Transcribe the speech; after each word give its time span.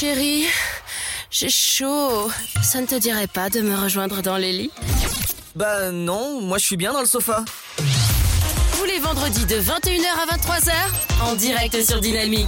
Chérie, 0.00 0.44
j'ai 1.28 1.48
chaud. 1.48 2.30
Ça 2.62 2.80
ne 2.80 2.86
te 2.86 2.94
dirait 2.94 3.26
pas 3.26 3.50
de 3.50 3.60
me 3.62 3.74
rejoindre 3.74 4.22
dans 4.22 4.36
les 4.36 4.52
lits? 4.52 4.70
Bah 5.56 5.90
non, 5.90 6.40
moi 6.40 6.58
je 6.58 6.66
suis 6.66 6.76
bien 6.76 6.92
dans 6.92 7.00
le 7.00 7.06
sofa. 7.06 7.44
Tous 8.78 8.84
les 8.84 9.00
vendredis 9.00 9.44
de 9.44 9.56
21h 9.56 10.06
à 10.22 10.36
23h, 10.36 10.72
en 11.28 11.34
direct 11.34 11.82
sur 11.84 12.00
Dynamique. 12.00 12.46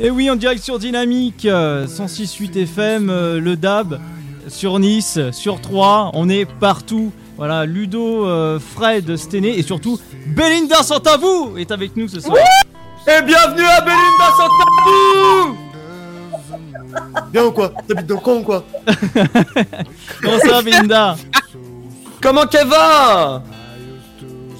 Et 0.00 0.10
oui, 0.10 0.28
en 0.30 0.34
direct 0.34 0.64
sur 0.64 0.80
Dynamique, 0.80 1.44
euh, 1.44 1.86
106.8 1.86 2.56
FM, 2.62 3.08
euh, 3.08 3.38
le 3.38 3.54
DAB, 3.54 4.00
sur 4.48 4.80
Nice, 4.80 5.20
sur 5.30 5.60
3, 5.60 6.10
on 6.14 6.28
est 6.28 6.44
partout. 6.44 7.12
Voilà, 7.36 7.66
Ludo, 7.66 8.26
euh, 8.26 8.58
Fred, 8.58 9.16
Stené 9.16 9.56
et 9.56 9.62
surtout 9.62 10.00
Belinda 10.26 10.82
Santavou 10.82 11.56
est 11.56 11.70
avec 11.70 11.94
nous 11.96 12.08
ce 12.08 12.18
soir. 12.18 12.36
Et 13.08 13.22
bienvenue 13.22 13.64
à 13.64 13.80
Belinda 13.80 14.28
Santabou 14.36 15.56
Bien 17.30 17.44
ou 17.44 17.52
quoi? 17.52 17.70
T'habites 17.86 18.06
dans 18.06 18.14
le 18.16 18.20
con 18.20 18.38
ou 18.38 18.42
quoi? 18.42 18.64
Comment 20.22 20.38
ça 20.40 20.48
va 20.48 20.62
Belinda? 20.62 21.16
Comment 22.20 22.46
qu'elle 22.46 22.66
va 22.66 23.42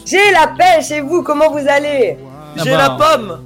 J'ai 0.05 0.31
la 0.33 0.49
pêche 0.49 0.91
et 0.93 1.01
vous, 1.01 1.23
comment 1.23 1.51
vous 1.51 1.67
allez? 1.69 2.19
Ah 2.59 2.63
J'ai 2.65 2.71
bah. 2.71 2.77
la 2.77 2.91
pomme 2.91 3.41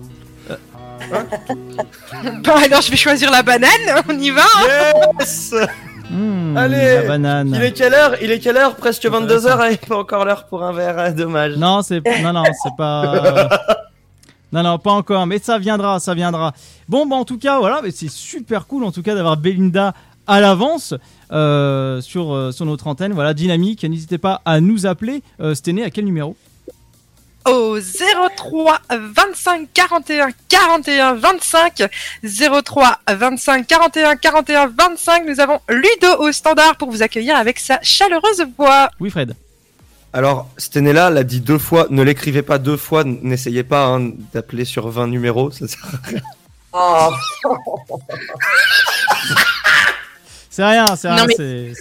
Bon, 2.45 2.53
alors 2.65 2.83
je 2.83 2.91
vais 2.91 2.97
choisir 2.97 3.31
la 3.31 3.43
banane, 3.43 3.71
on 4.09 4.19
y 4.19 4.31
va 4.31 4.43
Yes. 5.19 5.55
Hmm, 6.11 6.57
Allez, 6.57 6.97
la 6.97 7.03
banane. 7.03 7.53
Il 7.55 7.63
est 7.63 7.73
quelle 7.73 7.95
heure? 7.95 8.17
Il 8.21 8.31
est 8.33 8.39
quelle 8.41 8.57
heure? 8.57 8.75
Presque 8.77 9.05
22h 9.05 9.73
et 9.73 9.77
pas 9.77 9.97
encore 9.97 10.25
l'heure 10.25 10.45
pour 10.47 10.63
un 10.65 10.73
verre, 10.73 10.99
hein, 10.99 11.13
dommage. 11.13 11.55
Non, 11.57 11.83
c'est 11.83 12.03
non 12.23 12.33
non, 12.33 12.43
c'est 12.63 12.77
pas 12.77 13.59
Non 14.53 14.63
non, 14.63 14.79
pas 14.79 14.93
encore, 14.93 15.27
mais 15.27 15.39
ça 15.39 15.59
viendra, 15.59 16.01
ça 16.01 16.15
viendra. 16.15 16.53
Bon, 16.89 17.07
bah 17.07 17.17
en 17.17 17.25
tout 17.25 17.39
cas, 17.39 17.59
voilà, 17.61 17.81
mais 17.83 17.93
c'est 17.93 18.11
super 18.11 18.67
cool 18.67 18.85
en 18.85 18.91
tout 18.91 19.03
cas 19.03 19.15
d'avoir 19.15 19.37
Belinda 19.37 19.95
à 20.27 20.41
l'avance 20.41 20.95
euh, 21.33 22.01
sur 22.01 22.33
euh, 22.33 22.53
sur 22.53 22.67
notre 22.67 22.87
antenne. 22.87 23.13
Voilà, 23.13 23.35
dynamique. 23.35 23.85
N'hésitez 23.85 24.19
pas 24.19 24.43
à 24.45 24.61
nous 24.61 24.87
appeler. 24.87 25.23
Euh, 25.41 25.55
Stené, 25.55 25.85
à 25.85 25.91
quel 25.91 26.05
numéro? 26.05 26.37
Au 27.49 27.79
03 27.79 28.81
25 28.91 29.69
41 29.73 30.29
41 30.49 31.15
25 31.15 31.83
03 32.23 32.99
25 33.09 33.67
41 33.67 34.17
41 34.17 34.67
25 34.67 35.27
nous 35.27 35.41
avons 35.41 35.59
Ludo 35.71 36.19
au 36.19 36.33
standard 36.33 36.77
pour 36.77 36.91
vous 36.91 37.03
accueillir 37.03 37.37
avec 37.37 37.59
sa 37.59 37.81
chaleureuse 37.83 38.45
voix. 38.59 38.91
Oui, 39.01 39.09
Fred. 39.11 39.35
Alors, 40.13 40.49
Stenella 40.57 41.09
l'a 41.11 41.23
dit 41.23 41.41
deux 41.41 41.59
fois, 41.59 41.87
ne 41.91 42.03
l'écrivez 42.03 42.43
pas 42.43 42.59
deux 42.59 42.77
fois, 42.77 43.05
n'essayez 43.05 43.63
pas 43.63 43.87
hein, 43.87 44.11
d'appeler 44.35 44.65
sur 44.65 44.89
20 44.89 45.07
numéros, 45.07 45.51
ça 45.53 45.69
sert 45.69 45.85
à 45.85 46.09
rien. 46.09 46.21
Oh, 46.73 47.11
C'est 50.51 50.65
rien, 50.65 50.85
c'est 50.97 51.09
rien. 51.11 51.27
mais- 51.39 51.73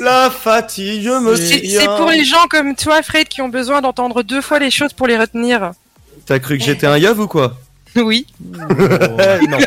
La 0.00 0.30
fatigue 0.30 1.06
me 1.08 1.36
C'est- 1.36 1.86
pour 1.96 2.10
les 2.10 2.24
gens 2.24 2.46
comme 2.50 2.74
toi, 2.74 3.02
Fred, 3.02 3.28
qui 3.28 3.40
ont 3.40 3.48
besoin 3.48 3.80
d'entendre 3.80 4.22
deux 4.24 4.42
fois 4.42 4.58
les 4.58 4.70
choses 4.72 4.92
pour 4.92 5.06
les 5.06 5.16
retenir. 5.16 5.72
T'as 6.26 6.40
cru 6.40 6.58
que 6.58 6.64
j'étais 6.64 6.86
un 6.88 6.98
yeuve 6.98 7.20
ou 7.20 7.28
quoi? 7.28 7.56
Oui. 7.94 8.26
Eh, 8.42 9.46
Non. 9.46 9.58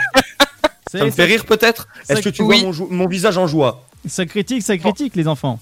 C'est- 0.92 0.98
Ça 1.00 1.06
me 1.06 1.11
fait 1.11 1.26
rire 1.26 1.45
peut-être? 1.45 1.88
Est-ce 2.09 2.22
que 2.22 2.30
tu 2.30 2.42
oui. 2.42 2.64
vois 2.66 2.88
mon 2.89 3.08
visage 3.08 3.38
en 3.38 3.48
joie? 3.48 3.83
Ça 4.08 4.26
critique, 4.26 4.61
ça 4.64 4.78
critique, 4.78 5.16
les 5.16 5.28
enfants. 5.28 5.59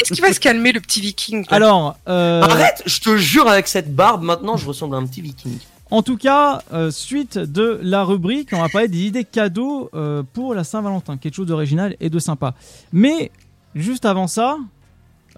Est-ce 0.00 0.12
qu'il 0.12 0.22
va 0.22 0.32
se 0.32 0.40
calmer, 0.40 0.72
le 0.72 0.80
petit 0.80 1.00
viking 1.00 1.42
là 1.42 1.56
Alors, 1.56 1.96
euh, 2.08 2.42
Arrête, 2.42 2.82
je 2.86 3.00
te 3.00 3.16
jure, 3.16 3.48
avec 3.48 3.68
cette 3.68 3.94
barbe, 3.94 4.22
maintenant, 4.22 4.56
je 4.56 4.66
ressemble 4.66 4.94
à 4.96 4.98
un 4.98 5.06
petit 5.06 5.20
viking. 5.20 5.58
en 5.90 6.02
tout 6.02 6.16
cas, 6.16 6.62
euh, 6.72 6.90
suite 6.90 7.38
de 7.38 7.78
la 7.82 8.04
rubrique, 8.04 8.50
on 8.52 8.60
va 8.60 8.68
parler 8.68 8.88
des 8.88 8.98
idées 8.98 9.24
cadeaux 9.24 9.90
euh, 9.94 10.22
pour 10.32 10.54
la 10.54 10.64
Saint-Valentin, 10.64 11.16
quelque 11.16 11.34
chose 11.34 11.46
d'original 11.46 11.96
et 12.00 12.10
de 12.10 12.18
sympa. 12.18 12.54
Mais 12.92 13.30
juste 13.74 14.04
avant 14.04 14.26
ça, 14.26 14.58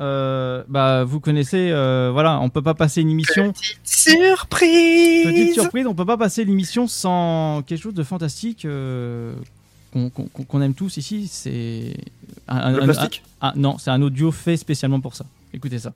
euh, 0.01 0.65
bah 0.69 1.05
vous 1.05 1.21
connaissez, 1.21 1.71
euh, 1.71 2.11
voilà, 2.13 2.41
on 2.41 2.49
peut 2.49 2.63
pas 2.63 2.75
passer 2.75 3.03
une 3.03 3.11
émission. 3.11 3.53
Petite 3.53 3.79
surprise 3.85 5.25
Petite 5.25 5.55
surprise, 5.55 5.87
on 5.87 5.95
peut 5.95 6.07
pas 6.07 6.17
passer 6.17 6.45
l'émission 6.45 6.87
sans 6.87 7.63
quelque 7.67 7.83
chose 7.83 7.95
de 7.95 8.03
fantastique 8.03 8.65
euh, 8.65 9.35
qu'on 9.93 10.63
aime 10.63 10.75
tous 10.75 10.97
ici. 10.97 11.29
C'est 11.31 11.95
un, 12.53 12.59
un- 12.59 12.73
Le 12.73 12.83
un- 12.83 12.85
plastique 12.85 13.23
ah, 13.41 13.53
non, 13.57 13.77
c'est 13.79 13.91
un 13.91 14.01
audio 14.03 14.31
fait 14.31 14.57
spécialement 14.57 15.01
pour 15.01 15.15
ça. 15.17 15.25
Écoutez 15.53 15.79
ça. 15.79 15.93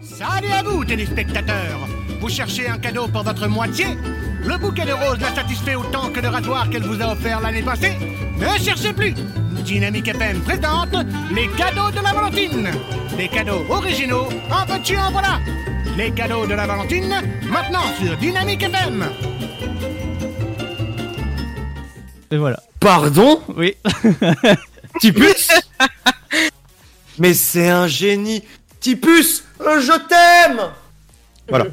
Salut 0.00 0.50
à 0.50 0.62
vous, 0.64 0.84
téléspectateurs. 0.84 1.78
Vous 2.20 2.28
cherchez 2.28 2.68
un 2.68 2.78
cadeau 2.78 3.06
pour 3.08 3.22
votre 3.22 3.46
moitié? 3.46 3.86
Le 4.44 4.58
bouquet 4.58 4.84
de 4.84 4.92
roses 4.92 5.20
l'a 5.20 5.32
satisfait 5.34 5.76
autant 5.76 6.10
que 6.10 6.18
le 6.20 6.28
rasoir 6.28 6.68
qu'elle 6.68 6.82
vous 6.82 7.00
a 7.00 7.12
offert 7.12 7.40
l'année 7.40 7.62
passée? 7.62 7.92
Ne 8.38 8.58
cherchez 8.62 8.92
plus. 8.92 9.14
Dynamique 9.64 10.08
FM 10.08 10.40
présente 10.40 10.96
les 11.32 11.48
cadeaux 11.56 11.90
de 11.92 12.02
la 12.02 12.12
Valentine. 12.12 12.68
Des 13.16 13.28
cadeaux 13.28 13.64
originaux, 13.70 14.26
en 14.50 14.64
veux-tu, 14.66 14.96
en 14.96 15.12
voilà. 15.12 15.38
Les 15.96 16.10
cadeaux 16.10 16.46
de 16.46 16.54
la 16.54 16.66
Valentine, 16.66 17.14
maintenant 17.48 17.84
sur 18.02 18.16
Dynamique 18.16 18.62
FM 18.64 19.04
Et 22.32 22.36
voilà. 22.36 22.60
Pardon? 22.80 23.40
Oui. 23.56 23.74
Tipus 25.00 25.48
Mais 27.18 27.34
c'est 27.34 27.68
un 27.68 27.86
génie 27.86 28.42
Tipus, 28.80 29.44
euh, 29.60 29.80
je 29.80 29.92
t'aime 30.08 30.60
Voilà. 31.48 31.66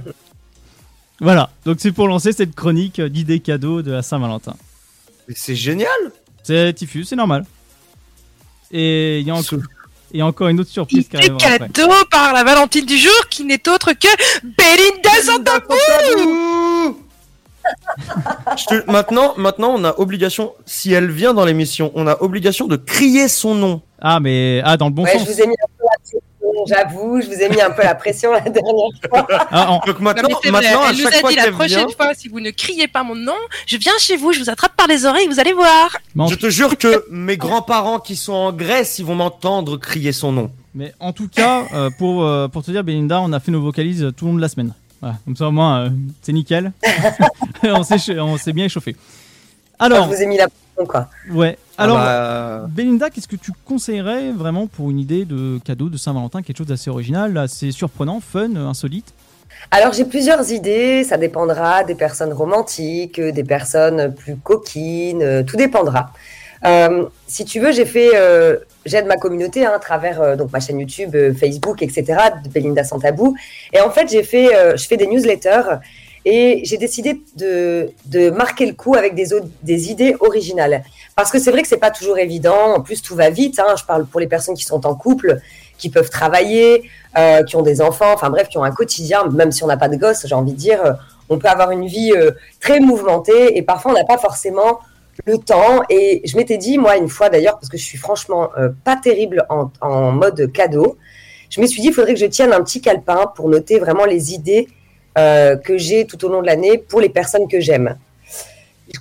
Voilà. 1.19 1.49
Donc 1.65 1.77
c'est 1.79 1.91
pour 1.91 2.07
lancer 2.07 2.31
cette 2.33 2.55
chronique 2.55 3.01
d'idées 3.01 3.39
cadeaux 3.39 3.81
de 3.81 3.91
la 3.91 4.01
Saint-Valentin. 4.01 4.55
Mais 5.27 5.33
c'est 5.35 5.55
génial 5.55 5.89
C'est 6.43 6.73
Tiffus, 6.73 7.05
c'est 7.05 7.15
normal. 7.15 7.45
Et 8.71 9.19
il 9.19 9.27
y 9.27 9.31
a 9.31 9.35
encore, 9.35 9.59
et 10.13 10.21
encore 10.21 10.47
une 10.49 10.59
autre 10.59 10.69
surprise 10.69 11.07
qui 11.07 11.17
après. 11.17 11.69
cadeau 11.69 11.91
par 12.11 12.33
la 12.33 12.43
Valentine 12.43 12.85
du 12.85 12.97
jour 12.97 13.27
qui 13.29 13.43
n'est 13.43 13.67
autre 13.67 13.93
que 13.93 14.07
Belinda 14.43 15.21
Santabou 15.23 16.58
Je 18.57 18.65
te- 18.65 18.91
maintenant, 18.91 19.33
maintenant, 19.37 19.73
on 19.75 19.83
a 19.83 19.93
obligation, 19.99 20.53
si 20.65 20.93
elle 20.93 21.11
vient 21.11 21.33
dans 21.33 21.45
l'émission, 21.45 21.91
on 21.95 22.07
a 22.07 22.17
obligation 22.21 22.67
de 22.67 22.75
crier 22.75 23.27
son 23.27 23.55
nom. 23.55 23.81
Ah 24.01 24.19
mais 24.19 24.61
ah 24.63 24.77
dans 24.77 24.85
le 24.87 24.91
bon 24.93 25.03
ouais, 25.03 25.11
sens. 25.17 25.27
je 25.27 25.31
vous 25.33 25.41
ai 25.41 25.47
mis 25.47 25.53
un 25.53 25.67
peu 25.77 25.83
la 25.83 25.97
pression, 25.99 26.19
j'avoue, 26.67 27.21
je 27.21 27.27
vous 27.27 27.41
ai 27.41 27.49
mis 27.49 27.61
un 27.61 27.69
peu 27.71 27.83
la 27.83 27.95
pression 27.95 28.31
la 28.31 28.39
dernière 28.41 28.73
fois. 29.09 29.27
Ah, 29.51 29.71
en- 29.71 29.81
Donc 29.85 29.99
Non, 29.99 30.03
maintenant, 30.05 30.29
vrai, 30.41 30.51
maintenant 30.51 30.81
à 30.83 30.89
elle 30.89 30.95
nous 30.97 31.03
chaque 31.03 31.15
a 31.15 31.19
fois 31.19 31.29
dit 31.31 31.35
la 31.35 31.51
prochaine 31.51 31.77
vient, 31.87 31.87
fois, 31.95 32.13
si 32.15 32.27
vous 32.29 32.39
ne 32.39 32.51
criez 32.51 32.87
pas 32.87 33.03
mon 33.03 33.15
nom, 33.15 33.33
je 33.67 33.77
viens 33.77 33.97
chez 33.99 34.15
vous, 34.15 34.31
je 34.31 34.39
vous 34.39 34.49
attrape 34.49 34.75
par 34.77 34.87
les 34.87 35.05
oreilles, 35.05 35.27
vous 35.27 35.39
allez 35.39 35.53
voir. 35.53 35.97
je 36.29 36.35
te 36.35 36.49
jure 36.49 36.77
que 36.77 37.05
mes 37.11 37.35
grands-parents 37.37 37.99
qui 37.99 38.15
sont 38.15 38.33
en 38.33 38.51
Grèce, 38.53 38.99
ils 38.99 39.05
vont 39.05 39.15
m'entendre 39.15 39.77
crier 39.77 40.11
son 40.13 40.31
nom. 40.31 40.51
mais 40.73 40.93
en 41.01 41.11
tout 41.13 41.27
cas, 41.27 41.63
euh, 41.73 41.89
pour 41.97 42.23
euh, 42.23 42.47
pour 42.47 42.63
te 42.63 42.71
dire, 42.71 42.83
Belinda, 42.85 43.19
on 43.21 43.33
a 43.33 43.39
fait 43.41 43.51
nos 43.51 43.61
vocalises 43.61 44.11
tout 44.15 44.25
le 44.25 44.31
long 44.31 44.37
de 44.37 44.41
la 44.41 44.49
semaine. 44.49 44.73
Voilà, 45.01 45.17
comme 45.25 45.35
ça 45.35 45.47
au 45.47 45.51
moins 45.51 45.85
euh, 45.85 45.89
c'est 46.21 46.33
nickel. 46.33 46.71
on 47.63 47.83
s'est 47.83 47.97
ch- 47.97 48.17
on 48.19 48.37
s'est 48.37 48.53
bien 48.53 48.65
échauffé. 48.65 48.95
Alors 49.79 50.09
je 50.09 50.15
vous 50.15 50.21
ai 50.21 50.25
mis 50.25 50.37
la 50.37 50.47
pression, 50.47 50.85
quoi. 50.85 51.09
ouais. 51.31 51.57
Alors 51.77 51.97
Ah 51.99 52.61
bah, 52.63 52.67
Belinda, 52.69 53.09
qu'est-ce 53.09 53.27
que 53.29 53.37
tu 53.37 53.51
conseillerais 53.65 54.31
vraiment 54.31 54.67
pour 54.67 54.91
une 54.91 54.99
idée 54.99 55.23
de 55.23 55.59
cadeau 55.63 55.87
de 55.87 55.95
Saint-Valentin, 55.97 56.41
quelque 56.41 56.57
chose 56.57 56.67
d'assez 56.67 56.89
original, 56.89 57.37
assez 57.37 57.71
surprenant, 57.71 58.19
fun, 58.19 58.55
insolite? 58.57 59.13
Alors 59.71 59.93
j'ai 59.93 60.05
plusieurs 60.05 60.51
idées, 60.51 61.03
ça 61.05 61.17
dépendra 61.17 61.83
des 61.85 61.95
personnes 61.95 62.33
romantiques, 62.33 63.19
des 63.21 63.43
personnes 63.43 64.13
plus 64.13 64.35
coquines, 64.35 65.21
euh, 65.23 65.43
tout 65.43 65.55
dépendra. 65.57 66.11
Euh, 66.65 67.05
si 67.27 67.45
tu 67.45 67.59
veux, 67.61 67.71
j'ai 67.71 67.85
fait, 67.85 68.11
euh, 68.15 68.57
j'aide 68.85 69.05
ma 69.05 69.17
communauté 69.17 69.65
hein, 69.65 69.71
à 69.75 69.79
travers 69.79 70.21
euh, 70.21 70.35
donc 70.35 70.51
ma 70.51 70.59
chaîne 70.59 70.79
YouTube, 70.79 71.15
euh, 71.15 71.33
Facebook, 71.33 71.81
etc. 71.81 72.05
de 72.43 72.49
Belinda 72.49 72.83
sans 72.83 72.99
tabou. 72.99 73.35
Et 73.73 73.81
en 73.81 73.91
fait, 73.91 74.09
j'ai 74.09 74.23
fait, 74.23 74.55
euh, 74.55 74.77
je 74.77 74.87
fais 74.87 74.97
des 74.97 75.07
newsletters 75.07 75.79
et 76.25 76.61
j'ai 76.65 76.77
décidé 76.77 77.21
de, 77.35 77.91
de 78.05 78.29
marquer 78.29 78.65
le 78.65 78.73
coup 78.73 78.95
avec 78.95 79.15
des, 79.15 79.27
des 79.63 79.91
idées 79.91 80.15
originales. 80.19 80.83
Parce 81.15 81.31
que 81.31 81.39
c'est 81.39 81.51
vrai 81.51 81.61
que 81.61 81.67
c'est 81.67 81.77
pas 81.77 81.91
toujours 81.91 82.17
évident. 82.17 82.75
En 82.75 82.81
plus, 82.81 83.01
tout 83.01 83.15
va 83.15 83.29
vite. 83.29 83.59
Hein. 83.59 83.75
Je 83.77 83.85
parle 83.85 84.05
pour 84.05 84.19
les 84.19 84.27
personnes 84.27 84.55
qui 84.55 84.65
sont 84.65 84.85
en 84.85 84.95
couple, 84.95 85.39
qui 85.77 85.89
peuvent 85.89 86.09
travailler, 86.09 86.83
qui 87.47 87.55
ont 87.55 87.61
des 87.61 87.81
enfants, 87.81 88.13
enfin 88.13 88.29
bref, 88.29 88.49
qui 88.49 88.57
ont 88.57 88.63
un 88.63 88.71
quotidien, 88.71 89.25
même 89.27 89.51
si 89.51 89.63
on 89.63 89.67
n'a 89.67 89.77
pas 89.77 89.87
de 89.87 89.95
gosse, 89.95 90.25
j'ai 90.27 90.35
envie 90.35 90.51
de 90.51 90.57
dire, 90.57 90.97
on 91.29 91.37
peut 91.37 91.47
avoir 91.47 91.71
une 91.71 91.87
vie 91.87 92.13
très 92.59 92.79
mouvementée 92.79 93.57
et 93.57 93.61
parfois 93.61 93.91
on 93.91 93.95
n'a 93.95 94.03
pas 94.03 94.17
forcément 94.17 94.79
le 95.25 95.37
temps. 95.37 95.83
Et 95.89 96.21
je 96.25 96.35
m'étais 96.37 96.57
dit, 96.57 96.77
moi, 96.77 96.97
une 96.97 97.09
fois 97.09 97.29
d'ailleurs, 97.29 97.55
parce 97.55 97.69
que 97.69 97.77
je 97.77 97.83
suis 97.83 97.97
franchement 97.97 98.49
euh, 98.57 98.69
pas 98.83 98.95
terrible 98.95 99.45
en, 99.49 99.71
en 99.81 100.11
mode 100.11 100.51
cadeau, 100.51 100.97
je 101.49 101.61
me 101.61 101.65
suis 101.65 101.81
dit, 101.81 101.87
il 101.87 101.93
faudrait 101.93 102.13
que 102.13 102.19
je 102.19 102.25
tienne 102.25 102.53
un 102.53 102.63
petit 102.63 102.81
calepin 102.81 103.31
pour 103.35 103.49
noter 103.49 103.79
vraiment 103.79 104.05
les 104.05 104.33
idées 104.33 104.67
euh, 105.17 105.55
que 105.57 105.77
j'ai 105.77 106.05
tout 106.05 106.23
au 106.23 106.29
long 106.29 106.41
de 106.41 106.45
l'année 106.45 106.77
pour 106.77 107.01
les 107.01 107.09
personnes 107.09 107.47
que 107.47 107.59
j'aime. 107.59 107.97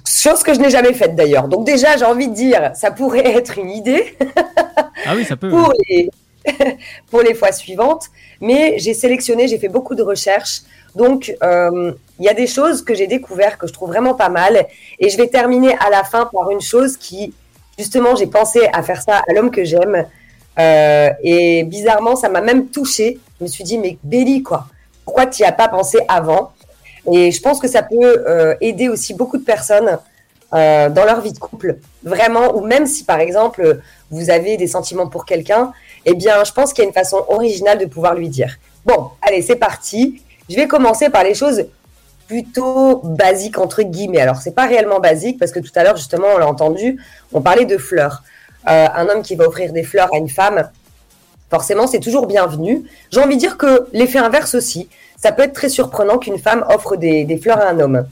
Chose 0.07 0.43
que 0.43 0.55
je 0.55 0.61
n'ai 0.61 0.71
jamais 0.71 0.95
faite 0.95 1.15
d'ailleurs. 1.15 1.49
Donc 1.49 1.67
déjà, 1.67 1.97
j'ai 1.97 2.05
envie 2.05 2.29
de 2.29 2.35
dire, 2.35 2.73
ça 2.75 2.91
pourrait 2.91 3.27
être 3.37 3.59
une 3.59 3.71
idée 3.71 4.17
Ah 5.05 5.15
oui, 5.15 5.25
ça 5.25 5.37
peut. 5.37 5.51
pour 5.51 5.73
les, 5.89 6.11
pour 7.11 7.21
les 7.21 7.35
fois 7.35 7.53
suivantes. 7.53 8.07
Mais 8.41 8.79
j'ai 8.79 8.95
sélectionné, 8.95 9.49
j'ai 9.49 9.59
fait 9.59 9.69
beaucoup 9.69 9.95
de 9.95 10.03
recherches 10.03 10.63
Donc, 10.95 11.35
euh, 11.43 11.93
il 12.19 12.25
y 12.25 12.29
a 12.29 12.35
des 12.35 12.47
choses 12.47 12.83
que 12.83 12.95
j'ai 12.95 13.07
découvert 13.07 13.59
que 13.59 13.67
je 13.67 13.73
trouve 13.73 13.91
vraiment 13.91 14.15
pas 14.15 14.29
mal. 14.29 14.67
Et 14.99 15.09
je 15.09 15.17
vais 15.17 15.29
terminer 15.29 15.77
à 15.79 15.91
la 15.91 16.05
fin 16.05 16.29
par 16.33 16.51
une 16.51 16.61
chose 16.61 16.97
qui, 16.97 17.33
justement, 17.79 18.17
j'ai 18.17 18.27
pensé 18.27 18.69
à 18.73 18.83
faire 18.83 19.03
ça 19.03 19.23
à 19.29 19.33
l'homme 19.33 19.51
que 19.51 19.65
j'aime. 19.65 20.07
Euh, 20.59 21.11
et 21.23 21.63
bizarrement, 21.65 22.17
ça 22.17 22.29
m'a 22.29 22.41
même 22.41 22.69
touchée. 22.69 23.19
Je 23.39 23.45
me 23.45 23.49
suis 23.49 23.65
dit, 23.65 23.79
mais 23.79 23.99
Béli, 24.03 24.43
quoi, 24.43 24.67
pourquoi 25.05 25.27
tu 25.27 25.43
n'y 25.43 25.49
as 25.49 25.53
pas 25.53 25.69
pensé 25.69 25.99
avant? 26.09 26.53
Et 27.13 27.31
je 27.31 27.41
pense 27.41 27.61
que 27.61 27.69
ça 27.69 27.83
peut 27.83 28.25
euh, 28.27 28.55
aider 28.61 28.89
aussi 28.89 29.15
beaucoup 29.15 29.39
de 29.39 29.45
personnes 29.45 29.99
dans 30.51 31.05
leur 31.05 31.21
vie 31.21 31.35
de 31.35 31.39
couple. 31.39 31.77
Vraiment, 32.03 32.57
ou 32.57 32.63
même 32.63 32.87
si, 32.87 33.05
par 33.05 33.21
exemple, 33.21 33.81
vous 34.11 34.31
avez 34.31 34.57
des 34.57 34.67
sentiments 34.67 35.07
pour 35.07 35.27
quelqu'un, 35.27 35.75
eh 36.07 36.15
bien, 36.15 36.43
je 36.43 36.53
pense 36.53 36.73
qu'il 36.73 36.83
y 36.83 36.87
a 36.87 36.89
une 36.89 36.95
façon 36.95 37.23
originale 37.29 37.79
de 37.79 37.85
pouvoir 37.85 38.15
lui 38.15 38.31
dire. 38.31 38.57
Bon, 38.87 39.11
allez, 39.21 39.43
c'est 39.43 39.57
parti. 39.57 40.23
Je 40.49 40.57
vais 40.57 40.67
commencer 40.67 41.11
par 41.11 41.25
les 41.25 41.35
choses 41.35 41.67
plutôt 42.27 43.01
basiques 43.05 43.59
entre 43.59 43.83
guillemets. 43.83 44.21
Alors, 44.21 44.37
c'est 44.37 44.55
pas 44.55 44.67
réellement 44.67 45.01
basique 45.01 45.39
parce 45.39 45.51
que 45.51 45.61
tout 45.61 45.73
à 45.75 45.83
l'heure, 45.83 45.97
justement, 45.97 46.29
on 46.35 46.39
l'a 46.39 46.47
entendu, 46.47 47.03
on 47.33 47.41
parlait 47.41 47.65
de 47.65 47.79
fleurs. 47.79 48.23
Euh, 48.69 48.87
un 48.95 49.09
homme 49.09 49.23
qui 49.23 49.35
va 49.35 49.47
offrir 49.47 49.73
des 49.73 49.83
fleurs 49.83 50.13
à 50.13 50.19
une 50.19 50.29
femme, 50.29 50.71
forcément, 51.51 51.87
c'est 51.87 52.01
toujours 52.01 52.27
bienvenu. 52.27 52.85
J'ai 53.11 53.21
envie 53.21 53.37
de 53.37 53.41
dire 53.41 53.57
que 53.57 53.89
l'effet 53.93 54.19
inverse 54.19 54.55
aussi. 54.55 54.89
Ça 55.17 55.33
peut 55.33 55.43
être 55.43 55.55
très 55.55 55.69
surprenant 55.69 56.19
qu'une 56.19 56.39
femme 56.39 56.65
offre 56.69 56.97
des, 56.97 57.39
fleurs 57.43 57.61
à 57.61 57.69
un 57.69 57.81
homme. 57.81 58.07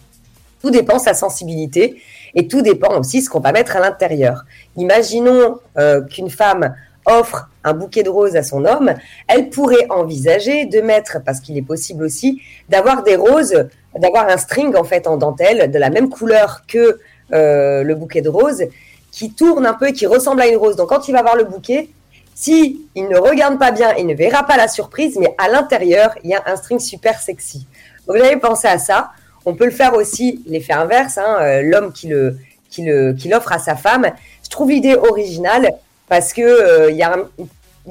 Tout 0.62 0.70
dépend 0.70 0.96
de 0.96 1.02
sa 1.02 1.14
sensibilité 1.14 2.02
et 2.34 2.48
tout 2.48 2.62
dépend 2.62 2.98
aussi 2.98 3.20
de 3.20 3.24
ce 3.24 3.30
qu'on 3.30 3.40
va 3.40 3.52
mettre 3.52 3.76
à 3.76 3.80
l'intérieur. 3.80 4.44
Imaginons 4.76 5.58
euh, 5.78 6.00
qu'une 6.02 6.30
femme 6.30 6.74
offre 7.06 7.48
un 7.64 7.72
bouquet 7.72 8.02
de 8.02 8.10
roses 8.10 8.36
à 8.36 8.42
son 8.42 8.64
homme, 8.64 8.94
elle 9.28 9.48
pourrait 9.48 9.86
envisager 9.90 10.66
de 10.66 10.80
mettre, 10.80 11.18
parce 11.24 11.40
qu'il 11.40 11.56
est 11.56 11.62
possible 11.62 12.04
aussi, 12.04 12.42
d'avoir 12.68 13.02
des 13.02 13.16
roses, 13.16 13.66
d'avoir 13.98 14.28
un 14.28 14.36
string 14.36 14.76
en 14.76 14.84
fait 14.84 15.06
en 15.06 15.16
dentelle 15.16 15.70
de 15.70 15.78
la 15.78 15.90
même 15.90 16.08
couleur 16.08 16.62
que 16.68 16.98
euh, 17.32 17.82
le 17.82 17.94
bouquet 17.94 18.20
de 18.20 18.28
roses, 18.28 18.64
qui 19.10 19.32
tourne 19.32 19.66
un 19.66 19.74
peu 19.74 19.88
qui 19.88 20.06
ressemble 20.06 20.42
à 20.42 20.46
une 20.46 20.56
rose. 20.56 20.76
Donc 20.76 20.90
quand 20.90 21.08
il 21.08 21.12
va 21.12 21.22
voir 21.22 21.36
le 21.36 21.44
bouquet, 21.44 21.88
si 22.34 22.82
il 22.94 23.08
ne 23.08 23.16
regarde 23.16 23.58
pas 23.58 23.70
bien, 23.70 23.94
il 23.96 24.06
ne 24.06 24.14
verra 24.14 24.44
pas 24.44 24.56
la 24.56 24.68
surprise, 24.68 25.16
mais 25.18 25.34
à 25.38 25.48
l'intérieur, 25.48 26.14
il 26.22 26.30
y 26.30 26.34
a 26.34 26.42
un 26.46 26.56
string 26.56 26.78
super 26.78 27.20
sexy. 27.20 27.66
Vous 28.06 28.14
avez 28.14 28.36
pensé 28.36 28.68
à 28.68 28.78
ça. 28.78 29.10
On 29.46 29.54
peut 29.54 29.64
le 29.64 29.70
faire 29.70 29.94
aussi, 29.94 30.42
l'effet 30.46 30.74
inverse, 30.74 31.18
hein, 31.18 31.38
euh, 31.40 31.62
l'homme 31.62 31.92
qui 31.92 32.08
le 32.08 32.36
qui 32.68 33.28
l'offre 33.28 33.52
à 33.52 33.58
sa 33.58 33.74
femme. 33.74 34.06
Je 34.44 34.50
trouve 34.50 34.70
l'idée 34.70 34.96
originale 34.96 35.72
parce 36.08 36.32
que 36.32 36.42
euh, 36.42 36.90
il 36.90 36.96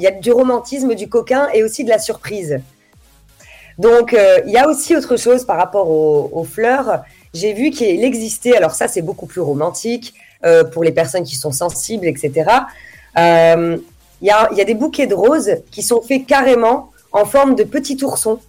y 0.02 0.08
a 0.08 0.12
du 0.12 0.32
romantisme, 0.32 0.96
du 0.96 1.10
coquin 1.10 1.50
et 1.54 1.64
aussi 1.64 1.84
de 1.84 1.90
la 1.90 2.00
surprise. 2.00 2.60
Donc 3.78 4.14
euh, 4.14 4.40
il 4.46 4.52
y 4.52 4.58
a 4.58 4.68
aussi 4.68 4.96
autre 4.96 5.18
chose 5.18 5.46
par 5.46 5.58
rapport 5.58 5.90
aux, 5.90 6.44
fleurs. 6.44 7.04
J'ai 7.34 7.54
vu 7.54 7.72
qu'il 7.72 8.04
existait, 8.04 8.56
alors 8.56 8.72
ça 8.72 8.88
c'est 8.88 9.02
beaucoup 9.02 9.26
plus 9.26 9.42
romantique 9.42 10.14
euh, 10.46 10.64
pour 10.64 10.84
les 10.84 10.92
personnes 10.92 11.24
qui 11.24 11.36
sont 11.36 11.52
sensibles, 11.52 12.08
etc. 12.08 12.50
Il 14.22 14.28
y, 14.28 14.32
a, 14.32 14.48
il 14.52 14.58
y 14.58 14.62
a 14.62 14.66
des 14.66 14.76
bouquets 14.76 15.08
de 15.08 15.14
roses 15.14 15.58
qui 15.72 15.82
sont 15.82 16.02
faits 16.02 16.26
carrément 16.26 16.92
en 17.12 17.26
forme 17.26 17.56
de 17.56 17.64
petits 17.64 18.02
oursons. 18.04 18.40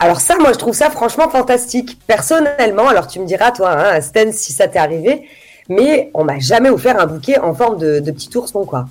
Alors 0.00 0.20
ça, 0.20 0.36
moi, 0.36 0.52
je 0.52 0.58
trouve 0.58 0.74
ça 0.74 0.90
franchement 0.90 1.28
fantastique. 1.28 1.98
Personnellement, 2.06 2.88
alors 2.88 3.06
tu 3.06 3.20
me 3.20 3.26
diras, 3.26 3.52
toi, 3.52 3.70
hein, 3.70 4.00
Sten, 4.00 4.32
si 4.32 4.52
ça 4.52 4.66
t'est 4.66 4.78
arrivé, 4.78 5.28
mais 5.68 6.10
on 6.14 6.24
m'a 6.24 6.38
jamais 6.38 6.70
offert 6.70 7.00
un 7.00 7.06
bouquet 7.06 7.38
en 7.38 7.54
forme 7.54 7.78
de, 7.78 8.00
de 8.00 8.10
petit 8.10 8.36
ourson, 8.36 8.64
quoi. 8.64 8.88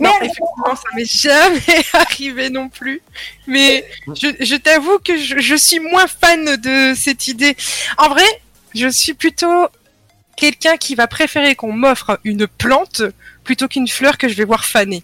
Non, 0.00 0.10
effectivement, 0.18 0.76
ça 0.76 0.88
m'est 0.94 1.04
jamais 1.04 1.84
arrivé 1.92 2.50
non 2.50 2.68
plus. 2.68 3.02
Mais 3.46 3.84
je, 4.14 4.28
je 4.38 4.56
t'avoue 4.56 4.98
que 5.04 5.16
je, 5.16 5.38
je 5.38 5.54
suis 5.56 5.80
moins 5.80 6.06
fan 6.06 6.56
de 6.56 6.94
cette 6.94 7.26
idée. 7.26 7.56
En 7.96 8.08
vrai, 8.08 8.24
je 8.74 8.88
suis 8.88 9.14
plutôt 9.14 9.66
quelqu'un 10.36 10.76
qui 10.76 10.94
va 10.94 11.08
préférer 11.08 11.56
qu'on 11.56 11.72
m'offre 11.72 12.20
une 12.22 12.46
plante 12.46 13.02
plutôt 13.42 13.66
qu'une 13.66 13.88
fleur 13.88 14.18
que 14.18 14.28
je 14.28 14.34
vais 14.34 14.44
voir 14.44 14.64
faner. 14.64 15.02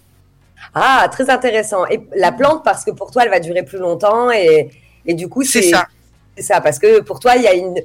Ah, 0.74 1.08
très 1.10 1.28
intéressant. 1.28 1.86
Et 1.86 2.00
la 2.14 2.30
plante, 2.30 2.62
parce 2.64 2.84
que 2.84 2.92
pour 2.92 3.10
toi, 3.10 3.24
elle 3.24 3.30
va 3.30 3.40
durer 3.40 3.64
plus 3.64 3.78
longtemps 3.78 4.30
et, 4.30 4.70
et 5.06 5.14
du 5.14 5.28
coup, 5.28 5.42
C'est 5.42 5.62
c'est 5.62 5.70
ça. 5.70 5.88
C'est 6.36 6.42
ça, 6.42 6.60
parce 6.60 6.78
que 6.78 7.00
pour 7.00 7.20
toi, 7.20 7.36
il 7.36 7.42
y 7.42 7.48
a 7.48 7.54
une, 7.54 7.76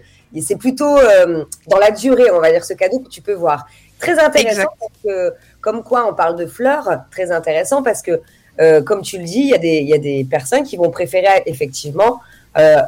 c'est 0.41 0.55
plutôt 0.55 0.97
euh, 0.97 1.43
dans 1.67 1.77
la 1.77 1.91
durée, 1.91 2.31
on 2.31 2.39
va 2.39 2.51
dire, 2.51 2.63
ce 2.63 2.73
cadeau 2.73 2.99
que 2.99 3.09
tu 3.09 3.21
peux 3.21 3.33
voir. 3.33 3.65
Très 3.99 4.19
intéressant 4.19 4.61
Exact. 4.61 4.77
parce 4.79 5.03
que, 5.03 5.33
comme 5.61 5.83
quoi, 5.83 6.07
on 6.09 6.13
parle 6.13 6.35
de 6.35 6.45
fleurs, 6.45 7.01
très 7.11 7.31
intéressant 7.31 7.83
parce 7.83 8.01
que, 8.01 8.21
euh, 8.61 8.81
comme 8.81 9.01
tu 9.01 9.17
le 9.17 9.23
dis, 9.23 9.39
il 9.39 9.49
y 9.49 9.53
a 9.53 9.57
des, 9.57 9.77
il 9.77 9.87
y 9.87 9.93
a 9.93 9.97
des 9.97 10.25
personnes 10.29 10.63
qui 10.63 10.77
vont 10.77 10.89
préférer 10.89 11.43
effectivement 11.45 12.21
euh, 12.57 12.81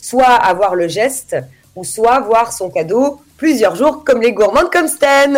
soit 0.00 0.34
avoir 0.34 0.74
le 0.74 0.88
geste 0.88 1.36
ou 1.76 1.84
soit 1.84 2.20
voir 2.20 2.52
son 2.52 2.70
cadeau 2.70 3.20
plusieurs 3.36 3.76
jours, 3.76 4.04
comme 4.04 4.20
les 4.20 4.32
gourmandes 4.32 4.70
comme 4.70 4.88
Stan. 4.88 5.34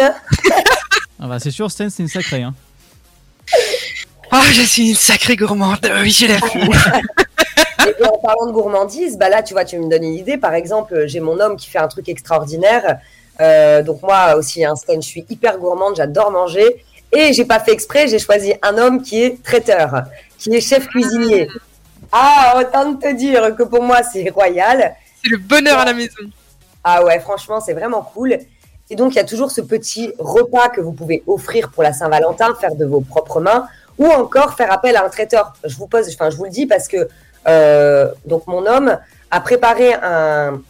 Ah 1.22 1.26
bah, 1.28 1.38
c'est 1.38 1.50
sûr, 1.50 1.70
Sten, 1.70 1.90
c'est 1.90 2.02
une 2.02 2.08
sacrée. 2.08 2.42
Hein. 2.42 2.54
Ah, 4.30 4.42
je 4.52 4.62
suis 4.62 4.90
une 4.90 4.96
sacrée 4.96 5.36
gourmande. 5.36 5.90
Oui, 6.00 6.10
j'ai 6.10 6.28
la. 6.28 6.38
Et 7.86 8.04
en 8.04 8.18
parlant 8.18 8.46
de 8.46 8.52
gourmandise, 8.52 9.16
bah 9.18 9.28
là, 9.28 9.42
tu 9.42 9.54
vois, 9.54 9.64
tu 9.64 9.78
me 9.78 9.88
donnes 9.88 10.04
une 10.04 10.14
idée. 10.14 10.36
Par 10.36 10.54
exemple, 10.54 11.06
j'ai 11.06 11.20
mon 11.20 11.38
homme 11.40 11.56
qui 11.56 11.68
fait 11.68 11.78
un 11.78 11.88
truc 11.88 12.08
extraordinaire. 12.08 12.98
Euh, 13.40 13.82
donc 13.82 14.02
moi 14.02 14.34
aussi, 14.36 14.64
un 14.64 14.76
Stan, 14.76 14.94
je 14.96 15.06
suis 15.06 15.24
hyper 15.28 15.58
gourmande, 15.58 15.96
j'adore 15.96 16.30
manger. 16.30 16.84
Et 17.12 17.32
j'ai 17.32 17.44
pas 17.44 17.58
fait 17.58 17.72
exprès, 17.72 18.06
j'ai 18.06 18.18
choisi 18.18 18.54
un 18.62 18.78
homme 18.78 19.02
qui 19.02 19.22
est 19.22 19.42
traiteur, 19.42 20.04
qui 20.38 20.54
est 20.54 20.60
chef 20.60 20.86
cuisinier. 20.86 21.48
Ah, 22.12 22.54
autant 22.58 22.94
te 22.94 23.12
dire 23.12 23.54
que 23.56 23.64
pour 23.64 23.82
moi, 23.82 24.02
c'est 24.02 24.28
royal. 24.30 24.94
C'est 25.22 25.30
le 25.30 25.38
bonheur 25.38 25.78
à 25.78 25.84
la 25.84 25.92
maison. 25.92 26.22
Ah 26.84 27.04
ouais, 27.04 27.18
franchement, 27.20 27.60
c'est 27.60 27.74
vraiment 27.74 28.02
cool. 28.02 28.38
Et 28.90 28.96
donc, 28.96 29.12
il 29.12 29.16
y 29.16 29.20
a 29.20 29.24
toujours 29.24 29.50
ce 29.50 29.60
petit 29.60 30.12
repas 30.18 30.68
que 30.68 30.80
vous 30.80 30.92
pouvez 30.92 31.22
offrir 31.26 31.70
pour 31.70 31.82
la 31.82 31.92
Saint-Valentin, 31.92 32.54
faire 32.60 32.74
de 32.74 32.84
vos 32.84 33.00
propres 33.00 33.40
mains, 33.40 33.66
ou 33.98 34.06
encore 34.06 34.54
faire 34.54 34.72
appel 34.72 34.96
à 34.96 35.04
un 35.04 35.08
traiteur. 35.08 35.52
Je 35.64 35.76
vous 35.76 35.86
pose, 35.86 36.08
enfin, 36.14 36.30
je 36.30 36.36
vous 36.36 36.44
le 36.44 36.50
dis 36.50 36.66
parce 36.66 36.88
que 36.88 36.96
euh, 36.96 37.06
donc 37.46 38.46
mon 38.46 38.66
homme 38.66 38.98
a 39.30 39.40
préparé 39.40 39.94
un, 39.94 40.60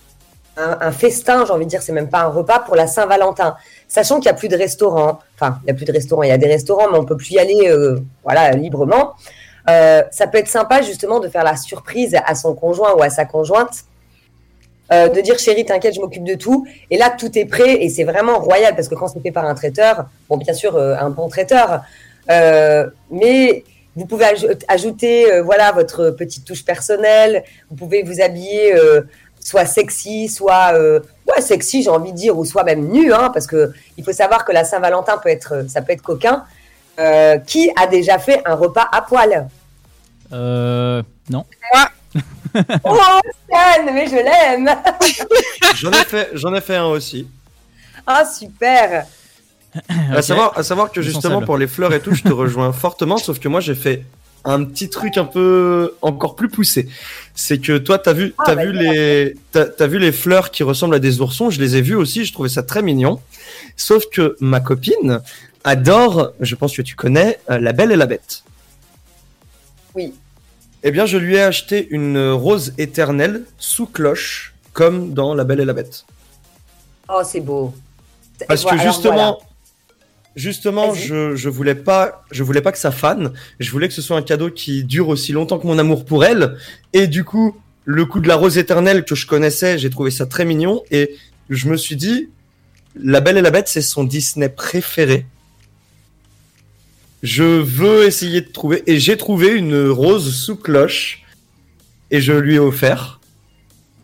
festin, 0.92 1.44
j'ai 1.46 1.52
envie 1.52 1.64
de 1.64 1.70
dire, 1.70 1.82
c'est 1.82 1.92
même 1.92 2.10
pas 2.10 2.20
un 2.20 2.28
repas 2.28 2.58
pour 2.58 2.76
la 2.76 2.86
Saint-Valentin, 2.86 3.56
sachant 3.88 4.16
qu'il 4.16 4.26
y 4.26 4.28
a 4.28 4.34
plus 4.34 4.48
de 4.48 4.56
restaurants. 4.56 5.20
Enfin, 5.34 5.58
il 5.64 5.68
y 5.68 5.70
a 5.70 5.74
plus 5.74 5.86
de 5.86 5.92
restaurants, 5.92 6.22
il 6.22 6.28
y 6.28 6.32
a 6.32 6.38
des 6.38 6.48
restaurants, 6.48 6.90
mais 6.92 6.98
on 6.98 7.04
peut 7.04 7.16
plus 7.16 7.32
y 7.32 7.38
aller, 7.38 7.68
euh, 7.68 7.98
voilà, 8.24 8.50
librement. 8.50 9.14
Euh, 9.68 10.02
ça 10.10 10.26
peut 10.26 10.38
être 10.38 10.48
sympa 10.48 10.82
justement 10.82 11.20
de 11.20 11.28
faire 11.28 11.44
la 11.44 11.56
surprise 11.56 12.16
à 12.26 12.34
son 12.34 12.54
conjoint 12.54 12.94
ou 12.94 13.02
à 13.02 13.10
sa 13.10 13.24
conjointe 13.24 13.84
euh, 14.92 15.08
de 15.08 15.20
dire 15.20 15.38
chérie, 15.38 15.64
t'inquiète, 15.64 15.94
je 15.94 16.00
m'occupe 16.00 16.24
de 16.24 16.34
tout. 16.34 16.66
Et 16.90 16.98
là, 16.98 17.10
tout 17.10 17.38
est 17.38 17.44
prêt 17.44 17.82
et 17.82 17.88
c'est 17.88 18.02
vraiment 18.02 18.40
royal 18.40 18.74
parce 18.74 18.88
que 18.88 18.96
quand 18.96 19.06
c'est 19.06 19.20
fait 19.20 19.30
par 19.30 19.44
un 19.44 19.54
traiteur, 19.54 20.06
bon, 20.28 20.36
bien 20.36 20.52
sûr, 20.52 20.74
euh, 20.74 20.96
un 20.98 21.10
bon 21.10 21.28
traiteur, 21.28 21.82
euh, 22.28 22.88
mais 23.10 23.62
vous 23.96 24.06
pouvez 24.06 24.24
aj- 24.26 24.58
ajouter, 24.68 25.32
euh, 25.32 25.42
voilà, 25.42 25.72
votre 25.72 26.10
petite 26.10 26.44
touche 26.44 26.64
personnelle. 26.64 27.42
Vous 27.70 27.76
pouvez 27.76 28.02
vous 28.02 28.20
habiller 28.20 28.74
euh, 28.74 29.02
soit 29.44 29.64
sexy, 29.66 30.28
soit 30.28 30.74
euh, 30.74 31.00
ouais 31.28 31.40
sexy, 31.40 31.82
j'ai 31.82 31.90
envie 31.90 32.12
de 32.12 32.16
dire, 32.16 32.36
ou 32.38 32.44
soit 32.44 32.64
même 32.64 32.88
nu, 32.88 33.12
hein, 33.12 33.30
parce 33.32 33.46
que 33.46 33.72
il 33.96 34.04
faut 34.04 34.12
savoir 34.12 34.44
que 34.44 34.52
la 34.52 34.64
Saint-Valentin 34.64 35.18
peut 35.18 35.28
être, 35.30 35.64
ça 35.68 35.82
peut 35.82 35.92
être 35.92 36.02
coquin. 36.02 36.44
Euh, 36.98 37.38
qui 37.38 37.70
a 37.80 37.86
déjà 37.86 38.18
fait 38.18 38.42
un 38.44 38.54
repas 38.54 38.86
à 38.92 39.00
poil 39.00 39.48
Euh. 40.32 41.02
Non. 41.30 41.44
Oh, 42.84 42.96
Stan, 43.46 43.84
mais 43.94 44.06
je 44.08 44.16
l'aime 44.16 44.68
J'en 45.76 45.92
ai 45.92 46.04
fait, 46.04 46.30
j'en 46.32 46.52
ai 46.52 46.60
fait 46.60 46.74
un 46.76 46.86
aussi. 46.86 47.28
Ah, 48.04 48.24
super 48.24 49.06
À 49.88 50.18
Ok. 50.18 50.22
savoir, 50.24 50.58
à 50.58 50.62
savoir 50.62 50.90
que 50.90 51.00
justement 51.02 51.42
pour 51.42 51.56
les 51.56 51.66
fleurs 51.68 51.92
et 51.94 52.00
tout, 52.00 52.14
je 52.14 52.22
te 52.22 52.32
rejoins 52.32 52.72
fortement, 52.84 53.16
sauf 53.18 53.38
que 53.38 53.48
moi 53.48 53.60
j'ai 53.60 53.74
fait 53.74 54.04
un 54.44 54.64
petit 54.64 54.88
truc 54.88 55.16
un 55.18 55.26
peu 55.26 55.94
encore 56.02 56.34
plus 56.34 56.48
poussé. 56.48 56.88
C'est 57.34 57.58
que 57.58 57.78
toi 57.78 57.98
t'as 57.98 58.12
vu, 58.14 58.34
Ah, 58.38 58.44
t'as 58.46 58.54
bah, 58.56 58.64
vu 58.64 58.72
les, 58.72 59.36
t'as 59.52 59.66
t'as 59.66 59.86
vu 59.86 59.98
les 59.98 60.12
fleurs 60.12 60.50
qui 60.50 60.62
ressemblent 60.62 60.94
à 60.94 60.98
des 60.98 61.20
oursons. 61.20 61.50
Je 61.50 61.60
les 61.60 61.76
ai 61.76 61.82
vues 61.82 61.94
aussi, 61.94 62.24
je 62.24 62.32
trouvais 62.32 62.48
ça 62.48 62.62
très 62.62 62.82
mignon. 62.82 63.20
Sauf 63.76 64.04
que 64.10 64.36
ma 64.40 64.60
copine 64.60 65.20
adore, 65.64 66.32
je 66.40 66.54
pense 66.54 66.74
que 66.74 66.82
tu 66.82 66.96
connais, 66.96 67.38
euh, 67.50 67.58
La 67.60 67.72
Belle 67.72 67.92
et 67.92 67.96
la 67.96 68.06
Bête. 68.06 68.42
Oui. 69.94 70.14
Eh 70.82 70.90
bien, 70.90 71.04
je 71.04 71.18
lui 71.18 71.36
ai 71.36 71.42
acheté 71.42 71.86
une 71.90 72.30
rose 72.30 72.72
éternelle 72.78 73.42
sous 73.58 73.86
cloche, 73.86 74.54
comme 74.72 75.12
dans 75.12 75.34
La 75.34 75.44
Belle 75.44 75.60
et 75.60 75.64
la 75.66 75.74
Bête. 75.74 76.06
Oh, 77.10 77.20
c'est 77.24 77.40
beau. 77.40 77.74
Parce 78.48 78.64
que 78.64 78.78
justement, 78.78 79.12
voilà. 79.14 79.38
Justement, 80.36 80.94
je, 80.94 81.34
je 81.36 81.48
voulais 81.48 81.74
pas, 81.74 82.24
je 82.30 82.42
voulais 82.42 82.60
pas 82.60 82.72
que 82.72 82.78
ça 82.78 82.90
fane. 82.90 83.32
Je 83.58 83.70
voulais 83.70 83.88
que 83.88 83.94
ce 83.94 84.02
soit 84.02 84.16
un 84.16 84.22
cadeau 84.22 84.50
qui 84.50 84.84
dure 84.84 85.08
aussi 85.08 85.32
longtemps 85.32 85.58
que 85.58 85.66
mon 85.66 85.78
amour 85.78 86.04
pour 86.04 86.24
elle. 86.24 86.56
Et 86.92 87.06
du 87.06 87.24
coup, 87.24 87.56
le 87.84 88.04
coup 88.04 88.20
de 88.20 88.28
la 88.28 88.36
rose 88.36 88.58
éternelle 88.58 89.04
que 89.04 89.14
je 89.14 89.26
connaissais, 89.26 89.78
j'ai 89.78 89.90
trouvé 89.90 90.10
ça 90.10 90.26
très 90.26 90.44
mignon. 90.44 90.82
Et 90.90 91.16
je 91.48 91.68
me 91.68 91.76
suis 91.76 91.96
dit, 91.96 92.28
La 92.94 93.20
Belle 93.20 93.38
et 93.38 93.42
la 93.42 93.50
Bête, 93.50 93.68
c'est 93.68 93.82
son 93.82 94.04
Disney 94.04 94.48
préféré. 94.48 95.26
Je 97.22 97.42
veux 97.42 98.06
essayer 98.06 98.40
de 98.40 98.48
trouver, 98.48 98.82
et 98.86 98.98
j'ai 98.98 99.16
trouvé 99.16 99.48
une 99.48 99.88
rose 99.88 100.34
sous 100.34 100.56
cloche, 100.56 101.22
et 102.10 102.20
je 102.20 102.32
lui 102.32 102.54
ai 102.54 102.58
offert. 102.58 103.19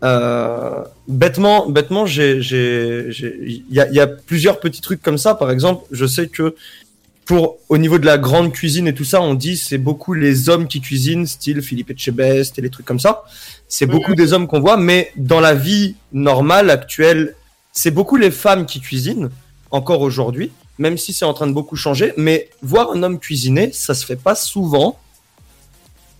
Euh, 0.04 0.84
bêtement, 1.08 1.68
bêtement, 1.68 2.06
j'ai, 2.06 2.38
il 2.38 3.64
y 3.70 3.74
y 3.74 4.00
a 4.00 4.06
plusieurs 4.06 4.60
petits 4.60 4.80
trucs 4.80 5.02
comme 5.02 5.18
ça. 5.18 5.34
Par 5.34 5.50
exemple, 5.50 5.84
je 5.90 6.06
sais 6.06 6.28
que 6.28 6.54
pour 7.24 7.58
au 7.68 7.76
niveau 7.76 7.98
de 7.98 8.06
la 8.06 8.18
grande 8.18 8.52
cuisine 8.52 8.86
et 8.86 8.94
tout 8.94 9.04
ça, 9.04 9.20
on 9.20 9.34
dit 9.34 9.56
c'est 9.56 9.78
beaucoup 9.78 10.14
les 10.14 10.48
hommes 10.48 10.68
qui 10.68 10.80
cuisinent, 10.80 11.26
style 11.26 11.60
Philippe 11.60 11.90
Etchebest 11.90 12.58
et 12.58 12.62
les 12.62 12.70
trucs 12.70 12.86
comme 12.86 13.00
ça. 13.00 13.24
C'est 13.68 13.86
beaucoup 13.86 14.14
des 14.14 14.32
hommes 14.32 14.46
qu'on 14.46 14.60
voit, 14.60 14.76
mais 14.76 15.10
dans 15.16 15.40
la 15.40 15.54
vie 15.54 15.96
normale 16.12 16.70
actuelle, 16.70 17.34
c'est 17.72 17.90
beaucoup 17.90 18.16
les 18.16 18.30
femmes 18.30 18.64
qui 18.64 18.80
cuisinent 18.80 19.30
encore 19.72 20.02
aujourd'hui, 20.02 20.52
même 20.78 20.96
si 20.96 21.12
c'est 21.12 21.24
en 21.24 21.34
train 21.34 21.48
de 21.48 21.52
beaucoup 21.52 21.74
changer. 21.74 22.12
Mais 22.16 22.48
voir 22.62 22.92
un 22.92 23.02
homme 23.02 23.18
cuisiner, 23.18 23.72
ça 23.72 23.94
se 23.94 24.06
fait 24.06 24.16
pas 24.16 24.36
souvent 24.36 24.96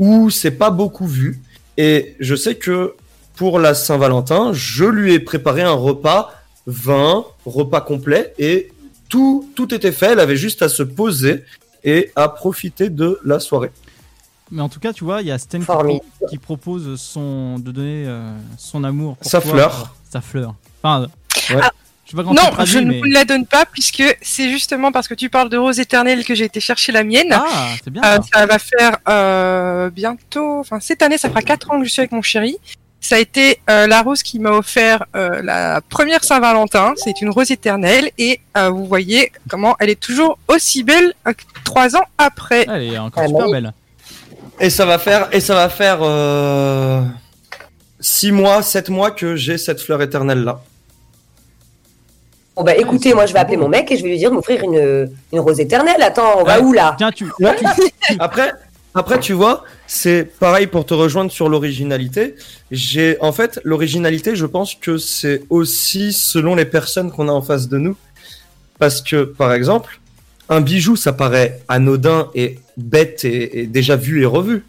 ou 0.00 0.28
c'est 0.30 0.50
pas 0.50 0.71
beaucoup 0.71 1.06
vu. 1.06 1.40
Et 1.76 2.16
je 2.18 2.35
sais 2.35 2.56
que 2.56 2.95
pour 3.36 3.58
la 3.58 3.74
Saint-Valentin, 3.74 4.52
je 4.52 4.84
lui 4.84 5.12
ai 5.12 5.20
préparé 5.20 5.62
un 5.62 5.72
repas, 5.72 6.32
vin, 6.66 7.24
repas 7.44 7.80
complet, 7.82 8.34
et 8.38 8.72
tout, 9.08 9.48
tout 9.54 9.72
était 9.74 9.92
fait. 9.92 10.12
Elle 10.12 10.20
avait 10.20 10.36
juste 10.36 10.62
à 10.62 10.68
se 10.68 10.82
poser 10.82 11.44
et 11.84 12.10
à 12.16 12.28
profiter 12.28 12.88
de 12.90 13.20
la 13.24 13.38
soirée. 13.38 13.70
Mais 14.50 14.62
en 14.62 14.68
tout 14.68 14.80
cas, 14.80 14.92
tu 14.92 15.04
vois, 15.04 15.22
il 15.22 15.28
y 15.28 15.32
a 15.32 15.38
Sten 15.38 15.64
qui, 16.30 16.38
propose 16.38 16.98
son, 17.00 17.58
de 17.58 17.70
donner 17.72 18.04
euh, 18.06 18.32
son 18.58 18.84
amour. 18.84 19.16
Pour 19.16 19.30
Sa 19.30 19.40
toi. 19.40 19.50
fleur. 19.52 19.94
Sa 20.10 20.20
fleur. 20.20 20.54
Enfin, 20.82 21.06
Ouais. 21.50 21.60
ah, 21.62 21.70
je 22.04 22.10
sais 22.10 22.16
pas 22.16 22.22
comment 22.22 22.34
Non, 22.34 22.50
traduis, 22.50 22.72
je 22.72 22.78
ne 22.78 22.98
vous 22.98 23.04
la 23.04 23.24
donne 23.24 23.46
pas 23.46 23.64
puisque 23.66 24.02
c'est 24.22 24.48
justement 24.50 24.90
parce 24.92 25.06
que 25.08 25.14
tu 25.14 25.28
parles 25.30 25.48
de 25.48 25.56
rose 25.58 25.78
éternelle 25.78 26.24
que 26.24 26.34
j'ai 26.34 26.44
été 26.44 26.58
chercher 26.60 26.90
la 26.92 27.04
mienne. 27.04 27.28
Ah, 27.32 27.68
c'est 27.84 27.90
bien 27.90 28.02
Euh, 28.04 28.18
ça. 28.32 28.46
va 28.46 28.58
faire 28.58 28.98
euh, 29.08 29.90
bientôt, 29.90 30.58
enfin 30.60 30.80
cette 30.80 31.02
année, 31.02 31.18
ça 31.18 31.28
fera 31.28 31.42
quatre 31.42 31.70
ans 31.70 31.78
que 31.80 31.84
je 31.86 31.90
suis 31.92 32.00
avec 32.00 32.12
mon 32.12 32.22
chéri. 32.22 32.56
Ça 33.08 33.14
a 33.14 33.18
été 33.20 33.60
euh, 33.70 33.86
la 33.86 34.02
rose 34.02 34.25
qui 34.25 34.40
m'a 34.40 34.50
offert 34.50 35.04
euh, 35.14 35.40
la 35.40 35.80
première 35.80 36.25
Saint-Valentin. 36.25 36.92
C'est 36.96 37.20
une 37.20 37.30
rose 37.30 37.52
éternelle 37.52 38.10
et 38.18 38.40
euh, 38.56 38.68
vous 38.68 38.84
voyez 38.84 39.30
comment 39.48 39.76
elle 39.78 39.90
est 39.90 40.00
toujours 40.00 40.40
aussi 40.48 40.82
belle 40.82 41.14
euh, 41.28 41.32
trois 41.62 41.94
ans 41.94 42.02
après. 42.18 42.66
Elle 42.68 42.82
est 42.94 42.98
encore 42.98 43.28
super 43.28 43.48
belle. 43.48 43.72
Et 44.58 44.70
ça 44.70 44.86
va 44.86 44.98
faire, 44.98 45.28
et 45.30 45.38
ça 45.38 45.54
va 45.54 45.68
faire 45.68 45.98
euh, 46.02 47.00
six 48.00 48.32
mois, 48.32 48.60
sept 48.62 48.88
mois 48.88 49.12
que 49.12 49.36
j'ai 49.36 49.56
cette 49.56 49.80
fleur 49.80 50.02
éternelle 50.02 50.42
là. 50.42 50.60
Bon 52.56 52.64
bah 52.64 52.75
écoutez, 52.75 53.14
moi 53.14 53.26
je 53.26 53.32
vais 53.32 53.38
appeler 53.38 53.56
mon 53.56 53.68
mec 53.68 53.88
et 53.92 53.96
je 53.98 54.02
vais 54.02 54.08
lui 54.08 54.18
dire 54.18 54.30
de 54.30 54.34
m'offrir 54.34 54.64
une, 54.64 55.12
une 55.32 55.38
rose 55.38 55.60
éternelle. 55.60 56.02
Attends, 56.02 56.40
on 56.40 56.42
va 56.42 56.58
où 56.60 56.72
là? 56.72 56.96
Tiens, 56.98 57.12
tu, 57.12 57.30
Ouais. 57.38 57.56
Après, 58.18 58.52
après, 58.96 59.20
tu 59.20 59.32
vois, 59.32 59.64
c'est 59.86 60.24
pareil 60.24 60.66
pour 60.66 60.86
te 60.86 60.94
rejoindre 60.94 61.30
sur 61.30 61.48
l'originalité. 61.48 62.34
J'ai, 62.70 63.16
en 63.20 63.32
fait, 63.32 63.60
l'originalité, 63.62 64.34
je 64.34 64.46
pense 64.46 64.74
que 64.74 64.98
c'est 64.98 65.42
aussi 65.50 66.12
selon 66.12 66.54
les 66.54 66.64
personnes 66.64 67.12
qu'on 67.12 67.28
a 67.28 67.32
en 67.32 67.42
face 67.42 67.68
de 67.68 67.78
nous. 67.78 67.96
Parce 68.78 69.00
que, 69.02 69.24
par 69.24 69.52
exemple, 69.52 70.00
un 70.48 70.60
bijou, 70.60 70.96
ça 70.96 71.12
paraît 71.12 71.60
anodin 71.68 72.30
et 72.34 72.58
bête 72.76 73.24
et, 73.24 73.60
et 73.60 73.66
déjà 73.66 73.96
vu 73.96 74.22
et 74.22 74.26
revu. 74.26 74.64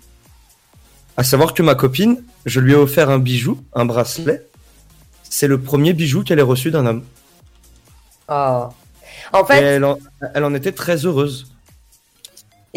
À 1.17 1.23
savoir 1.23 1.53
que 1.53 1.63
ma 1.63 1.75
copine, 1.75 2.23
je 2.45 2.59
lui 2.59 2.73
ai 2.73 2.75
offert 2.75 3.09
un 3.09 3.19
bijou, 3.19 3.59
un 3.73 3.85
bracelet. 3.85 4.45
C'est 5.23 5.47
le 5.47 5.59
premier 5.59 5.93
bijou 5.93 6.23
qu'elle 6.23 6.39
ait 6.39 6.43
reçu 6.43 6.71
d'un 6.71 6.85
homme. 6.85 7.03
Oh. 8.29 8.67
En 9.33 9.45
fait, 9.45 9.61
elle 9.61 9.83
en, 9.83 9.99
elle 10.33 10.43
en 10.43 10.53
était 10.53 10.71
très 10.71 11.05
heureuse. 11.05 11.47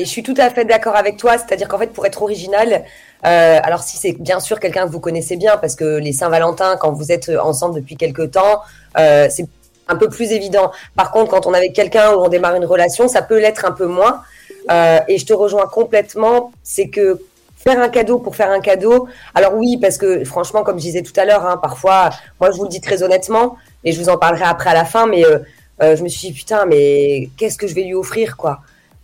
Et 0.01 0.07
je 0.07 0.09
suis 0.09 0.23
tout 0.23 0.35
à 0.39 0.49
fait 0.49 0.65
d'accord 0.65 0.97
avec 0.97 1.19
toi, 1.19 1.37
c'est-à-dire 1.37 1.69
qu'en 1.69 1.77
fait, 1.77 1.89
pour 1.89 2.07
être 2.07 2.23
original, 2.23 2.85
euh, 3.27 3.59
alors 3.63 3.83
si 3.83 3.99
c'est 3.99 4.13
bien 4.13 4.41
sûr 4.41 4.59
quelqu'un 4.59 4.87
que 4.87 4.91
vous 4.91 4.99
connaissez 4.99 5.37
bien, 5.37 5.59
parce 5.59 5.77
que 5.77 5.99
les 5.99 6.15
Saint-Valentin, 6.15 6.79
quand 6.81 6.91
vous 6.91 7.13
êtes 7.13 7.31
ensemble 7.43 7.75
depuis 7.75 7.97
quelque 7.97 8.23
temps, 8.23 8.63
euh, 8.99 9.27
c'est 9.29 9.47
un 9.89 9.97
peu 9.97 10.09
plus 10.09 10.33
évident. 10.33 10.71
Par 10.97 11.11
contre, 11.11 11.31
quand 11.31 11.47
on 11.47 11.53
est 11.53 11.59
avec 11.59 11.75
quelqu'un 11.75 12.15
où 12.15 12.21
on 12.21 12.29
démarre 12.29 12.55
une 12.55 12.65
relation, 12.65 13.09
ça 13.09 13.21
peut 13.21 13.39
l'être 13.39 13.67
un 13.67 13.73
peu 13.73 13.85
moins. 13.85 14.23
Euh, 14.71 15.01
et 15.07 15.19
je 15.19 15.27
te 15.27 15.35
rejoins 15.35 15.67
complètement, 15.67 16.51
c'est 16.63 16.89
que 16.89 17.21
faire 17.57 17.79
un 17.79 17.91
cadeau 17.91 18.19
pour 18.19 18.37
faire 18.37 18.51
un 18.51 18.61
cadeau, 18.61 19.07
alors 19.35 19.53
oui, 19.55 19.77
parce 19.77 19.99
que 19.99 20.25
franchement, 20.25 20.63
comme 20.63 20.79
je 20.79 20.85
disais 20.85 21.03
tout 21.03 21.13
à 21.21 21.27
l'heure, 21.27 21.45
hein, 21.45 21.59
parfois, 21.59 22.09
moi 22.41 22.51
je 22.51 22.57
vous 22.57 22.65
le 22.65 22.71
dis 22.71 22.81
très 22.81 23.03
honnêtement, 23.03 23.59
et 23.85 23.93
je 23.93 24.01
vous 24.01 24.09
en 24.09 24.17
parlerai 24.17 24.45
après 24.45 24.71
à 24.71 24.75
la 24.75 24.87
fin, 24.87 25.07
mais 25.07 25.27
euh, 25.27 25.41
euh, 25.83 25.95
je 25.95 26.03
me 26.03 26.09
suis 26.09 26.29
dit, 26.29 26.33
putain, 26.33 26.65
mais 26.65 27.29
qu'est-ce 27.37 27.59
que 27.59 27.67
je 27.67 27.75
vais 27.75 27.83
lui 27.83 27.95
offrir, 27.95 28.39
quoi 28.39 28.61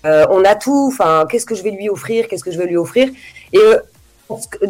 euh, 0.06 0.26
on 0.30 0.44
a 0.44 0.54
tout. 0.54 0.90
Enfin, 0.92 1.26
qu'est-ce 1.30 1.46
que 1.46 1.54
je 1.54 1.62
vais 1.62 1.70
lui 1.70 1.88
offrir 1.88 2.28
Qu'est-ce 2.28 2.44
que 2.44 2.50
je 2.50 2.58
vais 2.58 2.66
lui 2.66 2.76
offrir 2.76 3.08
Et 3.52 3.58
euh, 3.58 3.78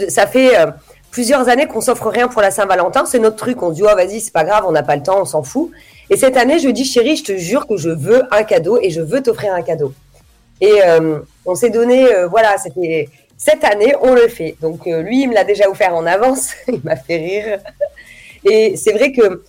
ça 0.09 0.27
fait 0.27 0.59
euh, 0.59 0.67
plusieurs 1.11 1.49
années 1.49 1.67
qu'on 1.67 1.81
s'offre 1.81 2.09
rien 2.09 2.29
pour 2.29 2.43
la 2.43 2.51
Saint-Valentin. 2.51 3.05
C'est 3.07 3.19
notre 3.19 3.37
truc. 3.37 3.63
On 3.63 3.71
se 3.71 3.75
dit, 3.75 3.83
oh, 3.83 3.95
vas-y, 3.95 4.21
c'est 4.21 4.33
pas 4.33 4.45
grave, 4.45 4.65
on 4.67 4.73
n'a 4.73 4.83
pas 4.83 4.97
le 4.97 5.03
temps, 5.03 5.21
on 5.21 5.25
s'en 5.25 5.43
fout. 5.43 5.71
Et 6.11 6.17
cette 6.17 6.37
année, 6.37 6.59
je 6.59 6.69
dis, 6.69 6.85
chérie, 6.85 7.17
je 7.17 7.25
te 7.25 7.37
jure 7.37 7.67
que 7.67 7.77
je 7.77 7.91
veux 7.91 8.23
un 8.33 8.45
cadeau 8.45 8.79
et 8.81 8.91
je 8.91 9.01
veux 9.01 9.23
t'offrir 9.23 9.55
un 9.55 9.63
cadeau. 9.63 9.93
Et 10.61 10.83
euh, 10.85 11.19
on 11.45 11.55
s'est 11.55 11.71
donné, 11.71 12.13
euh, 12.13 12.29
voilà, 12.29 12.57
c'était 12.59 13.09
cette 13.37 13.65
année, 13.65 13.95
on 14.01 14.15
le 14.15 14.29
fait. 14.29 14.57
Donc 14.61 14.87
euh, 14.87 15.03
lui, 15.03 15.23
il 15.23 15.29
me 15.29 15.35
l'a 15.35 15.45
déjà 15.45 15.69
offert 15.69 15.95
en 15.95 16.07
avance. 16.07 16.51
il 16.69 16.81
m'a 16.85 16.97
fait 16.97 17.17
rire. 17.17 17.59
Et 18.45 18.77
c'est 18.77 18.93
vrai 18.93 19.13
que 19.13 19.43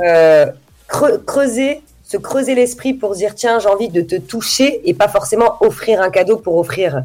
euh, 0.00 0.46
creu- 0.88 1.18
creuser 1.26 1.82
se 2.06 2.16
creuser 2.16 2.54
l'esprit 2.54 2.94
pour 2.94 3.14
se 3.14 3.18
dire 3.18 3.34
tiens 3.34 3.58
j'ai 3.58 3.68
envie 3.68 3.88
de 3.88 4.00
te 4.00 4.16
toucher 4.16 4.80
et 4.88 4.94
pas 4.94 5.08
forcément 5.08 5.56
offrir 5.60 6.00
un 6.00 6.10
cadeau 6.10 6.36
pour 6.36 6.56
offrir. 6.56 7.02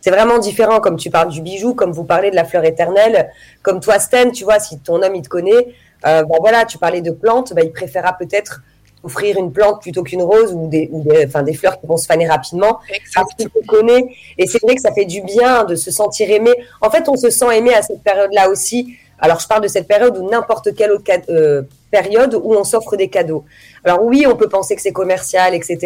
C'est 0.00 0.10
vraiment 0.10 0.38
différent 0.38 0.80
comme 0.80 0.96
tu 0.96 1.10
parles 1.10 1.30
du 1.30 1.40
bijou, 1.40 1.74
comme 1.74 1.92
vous 1.92 2.04
parlez 2.04 2.30
de 2.30 2.36
la 2.36 2.44
fleur 2.44 2.64
éternelle, 2.64 3.30
comme 3.62 3.80
toi 3.80 3.98
Stan, 3.98 4.30
tu 4.30 4.44
vois 4.44 4.60
si 4.60 4.78
ton 4.78 5.02
homme 5.02 5.14
il 5.14 5.22
te 5.22 5.28
connaît, 5.28 5.74
euh, 6.06 6.22
bon 6.24 6.36
voilà 6.40 6.64
tu 6.64 6.76
parlais 6.78 7.00
de 7.00 7.12
plantes, 7.12 7.54
bah, 7.54 7.62
il 7.62 7.72
préférera 7.72 8.12
peut-être 8.18 8.62
offrir 9.04 9.36
une 9.38 9.52
plante 9.52 9.80
plutôt 9.80 10.02
qu'une 10.02 10.22
rose 10.22 10.52
ou 10.52 10.68
des, 10.68 10.88
ou 10.92 11.02
des, 11.02 11.26
enfin, 11.26 11.42
des 11.42 11.54
fleurs 11.54 11.80
qui 11.80 11.86
vont 11.86 11.96
se 11.96 12.06
faner 12.06 12.28
rapidement 12.28 12.78
parce 13.14 13.34
qu'il 13.34 13.48
te 13.48 13.66
connaît. 13.66 14.06
Et 14.38 14.46
c'est 14.46 14.62
vrai 14.62 14.76
que 14.76 14.80
ça 14.80 14.92
fait 14.92 15.04
du 15.06 15.22
bien 15.22 15.64
de 15.64 15.74
se 15.74 15.90
sentir 15.90 16.30
aimé. 16.30 16.52
En 16.80 16.90
fait, 16.90 17.08
on 17.08 17.16
se 17.16 17.30
sent 17.30 17.56
aimé 17.56 17.74
à 17.74 17.82
cette 17.82 18.02
période-là 18.02 18.48
aussi. 18.48 18.96
Alors, 19.18 19.40
je 19.40 19.46
parle 19.46 19.62
de 19.62 19.68
cette 19.68 19.88
période 19.88 20.16
ou 20.18 20.28
n'importe 20.28 20.74
quelle 20.74 20.92
autre 20.92 21.10
euh, 21.30 21.62
période 21.92 22.34
où 22.42 22.54
on 22.54 22.64
s'offre 22.64 22.96
des 22.96 23.08
cadeaux. 23.16 23.44
Alors 23.84 24.02
oui, 24.02 24.26
on 24.26 24.36
peut 24.36 24.48
penser 24.48 24.74
que 24.76 24.82
c'est 24.82 24.92
commercial, 25.02 25.54
etc. 25.54 25.76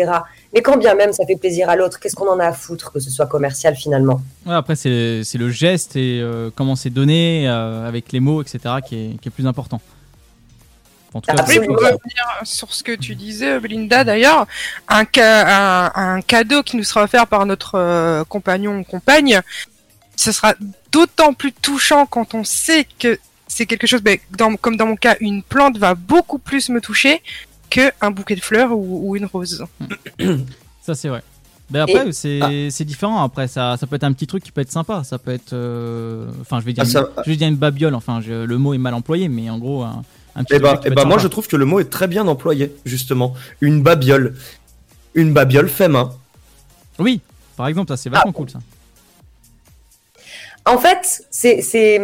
Mais 0.55 0.63
quand 0.63 0.79
bien 0.79 0.95
même 0.95 1.13
ça 1.13 1.27
fait 1.27 1.37
plaisir 1.37 1.69
à 1.69 1.77
l'autre, 1.77 1.99
qu'est-ce 2.01 2.17
qu'on 2.17 2.29
en 2.31 2.41
a 2.41 2.47
à 2.47 2.53
foutre 2.53 2.93
que 2.93 3.01
ce 3.01 3.11
soit 3.11 3.27
commercial 3.27 3.75
finalement? 3.77 4.21
Ouais, 4.47 4.55
après, 4.55 4.77
c'est 4.77 5.39
le 5.45 5.51
geste 5.51 5.97
et 5.97 6.21
euh, 6.23 6.51
comment 6.57 6.77
c'est 6.77 6.91
donné 7.01 7.47
euh, 7.49 7.87
avec 7.87 8.13
les 8.13 8.21
mots, 8.21 8.41
etc., 8.43 8.59
qui 8.87 8.95
est, 8.97 9.21
qui 9.21 9.29
est 9.29 9.35
plus 9.39 9.47
important. 9.47 9.81
Cas, 11.27 11.33
Après, 11.39 11.61
pour 11.61 11.77
revenir 11.77 12.25
sur 12.45 12.75
ce 12.75 12.83
que 12.83 12.93
tu 12.93 13.15
disais, 13.15 13.59
Belinda, 13.59 14.05
d'ailleurs, 14.05 14.47
un, 14.87 15.05
ca- 15.11 15.87
un, 15.97 16.17
un 16.17 16.21
cadeau 16.21 16.63
qui 16.63 16.77
nous 16.77 16.85
sera 16.85 17.05
offert 17.05 17.27
par 17.27 17.47
notre 17.47 17.77
euh, 17.77 18.23
compagnon 18.25 18.79
ou 18.81 18.85
compagne, 18.85 19.41
ce 20.15 20.31
sera 20.31 20.55
d'autant 20.93 21.33
plus 21.33 21.53
touchant 21.53 22.05
quand 22.05 22.35
on 22.35 22.45
sait 22.45 22.87
que 22.99 23.19
c'est 23.47 23.67
quelque 23.67 23.87
chose, 23.87 24.03
ben, 24.03 24.19
dans- 24.37 24.57
comme 24.57 24.77
dans 24.77 24.87
mon 24.87 24.97
cas, 24.97 25.17
une 25.21 25.43
plante 25.43 25.79
va 25.79 25.95
beaucoup 25.95 26.39
plus 26.39 26.69
me 26.69 26.81
toucher 26.81 27.23
que 27.71 27.91
un 28.01 28.11
bouquet 28.11 28.37
de 28.37 28.41
fleurs 28.41 28.73
ou, 28.73 29.11
ou 29.11 29.17
une 29.17 29.27
rose. 29.27 29.65
ça 30.83 30.95
c'est 30.95 31.09
vrai. 31.09 31.23
Mais 31.71 31.81
après, 31.81 32.13
c'est 32.13 32.69
c'est 32.71 32.85
différent. 32.85 33.25
Après, 33.25 33.49
ça, 33.49 33.77
ça 33.77 33.89
peut 33.89 33.97
être 33.97 34.05
un 34.05 34.13
petit 34.13 34.29
truc 34.29 34.45
qui 34.45 34.53
peut 34.53 34.61
être 34.61 34.71
sympa. 34.71 35.03
Ça 35.03 35.19
peut 35.19 35.33
être. 35.33 35.53
euh, 35.53 36.29
Enfin, 36.41 36.61
je 36.61 36.65
vais 36.65 36.73
dire, 36.73 36.85
Ah, 36.87 36.91
ça- 36.91 37.01
une, 37.01 37.23
je 37.25 37.31
vais 37.31 37.37
dire 37.37 37.49
une 37.49 37.57
babiole. 37.57 37.97
Enfin, 37.97 38.21
je- 38.21 38.45
le 38.45 38.59
mot 38.59 38.73
est 38.73 38.79
mal 38.79 38.95
employé, 38.95 39.29
mais 39.29 39.51
en 39.51 39.59
gros, 39.59 39.83
un, 39.83 40.05
un 40.37 40.45
petit 40.45 40.55
Et 40.55 40.59
truc 40.61 40.63
bah, 40.63 40.77
qui 40.77 40.87
eh 40.87 40.91
peut 40.91 40.95
bah 40.95 41.03
être 41.03 41.09
moi 41.09 41.19
je 41.19 41.27
trouve 41.27 41.49
que 41.49 41.57
le 41.57 41.65
mot 41.65 41.81
est 41.81 41.91
très 41.91 42.07
bien 42.07 42.29
employé, 42.29 42.73
justement. 42.85 43.35
Une 43.61 43.83
babiole. 43.83 44.37
Une 45.15 45.33
babiole 45.33 45.69
fait 45.69 45.89
main. 45.89 46.13
Oui, 47.01 47.21
par 47.57 47.67
exemple, 47.67 47.89
ça 47.89 47.97
c'est 47.97 48.11
vachement 48.11 48.31
cool 48.33 48.49
ça. 48.49 48.61
En 50.67 50.79
fait, 50.79 51.25
c'est 51.31 52.01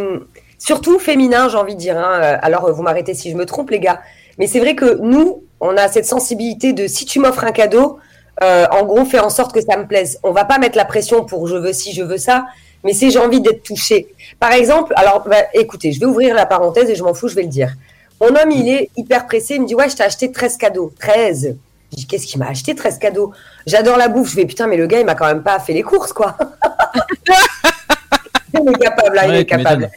surtout 0.65 0.99
féminin, 0.99 1.49
j'ai 1.49 1.57
envie 1.57 1.75
de 1.75 1.81
dire. 1.81 1.99
hein. 1.99 2.21
Euh, 2.23 2.37
Alors, 2.43 2.67
euh, 2.67 2.73
vous 2.73 2.83
m'arrêtez 2.83 3.15
si 3.15 3.31
je 3.31 3.37
me 3.37 3.47
trompe, 3.47 3.71
les 3.71 3.81
gars. 3.81 4.01
Mais 4.39 4.47
c'est 4.47 4.61
vrai 4.61 4.75
que 4.75 4.99
nous, 5.01 5.43
on 5.61 5.77
a 5.77 5.89
cette 5.89 6.07
sensibilité 6.07 6.73
de 6.73 6.87
si 6.87 7.05
tu 7.05 7.19
m'offres 7.19 7.45
un 7.45 7.53
cadeau, 7.53 7.99
euh, 8.43 8.67
en 8.71 8.85
gros, 8.85 9.05
fais 9.05 9.19
en 9.19 9.31
sorte 9.31 9.53
que 9.53 9.61
ça 9.61 9.77
me 9.77 9.87
plaise. 9.87 10.19
On 10.23 10.33
va 10.33 10.45
pas 10.45 10.59
mettre 10.59 10.77
la 10.77 10.85
pression 10.85 11.25
pour 11.25 11.47
je 11.49 11.57
veux 11.57 11.73
ci, 11.73 11.93
je 11.93 12.03
veux 12.03 12.17
ça, 12.17 12.47
mais 12.85 12.93
c'est 12.95 13.11
j'ai 13.11 13.19
envie 13.19 13.41
d'être 13.41 13.63
touché. 13.63 14.09
Par 14.41 14.53
exemple, 14.53 14.93
alors, 14.97 15.25
bah, 15.29 15.37
écoutez, 15.53 15.93
je 15.93 16.01
vais 16.01 16.07
ouvrir 16.07 16.35
la 16.35 16.47
parenthèse 16.47 16.89
et 16.91 16.95
je 16.95 17.03
m'en 17.05 17.15
fous, 17.15 17.29
je 17.29 17.35
vais 17.35 17.43
le 17.43 17.49
dire. 17.49 17.73
Mon 18.21 18.29
homme, 18.29 18.51
il 18.53 18.69
est 18.69 18.91
hyper 18.97 19.27
pressé. 19.27 19.57
Il 19.57 19.63
me 19.63 19.67
dit 19.67 19.75
Ouais, 19.75 19.89
je 19.89 19.97
t'ai 19.97 20.05
acheté 20.05 20.31
13 20.33 20.57
cadeaux. 20.57 20.93
13. 21.01 21.57
Je 21.91 21.97
dis 21.97 22.07
Qu'est-ce 22.07 22.27
qu'il 22.27 22.39
m'a 22.41 22.49
acheté 22.49 22.75
13 22.75 22.99
cadeaux? 22.99 23.33
J'adore 23.67 23.97
la 23.99 24.09
bouffe. 24.09 24.31
Je 24.31 24.37
vais 24.37 24.47
Putain, 24.47 24.67
mais 24.69 24.77
le 24.77 24.87
gars, 24.87 25.01
il 25.01 25.07
m'a 25.07 25.15
quand 25.17 25.27
même 25.27 25.43
pas 25.43 25.59
fait 25.59 25.73
les 25.73 25.83
courses, 25.83 26.13
quoi. 26.13 26.37
il 28.55 28.71
est 28.71 28.79
capable, 28.79 29.17
là, 29.17 29.27
il 29.27 29.31
Ouais, 29.33 29.41
est 29.41 29.45
capable. 29.45 29.91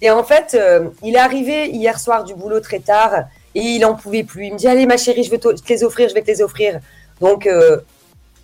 Et 0.00 0.10
en 0.10 0.22
fait, 0.22 0.54
euh, 0.54 0.88
il 1.02 1.16
est 1.16 1.18
arrivé 1.18 1.66
hier 1.68 1.98
soir 1.98 2.24
du 2.24 2.34
boulot 2.34 2.60
très 2.60 2.78
tard 2.78 3.24
et 3.54 3.60
il 3.60 3.84
en 3.84 3.94
pouvait 3.94 4.22
plus. 4.24 4.46
Il 4.46 4.52
me 4.54 4.58
dit 4.58 4.68
Allez, 4.68 4.86
ma 4.86 4.96
chérie, 4.96 5.24
je 5.24 5.30
vais 5.30 5.38
te 5.38 5.48
les 5.68 5.84
offrir, 5.84 6.08
je 6.08 6.14
vais 6.14 6.22
te 6.22 6.28
les 6.28 6.40
offrir. 6.42 6.80
Donc, 7.20 7.46
euh, 7.46 7.78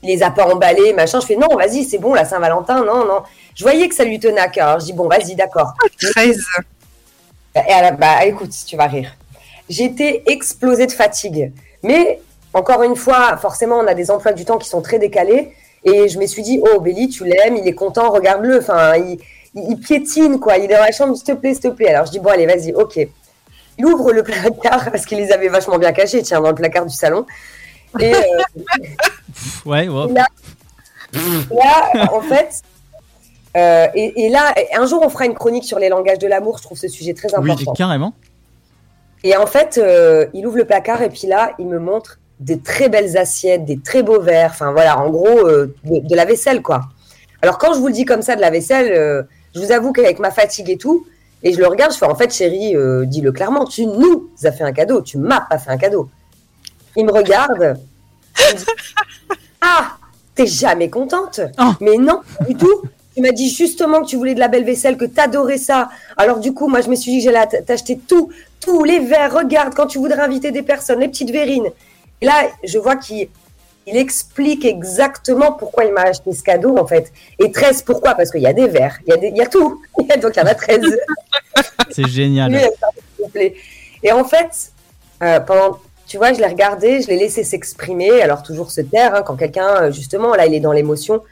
il 0.03 0.09
les 0.09 0.23
a 0.23 0.31
pas 0.31 0.47
emballés, 0.53 0.93
machin. 0.93 1.21
Je 1.21 1.27
fais 1.27 1.37
Non, 1.37 1.57
vas-y, 1.57 1.85
c'est 1.85 1.99
bon, 1.99 2.13
la 2.15 2.25
Saint-Valentin, 2.25 2.85
non, 2.85 3.05
non. 3.07 3.23
Je 3.55 3.63
voyais 3.63 3.89
que 3.89 3.95
ça 3.95 4.05
lui 4.05 4.19
tenait 4.19 4.41
à 4.41 4.49
cœur. 4.49 4.81
Je 4.81 4.87
dis 4.87 4.93
Bon, 4.93 5.09
vas-y, 5.09 5.35
d'accord. 5.37 5.75
13. 6.13 6.43
Et 7.55 7.73
à 7.73 7.83
la- 7.83 7.93
bah, 7.93 8.25
écoute, 8.25 8.51
tu 8.67 8.77
vas 8.77 8.87
rire. 8.87 9.15
J'étais 9.69 10.25
explosée 10.27 10.87
de 10.87 10.93
fatigue. 10.93 11.53
Mais, 11.83 12.21
encore 12.53 12.83
une 12.83 12.97
fois, 12.97 13.37
forcément, 13.37 13.77
on 13.79 13.87
a 13.87 13.95
des 13.95 14.11
emplois 14.11 14.33
du 14.33 14.45
temps 14.45 14.59
qui 14.59 14.69
sont 14.69 14.83
très 14.83 14.99
décalés. 14.99 15.53
Et 15.85 16.09
je 16.09 16.19
me 16.19 16.27
suis 16.27 16.43
dit, 16.43 16.61
oh, 16.63 16.81
Béli, 16.81 17.09
tu 17.09 17.25
l'aimes, 17.25 17.57
il 17.57 17.69
est 17.69 17.75
content, 17.75 18.11
regarde-le. 18.11 18.59
Enfin, 18.59 18.97
il, 18.97 19.19
il- 19.55 19.77
piétine, 19.79 20.39
quoi. 20.41 20.57
Il 20.59 20.65
est 20.71 20.75
dans 20.75 20.81
la 20.83 20.93
chambre, 20.93 21.15
s'il 21.17 21.25
te 21.25 21.33
plaît, 21.33 21.53
s'il 21.55 21.63
te 21.63 21.69
plaît. 21.69 21.89
Alors, 21.89 22.07
je 22.07 22.11
dis, 22.13 22.19
bon, 22.21 22.31
allez, 22.31 22.47
vas-y, 22.47 22.73
ok. 22.73 22.99
Il 23.79 23.87
ouvre 23.87 24.13
le 24.13 24.23
placard, 24.23 24.85
parce 24.91 25.05
qu'il 25.07 25.19
les 25.19 25.33
avait 25.33 25.49
vachement 25.49 25.79
bien 25.79 25.93
cachés, 25.93 26.23
tiens, 26.23 26.41
dans 26.41 26.49
le 26.51 26.55
placard 26.55 26.87
du 26.87 26.95
salon. 26.95 27.27
Et 28.01 28.15
euh, 28.15 28.19
Ouais, 29.67 29.89
ouais. 29.89 30.13
là, 30.15 32.13
en 32.13 32.21
fait, 32.21 32.63
euh, 33.57 33.87
et, 33.95 34.25
et 34.27 34.29
là, 34.31 34.53
un 34.77 34.87
jour, 34.87 35.03
on 35.05 35.09
fera 35.09 35.27
une 35.27 35.35
chronique 35.35 35.65
sur 35.65 35.79
les 35.79 35.89
langages 35.89 36.19
de 36.19 36.27
l'amour. 36.27 36.59
Je 36.59 36.63
trouve 36.65 36.79
ce 36.79 36.89
sujet 36.89 37.15
très 37.15 37.29
Oui, 37.39 37.51
important. 37.51 37.73
carrément. 37.73 38.15
Et 39.23 39.37
en 39.37 39.47
fait, 39.47 39.79
euh, 39.79 40.27
il 40.35 40.47
ouvre 40.47 40.59
le 40.59 40.65
placard 40.67 41.03
et 41.03 41.09
puis 41.09 41.27
là, 41.27 41.53
il 41.59 41.67
me 41.67 41.79
montre 41.79 42.19
des 42.41 42.59
très 42.59 42.89
belles 42.89 43.17
assiettes, 43.17 43.65
des 43.65 43.79
très 43.79 44.03
beaux 44.03 44.21
verres. 44.21 44.51
Enfin 44.53 44.73
voilà, 44.73 44.99
en 44.99 45.09
gros, 45.09 45.49
de, 45.49 45.73
de 45.85 46.17
la 46.17 46.25
vaisselle 46.27 46.61
quoi. 46.63 46.83
Alors 47.41 47.57
quand 47.59 47.73
je 47.75 47.79
vous 47.79 47.87
le 47.87 47.93
dis 47.95 48.05
comme 48.05 48.21
ça 48.23 48.37
de 48.37 48.41
la 48.43 48.51
vaisselle, 48.51 49.27
je 49.55 49.61
vous 49.61 49.73
avoue 49.73 49.93
qu'avec 49.93 50.19
ma 50.19 50.31
fatigue 50.31 50.71
et 50.71 50.77
tout, 50.77 51.07
et 51.43 51.53
je 51.53 51.59
le 51.59 51.67
regarde, 51.67 51.93
je 51.93 51.99
fais 51.99 52.07
en 52.07 52.15
fait, 52.15 52.33
chérie, 52.33 52.75
euh, 52.75 53.05
dis-le 53.05 53.31
clairement, 53.31 53.67
tu 53.67 53.87
nous 53.87 54.31
as 54.43 54.53
fait 54.53 54.65
un 54.65 54.73
cadeau, 54.73 55.03
tu 55.03 55.19
m'as 55.19 55.43
pas 55.43 55.59
fait 55.59 55.71
un 55.71 55.77
cadeau. 55.77 56.09
Il 56.97 57.05
me 57.05 57.13
regarde, 57.13 57.79
il 58.39 58.55
me 58.55 58.59
dit, 58.59 58.65
ah, 59.61 59.97
t'es 60.35 60.47
jamais 60.47 60.89
contente 60.89 61.41
Ah. 61.57 61.77
Mais 61.81 61.97
non, 61.99 62.21
du 62.49 62.55
tout. 62.55 62.83
Tu 63.15 63.21
m'as 63.21 63.31
dit 63.31 63.49
justement 63.49 64.03
que 64.03 64.07
tu 64.07 64.17
voulais 64.17 64.35
de 64.35 64.41
la 64.41 64.49
belle 64.49 64.65
vaisselle, 64.65 64.97
que 64.97 65.05
t'adorais 65.05 65.59
ça. 65.59 65.89
Alors 66.17 66.41
du 66.41 66.53
coup, 66.53 66.67
moi, 66.67 66.81
je 66.81 66.89
me 66.89 66.97
suis 66.97 67.13
dit 67.13 67.19
que 67.19 67.31
j'allais 67.31 67.47
t'acheter 67.63 67.97
tout, 67.97 68.31
tous 68.59 68.83
les 68.83 68.99
verres. 68.99 69.33
Regarde, 69.33 69.73
quand 69.75 69.87
tu 69.87 69.99
voudrais 69.99 70.21
inviter 70.21 70.51
des 70.51 70.63
personnes, 70.63 70.99
les 70.99 71.09
petites 71.09 71.31
verrines. 71.31 71.69
Et 72.21 72.27
là, 72.27 72.33
je 72.65 72.79
vois 72.79 72.97
qu'il 72.97 73.29
il 73.87 73.97
explique 73.97 74.65
exactement 74.65 75.53
pourquoi 75.53 75.85
il 75.85 75.93
m'a 75.93 76.03
acheté 76.03 76.33
ce 76.33 76.43
cadeau, 76.43 76.77
en 76.79 76.87
fait. 76.87 77.13
Et 77.39 77.51
13, 77.51 77.83
pourquoi? 77.83 78.15
Parce 78.15 78.31
qu'il 78.31 78.41
y 78.41 78.47
a 78.47 78.53
des 78.53 78.69
verres, 78.69 78.99
il 79.07 79.11
y 79.11 79.13
a, 79.13 79.17
des, 79.17 79.29
il 79.29 79.37
y 79.37 79.43
a 79.43 79.47
tout. 79.47 79.81
Donc, 79.99 80.33
il 80.37 80.39
y 80.39 80.43
en 80.43 80.47
a 80.47 80.55
13. 80.55 80.81
C'est 81.91 82.09
génial. 82.09 82.71
Et 84.03 84.13
en 84.13 84.25
fait, 84.25 84.73
euh, 85.23 85.41
pendant, 85.41 85.79
tu 86.07 86.19
vois, 86.19 86.33
je 86.33 86.39
l'ai 86.39 86.47
regardé, 86.47 87.01
je 87.03 87.09
l'ai 87.09 87.17
laissé 87.17 87.45
s'exprimer, 87.45 88.23
alors 88.23 88.43
toujours 88.43 88.71
se 88.71 88.81
taire, 88.81 89.15
hein, 89.15 89.23
quand 89.23 89.37
quelqu'un, 89.37 89.85
euh, 89.85 89.93
justement, 89.93 90.35
là, 90.35 90.47
il 90.47 90.55
est 90.55 90.61
dans 90.61 90.73
l'émotion. 90.73 91.23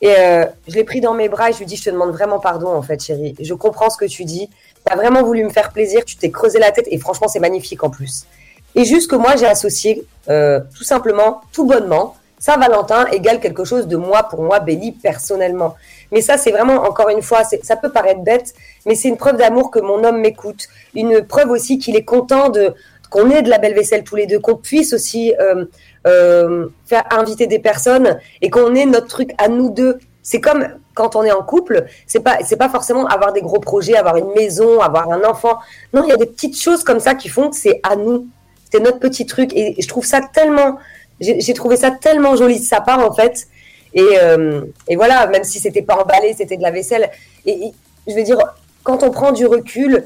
Et 0.00 0.14
euh, 0.18 0.44
je 0.68 0.74
l'ai 0.74 0.84
pris 0.84 1.00
dans 1.00 1.14
mes 1.14 1.28
bras 1.28 1.50
et 1.50 1.52
je 1.52 1.58
lui 1.58 1.66
dis, 1.66 1.76
je 1.76 1.84
te 1.84 1.90
demande 1.90 2.12
vraiment 2.12 2.38
pardon, 2.38 2.68
en 2.68 2.82
fait, 2.82 3.02
chérie. 3.02 3.34
Je 3.40 3.54
comprends 3.54 3.88
ce 3.88 3.96
que 3.96 4.04
tu 4.04 4.24
dis. 4.24 4.48
Tu 4.86 4.92
as 4.92 4.96
vraiment 4.96 5.22
voulu 5.22 5.44
me 5.44 5.50
faire 5.50 5.72
plaisir, 5.72 6.04
tu 6.04 6.16
t'es 6.16 6.30
creusé 6.30 6.58
la 6.58 6.72
tête 6.72 6.86
et 6.90 6.98
franchement, 6.98 7.28
c'est 7.28 7.40
magnifique 7.40 7.82
en 7.82 7.90
plus. 7.90 8.26
Et 8.74 8.84
juste 8.84 9.10
que 9.10 9.16
moi, 9.16 9.36
j'ai 9.36 9.46
associé, 9.46 10.04
euh, 10.28 10.60
tout 10.76 10.84
simplement, 10.84 11.42
tout 11.52 11.66
bonnement, 11.66 12.16
Saint-Valentin 12.38 13.06
égale 13.06 13.40
quelque 13.40 13.64
chose 13.64 13.86
de 13.86 13.96
moi, 13.96 14.24
pour 14.24 14.42
moi, 14.42 14.60
Béli, 14.60 14.92
personnellement. 14.92 15.76
Mais 16.12 16.20
ça, 16.20 16.36
c'est 16.36 16.50
vraiment, 16.50 16.82
encore 16.82 17.08
une 17.08 17.22
fois, 17.22 17.42
ça 17.44 17.76
peut 17.76 17.90
paraître 17.90 18.20
bête, 18.20 18.52
mais 18.84 18.94
c'est 18.94 19.08
une 19.08 19.16
preuve 19.16 19.36
d'amour 19.36 19.70
que 19.70 19.78
mon 19.78 20.04
homme 20.04 20.20
m'écoute. 20.20 20.68
Une 20.94 21.24
preuve 21.24 21.50
aussi 21.50 21.78
qu'il 21.78 21.96
est 21.96 22.04
content 22.04 22.50
de 22.50 22.74
qu'on 23.10 23.30
ait 23.30 23.42
de 23.42 23.48
la 23.48 23.58
belle 23.58 23.74
vaisselle 23.74 24.02
tous 24.02 24.16
les 24.16 24.26
deux, 24.26 24.40
qu'on 24.40 24.56
puisse 24.56 24.92
aussi 24.92 25.32
euh, 25.40 25.66
euh, 26.06 26.66
faire 26.84 27.04
inviter 27.12 27.46
des 27.46 27.60
personnes 27.60 28.18
et 28.42 28.50
qu'on 28.50 28.74
ait 28.74 28.86
notre 28.86 29.06
truc 29.06 29.30
à 29.38 29.48
nous 29.48 29.70
deux. 29.70 29.98
C'est 30.22 30.40
comme 30.40 30.66
quand 30.94 31.16
on 31.16 31.22
est 31.22 31.32
en 31.32 31.42
couple, 31.42 31.84
c'est 32.06 32.20
pas 32.20 32.38
c'est 32.44 32.56
pas 32.56 32.68
forcément 32.68 33.06
avoir 33.06 33.32
des 33.32 33.40
gros 33.40 33.60
projets, 33.60 33.96
avoir 33.96 34.16
une 34.16 34.32
maison, 34.34 34.80
avoir 34.80 35.10
un 35.12 35.22
enfant. 35.24 35.58
Non, 35.92 36.02
il 36.04 36.08
y 36.08 36.12
a 36.12 36.16
des 36.16 36.26
petites 36.26 36.60
choses 36.60 36.82
comme 36.82 37.00
ça 37.00 37.14
qui 37.14 37.28
font 37.28 37.50
que 37.50 37.56
c'est 37.56 37.80
à 37.84 37.94
nous. 37.94 38.26
C'est 38.74 38.80
notre 38.80 38.98
petit 38.98 39.24
truc 39.24 39.52
et 39.54 39.76
je 39.80 39.86
trouve 39.86 40.04
ça 40.04 40.20
tellement 40.20 40.78
j'ai 41.20 41.54
trouvé 41.54 41.76
ça 41.76 41.92
tellement 41.92 42.34
joli 42.34 42.58
de 42.58 42.64
sa 42.64 42.80
part 42.80 42.98
en 43.08 43.12
fait. 43.14 43.46
Et, 43.94 44.02
euh, 44.20 44.62
voilà, 44.96 45.28
même 45.28 45.44
si 45.44 45.60
c'était 45.60 45.82
pas 45.82 45.94
emballé, 45.94 46.34
c'était 46.36 46.56
de 46.56 46.62
la 46.62 46.72
vaisselle. 46.72 47.08
Et, 47.46 47.70
je 48.08 48.12
veux 48.14 48.24
dire, 48.24 48.36
quand 48.82 49.04
on 49.04 49.12
prend 49.12 49.30
du 49.30 49.46
recul, 49.46 50.02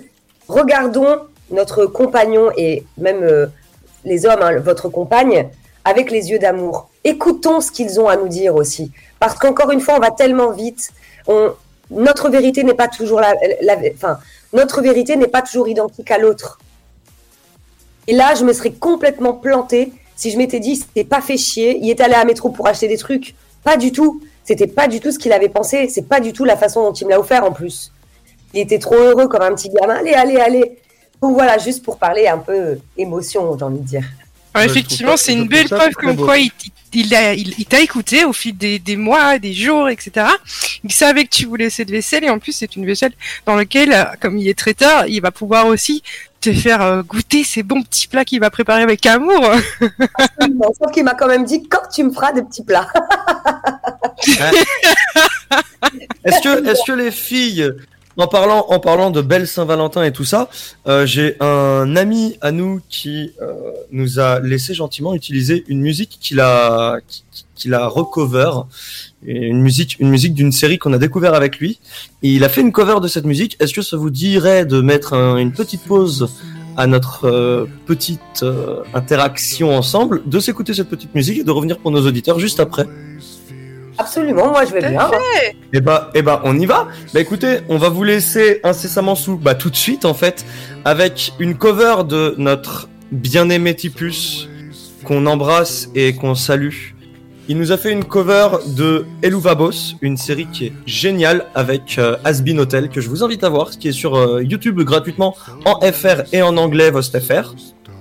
regardons 0.48 1.20
notre 1.50 1.86
compagnon 1.86 2.50
et 2.58 2.84
même 2.98 3.22
euh, 3.22 3.46
les 4.04 4.26
hommes, 4.26 4.42
hein, 4.42 4.58
votre 4.58 4.90
compagne, 4.90 5.48
avec 5.86 6.10
les 6.10 6.30
yeux 6.30 6.38
d'amour. 6.38 6.90
Écoutons 7.04 7.62
ce 7.62 7.70
qu'ils 7.72 7.98
ont 7.98 8.08
à 8.08 8.16
nous 8.18 8.28
dire 8.28 8.54
aussi. 8.54 8.92
Parce 9.18 9.34
qu'encore 9.36 9.70
une 9.70 9.80
fois, 9.80 9.94
on 9.96 10.00
va 10.00 10.10
tellement 10.10 10.50
vite. 10.50 10.90
Notre 11.90 12.28
vérité 12.28 12.64
n'est 12.64 12.74
pas 12.74 12.88
toujours 12.88 13.20
la, 13.20 13.32
la- 13.62 13.78
enfin, 13.94 14.18
notre 14.52 14.82
vérité 14.82 15.16
n'est 15.16 15.26
pas 15.26 15.40
toujours 15.40 15.68
identique 15.68 16.10
à 16.10 16.18
l'autre. 16.18 16.58
Et 18.08 18.14
là, 18.14 18.34
je 18.34 18.44
me 18.44 18.52
serais 18.52 18.72
complètement 18.72 19.34
plantée 19.34 19.92
si 20.16 20.32
je 20.32 20.36
m'étais 20.36 20.58
dit, 20.58 20.74
c'était 20.74 21.04
pas 21.04 21.20
fait 21.20 21.36
chier, 21.36 21.78
il 21.80 21.88
est 21.90 22.00
allé 22.00 22.14
à 22.14 22.24
métro 22.24 22.48
pour 22.48 22.66
acheter 22.66 22.88
des 22.88 22.96
trucs. 22.98 23.34
Pas 23.62 23.76
du 23.76 23.92
tout. 23.92 24.20
C'était 24.42 24.66
pas 24.66 24.88
du 24.88 24.98
tout 24.98 25.12
ce 25.12 25.18
qu'il 25.18 25.32
avait 25.32 25.48
pensé. 25.48 25.88
C'est 25.88 26.08
pas 26.08 26.18
du 26.18 26.32
tout 26.32 26.44
la 26.44 26.56
façon 26.56 26.82
dont 26.82 26.92
il 26.92 27.04
me 27.04 27.10
l'a 27.10 27.20
offert 27.20 27.44
en 27.44 27.52
plus. 27.52 27.92
Il 28.54 28.60
était 28.60 28.78
trop 28.80 28.96
heureux 28.96 29.28
comme 29.28 29.42
un 29.42 29.54
petit 29.54 29.68
gamin. 29.68 29.94
Allez, 29.96 30.14
allez, 30.14 30.36
allez. 30.38 30.78
Donc 31.22 31.34
voilà, 31.34 31.58
juste 31.58 31.84
pour 31.84 31.98
parler 31.98 32.26
un 32.26 32.38
peu 32.38 32.78
émotion, 32.96 33.56
j'ai 33.58 33.64
envie 33.64 33.78
de 33.80 33.84
dire. 33.86 34.04
Effectivement, 34.64 35.16
c'est 35.16 35.34
une 35.34 35.46
belle 35.46 35.68
preuve 35.68 35.92
comme 35.92 36.16
beau. 36.16 36.24
quoi 36.24 36.38
il, 36.38 36.50
il, 36.94 37.14
a- 37.14 37.34
il- 37.34 37.54
il 37.58 37.66
t'a 37.66 37.80
écouté 37.80 38.24
au 38.24 38.32
fil 38.32 38.56
des, 38.56 38.78
des 38.80 38.96
mois, 38.96 39.38
des 39.38 39.52
jours, 39.52 39.88
etc. 39.88 40.26
Il 40.82 40.92
savait 40.92 41.24
que 41.24 41.30
tu 41.30 41.44
voulais 41.46 41.70
cette 41.70 41.90
vaisselle 41.90 42.24
et 42.24 42.30
en 42.30 42.38
plus 42.40 42.52
c'est 42.52 42.74
une 42.74 42.84
vaisselle 42.86 43.12
dans 43.46 43.54
laquelle, 43.54 44.08
comme 44.20 44.36
il 44.38 44.48
est 44.48 44.58
traiteur, 44.58 45.04
il 45.06 45.20
va 45.20 45.30
pouvoir 45.30 45.66
aussi 45.66 46.02
te 46.40 46.52
faire 46.52 46.82
euh, 46.82 47.02
goûter 47.02 47.44
ces 47.44 47.62
bons 47.62 47.82
petits 47.82 48.08
plats 48.08 48.24
qu'il 48.24 48.40
va 48.40 48.50
préparer 48.50 48.82
avec 48.82 49.04
amour. 49.06 49.50
Bon, 50.50 50.72
sauf 50.80 50.92
qu'il 50.92 51.04
m'a 51.04 51.14
quand 51.14 51.26
même 51.26 51.44
dit 51.44 51.68
quand 51.68 51.82
tu 51.92 52.02
me 52.04 52.10
feras 52.10 52.32
des 52.32 52.42
petits 52.42 52.64
plats. 52.64 52.88
Est-ce 56.24 56.42
que, 56.42 56.68
est-ce 56.68 56.84
que 56.84 56.92
les 56.92 57.10
filles, 57.10 57.70
en 58.16 58.26
parlant, 58.26 58.66
en 58.68 58.80
parlant 58.80 59.10
de 59.10 59.22
belle 59.22 59.46
Saint-Valentin 59.46 60.02
et 60.02 60.12
tout 60.12 60.24
ça, 60.24 60.48
euh, 60.86 61.06
j'ai 61.06 61.36
un 61.40 61.96
ami 61.96 62.36
à 62.40 62.50
nous 62.50 62.80
qui 62.88 63.32
euh, 63.40 63.72
nous 63.92 64.18
a 64.18 64.40
laissé 64.40 64.74
gentiment 64.74 65.14
utiliser 65.14 65.64
une 65.68 65.80
musique 65.80 66.18
qu'il 66.20 66.40
a, 66.40 66.98
qu'il 67.58 67.74
a 67.74 67.86
recover, 67.86 68.50
et 69.26 69.36
une 69.48 69.60
musique, 69.60 69.96
une 69.98 70.08
musique 70.08 70.32
d'une 70.32 70.52
série 70.52 70.78
qu'on 70.78 70.92
a 70.94 70.98
découvert 70.98 71.34
avec 71.34 71.58
lui. 71.58 71.80
Et 72.22 72.30
il 72.30 72.44
a 72.44 72.48
fait 72.48 72.60
une 72.62 72.72
cover 72.72 73.00
de 73.02 73.08
cette 73.08 73.26
musique. 73.26 73.56
Est-ce 73.60 73.74
que 73.74 73.82
ça 73.82 73.96
vous 73.96 74.10
dirait 74.10 74.64
de 74.64 74.80
mettre 74.80 75.12
un- 75.12 75.36
une 75.36 75.52
petite 75.52 75.82
pause 75.82 76.28
à 76.76 76.86
notre 76.86 77.24
euh, 77.26 77.66
petite 77.86 78.20
euh, 78.44 78.82
interaction 78.94 79.76
ensemble, 79.76 80.22
de 80.24 80.38
s'écouter 80.38 80.72
cette 80.74 80.88
petite 80.88 81.12
musique 81.14 81.38
et 81.40 81.44
de 81.44 81.50
revenir 81.50 81.78
pour 81.78 81.90
nos 81.90 82.06
auditeurs 82.06 82.38
juste 82.38 82.60
après? 82.60 82.86
Absolument, 84.00 84.50
moi 84.50 84.64
je 84.64 84.72
vais 84.72 84.88
bien. 84.90 85.10
Eh 85.72 85.80
bah, 85.80 86.12
eh 86.14 86.22
bah, 86.22 86.40
on 86.44 86.56
y 86.56 86.66
va. 86.66 86.86
Bah 87.12 87.18
écoutez, 87.20 87.58
on 87.68 87.78
va 87.78 87.88
vous 87.88 88.04
laisser 88.04 88.60
incessamment 88.62 89.16
sous, 89.16 89.36
bah 89.36 89.56
tout 89.56 89.70
de 89.70 89.76
suite 89.76 90.04
en 90.04 90.14
fait, 90.14 90.46
avec 90.84 91.32
une 91.40 91.56
cover 91.56 92.04
de 92.08 92.36
notre 92.38 92.88
bien-aimé 93.10 93.74
Tipus 93.74 94.48
qu'on 95.02 95.26
embrasse 95.26 95.88
et 95.96 96.14
qu'on 96.14 96.36
salue. 96.36 96.92
Il 97.50 97.56
nous 97.56 97.72
a 97.72 97.78
fait 97.78 97.92
une 97.92 98.04
cover 98.04 98.48
de 98.76 99.06
Eluvabos, 99.22 99.94
une 100.02 100.18
série 100.18 100.46
qui 100.52 100.66
est 100.66 100.72
géniale 100.84 101.46
avec 101.54 101.96
euh, 101.96 102.18
Asbin 102.22 102.58
Hotel 102.58 102.90
que 102.90 103.00
je 103.00 103.08
vous 103.08 103.24
invite 103.24 103.42
à 103.42 103.48
voir, 103.48 103.70
qui 103.70 103.88
est 103.88 103.92
sur 103.92 104.16
euh, 104.16 104.42
YouTube 104.44 104.78
gratuitement 104.82 105.34
en 105.64 105.80
FR 105.80 106.24
et 106.34 106.42
en 106.42 106.58
anglais 106.58 106.90
VostFR. 106.90 107.54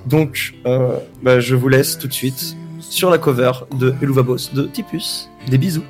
Donc, 0.05 0.53
euh, 0.65 0.97
bah, 1.23 1.39
je 1.39 1.55
vous 1.55 1.69
laisse 1.69 1.97
tout 1.97 2.10
de 2.10 2.13
suite 2.13 2.57
sur 2.81 3.10
la 3.10 3.17
cover 3.17 3.53
de 3.79 3.95
Eluvabos 4.01 4.51
de 4.53 4.63
Tipus. 4.63 5.29
Des 5.47 5.57
bisous. 5.57 5.83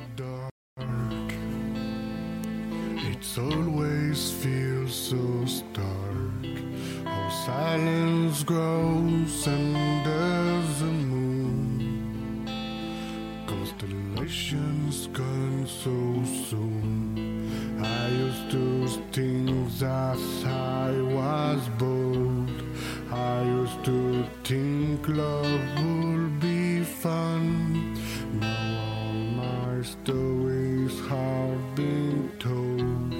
Love 25.08 25.60
will 25.82 26.28
be 26.38 26.84
fun. 26.84 27.94
Now 28.40 28.78
all 28.84 29.12
my 29.12 29.82
stories 29.82 31.00
have 31.08 31.74
been 31.74 32.30
told, 32.38 33.14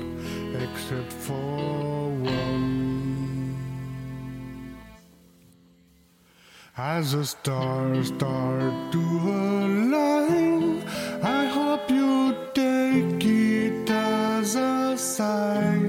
except 0.63 1.13
for 1.13 2.11
one. 2.11 3.57
As 6.77 7.13
the 7.13 7.25
stars 7.25 8.09
start 8.09 8.93
to 8.93 8.99
align, 8.99 10.85
I 11.23 11.47
hope 11.47 11.91
you 11.91 12.37
take 12.55 13.25
it 13.25 13.91
as 13.91 14.55
a 14.55 14.97
sign. 14.97 15.88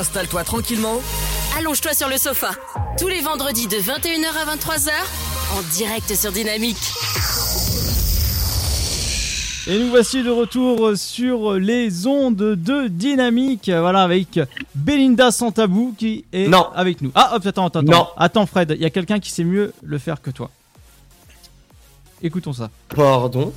Installe-toi 0.00 0.44
tranquillement. 0.44 0.98
Allonge-toi 1.58 1.92
sur 1.92 2.08
le 2.08 2.16
sofa. 2.16 2.52
Tous 2.98 3.08
les 3.08 3.20
vendredis 3.20 3.66
de 3.66 3.76
21h 3.76 4.28
à 4.34 4.56
23h, 4.56 4.90
en 5.58 5.62
direct 5.74 6.14
sur 6.14 6.32
Dynamique. 6.32 6.78
Et 9.66 9.78
nous 9.78 9.90
voici 9.90 10.22
de 10.22 10.30
retour 10.30 10.92
sur 10.96 11.52
les 11.52 12.06
ondes 12.06 12.34
de 12.34 12.88
Dynamique, 12.88 13.68
voilà, 13.68 14.02
avec 14.02 14.40
Belinda 14.74 15.30
Santabou 15.30 15.94
qui 15.98 16.24
est 16.32 16.48
Non. 16.48 16.68
avec 16.74 17.02
nous. 17.02 17.12
Ah, 17.14 17.32
hop, 17.34 17.44
attends, 17.44 17.66
attends, 17.66 17.80
attends. 17.80 17.92
Non. 17.92 18.06
Attends, 18.16 18.46
Fred, 18.46 18.72
il 18.74 18.80
y 18.82 18.86
a 18.86 18.90
quelqu'un 18.90 19.20
qui 19.20 19.30
sait 19.30 19.44
mieux 19.44 19.74
le 19.82 19.98
faire 19.98 20.22
que 20.22 20.30
toi. 20.30 20.50
Écoutons 22.22 22.54
ça. 22.54 22.70
Pardon. 22.88 23.52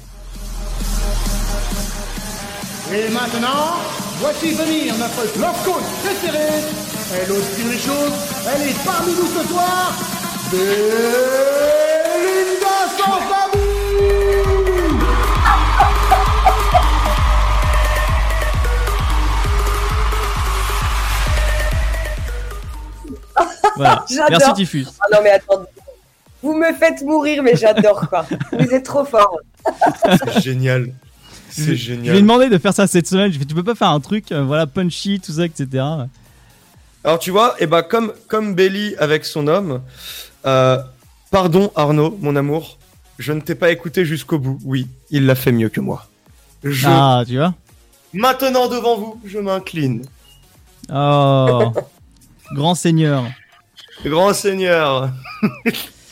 Et 2.95 3.09
maintenant, 3.09 3.81
voici 4.19 4.51
venir 4.51 4.95
notre 4.99 5.23
love 5.39 5.63
coach 5.65 5.81
préférée. 6.03 6.61
Elle 7.11 7.31
ose 7.31 7.55
dire 7.55 7.67
les 7.71 7.79
choses, 7.79 8.13
elle 8.47 8.61
est 8.69 8.85
parmi 8.85 9.13
nous 9.13 9.25
ce 9.25 9.47
soir. 9.47 9.93
Belinda 10.51 10.75
Santabou 12.95 13.57
Voilà. 23.75 24.05
J'adore. 24.07 24.29
Merci 24.29 24.53
Tiffus. 24.53 24.85
Ah 25.01 25.07
non, 25.11 25.19
mais 25.23 25.31
attendez. 25.31 25.65
Vous 26.43 26.53
me 26.53 26.71
faites 26.73 27.01
mourir, 27.01 27.41
mais 27.41 27.55
j'adore 27.55 28.07
quoi. 28.07 28.23
Vous 28.51 28.71
êtes 28.71 28.85
trop 28.85 29.03
fort. 29.03 29.39
C'est 31.53 31.75
génial. 31.75 32.05
Je- 32.07 32.11
lui 32.11 32.17
ai 32.17 32.21
demandé 32.21 32.49
de 32.49 32.57
faire 32.57 32.73
ça 32.73 32.87
cette 32.87 33.07
semaine. 33.07 33.27
Je 33.31 33.31
lui 33.31 33.35
ai 33.37 33.39
fait, 33.39 33.45
tu 33.45 33.55
peux 33.55 33.63
pas 33.63 33.75
faire 33.75 33.89
un 33.89 33.99
truc, 33.99 34.31
euh, 34.31 34.43
voilà, 34.43 34.67
punchy, 34.67 35.19
tout 35.19 35.31
ça, 35.33 35.45
etc. 35.45 35.67
Alors 37.05 37.19
tu 37.19 37.31
vois, 37.31 37.55
et 37.59 37.67
bah 37.67 37.83
comme 37.83 38.13
comme 38.27 38.55
Belly 38.55 38.95
avec 38.97 39.25
son 39.25 39.47
homme, 39.47 39.81
euh, 40.45 40.77
pardon 41.31 41.71
Arnaud, 41.75 42.17
mon 42.21 42.35
amour, 42.35 42.77
je 43.19 43.33
ne 43.33 43.41
t'ai 43.41 43.55
pas 43.55 43.71
écouté 43.71 44.05
jusqu'au 44.05 44.39
bout. 44.39 44.59
Oui, 44.63 44.87
il 45.09 45.25
l'a 45.25 45.35
fait 45.35 45.51
mieux 45.51 45.69
que 45.69 45.81
moi. 45.81 46.07
Je 46.63 46.87
Ah, 46.89 47.23
tu 47.27 47.35
vois 47.37 47.53
maintenant 48.13 48.67
devant 48.69 48.95
vous, 48.97 49.19
je 49.25 49.39
m'incline. 49.39 50.03
Oh, 50.93 51.73
grand 52.53 52.75
seigneur. 52.75 53.23
Grand 54.05 54.33
Seigneur. 54.33 55.09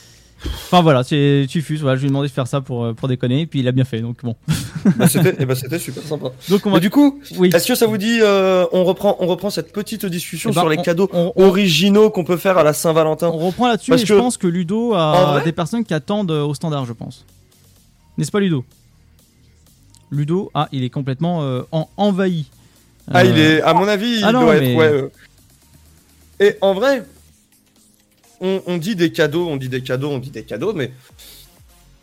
Enfin 0.44 0.82
voilà, 0.82 1.04
c'est 1.04 1.46
Tiffus. 1.48 1.78
Voilà, 1.78 1.96
je 1.98 2.02
lui 2.02 2.08
ai 2.08 2.10
demandé 2.10 2.28
de 2.28 2.34
faire 2.34 2.48
ça 2.48 2.62
pour, 2.62 2.84
euh, 2.86 2.94
pour 2.94 3.08
déconner, 3.08 3.42
et 3.42 3.46
puis 3.46 3.60
il 3.60 3.68
a 3.68 3.72
bien 3.72 3.84
fait. 3.86 4.02
Donc 4.02 4.24
bon. 4.24 4.36
Bah, 4.98 5.08
c'était, 5.08 5.36
eh 5.40 5.46
ben, 5.46 5.54
c'était 5.54 5.78
super 5.78 6.02
sympa. 6.04 6.32
Donc 6.50 6.66
on 6.66 6.70
Mais 6.70 6.76
va. 6.76 6.80
du 6.80 6.90
coup, 6.90 7.20
Oui. 7.38 7.52
est-ce 7.54 7.68
que 7.68 7.76
ça 7.76 7.86
vous 7.86 7.98
dit, 7.98 8.18
euh, 8.22 8.66
on 8.72 8.84
reprend, 8.84 9.16
on 9.20 9.28
reprend 9.28 9.52
cette 9.52 9.72
petite 9.72 10.06
discussion 10.08 10.50
Eh 10.52 10.56
ben, 10.56 10.62
sur 10.62 10.70
les 10.70 10.80
on- 10.80 10.82
cadeaux 10.82 11.08
on- 11.14 11.32
on- 11.36 11.44
originaux 11.48 12.10
qu'on 12.10 12.24
peut 12.24 12.38
faire 12.38 12.58
à 12.58 12.64
la 12.64 12.74
Saint-Valentin? 12.74 13.28
On 13.28 13.38
reprend 13.38 13.68
là-dessus 13.68 13.92
Parce 13.92 14.02
et 14.02 14.06
je 14.08 14.14
que- 14.16 14.20
pense 14.20 14.38
que 14.38 14.48
Ludo 14.48 14.94
a 14.96 15.42
des 15.44 15.52
personnes 15.52 15.86
qui 15.86 15.94
attendent 15.94 16.32
euh, 16.32 16.44
au 16.44 16.54
standard, 16.56 16.86
je 16.86 16.94
pense. 16.94 17.26
N'est-ce 18.18 18.32
pas 18.32 18.40
Ludo? 18.40 18.66
Ludo, 20.12 20.50
ah, 20.56 20.68
il 20.72 20.84
est 20.84 20.90
complètement 20.90 21.44
euh, 21.44 21.62
en- 21.72 21.88
envahi. 21.98 22.46
Ah, 23.14 23.24
il 23.24 23.38
est, 23.38 23.62
à 23.62 23.74
mon 23.74 23.88
avis, 23.88 24.18
il 24.18 24.24
ah 24.24 24.32
non, 24.32 24.42
doit 24.42 24.56
mais- 24.60 24.72
être, 24.74 24.78
ouais. 24.78 25.12
Et 26.40 26.56
en 26.62 26.74
vrai, 26.74 27.04
on, 28.42 28.62
on 28.68 28.78
dit 28.78 28.96
des 28.96 29.12
cadeaux, 29.12 29.48
on 29.48 29.56
dit 29.58 29.70
des 29.70 29.82
cadeaux, 29.82 30.10
on 30.10 30.20
dit 30.20 30.32
des 30.32 30.44
cadeaux, 30.44 30.74
mais 30.74 30.92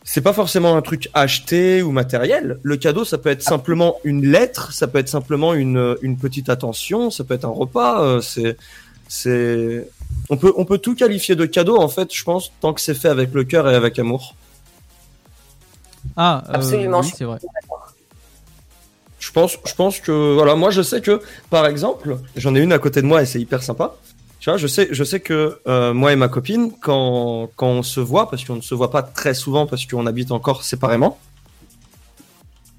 c'est 0.05 0.23
pas 0.23 0.33
forcément 0.33 0.75
un 0.75 0.81
truc 0.81 1.11
acheté 1.13 1.83
ou 1.83 1.91
matériel. 1.91 2.59
Le 2.63 2.77
cadeau, 2.79 3.05
ça 3.05 3.19
peut 3.19 3.29
être 3.29 3.43
simplement 3.43 3.97
une 4.05 4.27
lettre, 4.27 4.73
ça 4.73 4.87
peut 4.87 4.99
être 4.99 5.09
simplement 5.11 5.53
une, 5.53 5.97
une 6.01 6.17
petite 6.17 6.49
attention, 6.49 7.11
ça 7.11 7.25
peut 7.25 7.35
être 7.35 7.45
un 7.45 7.51
repas. 7.51 8.03
euh, 8.03 8.21
c'est, 8.23 8.57
c'est, 9.07 9.87
on 10.31 10.37
peut, 10.39 10.55
on 10.57 10.65
peut 10.65 10.79
tout 10.79 10.95
qualifier 10.95 11.35
de 11.35 11.45
cadeau 11.45 11.77
en 11.77 11.89
fait, 11.89 12.15
je 12.15 12.25
pense, 12.25 12.53
tant 12.61 12.73
que 12.73 12.81
c'est 12.81 12.95
fait 12.95 13.09
avec 13.09 13.35
le 13.35 13.45
cœur 13.45 13.69
et 13.69 13.75
avec 13.75 13.99
amour. 13.99 14.35
Ah, 16.17 16.43
euh, 16.49 16.53
Absolument, 16.55 17.01
oui, 17.01 17.13
c'est 17.15 17.25
vrai. 17.25 17.39
Je 19.19 19.33
pense, 19.33 19.59
je 19.67 19.75
pense 19.75 20.01
que 20.01 20.35
voilà, 20.35 20.55
moi 20.55 20.71
je 20.71 20.81
sais 20.81 21.01
que 21.03 21.21
par 21.51 21.67
exemple, 21.67 22.17
j'en 22.37 22.55
ai 22.55 22.61
une 22.61 22.73
à 22.73 22.79
côté 22.79 23.03
de 23.03 23.07
moi 23.07 23.21
et 23.21 23.27
c'est 23.27 23.41
hyper 23.41 23.63
sympa. 23.63 23.97
Tu 24.49 24.53
vois, 24.53 24.57
je 24.57 24.67
sais, 24.67 24.89
je 24.91 25.05
sais 25.05 25.21
que 25.21 25.59
euh, 25.67 25.93
moi 25.93 26.11
et 26.15 26.17
ma 26.17 26.29
copine, 26.29 26.73
quand 26.81 27.51
quand 27.55 27.69
on 27.69 27.83
se 27.83 28.01
voit, 28.01 28.31
parce 28.31 28.47
qu'on 28.47 28.57
ne 28.57 28.63
se 28.63 28.75
voit 28.75 28.91
pas 28.91 29.03
très 29.03 29.35
souvent 29.35 29.67
parce 29.67 29.85
qu'on 29.85 30.07
habite 30.07 30.33
encore 30.33 30.65
séparément, 30.65 31.19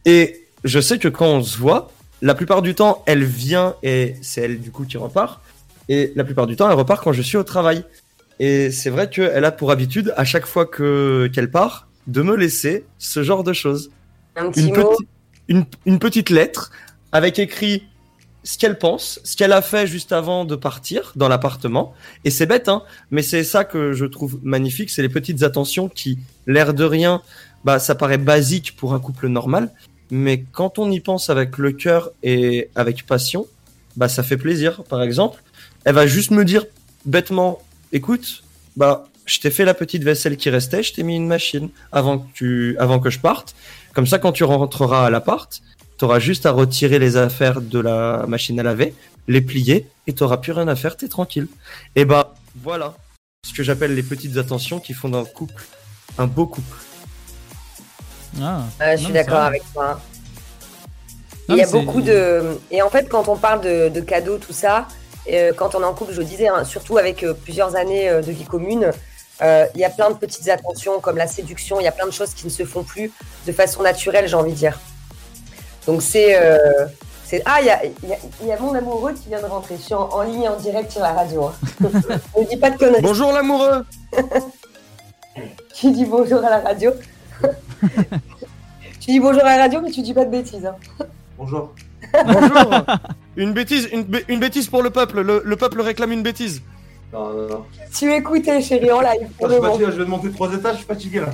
et 0.04 0.48
je 0.64 0.80
sais 0.80 0.98
que 0.98 1.08
quand 1.08 1.28
on 1.28 1.44
se 1.44 1.60
voit, 1.60 1.92
la 2.24 2.34
plupart 2.34 2.64
du 2.64 2.74
temps, 2.74 3.04
elle 3.06 3.24
vient 3.24 3.76
et 3.84 4.16
c'est 4.24 4.42
elle 4.42 4.60
du 4.60 4.72
coup 4.72 4.84
qui 4.86 4.98
repart, 4.98 5.42
et 5.90 6.12
la 6.16 6.24
plupart 6.24 6.48
du 6.48 6.56
temps, 6.56 6.68
elle 6.68 6.76
repart 6.76 7.04
quand 7.04 7.14
je 7.14 7.22
suis 7.22 7.38
au 7.38 7.44
travail. 7.44 7.84
Et 8.40 8.72
c'est 8.72 8.90
vrai 8.90 9.08
qu'elle 9.08 9.46
a 9.46 9.52
pour 9.52 9.70
habitude 9.70 10.12
à 10.18 10.26
chaque 10.26 10.48
fois 10.48 10.66
que 10.66 11.30
qu'elle 11.32 11.52
part 11.52 11.88
de 12.08 12.24
me 12.24 12.36
laisser 12.36 12.84
ce 12.98 13.22
genre 13.22 13.44
de 13.44 13.54
choses 13.54 13.92
Un 14.36 14.50
petit 14.50 14.62
une, 14.70 14.76
mot. 14.76 14.90
petite- 14.90 15.08
une, 15.50 15.66
une 15.86 16.00
petite 16.00 16.32
lettre 16.32 16.72
avec 17.12 17.38
écrit 17.38 17.84
ce 18.44 18.58
qu'elle 18.58 18.78
pense, 18.78 19.20
ce 19.24 19.36
qu'elle 19.36 19.52
a 19.52 19.62
fait 19.62 19.86
juste 19.88 20.12
avant 20.12 20.46
de 20.46 20.56
partir 20.56 21.12
dans 21.16 21.28
l'appartement. 21.28 21.94
Et 22.24 22.30
c'est 22.30 22.46
bête, 22.46 22.70
hein, 22.70 22.84
mais 23.12 23.22
c'est 23.22 23.44
ça 23.44 23.64
que 23.64 23.94
je 23.94 24.06
trouve 24.06 24.40
magnifique, 24.44 24.90
c'est 24.90 25.02
les 25.02 25.10
petites 25.10 25.44
attentions 25.44 25.90
qui, 25.90 26.20
l'air 26.48 26.74
de 26.74 26.84
rien, 26.84 27.22
bah 27.64 27.80
ça 27.80 27.96
paraît 27.96 28.18
basique 28.18 28.76
pour 28.76 28.94
un 28.94 29.00
couple 29.00 29.28
normal, 29.28 29.72
mais 30.12 30.44
quand 30.52 30.80
on 30.80 30.90
y 30.90 31.00
pense 31.00 31.30
avec 31.30 31.58
le 31.58 31.72
cœur 31.72 32.12
et 32.24 32.70
avec 32.76 33.06
passion, 33.06 33.48
bah 33.96 34.10
ça 34.10 34.24
fait 34.24 34.38
plaisir. 34.38 34.84
Par 34.86 35.04
exemple, 35.04 35.44
elle 35.84 35.96
va 35.96 36.08
juste 36.08 36.32
me 36.32 36.46
dire 36.46 36.66
bêtement, 37.06 37.60
écoute, 37.92 38.44
bah 38.78 39.06
je 39.26 39.40
t'ai 39.40 39.52
fait 39.52 39.66
la 39.66 39.74
petite 39.74 40.04
vaisselle 40.04 40.38
qui 40.38 40.50
restait, 40.50 40.82
je 40.82 40.94
t'ai 40.94 41.04
mis 41.04 41.16
une 41.16 41.28
machine 41.28 41.70
avant 41.92 42.20
que 42.20 42.28
tu, 42.34 42.76
avant 42.80 43.00
que 43.00 43.10
je 43.10 43.20
parte. 43.20 43.56
Comme 43.94 44.08
ça, 44.08 44.18
quand 44.18 44.32
tu 44.32 44.44
rentreras 44.44 45.06
à 45.06 45.10
l'appart, 45.10 45.62
tu 46.00 46.06
auras 46.06 46.20
juste 46.20 46.46
à 46.46 46.52
retirer 46.52 46.98
les 46.98 47.18
affaires 47.18 47.62
de 47.62 47.80
la 47.80 48.26
machine 48.28 48.60
à 48.60 48.64
laver, 48.64 48.96
les 49.28 49.42
plier, 49.42 49.88
et 50.08 50.14
tu 50.14 50.24
plus 50.42 50.54
rien 50.54 50.68
à 50.68 50.76
faire, 50.76 50.98
t'es 50.98 51.08
tranquille. 51.08 51.48
Et 51.96 52.06
bah 52.06 52.34
voilà 52.56 52.96
ce 53.46 53.54
que 53.54 53.64
j'appelle 53.64 53.96
les 53.96 54.04
petites 54.04 54.38
attentions 54.38 54.80
qui 54.80 54.94
font 54.94 55.10
d'un 55.10 55.24
couple 55.24 55.64
un 56.18 56.28
beau 56.28 56.46
couple. 56.46 56.78
Ah. 58.42 58.64
Ouais, 58.80 58.98
je 58.98 59.02
Non, 59.02 59.06
suis 59.06 59.14
d'accord 59.14 59.42
avec 59.42 59.64
toi. 59.74 60.02
Non, 61.48 61.56
Il 61.56 61.60
y 61.60 61.64
a 61.64 61.68
beaucoup 61.68 62.02
de. 62.02 62.60
Et 62.72 62.82
en 62.82 62.90
fait, 62.90 63.08
quand 63.10 63.28
on 63.28 63.38
parle 63.38 63.62
de, 63.62 63.90
de 63.90 64.02
cadeaux, 64.02 64.38
tout 64.38 64.54
ça, 64.54 64.88
euh, 65.32 65.52
quand 65.56 65.76
on 65.76 65.82
est 65.82 65.86
en 65.86 65.94
couple, 65.94 66.14
je 66.14 66.20
le 66.20 66.26
disais, 66.26 66.48
hein, 66.48 66.64
surtout 66.64 66.98
avec 66.98 67.24
euh, 67.24 67.34
plusieurs 67.34 67.76
années 67.76 68.10
euh, 68.10 68.22
de 68.22 68.32
vie 68.32 68.46
commune, 68.46 68.92
euh, 69.42 69.66
il 69.74 69.82
y 69.82 69.86
a 69.86 69.90
plein 69.90 70.12
de 70.12 70.16
petites 70.16 70.50
attentions 70.50 71.00
comme 71.00 71.18
la 71.18 71.28
séduction, 71.28 71.80
il 71.80 71.84
y 71.84 71.88
a 71.88 71.92
plein 71.92 72.06
de 72.06 72.12
choses 72.12 72.34
qui 72.34 72.46
ne 72.46 72.52
se 72.52 72.66
font 72.66 72.84
plus 72.84 73.12
de 73.48 73.52
façon 73.52 73.82
naturelle, 73.82 74.28
j'ai 74.28 74.36
envie 74.36 74.52
de 74.52 74.58
dire. 74.58 74.80
Donc 75.90 76.04
c'est. 76.04 76.40
euh, 76.40 76.86
c'est- 77.26 77.42
ah, 77.46 77.58
il 77.62 77.66
y 77.66 77.70
a, 77.72 77.84
il 77.84 78.10
y 78.10 78.14
a- 78.14 78.18
il 78.42 78.48
y 78.48 78.52
a 78.52 78.60
mon 78.60 78.76
amoureux 78.76 79.14
qui 79.14 79.28
vient 79.30 79.42
de 79.42 79.46
rentrer. 79.48 79.76
Je 79.76 79.82
suis 79.82 79.96
en, 79.96 80.08
en 80.08 80.22
ligne 80.22 80.48
en 80.48 80.56
direct 80.56 80.92
sur 80.92 81.02
la 81.02 81.14
radio. 81.14 81.46
hein. 81.46 81.54
ne 82.38 82.44
dis 82.48 82.58
pas 82.58 82.70
de 82.70 82.78
conneries. 82.78 83.02
Bonjour 83.02 83.32
l'amoureux 83.32 83.84
Tu 85.74 85.90
dis 85.92 86.06
bonjour 86.06 86.44
à 86.46 86.50
la 86.52 86.60
radio. 86.60 86.92
tu 89.00 89.12
dis 89.12 89.20
bonjour 89.20 89.42
à 89.44 89.56
la 89.58 89.64
radio, 89.64 89.82
mais 89.82 89.90
tu 89.90 90.04
dis 90.04 90.14
pas 90.14 90.26
de 90.26 90.30
bêtises. 90.30 90.64
hein. 90.68 90.76
Bonjour. 91.40 91.74
Bonjour 92.26 92.84
Une 93.36 93.54
bêtise, 93.54 93.88
une, 93.92 94.06
une 94.28 94.40
bêtise 94.40 94.68
pour 94.68 94.84
le 94.84 94.92
peuple, 94.92 95.22
le, 95.22 95.42
le 95.44 95.56
peuple 95.56 95.82
réclame 95.82 96.12
une 96.12 96.22
bêtise. 96.24 96.62
Non, 97.12 97.30
non, 97.34 97.48
non. 97.48 97.66
Tu 97.98 98.14
écoutais, 98.14 98.62
chérie, 98.62 98.92
en 98.92 99.02
live. 99.02 99.28
je, 99.42 99.48
suis 99.48 99.62
fatigué, 99.62 99.86
je 99.88 100.02
vais 100.04 100.06
monter 100.06 100.30
trois 100.32 100.54
étages, 100.54 100.74
je 100.74 100.78
suis 100.80 100.86
fatigué 100.88 101.22
là. 101.22 101.32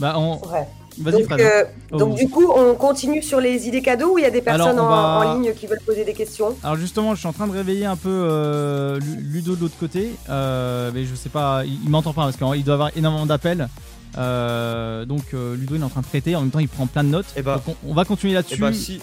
Bah, 0.00 0.14
on... 0.18 0.38
Ouais. 0.48 0.66
Vas-y, 0.98 1.14
Donc, 1.14 1.24
Fred. 1.24 1.40
euh, 1.40 1.64
Oh. 1.90 1.96
donc 1.98 2.14
du 2.16 2.28
coup, 2.28 2.46
on 2.54 2.74
continue 2.76 3.20
sur 3.20 3.40
les 3.40 3.66
idées 3.66 3.82
cadeaux 3.82 4.14
ou 4.14 4.18
il 4.18 4.22
y 4.22 4.26
a 4.26 4.30
des 4.30 4.42
personnes 4.42 4.78
on 4.78 4.82
en, 4.84 4.88
va- 4.88 5.28
en 5.28 5.34
ligne 5.40 5.52
qui 5.54 5.66
veulent 5.66 5.80
poser 5.84 6.04
des 6.04 6.12
questions? 6.14 6.54
Alors 6.62 6.76
justement, 6.76 7.14
je 7.16 7.18
suis 7.18 7.26
en 7.28 7.32
train 7.32 7.48
de 7.48 7.52
réveiller 7.52 7.84
un 7.86 7.96
peu 7.96 8.08
euh, 8.10 9.00
Lu- 9.00 9.16
Ludo 9.20 9.56
de 9.56 9.60
l'autre 9.62 9.76
côté, 9.80 10.14
euh, 10.30 10.92
mais 10.94 11.04
je 11.04 11.14
sais 11.16 11.30
pas, 11.30 11.62
il, 11.64 11.82
il 11.82 11.90
m'entend 11.90 12.12
pas 12.12 12.22
parce 12.30 12.36
qu'il 12.36 12.62
doit 12.64 12.74
avoir 12.74 12.90
énormément 12.96 13.26
d'appels. 13.26 13.68
Euh, 14.16 15.04
donc 15.04 15.22
euh, 15.34 15.56
Ludo 15.56 15.74
il 15.74 15.80
est 15.80 15.84
en 15.84 15.88
train 15.88 16.02
de 16.02 16.06
traiter, 16.06 16.36
en 16.36 16.42
même 16.42 16.50
temps 16.50 16.60
il 16.60 16.68
prend 16.68 16.86
plein 16.86 17.02
de 17.02 17.08
notes. 17.08 17.26
Eh 17.36 17.42
bah- 17.42 17.60
donc 17.66 17.76
on, 17.84 17.90
on 17.90 17.94
va 17.94 18.04
continuer 18.04 18.32
Et 18.32 18.36
là-dessus. 18.36 18.60
bah 18.60 18.72
si, 18.72 19.00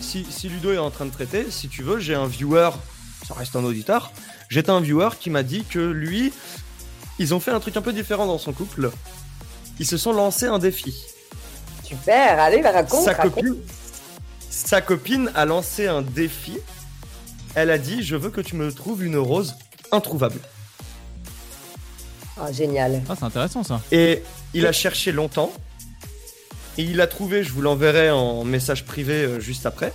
si, 0.00 0.24
si 0.30 0.48
Ludo 0.48 0.70
est 0.72 0.78
en 0.78 0.90
train 0.90 1.06
de 1.06 1.10
traiter, 1.10 1.46
si 1.50 1.66
tu 1.68 1.82
veux, 1.82 1.98
j'ai 1.98 2.14
un 2.14 2.26
viewer, 2.26 2.70
ça 3.26 3.34
reste 3.34 3.56
un 3.56 3.64
auditeur, 3.64 4.12
j'ai 4.50 4.62
un 4.70 4.80
viewer 4.80 5.08
qui 5.18 5.30
m'a 5.30 5.42
dit 5.42 5.64
que 5.68 5.80
lui, 5.80 6.32
ils 7.18 7.34
ont 7.34 7.40
fait 7.40 7.50
un 7.50 7.58
truc 7.58 7.76
un 7.76 7.82
peu 7.82 7.92
différent 7.92 8.26
dans 8.26 8.38
son 8.38 8.52
couple. 8.52 8.90
Ils 9.78 9.86
se 9.86 9.96
sont 9.96 10.12
lancés 10.12 10.46
un 10.46 10.58
défi. 10.58 10.94
Super, 11.82 12.38
allez, 12.38 12.62
bah, 12.62 12.72
raconte, 12.72 13.04
sa 13.04 13.12
raconte. 13.12 13.34
copine, 13.34 13.56
sa 14.50 14.80
copine 14.80 15.30
a 15.34 15.44
lancé 15.44 15.86
un 15.86 16.02
défi. 16.02 16.58
Elle 17.54 17.70
a 17.70 17.78
dit 17.78 18.02
Je 18.02 18.16
veux 18.16 18.30
que 18.30 18.40
tu 18.40 18.56
me 18.56 18.72
trouves 18.72 19.04
une 19.04 19.16
rose 19.16 19.54
introuvable. 19.92 20.40
Ah, 22.40 22.50
génial. 22.52 23.02
Ah 23.08 23.14
c'est 23.16 23.24
intéressant 23.24 23.62
ça. 23.62 23.80
Et 23.92 24.22
il 24.54 24.66
a 24.66 24.72
cherché 24.72 25.12
longtemps. 25.12 25.52
Et 26.78 26.82
il 26.82 27.00
a 27.00 27.06
trouvé, 27.06 27.44
je 27.44 27.52
vous 27.52 27.62
l'enverrai 27.62 28.10
en 28.10 28.42
message 28.44 28.84
privé 28.84 29.24
euh, 29.24 29.38
juste 29.38 29.66
après. 29.66 29.92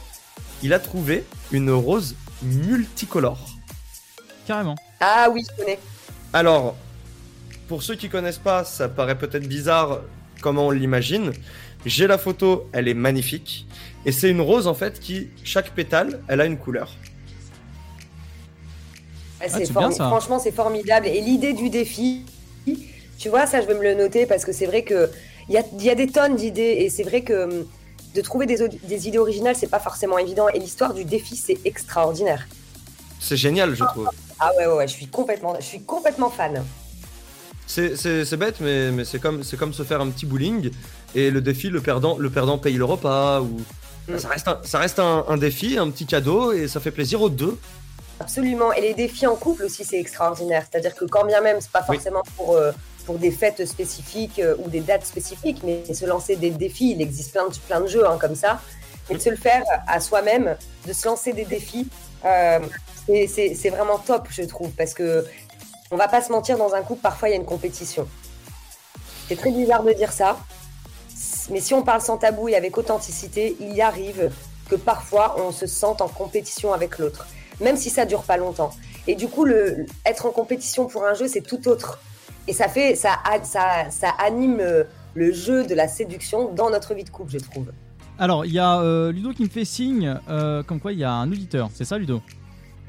Il 0.63 0.73
a 0.73 0.79
trouvé 0.79 1.25
une 1.51 1.71
rose 1.71 2.15
multicolore. 2.41 3.45
Carrément. 4.47 4.75
Ah 5.01 5.27
oui, 5.31 5.45
je 5.49 5.55
connais. 5.61 5.79
Alors, 6.31 6.77
pour 7.69 7.83
ceux 7.83 7.95
qui 7.95 8.09
connaissent 8.09 8.39
pas, 8.39 8.65
ça 8.65 8.89
paraît 8.89 9.17
peut-être 9.17 9.47
bizarre 9.47 10.01
comment 10.41 10.67
on 10.67 10.71
l'imagine. 10.71 11.31
J'ai 11.85 12.07
la 12.07 12.17
photo, 12.17 12.67
elle 12.73 12.87
est 12.87 12.95
magnifique. 12.95 13.67
Et 14.05 14.11
c'est 14.11 14.29
une 14.29 14.41
rose 14.41 14.65
en 14.65 14.73
fait 14.73 14.99
qui, 14.99 15.29
chaque 15.43 15.69
pétale, 15.71 16.19
elle 16.27 16.41
a 16.41 16.45
une 16.45 16.57
couleur. 16.57 16.91
Ah, 19.39 19.45
bien, 19.47 19.91
ça. 19.91 20.07
Franchement, 20.07 20.39
c'est 20.39 20.51
formidable. 20.51 21.05
Et 21.07 21.21
l'idée 21.21 21.53
du 21.53 21.69
défi, 21.69 22.25
tu 23.19 23.29
vois, 23.29 23.45
ça, 23.45 23.61
je 23.61 23.67
vais 23.67 23.75
me 23.75 23.83
le 23.83 23.93
noter 23.93 24.25
parce 24.25 24.43
que 24.43 24.51
c'est 24.51 24.65
vrai 24.65 24.83
que 24.83 25.09
il 25.47 25.53
y 25.53 25.57
a, 25.57 25.63
il 25.73 25.83
y 25.83 25.89
a 25.91 25.95
des 25.95 26.07
tonnes 26.07 26.35
d'idées 26.35 26.77
et 26.79 26.89
c'est 26.89 27.03
vrai 27.03 27.21
que 27.21 27.43
hum, 27.43 27.65
de 28.15 28.21
trouver 28.21 28.47
des, 28.47 29.07
idées 29.07 29.19
originales, 29.19 29.55
c'est 29.55 29.69
pas 29.69 29.79
forcément 29.79 30.17
évident. 30.17 30.49
Et 30.49 30.57
l'histoire 30.57 30.95
du 30.95 31.05
défi, 31.05 31.35
c'est 31.35 31.59
extraordinaire. 31.65 32.47
C'est 33.19 33.37
génial, 33.37 33.75
je 33.75 33.83
trouve. 33.83 34.09
Ah 34.39 34.49
ouais, 34.57 34.65
ouais, 34.65 34.73
ouais, 34.73 34.87
je 34.87 34.93
suis 34.93 35.07
complètement, 35.07 35.55
je 35.59 35.65
suis 35.65 35.81
complètement 35.81 36.31
fan. 36.31 36.63
C'est- 37.69 37.95
C'est 37.95 38.25
c'est 38.25 38.35
bête, 38.37 38.55
mais, 38.61 38.89
mais 38.91 39.05
c'est 39.05 39.19
comme, 39.19 39.43
c'est 39.43 39.55
comme 39.55 39.73
se 39.73 39.83
faire 39.83 40.01
un 40.01 40.09
petit 40.09 40.25
bowling. 40.25 40.71
Et 41.13 41.29
le 41.29 41.39
défi, 41.39 41.69
le 41.69 41.81
perdant, 41.81 42.17
le 42.17 42.29
perdant 42.31 42.57
paye 42.57 42.73
le 42.77 42.83
repas. 42.85 43.41
Ou... 43.41 43.61
Mm. 44.07 44.17
Ça 44.17 44.27
reste, 44.29 44.47
un, 44.47 44.59
ça 44.63 44.79
reste 44.79 44.97
un, 44.99 45.23
un 45.27 45.37
défi, 45.37 45.77
un 45.77 45.89
petit 45.91 46.07
cadeau, 46.07 46.51
et 46.51 46.67
ça 46.67 46.79
fait 46.79 46.89
plaisir 46.91 47.21
aux 47.21 47.29
deux. 47.29 47.57
Absolument. 48.19 48.73
Et 48.73 48.81
les 48.81 48.93
défis 48.95 49.27
en 49.27 49.35
couple 49.35 49.63
aussi, 49.65 49.85
c'est 49.85 49.99
extraordinaire. 49.99 50.65
C'est-à-dire 50.69 50.95
que 50.95 51.05
quand 51.05 51.25
bien 51.25 51.41
même, 51.41 51.57
c'est 51.61 51.71
pas 51.71 51.85
Oui. 51.87 51.95
forcément 51.97 52.23
pour, 52.35 52.55
euh, 52.55 52.71
pour 53.05 53.19
des 53.19 53.29
fêtes 53.31 53.63
spécifiques 53.67 54.39
euh, 54.39 54.55
ou 54.63 54.67
des 54.69 54.81
dates 54.81 55.05
spécifiques, 55.05 55.61
mais 55.63 55.83
se 55.93 56.05
lancer 56.07 56.35
des 56.37 56.49
défis, 56.49 56.93
il 56.95 57.01
existe 57.03 57.31
plein 57.33 57.47
de, 57.47 57.53
plein 57.67 57.81
de 57.81 57.87
jeux 57.87 58.05
hein, 58.07 58.17
comme 58.19 58.35
ça. 58.35 58.59
Mais 59.09 59.15
de 59.15 59.21
se 59.21 59.29
le 59.29 59.37
faire 59.37 59.63
à 59.87 59.99
soi-même, 59.99 60.55
de 60.87 60.93
se 60.93 61.07
lancer 61.07 61.33
des 61.33 61.45
défis, 61.45 61.87
euh, 62.25 62.59
c'est- 63.07 63.27
c'est 63.27 63.53
c'est 63.55 63.69
vraiment 63.69 63.97
top, 63.99 64.27
je 64.31 64.41
trouve. 64.43 64.69
Parce 64.71 64.93
que 64.93 65.23
on 65.91 65.97
va 65.97 66.07
pas 66.07 66.21
se 66.21 66.31
mentir, 66.31 66.57
dans 66.57 66.73
un 66.73 66.81
couple, 66.81 67.01
parfois, 67.01 67.29
il 67.29 67.31
y 67.31 67.35
a 67.35 67.37
une 67.37 67.45
compétition. 67.45 68.07
C'est 69.27 69.35
très 69.35 69.51
bizarre 69.51 69.83
de 69.83 69.93
dire 69.93 70.11
ça. 70.11 70.37
Mais 71.49 71.59
si 71.59 71.73
on 71.73 71.83
parle 71.83 72.01
sans 72.01 72.17
tabou 72.17 72.47
et 72.47 72.55
avec 72.55 72.77
authenticité, 72.77 73.55
il 73.59 73.73
y 73.73 73.81
arrive 73.81 74.31
que 74.69 74.75
parfois 74.75 75.35
on 75.39 75.51
se 75.51 75.65
sente 75.65 76.01
en 76.01 76.07
compétition 76.07 76.73
avec 76.73 76.99
l'autre 76.99 77.25
même 77.61 77.77
si 77.77 77.89
ça 77.89 78.05
dure 78.05 78.23
pas 78.23 78.37
longtemps. 78.37 78.71
Et 79.07 79.15
du 79.15 79.27
coup, 79.27 79.45
être 80.05 80.25
en 80.25 80.31
compétition 80.31 80.87
pour 80.87 81.05
un 81.05 81.13
jeu, 81.13 81.27
c'est 81.27 81.41
tout 81.41 81.67
autre. 81.67 81.99
Et 82.47 82.53
ça 82.53 82.67
fait, 82.67 82.95
ça 82.95 83.11
anime 84.17 84.59
euh, 84.59 84.83
le 85.13 85.31
jeu 85.31 85.65
de 85.65 85.75
la 85.75 85.87
séduction 85.87 86.53
dans 86.53 86.69
notre 86.69 86.93
vie 86.93 87.03
de 87.03 87.09
couple, 87.09 87.31
je 87.31 87.37
trouve. 87.37 87.71
Alors 88.17 88.45
il 88.45 88.51
y 88.51 88.59
a 88.59 88.81
euh, 88.81 89.11
Ludo 89.11 89.31
qui 89.31 89.43
me 89.43 89.49
fait 89.49 89.65
signe, 89.65 90.19
euh, 90.29 90.61
comme 90.63 90.79
quoi 90.79 90.91
il 90.91 90.99
y 90.99 91.03
a 91.03 91.11
un 91.11 91.31
auditeur. 91.31 91.69
C'est 91.73 91.85
ça 91.85 91.97
Ludo? 91.97 92.21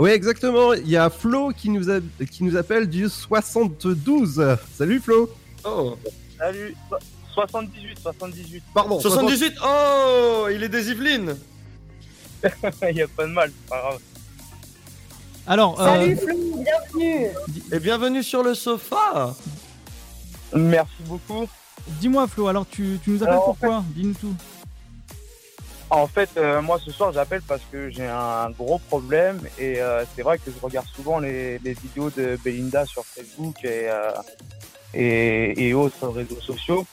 Oui, 0.00 0.10
exactement. 0.10 0.72
Il 0.72 0.88
y 0.88 0.96
a 0.96 1.10
Flo 1.10 1.50
qui 1.54 1.68
nous, 1.68 1.90
a- 1.90 2.00
qui 2.30 2.42
nous 2.42 2.56
appelle 2.56 2.88
du 2.88 3.08
72. 3.08 4.56
Salut 4.76 4.98
Flo. 4.98 5.30
Oh 5.64 5.96
Salut. 6.38 6.74
78, 7.34 7.98
78. 8.00 8.62
Pardon. 8.74 8.98
78 8.98 9.54
Oh 9.62 10.46
Il 10.52 10.62
est 10.62 10.68
des 10.70 10.90
Yvelines 10.90 11.36
Il 12.88 12.94
n'y 12.94 13.02
a 13.02 13.08
pas 13.08 13.26
de 13.26 13.32
mal, 13.32 13.52
c'est 13.54 13.68
pas 13.70 13.78
grave. 13.80 13.98
Alors, 15.46 15.78
euh, 15.80 15.84
Salut 15.84 16.16
Flo, 16.16 16.36
bienvenue 16.64 17.26
Et 17.70 17.78
bienvenue 17.78 18.22
sur 18.22 18.42
le 18.42 18.54
sofa 18.54 19.34
Merci 20.54 20.90
beaucoup. 21.06 21.46
dis-moi 22.00 22.26
Flo, 22.26 22.48
alors 22.48 22.66
tu, 22.68 22.98
tu 23.04 23.10
nous 23.10 23.22
appelles 23.22 23.34
Alors, 23.34 23.48
en 23.50 23.54
pourquoi 23.54 23.84
Dis-nous 23.94 24.14
tout. 24.14 24.34
En 25.90 26.06
fait, 26.06 26.30
euh, 26.36 26.62
moi 26.62 26.78
ce 26.78 26.92
soir 26.92 27.12
j'appelle 27.12 27.42
parce 27.42 27.62
que 27.72 27.90
j'ai 27.90 28.06
un 28.06 28.50
gros 28.50 28.78
problème 28.78 29.40
et 29.58 29.80
euh, 29.80 30.04
c'est 30.14 30.22
vrai 30.22 30.38
que 30.38 30.50
je 30.50 30.64
regarde 30.64 30.86
souvent 30.86 31.18
les, 31.18 31.58
les 31.58 31.72
vidéos 31.74 32.10
de 32.10 32.38
Belinda 32.44 32.86
sur 32.86 33.04
Facebook 33.04 33.64
et, 33.64 33.88
euh, 33.88 34.12
et, 34.94 35.68
et 35.68 35.74
autres 35.74 36.06
réseaux 36.06 36.40
sociaux. 36.40 36.86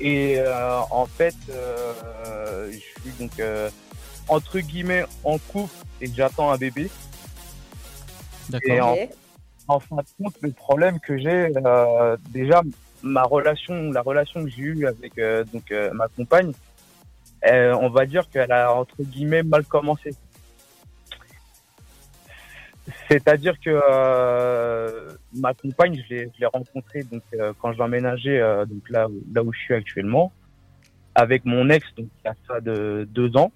Et 0.00 0.38
euh, 0.38 0.80
en 0.90 1.06
fait, 1.06 1.34
euh, 1.48 2.70
je 2.70 2.76
suis 2.76 3.10
donc 3.18 3.40
euh, 3.40 3.70
entre 4.28 4.58
guillemets 4.58 5.04
en 5.22 5.38
couple 5.38 5.74
et 6.00 6.10
j'attends 6.14 6.50
un 6.50 6.58
bébé. 6.58 6.90
D'accord. 8.50 8.96
Et 8.96 9.08
en, 9.68 9.76
en 9.76 9.80
fin 9.80 9.96
de 9.96 10.22
compte, 10.22 10.34
le 10.42 10.50
problème 10.50 11.00
que 11.00 11.16
j'ai, 11.16 11.50
euh, 11.56 12.16
déjà, 12.28 12.60
ma 13.02 13.22
relation, 13.22 13.92
la 13.92 14.02
relation 14.02 14.44
que 14.44 14.50
j'ai 14.50 14.62
eue 14.62 14.86
avec 14.86 15.16
euh, 15.18 15.44
donc 15.52 15.70
euh, 15.70 15.90
ma 15.94 16.08
compagne, 16.08 16.52
euh, 17.46 17.74
on 17.80 17.88
va 17.90 18.06
dire 18.06 18.28
qu'elle 18.30 18.52
a 18.52 18.72
entre 18.74 19.02
guillemets 19.02 19.42
mal 19.42 19.64
commencé. 19.64 20.10
C'est-à-dire 23.08 23.58
que 23.60 23.70
euh, 23.90 25.12
ma 25.34 25.54
compagne, 25.54 26.02
je 26.08 26.14
l'ai, 26.14 26.30
je 26.38 26.44
rencontrée 26.46 27.02
donc 27.04 27.22
euh, 27.34 27.52
quand 27.58 27.72
j'ai 27.72 27.80
emménagé 27.82 28.38
euh, 28.40 28.66
donc 28.66 28.88
là, 28.90 29.08
où- 29.08 29.22
là 29.34 29.42
où 29.42 29.52
je 29.52 29.58
suis 29.58 29.74
actuellement, 29.74 30.32
avec 31.14 31.44
mon 31.46 31.70
ex 31.70 31.86
donc 31.96 32.08
il 32.22 32.26
y 32.26 32.30
a 32.30 32.34
ça 32.46 32.60
de 32.60 33.08
deux 33.10 33.36
ans. 33.36 33.52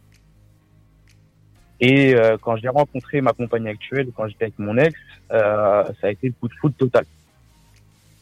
Et 1.81 2.17
quand 2.43 2.57
j'ai 2.57 2.69
rencontré 2.69 3.21
ma 3.21 3.33
compagne 3.33 3.69
actuelle, 3.69 4.09
quand 4.17 4.27
j'étais 4.27 4.47
avec 4.47 4.59
mon 4.59 4.77
ex, 4.77 4.99
ça 5.31 5.85
a 6.03 6.11
été 6.11 6.27
le 6.27 6.33
coup 6.33 6.49
de 6.49 6.55
foudre 6.55 6.75
total. 6.77 7.05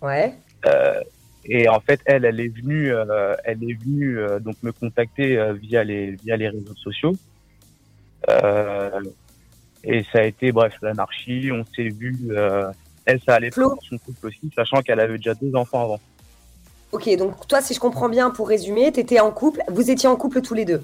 Ouais. 0.02 0.35
Et 1.48 1.68
en 1.68 1.80
fait, 1.80 2.00
elle, 2.04 2.24
elle 2.24 2.40
est 2.40 2.48
venue, 2.48 2.92
euh, 2.92 3.35
elle 3.44 3.62
est 3.62 3.74
venue 3.74 4.18
euh, 4.18 4.40
donc 4.40 4.56
me 4.62 4.72
contacter 4.72 5.38
euh, 5.38 5.52
via 5.52 5.85
les 5.85 6.12
via 6.12 6.37
les 6.37 6.48
réseaux 6.48 6.74
sociaux. 6.74 7.12
Et 9.88 10.02
ça 10.12 10.18
a 10.18 10.22
été 10.22 10.50
bref 10.50 10.74
l'anarchie. 10.82 11.50
On 11.52 11.64
s'est 11.64 11.88
vu. 11.88 12.28
Elle, 13.04 13.20
ça 13.24 13.35
allait 13.35 13.52
Flo. 13.52 13.78
son 13.88 13.98
couple 13.98 14.26
aussi, 14.26 14.50
sachant 14.54 14.82
qu'elle 14.82 14.98
avait 14.98 15.16
déjà 15.16 15.35
deux 15.35 15.54
enfants 15.54 15.85
avant. 15.85 16.00
Ok, 16.90 17.09
donc 17.16 17.46
toi, 17.46 17.61
si 17.61 17.72
je 17.72 17.78
comprends 17.78 18.09
bien, 18.09 18.30
pour 18.30 18.48
résumer, 18.48 18.90
tu 18.90 18.98
étais 18.98 19.20
en 19.20 19.30
couple, 19.30 19.61
vous 19.68 19.90
étiez 19.90 20.09
en 20.09 20.16
couple 20.16 20.40
tous 20.42 20.54
les 20.54 20.64
deux. 20.64 20.82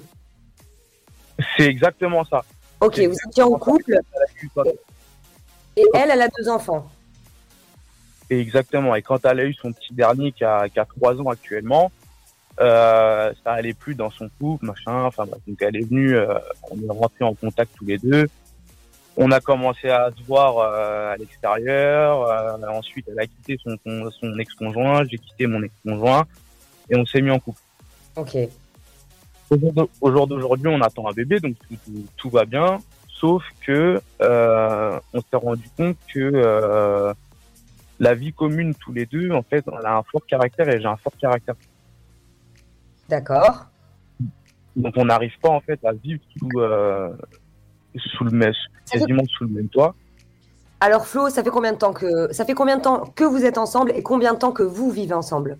C'est 1.57 1.67
exactement 1.67 2.23
ça. 2.23 2.45
Ok, 2.79 2.97
vous 2.99 3.17
étiez 3.27 3.43
en 3.43 3.51
couple 3.51 3.99
et 5.75 5.83
elle, 5.93 6.11
elle 6.11 6.21
a 6.21 6.27
deux 6.27 6.49
enfants. 6.49 6.87
Et 8.33 8.39
exactement. 8.39 8.95
Et 8.95 9.01
quand 9.03 9.23
elle 9.25 9.39
a 9.39 9.45
eu 9.45 9.53
son 9.53 9.71
petit 9.71 9.93
dernier 9.93 10.31
qui 10.31 10.43
a, 10.43 10.67
qui 10.69 10.79
a 10.79 10.85
3 10.85 11.21
ans 11.21 11.29
actuellement, 11.29 11.91
euh, 12.59 13.31
ça 13.43 13.51
allait 13.51 13.73
plus 13.73 13.93
dans 13.95 14.09
son 14.09 14.29
couple, 14.39 14.65
machin. 14.65 15.03
Enfin 15.03 15.25
bref. 15.25 15.41
Donc 15.47 15.61
elle 15.61 15.75
est 15.75 15.87
venue, 15.87 16.15
euh, 16.15 16.33
on 16.71 16.77
est 16.77 16.89
rentrés 16.99 17.23
en 17.25 17.33
contact 17.35 17.71
tous 17.77 17.85
les 17.85 17.97
deux. 17.97 18.27
On 19.15 19.29
a 19.31 19.39
commencé 19.39 19.89
à 19.89 20.09
se 20.17 20.23
voir 20.23 20.57
euh, 20.57 21.13
à 21.13 21.17
l'extérieur. 21.17 22.23
euh, 22.27 22.57
ensuite, 22.69 23.05
elle 23.11 23.19
a 23.19 23.27
quitté 23.27 23.59
son, 23.63 23.77
con- 23.77 24.09
son 24.19 24.39
ex-conjoint, 24.39 25.03
j'ai 25.09 25.19
quitté 25.19 25.45
mon 25.45 25.61
ex-conjoint 25.61 26.23
et 26.89 26.95
on 26.95 27.05
s'est 27.05 27.21
mis 27.21 27.29
en 27.29 27.39
couple. 27.39 27.59
Ok. 28.15 28.35
Au 29.51 29.57
jour 29.59 29.73
d'au- 29.73 29.89
Au 30.01 30.11
jour 30.11 30.25
d'aujourd'hui, 30.27 30.67
on 30.69 30.81
attend 30.81 31.07
un 31.07 31.13
bébé, 31.13 31.39
donc 31.39 31.55
tout, 31.67 31.75
tout- 31.85 32.05
tout 32.17 32.29
va 32.31 32.45
bien. 32.45 32.79
Sauf 33.19 33.43
que 33.65 34.01
on 34.19 35.19
s'est 35.21 35.37
rendu 35.37 35.69
compte 35.77 35.95
que 36.13 37.13
la 37.99 38.15
vie 38.15 38.33
commune 38.33 38.73
tous 38.75 38.91
les 38.93 39.05
deux, 39.05 39.31
en 39.31 39.43
fait, 39.43 39.63
on 39.67 39.77
a 39.77 39.97
un 39.97 40.03
fort 40.03 40.25
caractère 40.25 40.67
et 40.69 40.79
j'ai 40.79 40.87
un 40.87 40.97
fort 40.97 41.13
caractère. 41.19 41.55
D'accord. 43.09 43.65
Donc 44.75 44.93
on 44.97 45.05
n'arrive 45.05 45.37
pas 45.39 45.49
en 45.49 45.61
fait 45.61 45.79
à 45.85 45.93
vivre 45.93 46.21
sous 46.35 46.59
euh, 46.59 47.09
sous 47.95 48.23
le 48.23 48.31
même, 48.31 48.53
quasiment 48.91 49.23
sous 49.25 49.43
le 49.43 49.51
même 49.51 49.69
toit. 49.69 49.93
Alors 50.79 51.05
Flo, 51.05 51.29
ça 51.29 51.43
fait 51.43 51.51
combien 51.51 51.73
de 51.73 51.77
temps 51.77 51.93
que 51.93 52.33
ça 52.33 52.43
fait 52.43 52.55
combien 52.55 52.77
de 52.77 52.81
temps 52.81 53.05
que 53.15 53.23
vous 53.23 53.45
êtes 53.45 53.57
ensemble 53.57 53.91
et 53.95 54.01
combien 54.01 54.33
de 54.33 54.39
temps 54.39 54.51
que 54.51 54.63
vous 54.63 54.89
vivez 54.89 55.13
ensemble? 55.13 55.57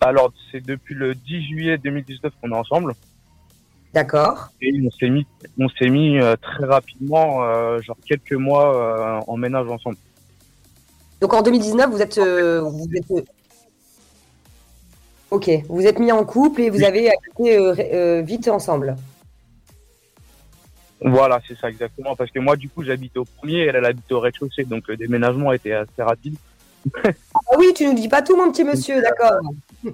Alors, 0.00 0.32
c'est 0.50 0.64
depuis 0.64 0.94
le 0.94 1.14
10 1.14 1.48
juillet 1.48 1.78
2019 1.78 2.32
qu'on 2.40 2.50
est 2.52 2.56
ensemble. 2.56 2.94
D'accord. 3.92 4.50
Et 4.60 4.72
on 4.84 4.90
s'est 4.90 5.08
mis, 5.08 5.26
on 5.58 5.68
s'est 5.70 5.88
mis 5.88 6.18
euh, 6.18 6.36
très 6.36 6.66
rapidement, 6.66 7.42
euh, 7.42 7.80
genre 7.80 7.96
quelques 8.06 8.32
mois 8.32 8.76
euh, 8.76 9.20
en 9.26 9.36
ménage 9.36 9.68
ensemble. 9.68 9.96
Donc 11.20 11.34
en 11.34 11.42
2019, 11.42 11.90
vous 11.90 12.02
êtes, 12.02 12.18
euh, 12.18 12.60
vous 12.62 12.86
êtes, 12.94 13.10
euh, 13.10 13.22
ok, 15.30 15.50
vous 15.68 15.86
êtes 15.86 15.98
mis 15.98 16.12
en 16.12 16.24
couple 16.24 16.62
et 16.62 16.70
vous 16.70 16.78
Oui. 16.78 16.84
avez 16.84 17.10
habité 17.10 17.56
euh, 17.58 17.74
euh, 17.92 18.22
vite 18.22 18.48
ensemble. 18.48 18.96
Voilà, 21.00 21.40
c'est 21.46 21.56
ça 21.56 21.68
exactement. 21.70 22.16
Parce 22.16 22.30
que 22.30 22.40
moi, 22.40 22.56
du 22.56 22.68
coup, 22.68 22.82
j'habitais 22.82 23.18
au 23.18 23.24
premier, 23.24 23.66
elle, 23.66 23.76
elle 23.76 23.84
habitait 23.84 24.14
au 24.14 24.20
rez-de-chaussée, 24.20 24.64
donc 24.64 24.88
le 24.88 24.96
déménagement 24.96 25.52
était 25.52 25.72
assez 25.72 26.02
rapide. 26.02 26.36
Ah 27.34 27.56
oui, 27.58 27.72
tu 27.74 27.86
nous 27.86 27.94
dis 27.94 28.08
pas 28.08 28.22
tout, 28.22 28.36
mon 28.36 28.50
petit 28.50 28.64
monsieur, 28.64 29.00
d'accord. 29.02 29.32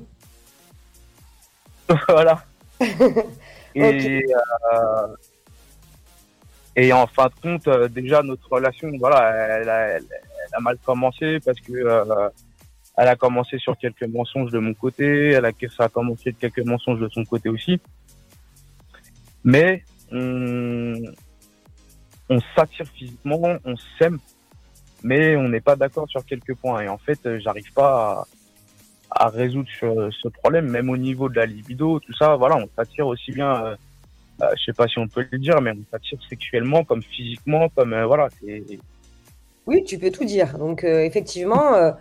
voilà. 2.09 2.45
Et, 3.77 4.25
euh, 4.73 5.07
et 6.77 6.93
en 6.93 7.07
fin 7.09 7.27
de 7.27 7.33
compte, 7.43 7.67
euh, 7.69 7.89
déjà 7.89 8.23
notre 8.23 8.49
relation, 8.49 8.89
voilà, 9.01 9.31
elle 9.61 9.69
a, 9.69 9.81
elle- 9.89 10.05
elle 10.11 10.29
a 10.57 10.61
mal 10.61 10.79
commencé 10.79 11.38
parce 11.45 11.61
que 11.61 11.73
euh, 11.73 12.29
elle 12.97 13.09
a 13.09 13.17
commencé 13.17 13.59
sur 13.59 13.77
quelques 13.77 14.05
mensonges 14.05 14.53
de 14.53 14.59
mon 14.59 14.75
côté, 14.75 15.31
elle 15.31 15.45
a 15.45 15.53
ça 15.77 15.85
a 15.85 15.88
commencé 15.88 16.33
de 16.33 16.37
quelques 16.37 16.64
mensonges 16.64 17.01
de 17.01 17.09
son 17.09 17.25
côté 17.25 17.49
aussi. 17.49 17.81
Mais 19.43 19.83
on, 20.11 20.95
s'attire 22.57 22.87
physiquement, 22.87 23.59
on 23.64 23.75
s'aime, 23.99 24.19
mais 25.03 25.37
on 25.37 25.49
n'est 25.49 25.61
pas 25.61 25.77
d'accord 25.77 26.09
sur 26.09 26.25
quelques 26.25 26.55
points. 26.55 26.83
Et 26.83 26.88
en 26.88 26.99
fait, 26.99 27.38
j'arrive 27.40 27.73
pas 27.73 28.27
à 29.14 29.29
résoudre 29.29 29.69
ce, 29.81 30.29
problème, 30.29 30.69
même 30.69 30.90
au 30.90 30.97
niveau 30.97 31.29
de 31.29 31.37
la 31.37 31.47
libido, 31.47 32.01
tout 32.01 32.14
ça. 32.14 32.37
Voilà, 32.37 32.57
on 32.57 32.69
s'attire 32.77 33.07
aussi 33.07 33.33
bien, 33.33 33.64
euh, 33.64 33.77
euh, 34.43 34.47
je 34.57 34.64
sais 34.64 34.73
pas 34.73 34.88
si 34.88 34.99
on 34.99 35.07
peut 35.07 35.27
le 35.31 35.38
dire, 35.38 35.61
mais 35.61 35.71
on 35.73 35.85
s'attire 35.90 36.19
sexuellement, 36.29 36.85
comme 36.85 37.03
physiquement, 37.03 37.69
comme 37.71 37.93
euh, 37.93 38.07
voilà. 38.07 38.29
Oui, 39.66 39.85
tu 39.85 39.98
peux 39.98 40.11
tout 40.11 40.24
dire. 40.24 40.59
Donc 40.59 40.85
euh, 40.85 41.05
effectivement, 41.05 41.74
euh, 41.74 41.92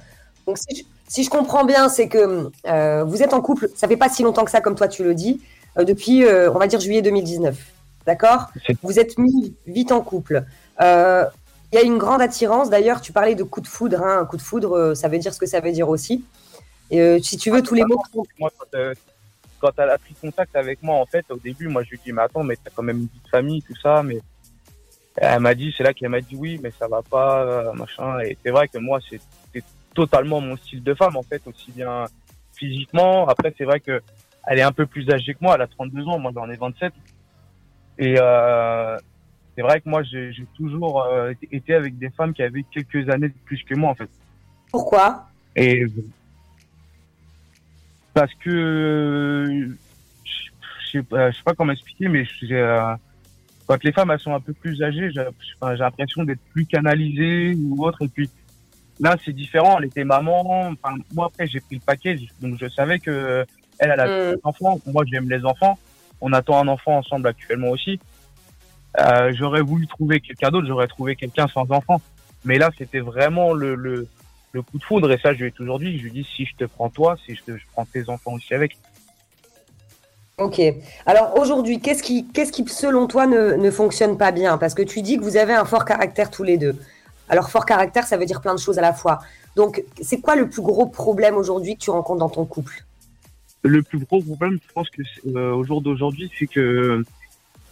donc 0.45 0.57
si 0.57 0.75
je, 0.75 0.83
si 1.07 1.23
je 1.23 1.29
comprends 1.29 1.65
bien, 1.65 1.89
c'est 1.89 2.07
que 2.07 2.49
euh, 2.67 3.03
vous 3.03 3.23
êtes 3.23 3.33
en 3.33 3.41
couple. 3.41 3.69
Ça 3.75 3.87
fait 3.87 3.97
pas 3.97 4.09
si 4.09 4.23
longtemps 4.23 4.45
que 4.45 4.51
ça, 4.51 4.61
comme 4.61 4.75
toi 4.75 4.87
tu 4.87 5.03
le 5.03 5.13
dis, 5.13 5.41
depuis, 5.77 6.23
on 6.25 6.59
va 6.59 6.67
dire 6.67 6.79
juillet 6.79 7.01
2019. 7.01 7.57
D'accord? 8.05 8.49
Vous 8.83 8.99
êtes 8.99 9.17
mis 9.17 9.55
vite 9.65 9.91
en 9.91 10.01
couple. 10.01 10.43
Il 10.79 11.75
y 11.75 11.77
a 11.77 11.81
une 11.81 11.97
grande 11.97 12.21
attirance. 12.21 12.69
D'ailleurs, 12.69 13.01
tu 13.01 13.11
parlais 13.11 13.33
de 13.33 13.43
coup 13.43 13.61
de 13.61 13.67
foudre. 13.67 14.03
Hein. 14.03 14.19
Un 14.19 14.25
coup 14.25 14.37
de 14.37 14.41
foudre, 14.41 14.93
ça 14.93 15.07
veut 15.07 15.17
dire 15.17 15.33
ce 15.33 15.39
que 15.39 15.47
ça 15.47 15.61
veut 15.61 15.71
dire 15.71 15.89
aussi. 15.89 16.23
Et 16.91 17.19
si 17.23 17.37
tu 17.37 17.49
veux, 17.49 17.63
tous 17.63 17.73
les 17.73 17.85
mots. 17.85 18.03
moi 18.39 18.51
quand, 18.57 18.77
quand 19.59 19.71
elle 19.77 19.89
a 19.89 19.97
pris 19.97 20.13
contact 20.21 20.55
avec 20.55 20.83
moi, 20.83 20.97
en 20.97 21.05
fait, 21.05 21.25
au 21.29 21.37
début, 21.37 21.69
moi 21.69 21.81
je 21.83 21.91
lui 21.91 21.99
dis 22.05 22.11
mais 22.11 22.21
attends, 22.21 22.43
mais 22.43 22.57
t'as 22.61 22.69
quand 22.75 22.83
même 22.83 22.97
une 22.97 23.03
vie 23.03 23.21
de 23.23 23.29
famille, 23.29 23.61
tout 23.63 23.75
ça, 23.81 24.03
mais 24.03 24.19
elle 25.15 25.39
m'a 25.39 25.53
dit, 25.53 25.73
c'est 25.77 25.83
là 25.83 25.93
qu'elle 25.93 26.09
m'a 26.09 26.21
dit 26.21 26.35
oui, 26.35 26.59
mais 26.61 26.71
ça 26.71 26.87
va 26.87 27.01
pas, 27.01 27.43
euh, 27.43 27.73
machin. 27.73 28.19
Et 28.21 28.37
c'est 28.43 28.51
vrai 28.51 28.67
que 28.67 28.77
moi 28.77 28.99
c'était 29.07 29.63
totalement 29.93 30.41
mon 30.41 30.57
style 30.57 30.83
de 30.83 30.93
femme, 30.93 31.15
en 31.15 31.23
fait, 31.23 31.41
aussi 31.47 31.71
bien 31.71 32.05
physiquement. 32.55 33.27
Après, 33.27 33.53
c'est 33.57 33.65
vrai 33.65 33.79
que 33.79 34.01
elle 34.47 34.59
est 34.59 34.63
un 34.63 34.71
peu 34.71 34.85
plus 34.85 35.09
âgée 35.09 35.33
que 35.33 35.39
moi, 35.41 35.55
elle 35.55 35.61
a 35.61 35.67
32 35.67 36.07
ans, 36.07 36.19
moi 36.19 36.31
j'en 36.33 36.49
ai 36.49 36.55
27. 36.55 36.93
Et 37.99 38.15
euh, 38.19 38.97
c'est 39.55 39.61
vrai 39.61 39.79
que 39.81 39.89
moi 39.89 40.01
j'ai 40.03 40.33
toujours 40.55 41.03
euh, 41.03 41.33
été 41.51 41.75
avec 41.75 41.97
des 41.97 42.09
femmes 42.09 42.33
qui 42.33 42.41
avaient 42.41 42.63
quelques 42.63 43.09
années 43.09 43.29
de 43.29 43.35
plus 43.45 43.63
que 43.63 43.75
moi, 43.75 43.91
en 43.91 43.95
fait. 43.95 44.09
Pourquoi? 44.71 45.27
Et 45.55 45.85
parce 48.13 48.33
que 48.35 49.45
je 50.23 50.49
je 50.85 50.99
sais 50.99 51.03
pas, 51.03 51.31
je 51.31 51.37
sais 51.37 51.43
pas 51.43 51.53
comment 51.53 51.71
expliquer, 51.71 52.07
mais 52.07 52.25
j'ai, 52.41 52.55
euh, 52.55 52.95
quand 53.73 53.83
les 53.83 53.91
femmes 53.91 54.11
elles 54.11 54.19
sont 54.19 54.33
un 54.33 54.39
peu 54.39 54.53
plus 54.53 54.81
âgées, 54.83 55.09
j'ai 55.11 55.25
enfin, 55.59 55.73
l'impression 55.75 56.23
d'être 56.23 56.41
plus 56.51 56.65
canalisée 56.65 57.55
ou 57.57 57.83
autre. 57.85 58.03
Et 58.03 58.07
puis 58.07 58.29
là, 58.99 59.15
c'est 59.23 59.33
différent. 59.33 59.77
Elle 59.79 59.85
était 59.85 60.03
maman. 60.03 60.69
Enfin, 60.71 60.95
moi 61.13 61.25
après, 61.25 61.47
j'ai 61.47 61.59
pris 61.59 61.75
le 61.75 61.81
paquet, 61.81 62.17
donc 62.41 62.57
je 62.59 62.67
savais 62.69 62.99
que 62.99 63.45
elle, 63.79 63.91
elle 63.91 63.99
a 63.99 64.05
Mm. 64.07 64.35
des 64.35 64.39
enfants. 64.43 64.79
Moi, 64.85 65.03
j'aime 65.11 65.29
les 65.29 65.43
enfants. 65.45 65.77
On 66.21 66.31
attend 66.33 66.59
un 66.59 66.67
enfant 66.67 66.97
ensemble 66.97 67.27
actuellement 67.27 67.69
aussi. 67.69 67.99
Euh, 68.99 69.33
j'aurais 69.33 69.61
voulu 69.61 69.87
trouver 69.87 70.19
quelqu'un 70.19 70.49
d'autre. 70.51 70.67
J'aurais 70.67 70.87
trouvé 70.87 71.15
quelqu'un 71.15 71.47
sans 71.47 71.69
enfant. 71.71 71.99
Mais 72.45 72.57
là, 72.59 72.69
c'était 72.77 72.99
vraiment 72.99 73.53
le, 73.53 73.73
le 73.75 74.07
le 74.51 74.61
coup 74.61 74.77
de 74.77 74.83
foudre 74.83 75.11
et 75.11 75.17
ça 75.17 75.33
je 75.33 75.39
lui 75.39 75.47
ai 75.47 75.51
toujours 75.51 75.79
dit 75.79 75.97
je 75.97 76.03
lui 76.03 76.11
dis 76.11 76.23
si 76.35 76.45
je 76.45 76.55
te 76.55 76.65
prends 76.65 76.87
toi 76.87 77.17
si 77.25 77.33
je 77.33 77.41
te 77.41 77.57
je 77.57 77.63
prends 77.73 77.85
tes 77.85 78.07
enfants 78.07 78.33
aussi 78.33 78.53
avec 78.53 78.77
Ok. 80.37 80.61
Alors 81.05 81.37
aujourd'hui, 81.39 81.79
qu'est-ce 81.79 82.01
qui, 82.01 82.27
qu'est-ce 82.27 82.51
qui, 82.51 82.65
selon 82.67 83.07
toi, 83.07 83.27
ne, 83.27 83.53
ne 83.53 83.71
fonctionne 83.71 84.17
pas 84.17 84.31
bien? 84.31 84.57
Parce 84.57 84.73
que 84.73 84.81
tu 84.81 85.01
dis 85.01 85.17
que 85.17 85.23
vous 85.23 85.37
avez 85.37 85.53
un 85.53 85.65
fort 85.65 85.85
caractère 85.85 86.31
tous 86.31 86.43
les 86.43 86.57
deux. 86.57 86.75
Alors 87.29 87.49
fort 87.49 87.65
caractère, 87.65 88.05
ça 88.05 88.17
veut 88.17 88.25
dire 88.25 88.41
plein 88.41 88.55
de 88.55 88.59
choses 88.59 88.79
à 88.79 88.81
la 88.81 88.93
fois. 88.93 89.19
Donc, 89.55 89.83
c'est 90.01 90.19
quoi 90.19 90.35
le 90.35 90.49
plus 90.49 90.61
gros 90.61 90.87
problème 90.87 91.35
aujourd'hui 91.35 91.75
que 91.75 91.81
tu 91.81 91.91
rencontres 91.91 92.19
dans 92.19 92.29
ton 92.29 92.45
couple? 92.45 92.83
Le 93.61 93.81
plus 93.81 93.99
gros 93.99 94.21
problème 94.21 94.59
je 94.67 94.73
pense 94.73 94.89
que 94.89 95.01
c'est, 95.03 95.35
euh, 95.35 95.53
au 95.53 95.63
jour 95.63 95.81
d'aujourd'hui 95.81 96.29
c'est 96.37 96.47
que 96.47 96.59
euh, 96.59 97.05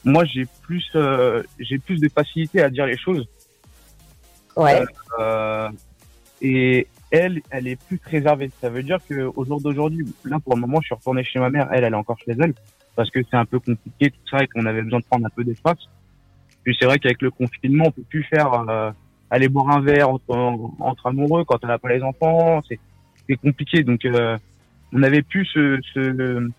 moi 0.06 0.24
j'ai 0.24 0.47
plus 0.62 0.89
euh, 0.95 1.43
j'ai 1.60 1.80
plus 1.80 2.00
de 2.00 2.08
facilité 2.08 2.62
à 2.62 2.69
dire 2.69 2.86
les 2.86 2.97
choses 2.97 3.28
Ouais. 4.56 4.82
euh, 5.19 5.67
et 6.41 6.88
elle 7.12 7.41
elle 7.50 7.67
est 7.67 7.82
plus 7.88 8.00
réservée 8.04 8.50
ça 8.62 8.69
veut 8.69 8.84
dire 8.84 9.00
que 9.08 9.30
au 9.36 9.45
jour 9.45 9.62
d'aujourd'hui 9.62 10.06
là 10.26 10.39
pour 10.39 10.56
le 10.56 10.62
moment 10.62 10.80
je 10.82 10.88
suis 10.88 10.95
retourné 10.95 11.24
chez 11.24 11.39
ma 11.39 11.50
mère. 11.50 11.69
Elle 11.71 11.84
elle 11.84 11.93
est 11.93 11.97
encore 11.97 12.17
chez 12.19 12.32
elle 12.32 12.54
parce 12.95 13.10
que 13.10 13.19
c'est 13.30 13.38
un 13.38 13.45
peu 13.45 13.60
compliqué 13.60 14.12
tout 14.12 14.30
ça 14.30 14.43
et 14.43 14.47
qu'on 14.47 14.65
avait 14.65 14.82
besoin 14.82 15.00
de 15.00 15.06
prendre 15.06 15.26
un 15.26 15.30
peu 15.30 15.43
d'espace. 15.43 15.78
Puis 16.63 16.76
c'est 16.80 16.86
vrai 16.86 17.00
qu'avec 17.00 17.21
le 17.21 17.32
confinement 17.32 17.86
on 17.88 17.91
peut 17.91 18.04
plus 18.10 18.24
faire 18.24 18.54
euh, 18.69 18.91
aller 19.30 19.47
boire 19.47 19.69
un 19.69 19.82
verre 19.82 20.10
entre, 20.10 20.36
entre 20.80 21.08
amoureux 21.08 21.43
quand 21.45 21.58
on 21.63 21.67
n'a 21.67 21.80
pas 21.80 21.89
les 21.89 22.02
enfants. 22.02 22.62
C'est 22.67 22.80
c'est 23.28 23.38
compliqué. 23.38 23.84
Donc 23.84 24.06
euh, 24.06 24.38
on 24.93 25.04
avait 25.04 25.21
plus 25.21 25.45
ce, 25.45 25.80
ce 25.93 26.50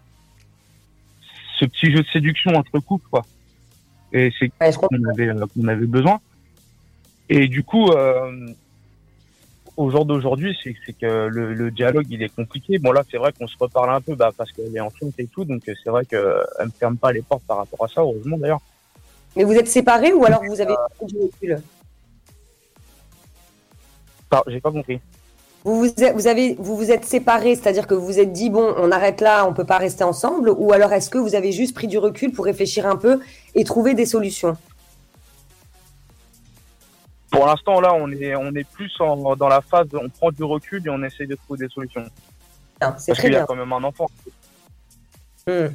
ce 1.58 1.64
petit 1.66 1.92
jeu 1.92 2.02
de 2.02 2.08
séduction 2.12 2.52
entre 2.54 2.78
couples 2.80 3.06
quoi. 3.10 3.24
Et 4.12 4.32
c'est 4.38 4.50
Ouais, 4.60 4.72
qu'on 4.72 5.04
avait 5.10 5.28
euh, 5.28 5.68
avait 5.68 5.86
besoin. 5.86 6.20
Et 7.28 7.48
du 7.48 7.62
coup 7.62 7.88
euh, 7.90 8.46
au 9.76 9.90
jour 9.90 10.04
d'aujourd'hui 10.04 10.56
c'est 10.62 10.74
c'est 10.85 10.92
que 10.92 11.26
le, 11.26 11.54
le 11.54 11.70
dialogue 11.70 12.06
il 12.11 12.22
est 12.22 12.35
compliqué. 12.35 12.78
Bon 12.78 12.92
là 12.92 13.02
c'est 13.11 13.16
vrai 13.16 13.32
qu'on 13.32 13.46
se 13.46 13.56
reparle 13.58 13.90
un 13.90 14.00
peu 14.00 14.14
bah 14.14 14.30
parce 14.37 14.52
qu'elle 14.52 14.74
est 14.76 14.80
enceinte 14.80 15.14
et 15.18 15.26
tout 15.26 15.44
donc 15.44 15.68
euh, 15.68 15.74
c'est 15.82 15.90
vrai 15.90 16.04
que 16.04 16.16
euh, 16.16 16.42
elle 16.58 16.66
me 16.66 16.72
ferme 16.72 16.96
pas 16.96 17.12
les 17.12 17.22
portes 17.22 17.44
par 17.44 17.58
rapport 17.58 17.85
à 17.85 17.88
ça 17.88 18.00
heureusement 18.02 18.38
d'ailleurs. 18.38 18.61
Mais 19.37 19.44
vous 19.44 19.54
êtes 19.54 19.68
séparés 19.68 20.12
ou 20.12 20.24
alors 20.24 20.42
vous 20.44 20.61
avez 20.61 20.74
pris 20.98 21.06
du 21.06 21.18
recul? 21.20 21.62
J'ai 24.46 24.61
pas 24.61 24.70
compris. 24.70 25.00
Vous 25.64 25.78
vous, 25.78 25.87
êtes, 25.87 26.14
vous, 26.14 26.26
avez, 26.26 26.56
vous 26.58 26.76
vous 26.76 26.90
êtes 26.90 27.04
séparés, 27.04 27.54
c'est-à-dire 27.54 27.87
que 27.87 27.94
vous 27.94 28.04
vous 28.04 28.18
êtes 28.18 28.32
dit, 28.32 28.50
bon, 28.50 28.74
on 28.76 28.90
arrête 28.90 29.20
là, 29.20 29.46
on 29.46 29.54
peut 29.54 29.64
pas 29.64 29.78
rester 29.78 30.02
ensemble 30.02 30.50
Ou 30.50 30.72
alors 30.72 30.92
est-ce 30.92 31.08
que 31.08 31.18
vous 31.18 31.37
avez 31.37 31.52
juste 31.52 31.74
pris 31.74 31.87
du 31.87 31.98
recul 31.98 32.32
pour 32.32 32.46
réfléchir 32.46 32.87
un 32.87 32.96
peu 32.96 33.20
et 33.54 33.62
trouver 33.62 33.94
des 33.94 34.06
solutions? 34.06 34.56
Pour 37.32 37.46
l'instant 37.46 37.80
là 37.80 37.92
on 37.94 38.10
est 38.12 38.36
on 38.36 38.52
est 38.54 38.68
plus 38.70 38.92
en, 39.00 39.34
dans 39.36 39.48
la 39.48 39.60
phase 39.60 39.88
on 39.94 40.08
prend 40.08 40.30
du 40.30 40.44
recul 40.44 40.86
et 40.86 40.90
on 40.90 41.02
essaie 41.02 41.26
de 41.26 41.34
trouver 41.34 41.66
des 41.66 41.72
solutions 41.72 42.04
C'est 42.98 43.12
parce 43.12 43.20
qu'il 43.20 43.32
y 43.32 43.36
a 43.36 43.44
quand 43.46 43.56
même 43.56 43.72
un 43.72 43.82
enfant 43.84 44.08
Hmm. 45.44 45.70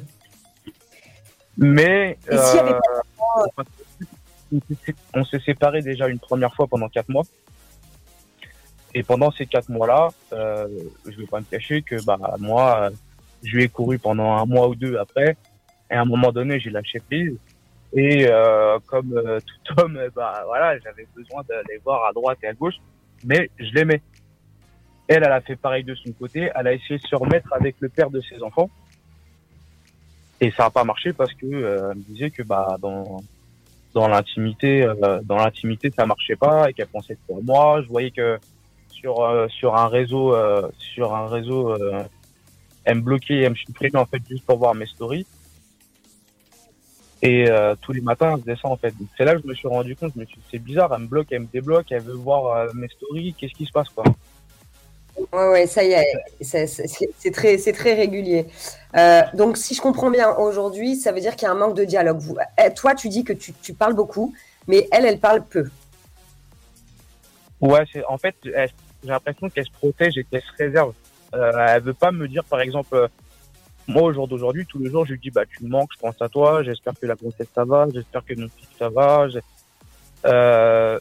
mais 1.58 2.16
avait 2.26 2.38
euh, 2.38 2.80
on 5.14 5.24
s'est- 5.24 5.40
séparés 5.40 5.82
déjà 5.82 6.08
une 6.08 6.18
première 6.18 6.54
fois 6.54 6.66
pendant 6.66 6.88
quatre 6.88 7.10
mois. 7.10 7.24
Et 8.94 9.02
pendant 9.02 9.30
ces 9.30 9.44
quatre 9.44 9.68
mois-là, 9.68 10.08
euh, 10.32 10.66
je 11.04 11.16
vais 11.18 11.26
pas 11.26 11.40
me 11.40 11.44
cacher 11.44 11.82
que 11.82 12.02
bah 12.02 12.18
moi, 12.38 12.88
je 13.42 13.54
lui 13.56 13.64
ai 13.64 13.68
couru 13.68 13.98
pendant 13.98 14.32
un 14.38 14.46
mois 14.46 14.68
ou 14.68 14.74
deux 14.74 14.96
après. 14.96 15.36
Et 15.90 15.94
à 15.94 16.00
un 16.00 16.06
moment 16.06 16.32
donné, 16.32 16.58
j'ai 16.60 16.70
lâché 16.70 16.98
prise. 17.00 17.36
Et 17.94 18.26
euh, 18.28 18.78
comme 18.86 19.16
euh, 19.16 19.40
tout 19.64 19.80
homme, 19.80 19.96
euh, 19.96 20.10
bah 20.14 20.42
voilà, 20.46 20.78
j'avais 20.78 21.06
besoin 21.14 21.42
d'aller 21.48 21.80
voir 21.84 22.06
à 22.06 22.12
droite 22.12 22.38
et 22.42 22.48
à 22.48 22.52
gauche, 22.52 22.76
mais 23.24 23.50
je 23.58 23.72
l'aimais. 23.72 24.02
Elle, 25.08 25.24
elle 25.24 25.32
a 25.32 25.40
fait 25.40 25.56
pareil 25.56 25.84
de 25.84 25.94
son 25.94 26.12
côté. 26.12 26.50
Elle 26.54 26.66
a 26.66 26.72
essayé 26.74 26.98
de 26.98 27.06
se 27.06 27.16
remettre 27.16 27.50
avec 27.54 27.76
le 27.80 27.88
père 27.88 28.10
de 28.10 28.20
ses 28.20 28.42
enfants. 28.42 28.68
Et 30.40 30.50
ça 30.52 30.64
n'a 30.64 30.70
pas 30.70 30.84
marché 30.84 31.12
parce 31.12 31.32
que 31.32 31.46
euh, 31.46 31.90
elle 31.90 31.98
me 31.98 32.02
disait 32.04 32.30
que 32.30 32.42
bah 32.42 32.76
dans 32.80 33.20
dans 33.94 34.06
l'intimité 34.06 34.82
euh, 34.84 35.20
dans 35.24 35.36
l'intimité 35.36 35.90
ça 35.90 36.06
marchait 36.06 36.36
pas 36.36 36.70
et 36.70 36.74
qu'elle 36.74 36.86
pensait 36.86 37.14
que 37.14 37.20
pour 37.26 37.42
moi. 37.42 37.82
Je 37.82 37.88
voyais 37.88 38.10
que 38.10 38.38
sur 38.90 39.20
euh, 39.22 39.48
sur 39.48 39.74
un 39.74 39.88
réseau 39.88 40.36
sur 40.78 41.14
un 41.14 41.26
réseau 41.26 41.74
elle 42.84 42.96
me 42.96 43.00
bloquait, 43.00 43.40
elle 43.40 43.50
me 43.50 43.56
supprimait 43.56 43.98
en 43.98 44.06
fait 44.06 44.22
juste 44.28 44.44
pour 44.46 44.58
voir 44.58 44.74
mes 44.74 44.86
stories. 44.86 45.26
Et 47.22 47.50
euh, 47.50 47.74
tous 47.80 47.92
les 47.92 48.00
matins, 48.00 48.34
elle 48.36 48.40
faisait 48.42 48.60
ça 48.62 48.68
en 48.68 48.76
fait. 48.76 48.94
C'est 49.16 49.24
là 49.24 49.34
que 49.34 49.42
je 49.42 49.46
me 49.48 49.54
suis 49.54 49.66
rendu 49.68 49.96
compte, 49.96 50.12
je 50.14 50.20
me 50.20 50.24
suis 50.24 50.36
dit, 50.36 50.42
c'est 50.50 50.58
bizarre, 50.58 50.92
elle 50.94 51.02
me 51.02 51.06
bloque, 51.08 51.26
elle 51.30 51.40
me 51.40 51.46
débloque, 51.46 51.86
elle 51.90 52.02
veut 52.02 52.14
voir 52.14 52.56
euh, 52.56 52.68
mes 52.74 52.88
stories, 52.88 53.34
qu'est-ce 53.36 53.54
qui 53.54 53.66
se 53.66 53.72
passe 53.72 53.88
quoi 53.88 54.04
Ouais, 55.32 55.48
ouais, 55.48 55.66
ça 55.66 55.82
y 55.82 55.90
est, 55.92 56.04
c'est- 56.40 57.30
très, 57.32 57.58
très 57.72 57.94
régulier. 57.94 58.46
Euh, 58.96 59.22
donc, 59.34 59.56
si 59.56 59.74
je 59.74 59.80
comprends 59.80 60.12
bien, 60.12 60.30
aujourd'hui, 60.36 60.94
ça 60.94 61.10
veut 61.10 61.18
dire 61.20 61.34
qu'il 61.34 61.46
y 61.46 61.48
a 61.48 61.52
un 61.52 61.56
manque 61.56 61.74
de 61.74 61.84
dialogue. 61.84 62.18
Vous, 62.18 62.36
eh, 62.64 62.72
toi, 62.72 62.94
tu 62.94 63.08
dis 63.08 63.24
que 63.24 63.32
tu, 63.32 63.52
tu 63.52 63.74
parles 63.74 63.94
beaucoup, 63.94 64.32
mais 64.68 64.86
elle, 64.92 65.04
elle 65.06 65.18
parle 65.18 65.42
peu. 65.44 65.64
Ouais, 67.60 67.82
en 68.08 68.16
fait, 68.16 68.36
j'ai 68.44 68.68
l'impression 69.02 69.50
qu'elle 69.50 69.66
se 69.66 69.72
protège 69.72 70.16
et 70.18 70.22
qu'elle 70.24 70.42
se 70.42 70.56
réserve. 70.56 70.92
Elle 71.32 71.82
veut 71.82 71.94
pas 71.94 72.12
me 72.12 72.28
dire, 72.28 72.44
par 72.44 72.60
exemple, 72.60 73.08
moi 73.88 74.02
au 74.02 74.12
jour 74.12 74.28
d'aujourd'hui, 74.28 74.66
tous 74.66 74.78
les 74.78 74.90
jours, 74.90 75.06
je 75.06 75.12
lui 75.12 75.18
dis, 75.18 75.30
bah 75.30 75.44
tu 75.46 75.64
me 75.64 75.70
manques, 75.70 75.90
je 75.94 75.98
pense 75.98 76.20
à 76.20 76.28
toi, 76.28 76.62
j'espère 76.62 76.92
que 77.00 77.06
la 77.06 77.14
grossesse 77.14 77.48
ça 77.54 77.64
va, 77.64 77.86
j'espère 77.92 78.24
que 78.24 78.34
mon 78.38 78.48
fils 78.48 78.68
ça 78.78 78.90
va. 78.90 79.26
Euh, 80.26 81.00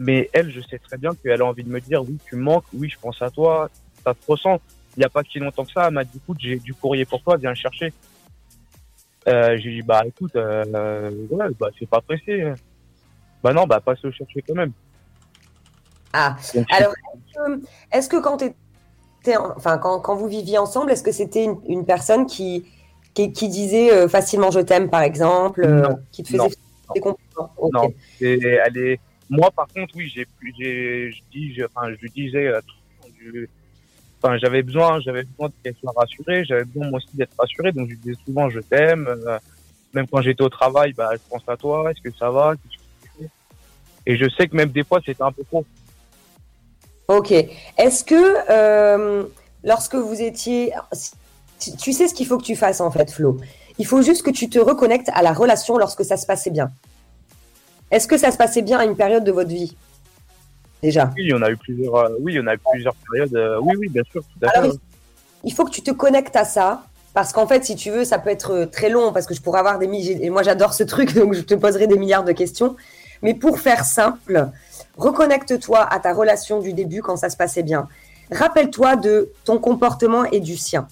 mais 0.00 0.28
elle, 0.32 0.50
je 0.50 0.60
sais 0.60 0.78
très 0.78 0.98
bien 0.98 1.12
qu'elle 1.14 1.40
a 1.40 1.46
envie 1.46 1.62
de 1.62 1.70
me 1.70 1.80
dire, 1.80 2.02
oui, 2.02 2.18
tu 2.26 2.34
me 2.34 2.42
manques, 2.42 2.64
oui, 2.74 2.90
je 2.90 2.98
pense 2.98 3.22
à 3.22 3.30
toi, 3.30 3.70
ça 4.04 4.14
se 4.14 4.30
ressent. 4.30 4.60
Il 4.96 5.00
n'y 5.00 5.04
a 5.04 5.08
pas 5.08 5.22
si 5.30 5.38
longtemps 5.38 5.64
que 5.64 5.72
ça, 5.72 5.86
elle 5.86 5.94
m'a 5.94 6.04
dit, 6.04 6.16
écoute, 6.16 6.38
j'ai 6.40 6.56
du 6.56 6.74
courrier 6.74 7.04
pour 7.04 7.22
toi, 7.22 7.36
viens 7.36 7.50
le 7.50 7.56
chercher. 7.56 7.92
Euh, 9.28 9.56
j'ai 9.56 9.70
dit, 9.70 9.82
bah 9.82 10.02
écoute, 10.06 10.34
euh, 10.34 11.10
ouais, 11.30 11.46
bah 11.58 11.68
c'est 11.78 11.88
pas 11.88 12.00
pressé. 12.00 12.52
Bah 13.44 13.52
non, 13.52 13.64
bah 13.66 13.80
passe 13.80 14.02
le 14.02 14.10
chercher 14.10 14.42
quand 14.42 14.54
même. 14.54 14.72
Ah, 16.12 16.36
Donc, 16.54 16.66
alors, 16.72 16.94
est-ce 17.92 18.08
que, 18.08 18.20
quand, 18.20 18.38
t'étais 18.38 18.56
en- 19.34 19.56
enfin, 19.56 19.78
quand, 19.78 20.00
quand 20.00 20.14
vous 20.14 20.28
viviez 20.28 20.58
ensemble, 20.58 20.90
est-ce 20.92 21.02
que 21.02 21.10
c'était 21.12 21.44
une, 21.44 21.56
une 21.66 21.86
personne 21.86 22.26
qui, 22.26 22.66
qui, 23.14 23.32
qui 23.32 23.48
disait 23.48 23.90
euh, 23.92 24.08
facilement 24.08 24.50
je 24.50 24.60
t'aime, 24.60 24.90
par 24.90 25.00
exemple, 25.02 25.64
euh, 25.64 25.80
Non, 25.88 25.98
qui 26.12 26.22
te 26.22 26.28
faisait 26.28 26.38
non, 26.38 26.50
des 26.94 27.00
compliments? 27.00 27.50
Non, 27.72 27.90
c'est, 28.18 28.38
elle 28.40 28.76
est. 28.76 29.00
Moi, 29.30 29.50
par 29.50 29.66
contre, 29.74 29.94
oui, 29.96 30.12
j'ai, 30.14 30.26
plus- 30.38 30.54
j'ai, 30.58 31.10
je 31.10 31.20
dis, 31.32 31.54
je- 31.54 31.64
enfin, 31.64 31.88
je 32.00 32.06
disais, 32.14 32.46
euh, 32.46 32.60
je- 33.18 33.46
enfin, 34.22 34.36
j'avais 34.38 34.62
besoin, 34.62 35.00
j'avais 35.00 35.24
besoin 35.24 35.48
qu'elle 35.64 35.74
soit 35.80 35.92
rassurée, 35.96 36.44
j'avais 36.44 36.64
besoin 36.64 36.90
moi 36.90 36.98
aussi 36.98 37.08
d'être 37.14 37.34
rassuré, 37.38 37.72
donc 37.72 37.88
je 37.90 37.96
disais 37.96 38.14
souvent, 38.24 38.50
je 38.50 38.60
t'aime. 38.60 39.06
euh, 39.08 39.38
même 39.94 40.06
quand 40.08 40.20
j'étais 40.20 40.42
au 40.42 40.50
travail, 40.50 40.92
bah, 40.92 41.08
je 41.14 41.18
pense 41.28 41.42
à 41.48 41.56
toi. 41.56 41.90
Est-ce 41.90 42.02
que 42.02 42.14
ça 42.18 42.30
va? 42.30 42.54
Et 44.06 44.16
je 44.16 44.28
sais 44.38 44.46
que 44.46 44.56
même 44.56 44.68
des 44.70 44.84
fois, 44.84 45.00
c'était 45.04 45.22
un 45.22 45.32
peu 45.32 45.42
trop. 45.44 45.64
Ok. 47.08 47.32
Est-ce 47.32 48.04
que 48.04 48.36
euh, 48.50 49.24
lorsque 49.64 49.94
vous 49.94 50.20
étiez... 50.20 50.72
Tu 51.80 51.92
sais 51.92 52.08
ce 52.08 52.14
qu'il 52.14 52.26
faut 52.26 52.38
que 52.38 52.44
tu 52.44 52.56
fasses 52.56 52.80
en 52.80 52.90
fait, 52.90 53.10
Flo. 53.10 53.38
Il 53.78 53.86
faut 53.86 54.02
juste 54.02 54.22
que 54.22 54.30
tu 54.30 54.48
te 54.48 54.58
reconnectes 54.58 55.10
à 55.14 55.22
la 55.22 55.32
relation 55.32 55.78
lorsque 55.78 56.04
ça 56.04 56.16
se 56.16 56.26
passait 56.26 56.50
bien. 56.50 56.70
Est-ce 57.90 58.08
que 58.08 58.18
ça 58.18 58.30
se 58.30 58.36
passait 58.36 58.62
bien 58.62 58.78
à 58.78 58.84
une 58.84 58.96
période 58.96 59.24
de 59.24 59.32
votre 59.32 59.48
vie? 59.50 59.76
Déjà. 60.82 61.10
Oui, 61.16 61.24
il 61.24 61.30
y 61.30 61.34
en 61.34 61.42
a 61.42 61.50
eu 61.50 61.56
plusieurs. 61.56 61.94
euh, 61.94 62.08
oui, 62.20 62.38
en 62.38 62.46
a 62.46 62.54
eu 62.54 62.60
plusieurs 62.70 62.94
périodes. 63.10 63.34
euh, 63.34 63.58
oui, 63.62 63.74
oui, 63.78 63.88
bien 63.88 64.02
sûr, 64.10 64.22
tout 64.22 64.46
à 64.46 64.50
fait. 64.50 64.58
Alors, 64.58 64.74
il 65.44 65.52
faut 65.52 65.64
que 65.64 65.70
tu 65.70 65.82
te 65.82 65.90
connectes 65.92 66.36
à 66.36 66.44
ça. 66.44 66.84
Parce 67.14 67.32
qu'en 67.32 67.46
fait, 67.46 67.64
si 67.64 67.76
tu 67.76 67.90
veux, 67.90 68.04
ça 68.04 68.18
peut 68.18 68.28
être 68.28 68.50
euh, 68.52 68.66
très 68.66 68.90
long 68.90 69.10
parce 69.10 69.24
que 69.24 69.32
je 69.32 69.40
pourrais 69.40 69.60
avoir 69.60 69.78
des 69.78 69.86
milliers. 69.86 70.18
Et 70.20 70.28
moi, 70.28 70.42
j'adore 70.42 70.74
ce 70.74 70.82
truc, 70.82 71.14
donc 71.18 71.32
je 71.32 71.40
te 71.40 71.54
poserai 71.54 71.86
des 71.86 71.96
milliards 71.98 72.24
de 72.24 72.32
questions. 72.32 72.76
Mais 73.22 73.32
pour 73.32 73.58
faire 73.58 73.86
simple, 73.86 74.50
reconnecte-toi 74.96 75.80
à 75.80 75.98
ta 76.00 76.12
relation 76.12 76.60
du 76.60 76.72
début 76.72 77.02
quand 77.02 77.16
ça 77.16 77.30
se 77.30 77.36
passait 77.36 77.62
bien. 77.62 77.88
Rappelle-toi 78.32 78.96
de 78.96 79.30
ton 79.44 79.58
comportement 79.58 80.24
et 80.24 80.40
du 80.40 80.56
sien. 80.56 80.88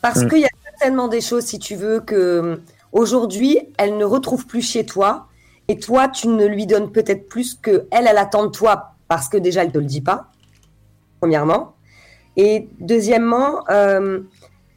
Parce 0.00 0.22
Mm. 0.22 0.28
qu'il 0.28 0.38
y 0.40 0.44
a 0.46 0.50
certainement 0.70 1.08
des 1.08 1.20
choses, 1.20 1.44
si 1.44 1.58
tu 1.58 1.74
veux, 1.74 2.00
que 2.00 2.60
aujourd'hui, 2.92 3.58
elle 3.78 3.96
ne 3.96 4.04
retrouve 4.04 4.46
plus 4.46 4.62
chez 4.62 4.86
toi. 4.86 5.26
Et 5.68 5.78
toi, 5.78 6.08
tu 6.08 6.28
ne 6.28 6.46
lui 6.46 6.66
donnes 6.66 6.90
peut-être 6.92 7.28
plus 7.28 7.54
que 7.54 7.86
elle, 7.90 8.06
elle 8.06 8.16
attend 8.16 8.46
de 8.46 8.50
toi 8.50 8.92
parce 9.08 9.28
que 9.28 9.36
déjà, 9.36 9.64
elle 9.64 9.72
te 9.72 9.78
le 9.78 9.84
dit 9.84 10.00
pas, 10.00 10.30
premièrement. 11.20 11.74
Et 12.36 12.68
deuxièmement, 12.78 13.64
euh, 13.68 14.20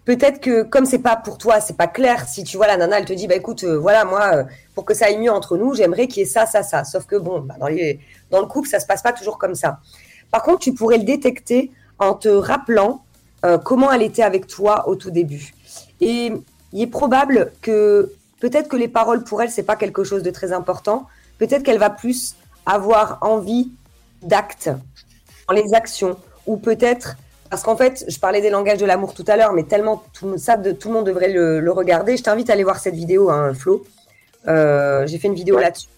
peut-être 0.06 0.40
que 0.42 0.64
comme 0.64 0.86
c'est 0.86 1.00
pas 1.00 1.16
pour 1.16 1.38
toi, 1.38 1.60
c'est 1.60 1.78
pas 1.78 1.88
clair. 1.88 2.28
Si 2.28 2.44
tu 2.44 2.58
vois 2.58 2.68
la 2.68 2.78
nana, 2.78 3.00
elle 3.00 3.06
te 3.06 3.14
dit, 3.14 3.28
bah 3.28 3.36
écoute, 3.36 3.64
euh, 3.64 3.78
voilà, 3.78 4.06
moi, 4.06 4.36
euh, 4.36 4.44
pour 4.76 4.86
que 4.86 4.94
ça 4.94 5.06
aille 5.06 5.18
mieux 5.18 5.32
entre 5.32 5.58
nous, 5.58 5.74
j'aimerais 5.74 6.08
qu'il 6.08 6.20
y 6.20 6.22
ait 6.24 6.30
ça, 6.30 6.46
ça, 6.46 6.64
ça. 6.64 6.84
Sauf 6.84 7.06
que 7.06 7.16
bon, 7.16 7.42
bah, 7.42 7.56
dans, 7.60 8.42
le 8.42 8.48
couple, 8.48 8.68
ça 8.68 8.80
se 8.80 8.86
passe 8.86 9.02
pas 9.02 9.14
toujours 9.14 9.38
comme 9.38 9.56
ça. 9.56 9.80
Par 10.32 10.44
contre, 10.44 10.60
tu 10.60 10.74
pourrais 10.74 10.98
le 10.98 11.04
détecter 11.04 11.72
en 12.00 12.14
te 12.14 12.30
rappelant 12.30 13.04
euh, 13.46 13.58
comment 13.58 13.92
elle 13.92 14.02
était 14.02 14.24
avec 14.24 14.48
toi 14.48 14.88
au 14.88 14.96
tout 14.96 15.12
début. 15.12 15.54
Et 16.00 16.32
il 16.74 16.82
est 16.82 16.88
probable 16.88 17.52
que 17.62 18.12
peut-être 18.40 18.68
que 18.70 18.78
les 18.78 18.88
paroles 18.88 19.24
pour 19.24 19.42
elle, 19.42 19.52
c'est 19.52 19.64
pas 19.64 19.76
quelque 19.76 20.04
chose 20.04 20.24
de 20.24 20.32
très 20.32 20.52
important. 20.54 21.08
Peut-être 21.38 21.64
qu'elle 21.64 21.80
va 21.80 21.90
plus 21.90 22.36
avoir 22.66 23.18
envie 23.22 23.72
d'actes 24.22 24.70
dans 25.48 25.56
les 25.56 25.74
actions, 25.74 26.18
ou 26.46 26.58
peut-être 26.58 27.18
parce 27.52 27.64
qu'en 27.64 27.76
fait, 27.76 28.06
je 28.08 28.18
parlais 28.18 28.40
des 28.40 28.50
langages 28.50 28.80
de 28.80 28.86
l'amour 28.86 29.14
tout 29.14 29.26
à 29.28 29.36
l'heure, 29.36 29.52
mais 29.52 29.64
tellement 29.64 30.02
tout 30.14 30.38
ça, 30.38 30.56
de, 30.56 30.72
tout 30.72 30.88
le 30.88 30.94
monde 30.96 31.06
devrait 31.06 31.30
le, 31.30 31.60
le 31.60 31.72
regarder. 31.72 32.16
Je 32.16 32.24
t'invite 32.24 32.50
à 32.50 32.54
aller 32.54 32.64
voir 32.64 32.80
cette 32.80 32.96
vidéo, 32.96 33.30
hein, 33.30 33.54
Flo. 33.54 33.84
Euh, 34.48 35.06
J'ai 35.06 35.20
fait 35.20 35.28
une 35.28 35.36
vidéo 35.36 35.60
là-dessus 35.60 35.90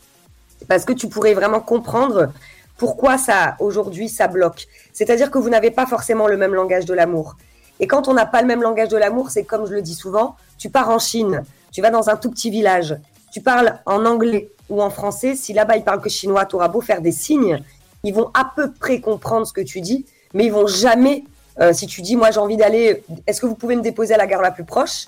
parce 0.67 0.83
que 0.83 0.93
tu 0.93 1.07
pourrais 1.07 1.35
vraiment 1.35 1.59
comprendre 1.59 2.31
pourquoi 2.77 3.19
ça 3.19 3.55
aujourd'hui 3.59 4.09
ça 4.09 4.27
bloque. 4.27 4.67
C'est-à-dire 4.93 5.29
que 5.29 5.37
vous 5.37 5.49
n'avez 5.49 5.69
pas 5.69 5.85
forcément 5.85 6.27
le 6.27 6.37
même 6.37 6.55
langage 6.55 6.85
de 6.85 6.93
l'amour. 6.95 7.35
Et 7.79 7.85
quand 7.85 8.07
on 8.07 8.13
n'a 8.13 8.25
pas 8.25 8.41
le 8.41 8.47
même 8.47 8.63
langage 8.63 8.89
de 8.89 8.97
l'amour, 8.97 9.29
c'est 9.29 9.43
comme 9.43 9.67
je 9.67 9.73
le 9.73 9.83
dis 9.83 9.93
souvent, 9.93 10.35
tu 10.57 10.71
pars 10.71 10.89
en 10.89 10.97
Chine, 10.97 11.43
tu 11.71 11.81
vas 11.83 11.91
dans 11.91 12.09
un 12.09 12.15
tout 12.15 12.31
petit 12.31 12.49
village, 12.49 12.97
tu 13.31 13.41
parles 13.41 13.79
en 13.85 14.05
anglais 14.05 14.49
ou 14.69 14.81
en 14.81 14.89
français, 14.89 15.35
si 15.35 15.53
là-bas 15.53 15.77
ils 15.77 15.83
parlent 15.83 16.01
que 16.01 16.09
chinois, 16.09 16.45
tu 16.45 16.55
auras 16.55 16.67
beau 16.67 16.81
faire 16.81 17.01
des 17.01 17.11
signes, 17.11 17.61
ils 18.03 18.13
vont 18.13 18.31
à 18.33 18.51
peu 18.55 18.71
près 18.71 19.01
comprendre 19.01 19.45
ce 19.45 19.53
que 19.53 19.61
tu 19.61 19.81
dis, 19.81 20.05
mais 20.33 20.45
ils 20.45 20.51
vont 20.51 20.67
jamais, 20.67 21.23
euh, 21.59 21.73
si 21.73 21.87
tu 21.87 22.01
dis 22.01 22.15
moi 22.15 22.31
j'ai 22.31 22.39
envie 22.39 22.57
d'aller, 22.57 23.03
est-ce 23.27 23.41
que 23.41 23.45
vous 23.45 23.55
pouvez 23.55 23.75
me 23.75 23.81
déposer 23.81 24.13
à 24.13 24.17
la 24.17 24.27
gare 24.27 24.41
la 24.41 24.51
plus 24.51 24.63
proche? 24.63 25.07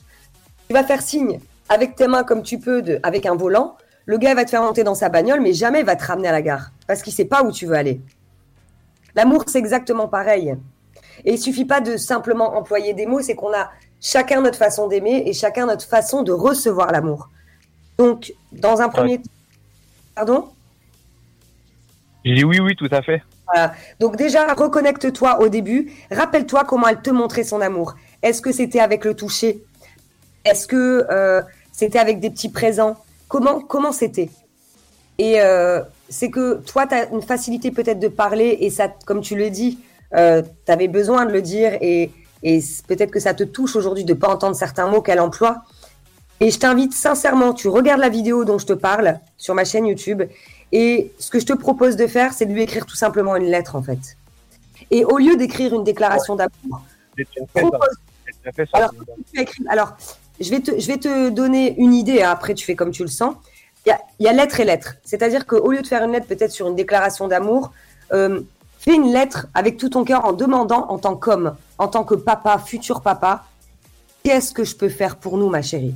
Tu 0.67 0.73
vas 0.73 0.83
faire 0.83 1.01
signe 1.01 1.39
avec 1.69 1.95
tes 1.95 2.07
mains 2.07 2.23
comme 2.23 2.43
tu 2.43 2.59
peux, 2.59 2.81
de, 2.81 2.99
avec 3.03 3.25
un 3.25 3.35
volant, 3.35 3.77
le 4.05 4.17
gars 4.17 4.35
va 4.35 4.45
te 4.45 4.51
faire 4.51 4.61
monter 4.61 4.83
dans 4.83 4.95
sa 4.95 5.09
bagnole, 5.09 5.41
mais 5.41 5.53
jamais 5.53 5.79
il 5.79 5.85
va 5.85 5.95
te 5.95 6.05
ramener 6.05 6.27
à 6.27 6.31
la 6.31 6.41
gare, 6.41 6.71
parce 6.87 7.01
qu'il 7.01 7.13
sait 7.13 7.25
pas 7.25 7.43
où 7.43 7.51
tu 7.51 7.65
veux 7.65 7.75
aller. 7.75 7.99
L'amour, 9.15 9.45
c'est 9.47 9.59
exactement 9.59 10.07
pareil. 10.07 10.55
Et 11.23 11.33
il 11.33 11.39
suffit 11.39 11.65
pas 11.65 11.81
de 11.81 11.97
simplement 11.97 12.55
employer 12.55 12.93
des 12.93 13.05
mots, 13.05 13.21
c'est 13.21 13.35
qu'on 13.35 13.53
a 13.53 13.71
chacun 14.01 14.41
notre 14.41 14.57
façon 14.57 14.87
d'aimer 14.87 15.23
et 15.25 15.33
chacun 15.33 15.65
notre 15.65 15.85
façon 15.85 16.21
de 16.21 16.31
recevoir 16.31 16.91
l'amour. 16.91 17.29
Donc, 17.97 18.33
dans 18.51 18.81
un 18.81 18.89
premier 18.89 19.17
temps, 19.17 19.31
pardon? 20.13 20.49
J'ai 22.25 22.35
dit 22.35 22.43
oui, 22.43 22.59
oui, 22.59 22.75
tout 22.75 22.89
à 22.91 23.01
fait. 23.01 23.23
Voilà. 23.51 23.73
Donc 23.99 24.15
déjà, 24.15 24.53
reconnecte-toi 24.53 25.41
au 25.41 25.49
début. 25.49 25.91
Rappelle-toi 26.11 26.63
comment 26.65 26.87
elle 26.87 27.01
te 27.01 27.09
montrait 27.11 27.43
son 27.43 27.61
amour. 27.61 27.95
Est-ce 28.21 28.41
que 28.41 28.51
c'était 28.51 28.79
avec 28.79 29.05
le 29.05 29.13
toucher? 29.13 29.63
Est-ce 30.43 30.67
que 30.67 31.05
euh, 31.09 31.41
c'était 31.71 31.99
avec 31.99 32.19
des 32.19 32.29
petits 32.29 32.49
présents? 32.49 32.97
Comment 33.27 33.59
comment 33.59 33.91
c'était? 33.91 34.29
Et 35.17 35.41
euh, 35.41 35.81
c'est 36.09 36.29
que 36.29 36.55
toi, 36.65 36.87
tu 36.87 36.95
as 36.95 37.09
une 37.09 37.21
facilité 37.21 37.71
peut-être 37.71 37.99
de 37.99 38.07
parler 38.07 38.57
et 38.61 38.69
ça, 38.69 38.89
comme 39.05 39.21
tu 39.21 39.35
le 39.35 39.49
dis, 39.49 39.79
euh, 40.13 40.41
tu 40.65 40.71
avais 40.71 40.87
besoin 40.87 41.25
de 41.25 41.31
le 41.31 41.41
dire 41.41 41.77
et, 41.81 42.11
et 42.43 42.59
peut-être 42.87 43.11
que 43.11 43.19
ça 43.19 43.33
te 43.33 43.43
touche 43.43 43.75
aujourd'hui 43.75 44.03
de 44.03 44.13
pas 44.13 44.27
entendre 44.27 44.55
certains 44.55 44.87
mots 44.87 45.01
qu'elle 45.01 45.19
emploie. 45.19 45.63
Et 46.41 46.51
je 46.51 46.59
t'invite 46.59 46.93
sincèrement, 46.93 47.53
tu 47.53 47.69
regardes 47.69 48.01
la 48.01 48.09
vidéo 48.09 48.43
dont 48.43 48.57
je 48.57 48.65
te 48.65 48.73
parle 48.73 49.19
sur 49.37 49.55
ma 49.55 49.63
chaîne 49.63 49.85
YouTube 49.85 50.23
et 50.81 51.13
ce 51.23 51.29
que 51.31 51.39
je 51.39 51.47
te 51.51 51.53
propose 51.53 51.95
de 51.95 52.07
faire, 52.17 52.33
c'est 52.35 52.47
de 52.49 52.53
lui 52.53 52.63
écrire 52.67 52.85
tout 52.85 52.99
simplement 53.05 53.35
une 53.41 53.49
lettre 53.55 53.73
en 53.79 53.83
fait. 53.89 54.03
Et 54.91 55.01
au 55.13 55.17
lieu 55.23 55.35
d'écrire 55.41 55.73
une 55.73 55.85
déclaration 55.91 56.33
d'amour, 56.35 56.75
propose 57.53 57.95
alors, 58.73 58.93
écrit- 59.33 59.65
alors, 59.75 59.91
je 60.39 60.49
vais, 60.53 60.59
te, 60.59 60.71
je 60.81 60.87
vais 60.91 60.97
te 60.97 61.29
donner 61.29 61.63
une 61.85 61.93
idée, 61.93 62.21
hein, 62.23 62.31
après 62.37 62.53
tu 62.53 62.65
fais 62.65 62.75
comme 62.75 62.91
tu 62.91 63.03
le 63.03 63.13
sens. 63.21 63.33
Il 63.85 63.89
y 63.89 63.91
a, 63.91 63.99
il 64.19 64.25
y 64.25 64.29
a 64.29 64.33
lettre 64.33 64.59
et 64.59 64.65
lettre. 64.65 64.95
C'est-à-dire 65.03 65.45
qu'au 65.45 65.71
lieu 65.71 65.81
de 65.81 65.87
faire 65.87 66.03
une 66.03 66.11
lettre 66.11 66.27
peut-être 66.27 66.51
sur 66.51 66.67
une 66.67 66.75
déclaration 66.75 67.27
d'amour, 67.27 67.71
euh, 68.11 68.41
fais 68.79 68.95
une 68.95 69.11
lettre 69.13 69.47
avec 69.53 69.77
tout 69.77 69.89
ton 69.89 70.03
cœur 70.03 70.25
en 70.25 70.33
demandant 70.33 70.83
en 70.89 70.97
tant 70.97 71.15
qu'homme, 71.15 71.55
en 71.77 71.87
tant 71.87 72.03
que 72.03 72.15
papa, 72.15 72.57
futur 72.59 73.01
papa, 73.01 73.45
qu'est-ce 74.23 74.51
que 74.53 74.63
je 74.63 74.75
peux 74.75 74.89
faire 74.89 75.15
pour 75.15 75.37
nous, 75.37 75.49
ma 75.49 75.61
chérie? 75.61 75.95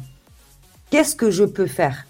Qu'est-ce 0.89 1.15
que 1.15 1.30
je 1.30 1.43
peux 1.43 1.67
faire? 1.67 2.05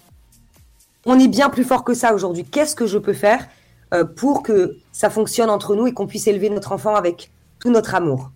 On 1.06 1.18
est 1.18 1.28
bien 1.28 1.48
plus 1.48 1.64
fort 1.64 1.84
que 1.84 1.94
ça 1.94 2.14
aujourd'hui. 2.14 2.44
Qu'est-ce 2.44 2.74
que 2.74 2.86
je 2.86 2.98
peux 2.98 3.12
faire 3.12 3.46
euh, 3.94 4.04
pour 4.04 4.42
que 4.42 4.76
ça 4.92 5.10
fonctionne 5.10 5.50
entre 5.50 5.74
nous 5.74 5.86
et 5.86 5.92
qu'on 5.92 6.06
puisse 6.06 6.26
élever 6.26 6.50
notre 6.50 6.72
enfant 6.72 6.94
avec 6.94 7.32
tout 7.58 7.70
notre 7.70 7.94
amour? 7.94 8.30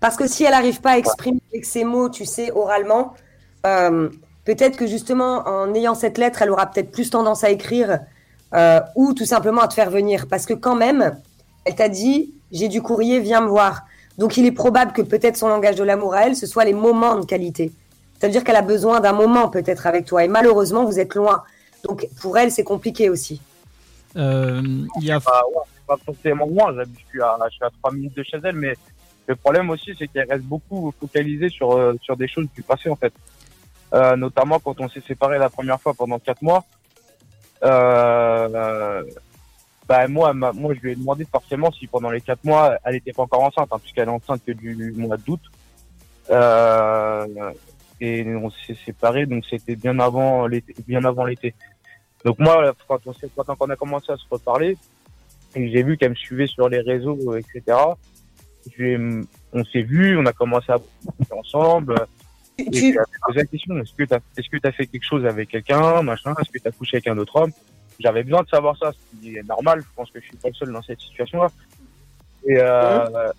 Parce 0.00 0.16
que 0.16 0.26
si 0.26 0.44
elle 0.44 0.50
n'arrive 0.50 0.80
pas 0.80 0.92
à 0.92 0.98
exprimer 0.98 1.40
avec 1.52 1.64
ses 1.64 1.84
mots, 1.84 2.08
tu 2.08 2.26
sais, 2.26 2.50
oralement, 2.52 3.14
euh, 3.66 4.08
peut-être 4.44 4.76
que 4.76 4.86
justement, 4.86 5.46
en 5.48 5.72
ayant 5.74 5.94
cette 5.94 6.18
lettre, 6.18 6.42
elle 6.42 6.50
aura 6.50 6.66
peut-être 6.66 6.90
plus 6.90 7.10
tendance 7.10 7.44
à 7.44 7.50
écrire 7.50 8.00
euh, 8.54 8.80
ou 8.94 9.14
tout 9.14 9.24
simplement 9.24 9.62
à 9.62 9.68
te 9.68 9.74
faire 9.74 9.90
venir. 9.90 10.26
Parce 10.28 10.44
que 10.44 10.54
quand 10.54 10.76
même, 10.76 11.16
elle 11.64 11.74
t'a 11.74 11.88
dit, 11.88 12.34
j'ai 12.52 12.68
du 12.68 12.82
courrier, 12.82 13.20
viens 13.20 13.40
me 13.40 13.48
voir. 13.48 13.84
Donc 14.18 14.36
il 14.36 14.46
est 14.46 14.52
probable 14.52 14.92
que 14.92 15.02
peut-être 15.02 15.36
son 15.36 15.48
langage 15.48 15.76
de 15.76 15.84
l'amour 15.84 16.14
à 16.14 16.26
elle, 16.26 16.36
ce 16.36 16.46
soit 16.46 16.64
les 16.64 16.72
moments 16.72 17.16
de 17.16 17.24
qualité. 17.24 17.72
Ça 18.20 18.26
veut 18.26 18.32
dire 18.32 18.44
qu'elle 18.44 18.56
a 18.56 18.62
besoin 18.62 19.00
d'un 19.00 19.12
moment 19.12 19.48
peut-être 19.48 19.86
avec 19.86 20.06
toi. 20.06 20.24
Et 20.24 20.28
malheureusement, 20.28 20.84
vous 20.84 20.98
êtes 20.98 21.14
loin. 21.14 21.42
Donc 21.84 22.08
pour 22.20 22.36
elle, 22.38 22.50
c'est 22.50 22.64
compliqué 22.64 23.10
aussi. 23.10 23.40
Euh, 24.16 24.62
il 25.00 25.04
y 25.04 25.10
a. 25.12 25.18
Bah, 25.18 25.42
ouais, 25.54 25.62
c'est 25.74 25.86
pas 25.86 25.96
forcément 26.04 26.46
loin, 26.46 26.74
j'habite- 26.74 26.98
je 27.04 27.06
suis 27.10 27.22
à, 27.22 27.36
je 27.50 27.54
suis 27.54 27.64
à 27.64 27.70
3 27.80 27.92
minutes 27.92 28.16
de 28.16 28.22
chez 28.22 28.38
elle, 28.42 28.56
mais 28.56 28.74
le 29.26 29.36
problème 29.36 29.68
aussi, 29.70 29.94
c'est 29.98 30.08
qu'elle 30.08 30.28
reste 30.30 30.44
beaucoup 30.44 30.92
focalisée 30.98 31.50
sur, 31.50 31.72
euh, 31.76 31.94
sur 32.00 32.16
des 32.16 32.26
choses 32.28 32.46
du 32.54 32.62
passé, 32.62 32.88
en 32.88 32.96
fait. 32.96 33.12
Euh, 33.92 34.16
notamment 34.16 34.58
quand 34.58 34.80
on 34.80 34.88
s'est 34.88 35.02
séparés 35.06 35.38
la 35.38 35.50
première 35.50 35.80
fois 35.80 35.92
pendant 35.94 36.18
4 36.18 36.40
mois. 36.42 36.64
Euh, 37.62 39.02
bah, 39.88 40.08
moi, 40.08 40.32
m'a- 40.32 40.52
moi, 40.52 40.74
je 40.74 40.80
lui 40.80 40.92
ai 40.92 40.96
demandé 40.96 41.26
forcément 41.30 41.70
si 41.72 41.86
pendant 41.86 42.10
les 42.10 42.20
4 42.20 42.42
mois, 42.44 42.76
elle 42.84 42.96
était 42.96 43.12
pas 43.12 43.22
encore 43.22 43.42
enceinte, 43.42 43.68
hein, 43.70 43.78
puisqu'elle 43.80 44.08
est 44.08 44.12
enceinte 44.12 44.42
que 44.46 44.52
du 44.52 44.92
mois 44.96 45.16
d'août. 45.16 45.40
Euh, 46.30 47.26
et 48.00 48.24
on 48.34 48.50
s'est 48.50 48.76
séparés, 48.84 49.26
donc 49.26 49.44
c'était 49.48 49.76
bien 49.76 49.98
avant 49.98 50.46
l'été, 50.46 50.74
bien 50.86 51.04
avant 51.04 51.24
l'été. 51.24 51.54
Donc 52.24 52.38
moi, 52.38 52.72
quand 52.88 53.00
on, 53.06 53.12
s'est- 53.12 53.30
quand 53.36 53.44
on 53.60 53.70
a 53.70 53.76
commencé 53.76 54.10
à 54.12 54.16
se 54.16 54.24
reparler, 54.30 54.76
et 55.54 55.70
j'ai 55.70 55.82
vu 55.82 55.96
qu'elle 55.96 56.10
me 56.10 56.14
suivait 56.14 56.46
sur 56.46 56.68
les 56.68 56.80
réseaux, 56.80 57.36
etc. 57.36 57.62
On 59.52 59.64
s'est 59.64 59.82
vu, 59.82 60.18
on 60.18 60.26
a 60.26 60.32
commencé 60.32 60.72
à 60.72 60.78
ensemble. 61.34 62.06
Et 62.58 62.70
Tu- 62.70 62.94
m'a 62.94 63.02
posé 63.26 63.38
la 63.40 63.44
question 63.46 63.78
est-ce 63.78 63.92
que 63.94 64.04
tu 64.04 64.14
as, 64.14 64.20
est-ce 64.36 64.48
que 64.48 64.66
as 64.66 64.72
fait 64.72 64.86
quelque 64.86 65.04
chose 65.04 65.24
avec 65.26 65.50
quelqu'un, 65.50 66.02
machin 66.02 66.34
Est-ce 66.40 66.50
que 66.50 66.58
tu 66.58 66.66
as 66.68 66.72
couché 66.72 66.96
avec 66.96 67.06
un 67.08 67.18
autre 67.18 67.36
homme? 67.36 67.52
J'avais 68.00 68.22
besoin 68.24 68.42
de 68.42 68.48
savoir 68.48 68.76
ça, 68.78 68.92
ce 68.92 69.20
qui 69.20 69.36
est 69.36 69.42
normal. 69.46 69.80
Je 69.82 69.86
pense 69.94 70.10
que 70.10 70.20
je 70.20 70.26
suis 70.26 70.36
pas 70.36 70.48
le 70.48 70.54
seul 70.54 70.72
dans 70.72 70.82
cette 70.82 71.00
situation-là. 71.00 71.48
Et 72.48 72.56
euh, 72.58 73.30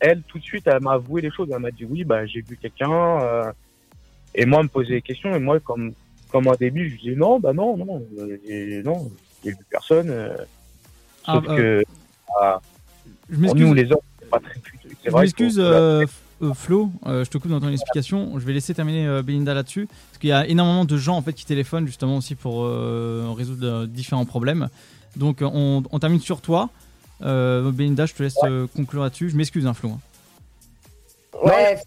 elle, 0.00 0.22
tout 0.22 0.38
de 0.38 0.42
suite, 0.44 0.66
elle 0.66 0.80
m'a 0.80 0.92
avoué 0.92 1.20
les 1.22 1.30
choses. 1.30 1.48
Elle 1.52 1.58
m'a 1.60 1.70
dit 1.70 1.84
oui, 1.84 2.04
bah 2.04 2.24
j'ai 2.26 2.40
vu 2.42 2.56
quelqu'un. 2.56 2.90
euh, 3.22 3.52
et 4.36 4.46
moi, 4.46 4.62
me 4.62 4.68
posait 4.68 4.94
des 4.94 5.02
questions. 5.02 5.34
Et 5.34 5.40
moi, 5.40 5.58
comme 5.60 5.92
comme 6.30 6.46
au 6.48 6.56
début, 6.56 6.90
je 6.90 6.96
disais 7.00 7.16
non, 7.16 7.40
bah 7.40 7.52
non, 7.52 7.76
non, 7.76 8.06
euh, 8.18 8.36
j'ai- 8.46 8.82
non, 8.84 9.10
j'ai 9.44 9.50
vu 9.50 9.56
personne. 9.70 10.10
euh, 10.10 10.36
Ah, 11.24 11.34
sauf 11.34 11.48
euh, 11.50 11.56
que 11.56 11.84
bah, 12.40 12.60
Je 13.28 13.34
pour 13.34 13.40
m'excuse. 13.42 13.60
nous, 13.62 13.74
les 13.74 13.90
hommes, 13.92 13.98
c'est 14.20 14.28
pas 14.30 14.38
très. 14.40 14.54
C'est 14.82 14.96
Je 15.06 15.10
vrai 15.10 15.22
m'excuse, 15.22 15.56
euh, 15.58 16.04
Flo, 16.54 16.90
euh, 17.06 17.24
je 17.24 17.30
te 17.30 17.38
coupe 17.38 17.50
dans 17.50 17.60
ton 17.60 17.70
explication. 17.70 18.38
Je 18.38 18.44
vais 18.44 18.52
laisser 18.52 18.74
terminer 18.74 19.06
euh, 19.06 19.22
Belinda 19.22 19.54
là-dessus. 19.54 19.86
Parce 19.86 20.18
qu'il 20.18 20.28
y 20.30 20.32
a 20.32 20.46
énormément 20.46 20.84
de 20.84 20.96
gens 20.96 21.16
en 21.16 21.22
fait, 21.22 21.32
qui 21.32 21.46
téléphonent 21.46 21.86
justement 21.86 22.16
aussi 22.18 22.34
pour 22.34 22.64
euh, 22.64 23.32
résoudre 23.36 23.66
euh, 23.66 23.86
différents 23.86 24.26
problèmes. 24.26 24.68
Donc 25.16 25.38
on, 25.40 25.82
on 25.90 25.98
termine 25.98 26.20
sur 26.20 26.40
toi. 26.42 26.68
Euh, 27.22 27.70
Belinda, 27.70 28.04
je 28.06 28.12
te 28.14 28.22
laisse 28.22 28.36
conclure 28.74 29.02
là-dessus. 29.04 29.30
Je 29.30 29.36
m'excuse, 29.36 29.66
hein, 29.66 29.72
Flo. 29.74 29.90
hein. 29.90 30.00
Ouais, 31.42 31.78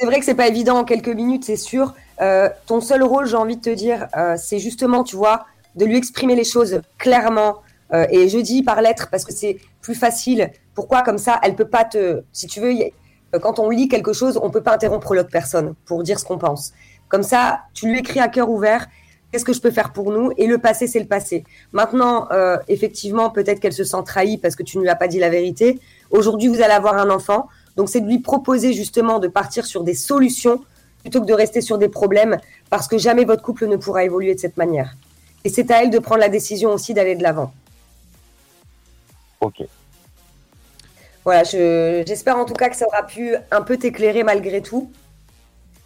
c'est 0.00 0.06
vrai 0.06 0.18
que 0.18 0.24
c'est 0.24 0.34
pas 0.34 0.48
évident 0.48 0.78
en 0.78 0.84
quelques 0.84 1.08
minutes, 1.08 1.44
c'est 1.44 1.56
sûr. 1.56 1.94
Euh, 2.22 2.48
ton 2.66 2.80
seul 2.80 3.02
rôle, 3.02 3.26
j'ai 3.26 3.36
envie 3.36 3.56
de 3.56 3.60
te 3.60 3.68
dire, 3.68 4.08
euh, 4.16 4.34
c'est 4.38 4.58
justement, 4.58 5.04
tu 5.04 5.14
vois, 5.14 5.44
de 5.76 5.84
lui 5.84 5.98
exprimer 5.98 6.34
les 6.34 6.44
choses 6.44 6.80
clairement. 6.96 7.56
Euh, 7.92 8.06
et 8.10 8.30
je 8.30 8.38
dis 8.38 8.62
par 8.62 8.80
lettre 8.80 9.08
parce 9.10 9.26
que 9.26 9.32
c'est 9.32 9.58
plus 9.82 9.94
facile. 9.94 10.52
Pourquoi 10.74 11.02
Comme 11.02 11.18
ça, 11.18 11.38
elle 11.42 11.54
peut 11.54 11.68
pas 11.68 11.84
te. 11.84 12.22
Si 12.32 12.46
tu 12.46 12.60
veux, 12.60 12.72
quand 13.42 13.58
on 13.58 13.68
lit 13.68 13.88
quelque 13.88 14.14
chose, 14.14 14.40
on 14.42 14.48
peut 14.48 14.62
pas 14.62 14.72
interrompre 14.72 15.14
l'autre 15.14 15.28
personne 15.30 15.74
pour 15.84 16.02
dire 16.02 16.18
ce 16.18 16.24
qu'on 16.24 16.38
pense. 16.38 16.72
Comme 17.10 17.22
ça, 17.22 17.60
tu 17.74 17.86
lui 17.86 17.98
écris 17.98 18.20
à 18.20 18.28
cœur 18.28 18.48
ouvert. 18.48 18.86
Qu'est-ce 19.30 19.44
que 19.44 19.52
je 19.52 19.60
peux 19.60 19.70
faire 19.70 19.92
pour 19.92 20.12
nous? 20.12 20.32
Et 20.38 20.46
le 20.46 20.56
passé, 20.56 20.86
c'est 20.86 20.98
le 20.98 21.06
passé. 21.06 21.44
Maintenant, 21.72 22.28
effectivement, 22.68 23.30
peut-être 23.30 23.60
qu'elle 23.60 23.72
se 23.72 23.84
sent 23.84 24.02
trahie 24.06 24.38
parce 24.38 24.56
que 24.56 24.62
tu 24.62 24.78
ne 24.78 24.82
lui 24.82 24.88
as 24.88 24.96
pas 24.96 25.08
dit 25.08 25.18
la 25.18 25.28
vérité. 25.28 25.78
Aujourd'hui, 26.10 26.48
vous 26.48 26.62
allez 26.62 26.72
avoir 26.72 26.96
un 26.96 27.10
enfant. 27.10 27.48
Donc, 27.80 27.88
c'est 27.88 28.02
de 28.02 28.06
lui 28.06 28.18
proposer 28.18 28.74
justement 28.74 29.18
de 29.20 29.26
partir 29.26 29.64
sur 29.64 29.84
des 29.84 29.94
solutions 29.94 30.62
plutôt 31.00 31.22
que 31.22 31.26
de 31.26 31.32
rester 31.32 31.62
sur 31.62 31.78
des 31.78 31.88
problèmes 31.88 32.36
parce 32.68 32.86
que 32.86 32.98
jamais 32.98 33.24
votre 33.24 33.42
couple 33.42 33.66
ne 33.68 33.76
pourra 33.76 34.04
évoluer 34.04 34.34
de 34.34 34.38
cette 34.38 34.58
manière. 34.58 34.92
Et 35.44 35.48
c'est 35.48 35.70
à 35.70 35.82
elle 35.82 35.88
de 35.88 35.98
prendre 35.98 36.20
la 36.20 36.28
décision 36.28 36.74
aussi 36.74 36.92
d'aller 36.92 37.14
de 37.16 37.22
l'avant. 37.22 37.54
Ok. 39.40 39.62
Voilà, 41.24 41.42
je- 41.44 42.02
j'espère 42.06 42.36
en 42.36 42.44
tout 42.44 42.52
cas 42.52 42.68
que 42.68 42.76
ça 42.76 42.84
aura 42.86 43.02
pu 43.06 43.34
un 43.50 43.62
peu 43.62 43.78
t'éclairer 43.78 44.24
malgré 44.24 44.60
tout. 44.60 44.90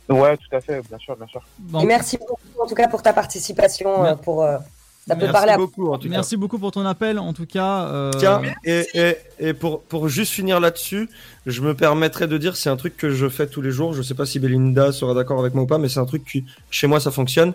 Ouais, 0.09 0.37
tout 0.37 0.57
à 0.57 0.61
fait, 0.61 0.81
bien 0.89 0.99
sûr, 0.99 1.15
bien 1.17 1.29
sûr. 1.29 1.43
Bon, 1.61 1.79
Et 1.79 1.87
merci 1.87 2.19
beaucoup 2.19 2.61
en 2.61 2.67
tout 2.67 2.75
cas 2.75 2.89
pour 2.89 3.03
ta 3.03 3.13
participation. 3.13 4.17
Pour, 4.17 4.43
euh, 4.43 4.59
ça 5.07 5.15
peut 5.17 5.23
Merci 5.23 5.33
parler 5.33 5.53
à 5.53 5.57
beaucoup 5.59 5.93
en 5.93 5.99
tout 5.99 6.09
cas. 6.09 6.15
Merci 6.15 6.37
beaucoup 6.37 6.59
pour 6.59 6.73
ton 6.73 6.87
appel. 6.87 7.19
En 7.19 7.35
tout 7.35 7.45
cas, 7.45 7.89
euh, 7.89 8.11
Tiens, 8.19 8.41
et, 8.65 8.87
et, 8.95 9.17
et 9.39 9.53
pour, 9.53 9.83
pour 9.83 10.09
juste 10.09 10.33
finir 10.33 10.61
là-dessus, 10.61 11.11
je 11.45 11.61
me 11.61 11.75
permettrais 11.75 12.27
de 12.27 12.39
dire, 12.39 12.57
c'est 12.57 12.71
un 12.71 12.77
truc 12.77 12.97
que 12.97 13.11
je 13.11 13.29
fais 13.29 13.47
tous 13.47 13.61
les 13.61 13.71
jours. 13.71 13.93
Je 13.93 14.01
sais 14.01 14.15
pas 14.15 14.25
si 14.25 14.39
Belinda 14.39 14.93
sera 14.93 15.13
d'accord 15.13 15.39
avec 15.41 15.55
moi 15.55 15.65
ou 15.65 15.67
pas, 15.67 15.77
mais 15.77 15.89
c'est 15.91 16.01
un 16.01 16.07
truc 16.07 16.25
qui, 16.25 16.45
chez 16.71 16.87
moi, 16.87 17.01
ça 17.01 17.11
fonctionne. 17.11 17.53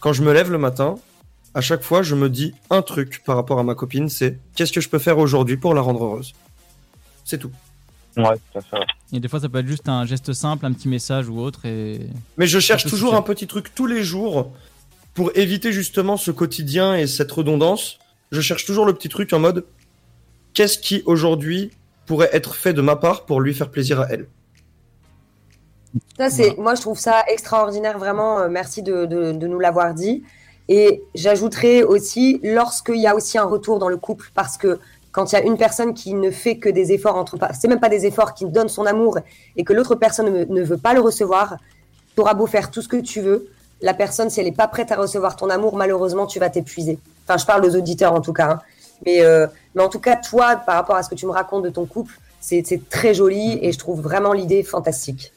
Quand 0.00 0.12
je 0.12 0.22
me 0.22 0.32
lève 0.32 0.50
le 0.50 0.58
matin, 0.58 0.96
à 1.54 1.60
chaque 1.60 1.82
fois, 1.82 2.02
je 2.02 2.16
me 2.16 2.28
dis 2.28 2.52
un 2.70 2.82
truc 2.82 3.22
par 3.24 3.36
rapport 3.36 3.60
à 3.60 3.62
ma 3.62 3.76
copine, 3.76 4.08
c'est 4.08 4.38
qu'est-ce 4.56 4.72
que 4.72 4.80
je 4.80 4.88
peux 4.88 4.98
faire 4.98 5.18
aujourd'hui 5.18 5.56
pour 5.56 5.74
la 5.74 5.82
rendre 5.82 6.02
heureuse? 6.04 6.32
C'est 7.24 7.38
tout. 7.38 7.52
Ouais, 8.16 8.24
tout 8.52 8.58
à 8.58 8.60
fait. 8.60 8.76
ouais. 8.76 8.86
et 9.12 9.20
des 9.20 9.28
fois, 9.28 9.38
ça 9.38 9.48
peut 9.48 9.58
être 9.60 9.68
juste 9.68 9.88
un 9.88 10.04
geste 10.04 10.32
simple, 10.32 10.66
un 10.66 10.72
petit 10.72 10.88
message 10.88 11.28
ou 11.28 11.38
autre. 11.38 11.64
Et 11.64 12.00
Mais 12.36 12.46
je 12.46 12.58
cherche 12.58 12.86
toujours 12.86 13.14
un 13.14 13.22
petit 13.22 13.46
truc 13.46 13.72
tous 13.74 13.86
les 13.86 14.02
jours 14.02 14.50
pour 15.14 15.30
éviter 15.34 15.72
justement 15.72 16.16
ce 16.16 16.30
quotidien 16.30 16.96
et 16.96 17.06
cette 17.06 17.30
redondance. 17.30 17.98
Je 18.30 18.40
cherche 18.40 18.64
toujours 18.64 18.86
le 18.86 18.94
petit 18.94 19.08
truc 19.08 19.32
en 19.32 19.38
mode 19.38 19.66
qu'est-ce 20.54 20.78
qui 20.78 21.02
aujourd'hui 21.06 21.70
pourrait 22.06 22.30
être 22.32 22.54
fait 22.54 22.72
de 22.72 22.82
ma 22.82 22.96
part 22.96 23.24
pour 23.26 23.40
lui 23.40 23.54
faire 23.54 23.70
plaisir 23.70 24.00
à 24.00 24.06
elle? 24.10 24.26
Ça, 26.16 26.30
c'est, 26.30 26.56
moi, 26.56 26.74
je 26.74 26.80
trouve 26.80 26.98
ça 26.98 27.24
extraordinaire, 27.28 27.98
vraiment. 27.98 28.40
euh, 28.40 28.48
merci 28.48 28.82
de, 28.82 29.04
de, 29.04 29.32
de 29.32 29.46
nous 29.46 29.58
l'avoir 29.58 29.92
dit. 29.92 30.22
Et 30.68 31.02
j'ajouterais 31.14 31.82
aussi, 31.82 32.40
lorsqu'il 32.42 32.96
y 32.96 33.06
a 33.06 33.14
aussi 33.14 33.36
un 33.36 33.44
retour 33.44 33.78
dans 33.78 33.88
le 33.88 33.98
couple, 33.98 34.30
parce 34.34 34.56
que 34.56 34.78
quand 35.10 35.30
il 35.30 35.34
y 35.34 35.38
a 35.38 35.42
une 35.42 35.58
personne 35.58 35.92
qui 35.92 36.14
ne 36.14 36.30
fait 36.30 36.56
que 36.56 36.70
des 36.70 36.92
efforts 36.92 37.16
entre 37.16 37.36
pas, 37.36 37.52
c'est 37.52 37.68
même 37.68 37.80
pas 37.80 37.90
des 37.90 38.06
efforts, 38.06 38.32
qui 38.32 38.46
donne 38.46 38.68
son 38.68 38.86
amour 38.86 39.18
et 39.56 39.64
que 39.64 39.74
l'autre 39.74 39.94
personne 39.94 40.32
ne, 40.32 40.44
ne 40.44 40.62
veut 40.62 40.78
pas 40.78 40.94
le 40.94 41.00
recevoir, 41.00 41.58
tu 42.14 42.20
auras 42.22 42.32
beau 42.32 42.46
faire 42.46 42.70
tout 42.70 42.80
ce 42.80 42.88
que 42.88 42.96
tu 42.96 43.20
veux, 43.20 43.48
la 43.82 43.94
personne, 43.94 44.30
si 44.30 44.40
elle 44.40 44.46
n'est 44.46 44.52
pas 44.52 44.68
prête 44.68 44.90
à 44.92 44.96
recevoir 44.96 45.36
ton 45.36 45.50
amour, 45.50 45.76
malheureusement, 45.76 46.26
tu 46.26 46.38
vas 46.38 46.48
t'épuiser. 46.50 46.98
Enfin, 47.26 47.36
je 47.38 47.44
parle 47.44 47.64
aux 47.66 47.76
auditeurs 47.76 48.12
en 48.14 48.20
tout 48.20 48.32
cas. 48.32 48.50
hein. 48.52 48.58
Mais, 49.04 49.20
euh, 49.22 49.46
mais 49.74 49.82
en 49.82 49.88
tout 49.88 49.98
cas, 50.00 50.16
toi, 50.16 50.56
par 50.56 50.76
rapport 50.76 50.96
à 50.96 51.02
ce 51.02 51.08
que 51.10 51.14
tu 51.16 51.26
me 51.26 51.32
racontes 51.32 51.64
de 51.64 51.70
ton 51.70 51.84
couple, 51.86 52.18
c'est 52.40 52.62
c'est 52.66 52.88
très 52.88 53.14
joli 53.14 53.58
et 53.60 53.72
je 53.72 53.78
trouve 53.78 54.00
vraiment 54.00 54.32
l'idée 54.32 54.62
fantastique. 54.62 55.32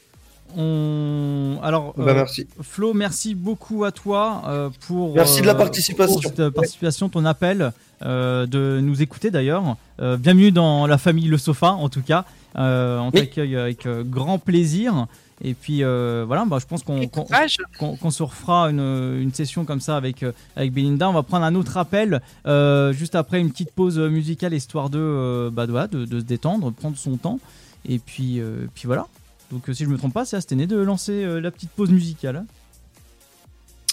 on... 0.57 1.57
alors, 1.63 1.93
Bah, 1.97 2.03
euh, 2.11 2.13
merci. 2.13 2.47
Flo, 2.61 2.93
merci 2.93 3.35
beaucoup 3.35 3.83
à 3.83 3.91
toi 3.91 4.43
euh, 4.47 4.69
pour 4.87 5.15
Merci 5.15 5.41
de 5.41 5.47
la 5.47 5.53
euh, 5.53 5.57
participation. 5.57 6.13
pour 6.19 6.23
cette 6.23 6.49
participation, 6.49 7.09
ton 7.09 7.25
appel, 7.25 7.71
euh, 8.03 8.45
de 8.45 8.79
nous 8.81 9.01
écouter 9.01 9.31
d'ailleurs. 9.31 9.75
Euh, 10.01 10.17
bienvenue 10.17 10.51
dans 10.51 10.87
la 10.87 10.97
famille 10.97 11.27
Le 11.27 11.37
Sofa, 11.37 11.71
en 11.71 11.89
tout 11.89 12.01
cas. 12.01 12.25
Euh, 12.57 12.99
on 12.99 13.07
Oui. 13.07 13.19
t'accueille 13.21 13.55
avec 13.57 13.85
euh, 13.85 14.03
grand 14.05 14.37
plaisir. 14.37 15.07
Et 15.43 15.53
puis 15.53 15.83
euh, 15.83 16.23
voilà, 16.25 16.45
bah, 16.45 16.59
je 16.61 16.65
pense 16.65 16.81
qu'on 16.83 18.11
se 18.11 18.23
refera 18.23 18.69
une, 18.69 18.79
une 19.21 19.33
session 19.33 19.65
comme 19.65 19.81
ça 19.81 19.97
avec, 19.97 20.23
euh, 20.23 20.31
avec 20.55 20.71
Belinda. 20.71 21.09
On 21.09 21.13
va 21.13 21.23
prendre 21.23 21.43
un 21.45 21.55
autre 21.55 21.75
appel 21.77 22.21
euh, 22.47 22.93
juste 22.93 23.15
après 23.15 23.39
une 23.41 23.51
petite 23.51 23.71
pause 23.71 23.99
musicale 23.99 24.53
histoire 24.53 24.89
de, 24.89 24.97
euh, 24.99 25.49
bah, 25.51 25.67
de, 25.67 25.71
voilà, 25.71 25.87
de, 25.87 26.05
de 26.05 26.19
se 26.19 26.23
détendre, 26.25 26.71
prendre 26.71 26.97
son 26.97 27.17
temps. 27.17 27.39
Et 27.87 27.99
puis, 27.99 28.39
euh, 28.39 28.65
puis 28.73 28.85
voilà. 28.85 29.07
Donc 29.51 29.63
si 29.73 29.83
je 29.83 29.89
me 29.89 29.97
trompe 29.97 30.13
pas, 30.13 30.23
c'est 30.25 30.37
Asténé 30.37 30.67
de 30.67 30.77
lancer 30.77 31.11
euh, 31.23 31.39
la 31.41 31.51
petite 31.51 31.71
pause 31.71 31.89
musicale. 31.91 32.37
hein. 32.37 32.45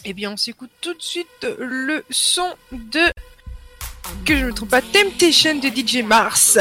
Eh 0.05 0.14
bien, 0.14 0.32
on 0.32 0.36
s'écoute 0.36 0.70
tout 0.80 0.95
de 0.95 1.03
suite 1.03 1.26
le 1.59 2.05
son 2.11 2.47
de. 2.72 3.01
Que 4.24 4.36
je 4.36 4.43
ne 4.43 4.47
me 4.47 4.53
trompe 4.53 4.70
pas, 4.70 4.80
Temptation 4.82 5.57
de 5.59 5.68
DJ 5.68 6.05
Mars. 6.05 6.57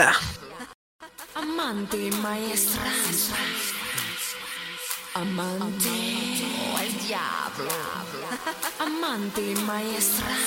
Amante 1.36 1.94
maestra. 2.22 3.81
Amante. 5.14 5.90
Oh, 5.90 6.80
el 6.80 6.98
diablo. 7.06 7.70
Amante 8.80 9.56
maestra. 9.66 10.38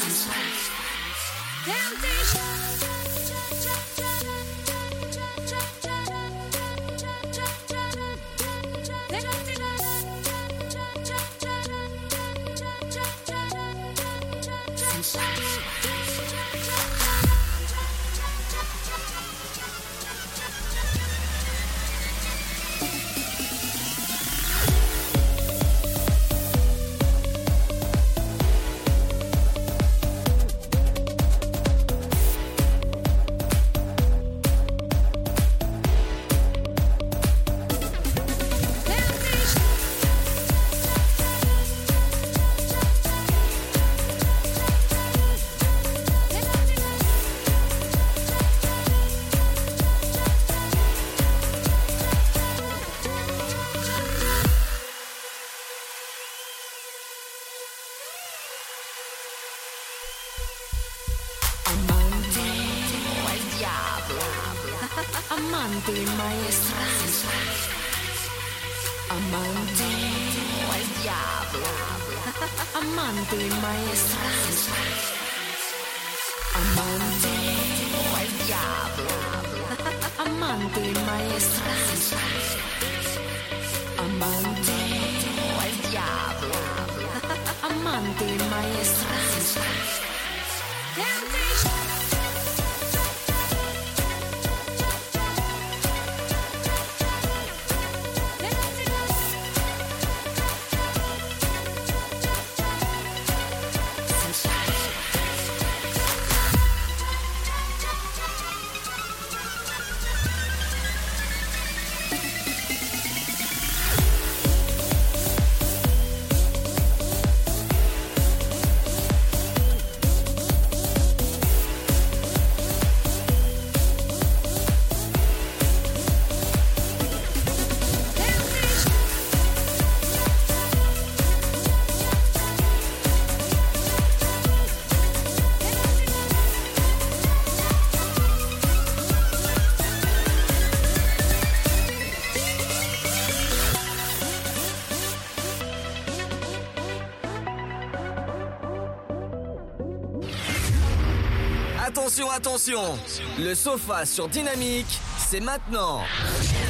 Attention, 151.97 152.29
attention. 152.29 152.99
Le 153.39 153.55
sofa 153.55 154.05
sur 154.05 154.29
Dynamique, 154.29 154.99
c'est 155.17 155.39
maintenant. 155.39 156.01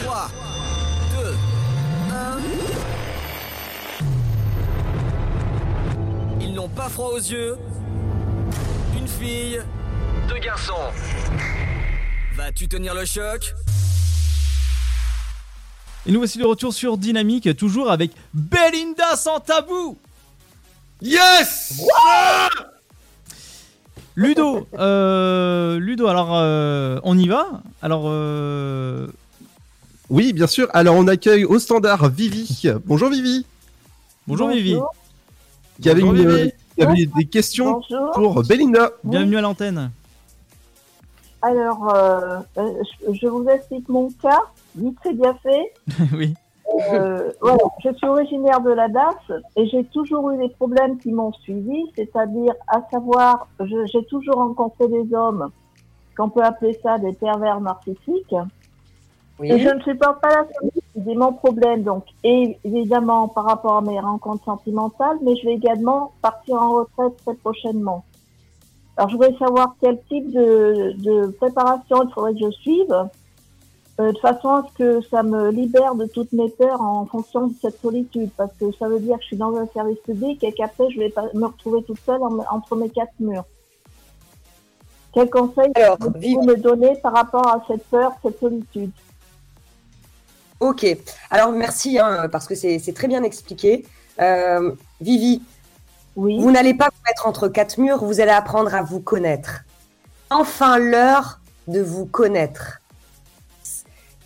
3, 0.02 0.28
2, 1.18 1.36
1... 2.12 2.40
Ils 6.42 6.52
n'ont 6.52 6.68
pas 6.68 6.90
froid 6.90 7.08
aux 7.14 7.16
yeux. 7.16 7.56
Une 8.98 9.08
fille, 9.08 9.62
deux 10.28 10.40
garçons. 10.40 10.92
Vas-tu 12.34 12.68
tenir 12.68 12.94
le 12.94 13.06
choc? 13.06 13.54
Et 16.04 16.12
nous 16.12 16.18
voici 16.18 16.36
de 16.36 16.44
retour 16.44 16.74
sur 16.74 16.98
Dynamique, 16.98 17.56
toujours 17.56 17.90
avec 17.90 18.10
Belinda 18.34 19.16
sans 19.16 19.40
tabou. 19.40 19.98
Yes 21.00 21.80
Ludo, 24.16 24.66
euh, 24.78 25.78
Ludo, 25.80 26.06
alors 26.06 26.30
euh, 26.34 27.00
on 27.02 27.18
y 27.18 27.26
va 27.28 27.62
Alors, 27.82 28.04
euh, 28.06 29.08
Oui, 30.08 30.32
bien 30.32 30.46
sûr. 30.46 30.68
Alors, 30.72 30.94
on 30.96 31.08
accueille 31.08 31.44
au 31.44 31.58
standard 31.58 32.08
Vivi. 32.10 32.62
Bonjour 32.86 33.10
Vivi. 33.10 33.44
bonjour 34.28 34.48
Vivi, 34.48 34.76
Qui 35.82 35.90
avait, 35.90 36.02
Bonjour, 36.02 36.24
une- 36.26 36.36
Vivi. 36.36 36.52
qui 36.76 36.82
avait 36.82 37.06
des 37.06 37.24
questions 37.24 37.80
Bonjour. 37.88 38.10
pour 38.12 38.42
Belinda. 38.44 38.90
bienvenue 39.02 39.36
à 39.36 39.40
l'antenne. 39.40 39.90
Alors, 41.42 41.92
euh, 41.94 42.38
je, 42.56 43.14
je 43.20 43.26
vous 43.26 43.46
explique 43.48 43.88
mon 43.88 44.10
cas, 44.22 44.40
vite 44.76 44.96
fait 45.02 45.12
bien 45.12 45.34
fait. 45.42 45.72
oui. 46.16 46.34
Euh, 46.92 47.30
voilà, 47.40 47.64
je 47.84 47.92
suis 47.92 48.06
originaire 48.06 48.60
de 48.60 48.70
la 48.70 48.88
DAS 48.88 49.14
et 49.56 49.66
j'ai 49.66 49.84
toujours 49.84 50.30
eu 50.32 50.38
des 50.38 50.48
problèmes 50.48 50.98
qui 50.98 51.12
m'ont 51.12 51.32
suivi, 51.32 51.84
c'est-à-dire, 51.94 52.54
à 52.68 52.82
savoir, 52.90 53.46
j'ai 53.60 54.04
toujours 54.06 54.36
rencontré 54.36 54.88
des 54.88 55.14
hommes 55.14 55.50
qu'on 56.16 56.30
peut 56.30 56.42
appeler 56.42 56.78
ça 56.82 56.98
des 56.98 57.12
pervers 57.12 57.60
narcissiques. 57.60 58.34
Oui. 59.38 59.50
Et 59.50 59.58
je 59.58 59.68
ne 59.68 59.80
supporte 59.80 60.20
pas 60.20 60.28
la 60.28 60.46
solitude, 60.52 60.82
c'est 60.94 61.14
mon 61.14 61.32
problème. 61.32 61.82
Donc, 61.82 62.04
et 62.22 62.56
évidemment, 62.64 63.26
par 63.28 63.44
rapport 63.44 63.76
à 63.76 63.80
mes 63.80 63.98
rencontres 63.98 64.44
sentimentales, 64.44 65.18
mais 65.22 65.36
je 65.36 65.46
vais 65.46 65.54
également 65.54 66.12
partir 66.22 66.62
en 66.62 66.72
retraite 66.72 67.16
très 67.24 67.34
prochainement. 67.34 68.04
Alors, 68.96 69.08
je 69.10 69.16
voudrais 69.16 69.36
savoir 69.36 69.74
quel 69.80 70.00
type 70.08 70.30
de, 70.30 70.92
de 71.02 71.26
préparation 71.32 72.04
il 72.04 72.12
faudrait 72.12 72.34
que 72.34 72.46
je 72.46 72.50
suive, 72.50 73.08
euh, 74.00 74.12
de 74.12 74.18
façon 74.18 74.48
à 74.48 74.66
ce 74.68 74.76
que 74.78 75.00
ça 75.08 75.22
me 75.22 75.50
libère 75.50 75.94
de 75.94 76.06
toutes 76.06 76.32
mes 76.32 76.50
peurs 76.50 76.80
en 76.80 77.06
fonction 77.06 77.46
de 77.48 77.54
cette 77.62 77.80
solitude, 77.80 78.30
parce 78.36 78.52
que 78.58 78.72
ça 78.78 78.88
veut 78.88 78.98
dire 79.00 79.16
que 79.16 79.22
je 79.22 79.26
suis 79.28 79.36
dans 79.36 79.56
un 79.56 79.66
service 79.72 79.98
public 80.04 80.42
et 80.42 80.52
qu'après, 80.52 80.90
je 80.90 80.98
vais 80.98 81.10
pas 81.10 81.24
me 81.34 81.46
retrouver 81.46 81.82
toute 81.84 82.00
seule 82.04 82.22
en- 82.22 82.44
entre 82.50 82.74
mes 82.76 82.88
quatre 82.90 83.12
murs. 83.20 83.44
Quel 85.12 85.30
conseil 85.30 85.70
Alors, 85.76 85.96
vous 86.00 86.42
me 86.42 86.56
donner 86.56 86.96
par 87.02 87.12
rapport 87.12 87.46
à 87.46 87.64
cette 87.68 87.84
peur, 87.86 88.12
cette 88.22 88.40
solitude? 88.40 88.90
Ok. 90.60 90.84
Alors 91.30 91.52
merci 91.52 91.98
hein, 91.98 92.28
parce 92.30 92.46
que 92.48 92.54
c'est 92.54 92.78
c'est 92.78 92.92
très 92.94 93.06
bien 93.06 93.22
expliqué. 93.22 93.84
Euh, 94.20 94.72
Vivi, 95.00 95.42
Oui. 96.16 96.40
vous 96.40 96.50
n'allez 96.50 96.74
pas 96.74 96.86
vous 96.86 97.02
mettre 97.06 97.26
entre 97.28 97.48
quatre 97.48 97.78
murs. 97.78 98.02
Vous 98.04 98.20
allez 98.20 98.30
apprendre 98.32 98.74
à 98.74 98.82
vous 98.82 99.00
connaître. 99.00 99.64
Enfin 100.30 100.78
l'heure 100.78 101.40
de 101.68 101.80
vous 101.80 102.06
connaître. 102.06 102.80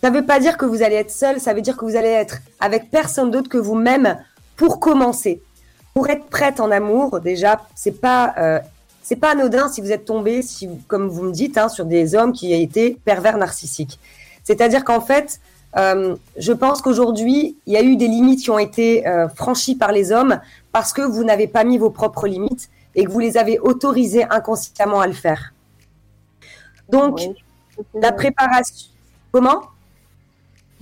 Ça 0.02 0.10
ne 0.10 0.16
veut 0.16 0.24
pas 0.24 0.38
dire 0.38 0.56
que 0.56 0.64
vous 0.64 0.82
allez 0.82 0.96
être 0.96 1.10
seul. 1.10 1.40
Ça 1.40 1.54
veut 1.54 1.60
dire 1.60 1.76
que 1.76 1.84
vous 1.84 1.96
allez 1.96 2.08
être 2.08 2.38
avec 2.60 2.90
personne 2.90 3.30
d'autre 3.30 3.48
que 3.48 3.58
vous-même 3.58 4.18
pour 4.56 4.80
commencer. 4.80 5.42
Pour 5.94 6.08
être 6.08 6.26
prête 6.26 6.60
en 6.60 6.70
amour, 6.70 7.20
déjà, 7.20 7.60
c'est 7.74 8.00
pas 8.00 8.34
euh, 8.38 8.60
c'est 9.02 9.16
pas 9.16 9.30
anodin 9.30 9.68
si 9.68 9.80
vous 9.80 9.90
êtes 9.90 10.04
tombé, 10.04 10.42
si, 10.42 10.68
comme 10.86 11.08
vous 11.08 11.22
me 11.22 11.32
dites, 11.32 11.56
hein, 11.56 11.70
sur 11.70 11.86
des 11.86 12.14
hommes 12.14 12.32
qui 12.32 12.54
ont 12.54 12.60
été 12.60 12.98
pervers 13.06 13.38
narcissiques. 13.38 13.98
C'est-à-dire 14.44 14.84
qu'en 14.84 15.00
fait, 15.00 15.40
euh, 15.78 16.14
je 16.36 16.52
pense 16.52 16.82
qu'aujourd'hui, 16.82 17.56
il 17.66 17.72
y 17.72 17.78
a 17.78 17.82
eu 17.82 17.96
des 17.96 18.06
limites 18.06 18.40
qui 18.40 18.50
ont 18.50 18.58
été 18.58 19.06
euh, 19.08 19.28
franchies 19.28 19.76
par 19.76 19.92
les 19.92 20.12
hommes 20.12 20.40
parce 20.72 20.92
que 20.92 21.00
vous 21.00 21.24
n'avez 21.24 21.46
pas 21.46 21.64
mis 21.64 21.78
vos 21.78 21.88
propres 21.88 22.26
limites 22.26 22.68
et 22.94 23.04
que 23.04 23.10
vous 23.10 23.18
les 23.18 23.38
avez 23.38 23.58
autorisés 23.58 24.24
inconsciemment 24.28 25.00
à 25.00 25.06
le 25.06 25.14
faire. 25.14 25.54
Donc, 26.90 27.18
Oui, 27.18 27.34
la 27.94 28.12
préparation. 28.12 28.88
Comment? 29.32 29.62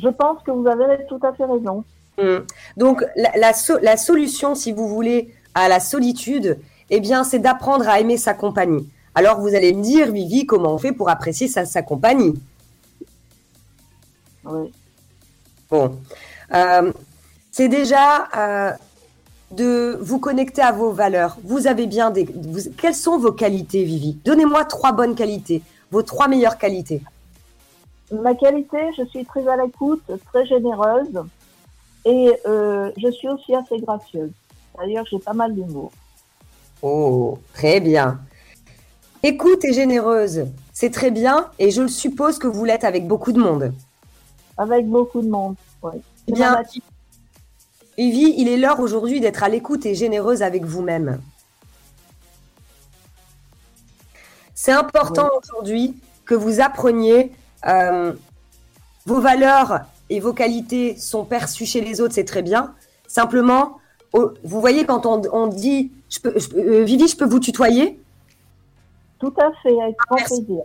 Je 0.02 0.08
pense 0.08 0.42
que 0.42 0.50
vous 0.50 0.66
avez 0.66 1.04
tout 1.08 1.20
à 1.22 1.32
fait 1.32 1.44
raison. 1.44 1.84
Hmm. 2.18 2.38
Donc, 2.76 3.04
la, 3.16 3.30
la, 3.36 3.52
so- 3.52 3.78
la 3.82 3.96
solution, 3.96 4.54
si 4.54 4.72
vous 4.72 4.88
voulez, 4.88 5.34
à 5.54 5.68
la 5.68 5.80
solitude, 5.80 6.58
eh 6.90 7.00
bien, 7.00 7.24
c'est 7.24 7.38
d'apprendre 7.38 7.88
à 7.88 8.00
aimer 8.00 8.16
sa 8.16 8.34
compagnie. 8.34 8.88
Alors, 9.14 9.40
vous 9.40 9.54
allez 9.54 9.72
me 9.72 9.82
dire, 9.82 10.12
Vivi, 10.12 10.46
comment 10.46 10.74
on 10.74 10.78
fait 10.78 10.92
pour 10.92 11.08
apprécier 11.08 11.48
sa, 11.48 11.64
sa 11.64 11.82
compagnie? 11.82 12.34
Oui. 14.44 14.72
Bon. 15.70 15.96
Euh, 16.54 16.92
c'est 17.50 17.68
déjà 17.68 18.28
euh, 18.36 18.70
de 19.50 19.98
vous 20.00 20.18
connecter 20.18 20.62
à 20.62 20.72
vos 20.72 20.92
valeurs. 20.92 21.36
Vous 21.42 21.66
avez 21.66 21.86
bien 21.86 22.10
des. 22.10 22.24
vous- 22.24 22.70
quelles 22.76 22.94
sont 22.94 23.18
vos 23.18 23.32
qualités, 23.32 23.82
Vivi? 23.84 24.18
Donnez-moi 24.24 24.64
trois 24.66 24.92
bonnes 24.92 25.14
qualités, 25.14 25.62
vos 25.90 26.02
trois 26.02 26.28
meilleures 26.28 26.58
qualités. 26.58 27.02
Ma 28.12 28.34
qualité, 28.34 28.78
je 28.96 29.04
suis 29.06 29.24
très 29.24 29.46
à 29.48 29.56
l'écoute, 29.56 30.04
très 30.26 30.46
généreuse 30.46 31.24
et 32.04 32.32
euh, 32.46 32.90
je 32.96 33.10
suis 33.10 33.28
aussi 33.28 33.54
assez 33.54 33.78
gracieuse. 33.78 34.30
D'ailleurs, 34.78 35.04
j'ai 35.10 35.18
pas 35.18 35.32
mal 35.32 35.54
d'humour. 35.54 35.90
Oh, 36.82 37.38
très 37.52 37.80
bien. 37.80 38.20
Écoute 39.22 39.64
et 39.64 39.72
généreuse, 39.72 40.46
c'est 40.72 40.90
très 40.90 41.10
bien 41.10 41.50
et 41.58 41.70
je 41.70 41.82
le 41.82 41.88
suppose 41.88 42.38
que 42.38 42.46
vous 42.46 42.64
l'êtes 42.64 42.84
avec 42.84 43.08
beaucoup 43.08 43.32
de 43.32 43.40
monde. 43.40 43.72
Avec 44.56 44.86
beaucoup 44.86 45.20
de 45.20 45.28
monde. 45.28 45.56
Oui. 45.82 45.94
Eh 46.28 46.32
bien, 46.32 46.62
Vivi, 47.98 48.34
il 48.36 48.48
est 48.48 48.56
l'heure 48.56 48.80
aujourd'hui 48.80 49.20
d'être 49.20 49.42
à 49.42 49.48
l'écoute 49.48 49.86
et 49.86 49.94
généreuse 49.94 50.42
avec 50.42 50.64
vous-même. 50.64 51.20
C'est 54.54 54.72
important 54.72 55.30
aujourd'hui 55.42 55.96
que 56.24 56.34
vous 56.34 56.60
appreniez 56.60 57.32
euh, 57.66 58.12
vos 59.06 59.20
valeurs 59.20 59.80
et 60.10 60.20
vos 60.20 60.32
qualités 60.32 60.96
sont 60.96 61.24
perçues 61.24 61.66
chez 61.66 61.80
les 61.80 62.00
autres, 62.00 62.14
c'est 62.14 62.24
très 62.24 62.42
bien. 62.42 62.74
Simplement, 63.06 63.78
vous 64.12 64.60
voyez 64.60 64.84
quand 64.86 65.06
on, 65.06 65.22
on 65.32 65.46
dit, 65.46 65.90
je 66.08 66.20
peux, 66.20 66.38
je 66.38 66.48
peux- 66.48 66.58
euh, 66.58 66.84
Vivi, 66.84 67.06
je 67.08 67.16
peux 67.16 67.26
vous 67.26 67.40
tutoyer? 67.40 68.00
Tout 69.18 69.34
à 69.38 69.50
fait, 69.62 69.80
avec 69.80 69.96
grand 69.96 70.16
merci. 70.16 70.44
plaisir. 70.44 70.62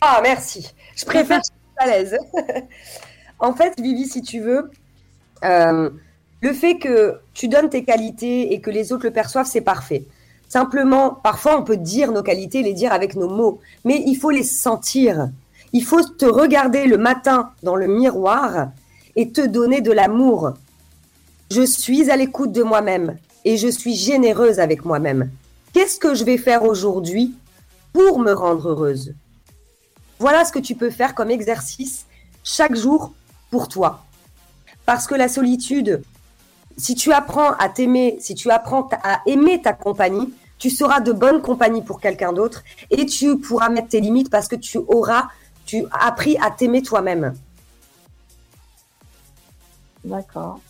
Ah, 0.00 0.20
merci. 0.22 0.74
Je 0.96 1.04
préfère 1.04 1.40
à 1.76 1.86
l'aise. 1.86 2.16
en 3.38 3.52
fait, 3.54 3.78
Vivi, 3.80 4.06
si 4.06 4.22
tu 4.22 4.40
veux, 4.40 4.70
euh, 5.44 5.90
le 6.40 6.52
fait 6.52 6.78
que 6.78 7.18
tu 7.34 7.48
donnes 7.48 7.68
tes 7.68 7.84
qualités 7.84 8.52
et 8.52 8.60
que 8.60 8.70
les 8.70 8.92
autres 8.92 9.04
le 9.04 9.12
perçoivent, 9.12 9.46
c'est 9.46 9.60
parfait. 9.60 10.04
Simplement, 10.48 11.10
parfois, 11.10 11.58
on 11.58 11.62
peut 11.62 11.76
dire 11.76 12.10
nos 12.10 12.22
qualités, 12.22 12.62
les 12.62 12.72
dire 12.72 12.92
avec 12.92 13.16
nos 13.16 13.28
mots, 13.28 13.60
mais 13.84 14.02
il 14.06 14.14
faut 14.16 14.30
les 14.30 14.44
sentir. 14.44 15.28
Il 15.72 15.84
faut 15.84 16.02
te 16.02 16.24
regarder 16.24 16.86
le 16.86 16.96
matin 16.96 17.50
dans 17.62 17.76
le 17.76 17.86
miroir 17.86 18.68
et 19.16 19.30
te 19.30 19.44
donner 19.44 19.80
de 19.80 19.92
l'amour. 19.92 20.54
Je 21.50 21.62
suis 21.62 22.10
à 22.10 22.16
l'écoute 22.16 22.52
de 22.52 22.62
moi-même 22.62 23.16
et 23.44 23.56
je 23.56 23.68
suis 23.68 23.94
généreuse 23.94 24.60
avec 24.60 24.84
moi-même. 24.84 25.30
Qu'est-ce 25.72 25.98
que 25.98 26.14
je 26.14 26.24
vais 26.24 26.38
faire 26.38 26.64
aujourd'hui 26.64 27.34
pour 27.92 28.18
me 28.18 28.32
rendre 28.32 28.70
heureuse? 28.70 29.14
Voilà 30.18 30.44
ce 30.44 30.52
que 30.52 30.58
tu 30.58 30.74
peux 30.74 30.90
faire 30.90 31.14
comme 31.14 31.30
exercice 31.30 32.06
chaque 32.42 32.74
jour 32.74 33.12
pour 33.50 33.68
toi. 33.68 34.04
Parce 34.86 35.06
que 35.06 35.14
la 35.14 35.28
solitude, 35.28 36.02
si 36.76 36.94
tu 36.94 37.12
apprends 37.12 37.52
à 37.52 37.68
t'aimer, 37.68 38.16
si 38.20 38.34
tu 38.34 38.50
apprends 38.50 38.88
à 39.02 39.20
aimer 39.26 39.60
ta 39.60 39.74
compagnie, 39.74 40.32
tu 40.58 40.70
seras 40.70 41.00
de 41.00 41.12
bonne 41.12 41.40
compagnie 41.40 41.82
pour 41.82 42.00
quelqu'un 42.00 42.32
d'autre 42.32 42.64
et 42.90 43.06
tu 43.06 43.38
pourras 43.38 43.68
mettre 43.68 43.88
tes 43.88 44.00
limites 44.00 44.30
parce 44.30 44.48
que 44.48 44.56
tu 44.56 44.78
auras 44.88 45.28
tu 45.68 45.84
as 45.92 46.06
appris 46.06 46.36
à 46.38 46.50
t'aimer 46.50 46.82
toi-même. 46.82 47.34
D'accord. 50.02 50.60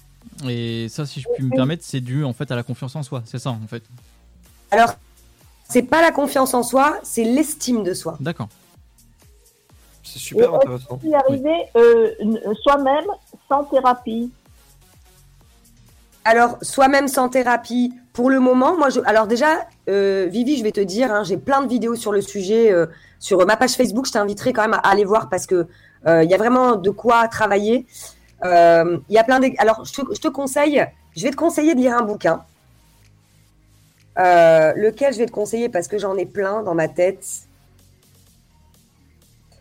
Et 0.49 0.89
ça, 0.89 1.07
si 1.07 1.21
je 1.21 1.29
puis 1.35 1.45
me 1.45 1.55
permettre, 1.55 1.85
c'est 1.87 2.01
dû 2.01 2.25
en 2.25 2.33
fait 2.33 2.51
à 2.51 2.57
la 2.57 2.65
confiance 2.65 2.97
en 2.97 3.03
soi. 3.05 3.23
C'est 3.25 3.39
ça 3.39 3.51
en 3.51 3.67
fait. 3.69 3.85
Alors, 4.73 4.95
c'est 5.69 5.83
pas 5.85 6.03
la 6.03 6.11
confiance 6.11 6.53
en 6.53 6.63
soi, 6.65 6.99
c'est 7.05 7.25
l'estime 7.25 7.85
de 7.85 7.95
soi. 7.95 8.17
D'accord. 8.21 8.49
C'est 10.03 10.19
super 10.19 10.51
Et 10.53 10.57
intéressant. 10.57 10.99
y 11.05 11.15
arriver 11.15 11.67
euh, 11.77 12.11
n- 12.21 12.41
soi-même 12.63 13.07
sans 13.49 13.65
thérapie? 13.65 14.33
Alors, 16.25 16.59
soi-même 16.61 17.07
sans 17.09 17.29
thérapie, 17.29 17.93
pour 18.13 18.31
le 18.31 18.41
moment, 18.41 18.77
moi, 18.77 18.91
je... 18.91 19.01
alors 19.07 19.27
déjà, 19.27 19.67
euh, 19.89 20.27
Vivi, 20.31 20.59
je 20.59 20.63
vais 20.63 20.73
te 20.73 20.81
dire, 20.81 21.13
hein, 21.13 21.25
j'ai 21.25 21.37
plein 21.37 21.63
de 21.63 21.69
vidéos 21.69 21.95
sur 21.95 22.13
le 22.13 22.21
sujet 22.21 22.71
euh, 22.71 22.87
sur 23.19 23.45
ma 23.47 23.57
page 23.57 23.73
Facebook. 23.73 24.07
Je 24.07 24.13
t'inviterai 24.13 24.53
quand 24.53 24.63
même 24.63 24.75
à 24.75 24.89
aller 24.89 25.05
voir 25.05 25.29
parce 25.29 25.47
que 25.47 25.67
euh, 26.07 26.23
il 26.23 26.31
y 26.31 26.35
a 26.35 26.37
vraiment 26.37 26.77
de 26.77 26.91
quoi 26.91 27.27
travailler. 27.29 27.87
Il 28.45 29.01
y 29.09 29.19
a 29.19 29.25
plein 29.25 29.41
de... 29.41 29.49
Alors, 29.59 29.85
je 29.85 30.21
te, 30.21 30.29
conseille, 30.29 30.87
je 31.17 31.23
vais 31.25 31.31
te 31.31 31.37
conseiller 31.37 31.75
de 31.75 31.81
lire 31.81 31.97
un 31.97 32.03
bouquin. 32.03 32.45
Lequel 34.17 35.13
je 35.13 35.19
vais 35.19 35.27
te 35.27 35.33
conseiller 35.33 35.69
parce 35.69 35.89
que 35.89 35.99
j'en 35.99 36.17
ai 36.17 36.27
plein 36.27 36.63
dans 36.63 36.75
ma 36.75 36.89
tête. 36.89 37.25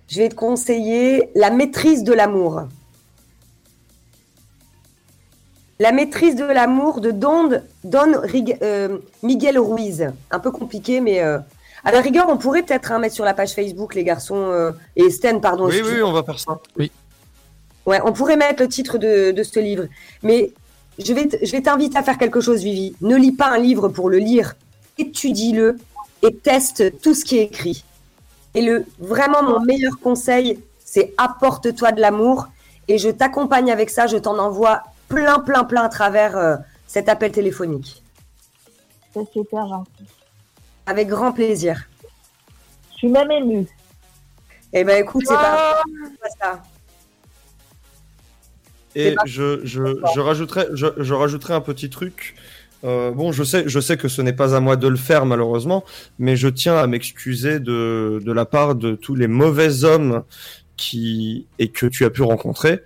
Je 0.08 0.20
vais 0.20 0.30
te 0.30 0.36
conseiller 0.36 1.32
La 1.36 1.50
maîtrise 1.50 2.04
de 2.04 2.14
l'amour. 2.14 2.68
La 5.80 5.92
maîtrise 5.92 6.36
de 6.36 6.44
l'amour 6.44 7.02
de 7.02 7.12
Don, 7.12 7.62
Don 7.84 8.20
Rig- 8.24 8.58
euh, 8.62 8.98
Miguel 9.22 9.60
Ruiz. 9.60 10.08
Un 10.32 10.40
peu 10.40 10.52
compliqué, 10.52 11.02
mais 11.02 11.22
euh, 11.22 11.38
à 11.84 11.92
la 11.92 12.02
rigueur, 12.02 12.26
on 12.30 12.38
pourrait 12.38 12.64
peut-être 12.64 12.92
hein, 12.92 13.00
mettre 13.00 13.14
sur 13.14 13.26
la 13.26 13.34
page 13.36 13.54
Facebook, 13.54 13.94
les 13.94 14.04
garçons, 14.04 14.36
euh, 14.52 14.72
et 14.96 15.10
Sten, 15.12 15.40
pardon. 15.40 15.68
Oui, 15.68 15.82
oui, 15.86 16.02
on 16.02 16.12
va 16.12 16.24
faire 16.24 16.40
ça. 16.40 16.60
Oui. 16.78 16.92
Ouais, 17.86 18.00
on 18.04 18.12
pourrait 18.12 18.38
mettre 18.38 18.64
le 18.64 18.70
titre 18.70 18.98
de, 18.98 19.32
de 19.32 19.44
ce 19.44 19.60
livre. 19.60 19.86
Mais 20.24 20.52
je 20.98 21.14
vais, 21.14 21.30
je 21.42 21.52
vais 21.52 21.62
t'inviter 21.62 21.98
à 21.98 22.04
faire 22.04 22.18
quelque 22.18 22.42
chose, 22.42 22.64
Vivi. 22.64 22.96
Ne 23.02 23.16
lis 23.16 23.32
pas 23.32 23.48
un 23.50 23.60
livre 23.60 23.88
pour 23.88 24.10
le 24.10 24.18
lire. 24.18 24.56
Étudie-le 24.98 25.78
et 26.24 26.34
teste 26.36 27.00
tout 27.02 27.14
ce 27.14 27.24
qui 27.24 27.38
est 27.38 27.44
écrit. 27.44 27.86
Et 28.56 28.64
le, 28.64 28.84
vraiment, 28.98 29.44
mon 29.44 29.60
meilleur 29.60 30.00
conseil, 30.02 30.60
c'est 30.84 31.14
apporte-toi 31.18 31.92
de 31.92 32.02
l'amour. 32.02 32.48
Et 32.88 32.98
je 32.98 33.10
t'accompagne 33.10 33.72
avec 33.72 33.92
ça. 33.92 34.08
Je 34.08 34.18
t'en 34.18 34.40
envoie 34.40 34.82
plein, 35.08 35.40
plein, 35.40 35.64
plein 35.64 35.84
à 35.84 35.90
travers 35.90 36.38
euh, 36.38 36.56
cet 36.86 37.10
appel 37.10 37.32
téléphonique. 37.32 38.04
C'est 39.14 39.32
super 39.32 39.68
gentil. 39.68 40.06
Avec 40.86 41.08
grand 41.08 41.32
plaisir. 41.32 41.88
Je 42.92 42.98
suis 42.98 43.10
même 43.10 43.32
émue. 43.32 43.68
Eh 44.74 44.84
ben, 44.84 45.02
écoute, 45.02 45.24
c'est 45.28 45.34
pas, 45.34 45.82
pas 46.22 46.30
ça. 46.40 46.64
Et 48.96 49.14
pas- 49.16 49.24
je, 49.26 49.62
je, 49.64 50.00
je, 50.14 50.20
rajouterai, 50.20 50.68
je, 50.74 50.88
je 50.98 51.14
rajouterai 51.14 51.54
un 51.54 51.62
petit 51.62 51.90
truc. 51.90 52.36
Euh, 52.84 53.12
bon, 53.12 53.32
je 53.32 53.44
sais, 53.44 53.64
je 53.68 53.80
sais 53.80 53.98
que 53.98 54.08
ce 54.08 54.22
n'est 54.22 54.34
pas 54.34 54.56
à 54.56 54.60
moi 54.60 54.76
de 54.76 54.88
le 54.88 54.98
faire 54.98 55.26
malheureusement, 55.26 55.84
mais 56.20 56.36
je 56.36 56.48
tiens 56.48 56.78
à 56.78 56.86
m'excuser 56.86 57.60
de, 57.60 58.22
de 58.24 58.32
la 58.32 58.46
part 58.46 58.76
de 58.76 58.94
tous 58.96 59.16
les 59.16 59.28
mauvais 59.28 59.84
hommes 59.84 60.24
qui 60.76 61.48
et 61.58 61.70
que 61.70 61.88
tu 61.88 62.06
as 62.06 62.10
pu 62.12 62.22
rencontrer. 62.22 62.82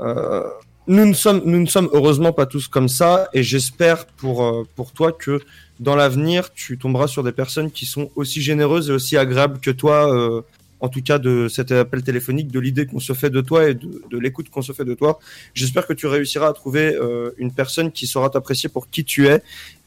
Euh, 0.00 0.42
nous 0.88 1.04
ne 1.06 1.14
sommes, 1.14 1.42
nous 1.44 1.60
ne 1.60 1.66
sommes 1.66 1.88
heureusement 1.92 2.32
pas 2.32 2.46
tous 2.46 2.68
comme 2.68 2.88
ça, 2.88 3.28
et 3.32 3.42
j'espère 3.42 4.06
pour 4.06 4.44
euh, 4.44 4.62
pour 4.76 4.92
toi 4.92 5.12
que 5.12 5.40
dans 5.80 5.96
l'avenir 5.96 6.52
tu 6.52 6.78
tomberas 6.78 7.06
sur 7.08 7.22
des 7.22 7.32
personnes 7.32 7.70
qui 7.70 7.86
sont 7.86 8.10
aussi 8.16 8.40
généreuses 8.42 8.88
et 8.90 8.92
aussi 8.92 9.16
agréables 9.16 9.60
que 9.60 9.70
toi. 9.70 10.12
euh, 10.14 10.42
en 10.78 10.90
tout 10.90 11.00
cas 11.00 11.18
de 11.18 11.48
cet 11.48 11.72
appel 11.72 12.02
téléphonique, 12.02 12.48
de 12.52 12.60
l'idée 12.60 12.84
qu'on 12.84 13.00
se 13.00 13.14
fait 13.14 13.30
de 13.30 13.40
toi 13.40 13.66
et 13.70 13.72
de, 13.74 14.02
de 14.10 14.18
l'écoute 14.18 14.50
qu'on 14.50 14.60
se 14.60 14.72
fait 14.72 14.84
de 14.84 14.92
toi. 14.92 15.18
J'espère 15.54 15.86
que 15.86 15.94
tu 15.94 16.06
réussiras 16.06 16.48
à 16.48 16.52
trouver 16.52 16.94
euh, 16.94 17.30
une 17.38 17.50
personne 17.50 17.90
qui 17.90 18.06
saura 18.06 18.28
t'apprécier 18.28 18.68
pour 18.68 18.90
qui 18.90 19.02
tu 19.02 19.26
es 19.26 19.42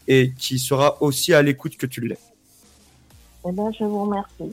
et 0.08 0.34
qui 0.36 0.58
sera 0.58 1.00
aussi 1.04 1.32
à 1.36 1.44
l'écoute 1.44 1.78
que 1.78 1.86
tu 1.86 2.02
l'es. 2.02 2.18
Eh 3.48 3.52
ben, 3.52 3.72
je 3.78 3.84
vous 3.84 4.04
remercie. 4.06 4.34
Je 4.40 4.50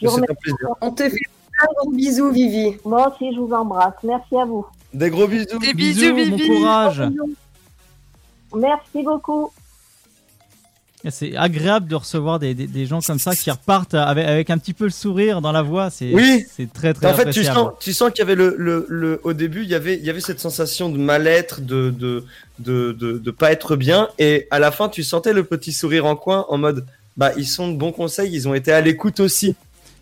C'est 0.00 0.06
vous 0.06 0.12
un 0.12 0.14
remercie. 0.16 0.34
plaisir. 0.42 0.68
On 0.80 0.90
te 0.90 1.08
fait 1.08 1.16
plein 1.60 1.68
de 1.68 1.74
gros 1.82 1.90
bisous, 1.92 2.30
Vivi. 2.32 2.76
Moi 2.84 3.12
aussi, 3.12 3.34
je 3.34 3.40
vous 3.40 3.52
embrasse. 3.52 3.94
Merci 4.02 4.36
à 4.36 4.44
vous. 4.44 4.66
Des 4.94 5.10
gros 5.10 5.26
bisous. 5.28 5.58
Des 5.58 5.74
Bisous, 5.74 6.14
bisous, 6.14 6.30
bon 6.30 6.36
Vivi. 6.36 6.48
courage. 6.48 7.02
Merci 8.56 9.02
beaucoup. 9.04 9.50
C'est 11.08 11.34
agréable 11.34 11.86
de 11.88 11.94
recevoir 11.94 12.38
des, 12.38 12.52
des, 12.52 12.66
des 12.66 12.84
gens 12.84 13.00
comme 13.00 13.18
ça 13.18 13.34
qui 13.34 13.50
repartent 13.50 13.94
avec, 13.94 14.26
avec 14.26 14.50
un 14.50 14.58
petit 14.58 14.74
peu 14.74 14.84
le 14.84 14.90
sourire 14.90 15.40
dans 15.40 15.52
la 15.52 15.62
voix. 15.62 15.88
C'est 15.88 16.12
Oui. 16.12 16.44
c'est 16.54 16.70
très 16.70 16.92
très 16.92 17.06
En 17.06 17.14
fait, 17.14 17.30
tu 17.30 17.42
sens, 17.42 17.70
tu 17.80 17.94
sens 17.94 18.10
qu'il 18.10 18.18
y 18.18 18.22
avait 18.22 18.34
le, 18.34 18.54
le, 18.58 18.84
le, 18.90 19.18
au 19.24 19.32
début, 19.32 19.62
il 19.62 19.68
y 19.70 19.74
avait, 19.74 19.94
il 19.96 20.04
y 20.04 20.10
avait 20.10 20.20
cette 20.20 20.40
sensation 20.40 20.90
de 20.90 20.98
mal-être, 20.98 21.62
de, 21.62 21.88
de, 21.90 22.24
de, 22.58 22.92
de, 22.92 23.12
de 23.16 23.30
pas 23.30 23.50
être 23.50 23.76
bien, 23.76 24.08
et 24.18 24.46
à 24.50 24.58
la 24.58 24.70
fin, 24.70 24.90
tu 24.90 25.02
sentais 25.02 25.32
le 25.32 25.42
petit 25.44 25.72
sourire 25.72 26.04
en 26.04 26.16
coin, 26.16 26.44
en 26.50 26.58
mode, 26.58 26.84
bah, 27.16 27.30
ils 27.38 27.46
sont 27.46 27.72
de 27.72 27.78
bons 27.78 27.92
conseils, 27.92 28.34
ils 28.34 28.46
ont 28.46 28.52
été 28.52 28.70
à 28.70 28.82
l'écoute 28.82 29.20
aussi, 29.20 29.56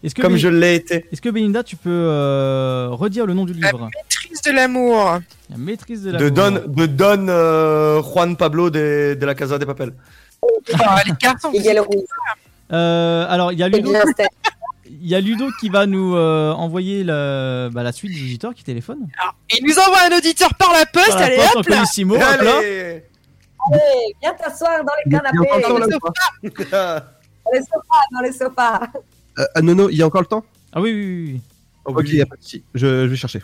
Est-ce 0.04 0.14
que, 0.14 0.22
comme 0.22 0.34
Bé- 0.34 0.38
je 0.38 0.48
l'ai 0.48 0.76
été. 0.76 1.06
est-ce 1.10 1.20
que 1.20 1.28
Belinda, 1.28 1.62
tu 1.64 1.74
peux 1.76 1.90
euh, 1.90 2.88
redire 2.90 3.26
le 3.26 3.34
nom 3.34 3.44
du 3.44 3.52
livre? 3.52 3.88
Maîtrise 3.96 4.42
de 4.42 4.52
l'amour. 4.52 5.18
La 5.50 5.56
maîtrise 5.56 6.02
de 6.04 6.12
la 6.12 6.18
De 6.18 6.28
Don, 6.28 6.62
de 6.66 6.86
Don 6.86 7.26
euh, 7.28 8.00
Juan 8.02 8.36
Pablo 8.36 8.70
de, 8.70 9.16
de 9.20 9.26
la 9.26 9.34
Casa 9.34 9.58
de 9.58 9.64
Papel. 9.64 9.92
Ah, 10.78 11.00
les 11.04 11.12
garçons. 11.20 11.52
Euh, 12.72 13.26
alors, 13.28 13.52
il 13.52 13.58
y 13.58 13.62
a 13.62 13.68
Ludo, 13.68 13.92
il 14.86 15.08
y 15.08 15.14
a 15.14 15.20
Ludo 15.20 15.48
qui 15.58 15.68
va 15.68 15.86
nous 15.86 16.14
euh, 16.14 16.52
envoyer 16.52 17.02
la, 17.02 17.68
bah, 17.70 17.82
la 17.82 17.92
suite 17.92 18.12
des 18.12 18.20
auditeurs 18.20 18.54
qui 18.54 18.62
téléphonent. 18.62 19.08
Il 19.50 19.66
nous 19.66 19.78
envoie 19.78 19.98
un 20.10 20.16
auditeur 20.16 20.54
par 20.54 20.72
la 20.72 20.86
poste. 20.86 21.08
Par 21.08 21.20
la 21.20 21.26
allez 21.26 21.36
poste, 21.36 21.56
hop 21.56 21.68
là. 21.68 21.84
Allez 22.28 23.02
Allez, 23.70 24.14
viens 24.22 24.32
t'asseoir 24.34 24.84
dans 24.84 24.92
les 25.04 25.10
canapés, 25.10 25.36
dans 25.36 25.78
le 25.78 25.86
les, 25.86 25.98
pas 25.98 27.00
dans 27.44 27.50
les 27.52 27.60
sofas, 27.60 28.04
dans 28.12 28.20
les 28.20 28.32
sofas. 28.32 28.80
Euh, 29.38 29.44
ah, 29.54 29.62
Nono, 29.62 29.88
il 29.90 29.96
y 29.96 30.02
a 30.02 30.06
encore 30.06 30.22
le 30.22 30.26
temps? 30.26 30.44
Ah 30.72 30.80
oui, 30.80 30.92
oui, 30.92 31.04
oui. 31.04 31.24
oui. 31.34 31.40
Oh, 31.84 31.90
Ok, 31.92 32.00
oui. 32.04 32.08
il 32.12 32.18
y 32.18 32.22
a 32.22 32.26
pas 32.26 32.36
de 32.36 32.42
souci. 32.42 32.62
Je, 32.74 32.86
je 32.86 33.06
vais 33.08 33.16
chercher. 33.16 33.42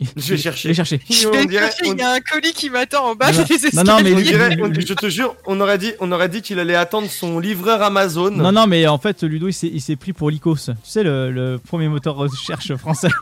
Je 0.00 0.06
vais 0.06 0.12
Je 0.16 0.36
chercher. 0.36 0.68
vais 0.68 0.74
chercher. 0.74 1.00
Je 1.10 1.28
On 1.28 1.32
vais 1.32 1.44
dirait- 1.44 1.66
chercher, 1.66 1.88
on- 1.88 1.92
il 1.92 1.98
y 1.98 2.02
a 2.02 2.12
un 2.12 2.20
colis 2.20 2.54
qui 2.54 2.70
m'attend 2.70 3.10
en 3.10 3.14
bas 3.14 3.30
Non, 3.32 3.44
non, 3.74 3.84
non, 3.84 4.00
mais 4.02 4.14
On 4.14 4.20
dirait, 4.20 4.56
on- 4.62 4.72
je 4.72 4.94
te 4.94 5.10
jure, 5.10 5.36
on 5.44 5.60
aurait 5.60 5.76
dit, 5.76 5.92
on 6.00 6.10
aurait 6.10 6.30
dit 6.30 6.40
qu'il 6.40 6.58
allait 6.58 6.74
attendre 6.74 7.10
son 7.10 7.38
livreur 7.38 7.82
Amazon. 7.82 8.30
Non, 8.30 8.50
non, 8.52 8.66
mais 8.66 8.86
en 8.86 8.96
fait, 8.98 9.22
Ludo, 9.24 9.48
il 9.48 9.52
s'est, 9.52 9.68
il 9.70 9.82
s'est 9.82 9.96
pris 9.96 10.14
pour 10.14 10.30
Lycos. 10.30 10.54
Tu 10.56 10.72
sais, 10.84 11.02
le, 11.02 11.30
le 11.30 11.58
premier 11.58 11.88
moteur 11.88 12.14
de 12.14 12.20
recherche 12.20 12.74
français. 12.76 13.08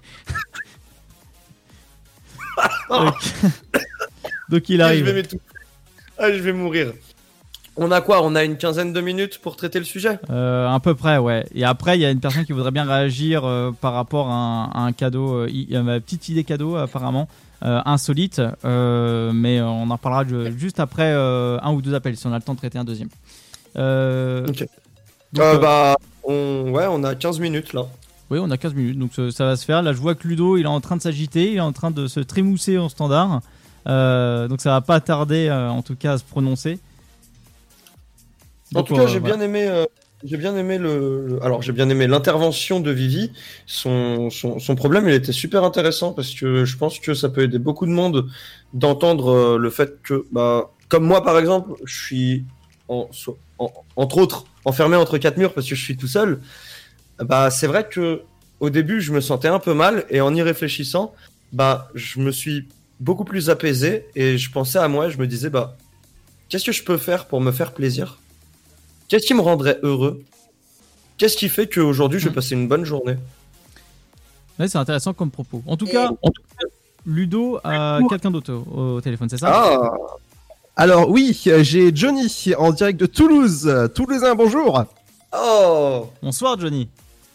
Donc, 2.90 3.14
donc 4.49 4.68
il 4.68 4.80
Ah, 4.82 4.86
Je 4.86 4.90
arrive. 4.90 5.05
vais 5.05 5.12
m'étouffer. 5.14 5.42
Ah, 6.18 6.32
je 6.32 6.38
vais 6.38 6.53
mourir. 6.53 6.92
On 7.81 7.93
a 7.93 8.01
quoi? 8.01 8.24
On 8.24 8.35
a 8.35 8.43
une 8.45 8.57
quinzaine 8.57 8.93
de 8.93 9.01
minutes 9.01 9.39
pour 9.39 9.55
traiter 9.55 9.79
le 9.79 9.85
sujet? 9.85 10.18
Euh, 10.31 10.68
à 10.68 10.81
peu 10.81 10.97
près, 10.97 11.18
ouais. 11.18 11.47
Et 11.55 11.62
après, 11.64 11.97
il 11.97 12.01
y 12.01 12.05
a 12.05 12.11
une 12.11 12.18
personne 12.18 12.45
qui 12.45 12.53
voudrait 12.53 12.72
bien 12.72 12.85
réagir 12.85 13.45
euh, 13.45 13.70
par 13.70 13.93
rapport 13.93 14.29
à 14.31 14.35
un, 14.35 14.64
à 14.70 14.81
un 14.81 14.93
cadeau. 14.93 15.33
euh, 15.35 15.47
Il 15.49 15.70
y 15.70 15.76
a 15.76 15.83
ma 15.85 16.01
petite 16.01 16.29
idée 16.29 16.43
cadeau, 16.43 16.74
apparemment, 16.74 17.29
euh, 17.64 17.81
insolite. 17.85 18.41
mais 18.64 19.61
on 19.61 19.89
en 19.91 19.97
parlera 19.99 20.24
ju- 20.26 20.59
juste 20.59 20.81
après 20.81 21.12
un 21.12 21.72
ou 21.72 21.81
deux 21.81 21.95
appels, 21.95 22.16
si 22.16 22.26
on 22.26 22.33
a 22.33 22.37
le 22.37 22.43
temps 22.43 22.55
de 22.55 22.59
traiter 22.59 22.79
un 22.79 22.85
deuxième. 22.85 23.09
Ok. 23.76 24.66
donc, 25.33 25.61
Bah, 25.61 25.97
on... 26.24 26.70
ouais, 26.72 26.87
on 26.91 27.05
a 27.05 27.14
15 27.14 27.39
minutes 27.39 27.72
là. 27.74 27.83
Oui, 28.31 28.39
on 28.43 28.51
a 28.51 28.59
15 28.59 28.74
minutes, 28.74 28.99
donc 28.99 29.12
ça, 29.14 29.31
ça 29.31 29.45
va 29.47 29.57
se 29.57 29.64
faire. 29.64 29.83
Là, 29.83 29.93
je 29.93 29.99
vois 29.99 30.14
que 30.16 30.26
Ludo, 30.26 30.57
il 30.57 30.64
est 30.64 30.66
en 30.66 30.81
train 30.81 30.97
de 30.97 31.03
s'agiter, 31.03 31.53
il 31.53 31.57
est 31.59 31.61
en 31.61 31.72
train 31.72 31.91
de 31.93 32.09
se 32.09 32.18
trémousser 32.20 32.76
en 32.76 32.89
standard. 32.89 33.41
Donc 33.87 34.61
ça 34.61 34.70
va 34.70 34.81
pas 34.81 34.99
tarder, 35.01 35.49
en 35.51 35.81
tout 35.83 35.95
cas, 35.95 36.14
à 36.14 36.18
se 36.18 36.24
prononcer. 36.24 36.81
En 38.74 38.82
tout 38.82 38.94
cas, 38.94 39.02
euh, 39.02 39.06
j'ai 39.08 39.20
bien 39.20 39.40
aimé, 39.40 39.84
j'ai 40.24 40.36
bien 40.36 40.56
aimé 40.56 40.78
le. 40.78 41.38
Alors, 41.42 41.62
j'ai 41.62 41.72
bien 41.72 41.88
aimé 41.88 42.06
l'intervention 42.06 42.80
de 42.80 42.90
Vivi. 42.90 43.32
Son, 43.66 44.30
son, 44.30 44.58
son 44.58 44.74
problème, 44.74 45.08
il 45.08 45.14
était 45.14 45.32
super 45.32 45.64
intéressant 45.64 46.12
parce 46.12 46.34
que 46.34 46.64
je 46.64 46.76
pense 46.76 46.98
que 46.98 47.14
ça 47.14 47.28
peut 47.28 47.42
aider 47.42 47.58
beaucoup 47.58 47.86
de 47.86 47.92
monde 47.92 48.28
d'entendre 48.74 49.28
euh, 49.30 49.58
le 49.58 49.70
fait 49.70 50.02
que, 50.02 50.26
bah, 50.32 50.70
comme 50.88 51.04
moi 51.04 51.22
par 51.22 51.38
exemple, 51.38 51.72
je 51.84 52.02
suis 52.02 52.44
en, 52.88 53.08
entre 53.96 54.18
autres 54.18 54.44
enfermé 54.64 54.96
entre 54.96 55.18
quatre 55.18 55.36
murs 55.38 55.54
parce 55.54 55.68
que 55.68 55.74
je 55.74 55.82
suis 55.82 55.96
tout 55.96 56.08
seul. 56.08 56.40
Bah, 57.18 57.50
c'est 57.50 57.66
vrai 57.66 57.88
que 57.88 58.22
au 58.60 58.70
début, 58.70 59.00
je 59.00 59.12
me 59.12 59.20
sentais 59.20 59.48
un 59.48 59.60
peu 59.60 59.72
mal 59.74 60.04
et 60.10 60.20
en 60.20 60.34
y 60.34 60.42
réfléchissant, 60.42 61.14
bah, 61.52 61.88
je 61.94 62.18
me 62.20 62.32
suis 62.32 62.68
beaucoup 63.00 63.24
plus 63.24 63.50
apaisé 63.50 64.06
et 64.16 64.36
je 64.36 64.50
pensais 64.50 64.78
à 64.78 64.88
moi. 64.88 65.08
Je 65.08 65.18
me 65.18 65.26
disais, 65.26 65.48
bah, 65.48 65.76
qu'est-ce 66.48 66.64
que 66.64 66.72
je 66.72 66.82
peux 66.82 66.98
faire 66.98 67.26
pour 67.26 67.40
me 67.40 67.52
faire 67.52 67.72
plaisir? 67.72 68.18
Qu'est-ce 69.09 69.26
qui 69.26 69.34
me 69.34 69.40
rendrait 69.40 69.78
heureux? 69.82 70.22
Qu'est-ce 71.16 71.36
qui 71.36 71.48
fait 71.48 71.66
qu'aujourd'hui 71.66 72.20
je 72.20 72.28
vais 72.28 72.34
passer 72.34 72.54
une 72.54 72.68
bonne 72.68 72.84
journée? 72.84 73.16
Ouais, 74.59 74.68
c'est 74.68 74.76
intéressant 74.78 75.14
comme 75.14 75.30
propos. 75.30 75.62
En 75.66 75.76
tout 75.78 75.86
cas, 75.86 76.11
Ludo 77.06 77.59
a 77.64 78.00
quelqu'un 78.09 78.30
d'autre 78.30 78.52
au, 78.52 79.00
téléphone, 79.00 79.28
c'est 79.30 79.38
ça? 79.38 79.50
Ah 79.50 79.92
Alors 80.76 81.09
oui, 81.09 81.40
j'ai 81.62 81.90
Johnny 81.94 82.30
en 82.59 82.70
direct 82.72 83.00
de 83.00 83.06
Toulouse. 83.06 83.90
Toulousain, 83.94 84.34
bonjour. 84.34 84.84
Oh 85.32 86.11
Bonsoir 86.22 86.59
Johnny. 86.61 86.88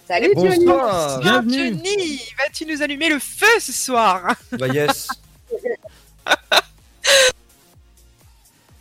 Salut 0.08 0.34
Johnny 0.36 0.66
Bonsoir 0.66 1.20
Bienvenue. 1.22 1.70
Johnny, 1.70 2.20
vas-tu 2.38 2.66
nous 2.66 2.82
allumer 2.82 3.10
le 3.10 3.20
feu 3.20 3.60
ce 3.60 3.72
soir? 3.72 4.36
Bah 4.52 4.68
yes 4.68 5.08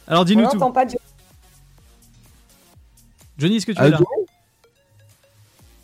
Alors 0.06 0.24
dis-nous 0.24 0.46
tout. 0.48 0.54
n'entend 0.54 0.72
pas 0.72 0.82
Johnny. 0.84 0.98
Johnny, 3.42 3.56
est-ce 3.56 3.66
que 3.66 3.72
tu 3.72 3.78
Ah, 3.80 3.88
es 3.88 3.90
là 3.90 3.98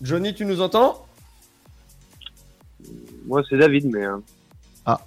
Johnny, 0.00 0.32
tu 0.32 0.44
nous 0.44 0.60
entends 0.60 1.04
Moi, 3.26 3.42
c'est 3.50 3.56
David, 3.58 3.86
mais. 3.92 4.04
euh, 4.06 4.18
Ah, 4.86 5.00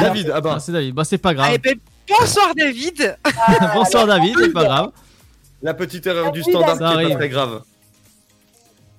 David, 0.00 0.32
ah 0.34 0.40
bah. 0.40 0.54
Ah, 0.56 0.60
c'est 0.60 0.72
David. 0.72 0.94
Bah 0.94 1.04
c'est 1.04 1.18
pas 1.18 1.34
grave. 1.34 1.56
Ben, 1.62 1.78
bonsoir 2.18 2.54
David 2.56 3.16
Bonsoir 3.74 4.06
David, 4.06 4.34
c'est 4.40 4.52
pas 4.52 4.64
grave. 4.64 4.90
La 5.62 5.74
petite 5.74 6.06
erreur 6.06 6.32
du 6.32 6.40
David, 6.40 6.54
standard 6.54 6.72
qui 6.72 6.78
ça 6.78 6.84
est 6.90 6.94
arrive. 6.94 7.08
pas 7.10 7.14
très 7.16 7.28
grave. 7.28 7.62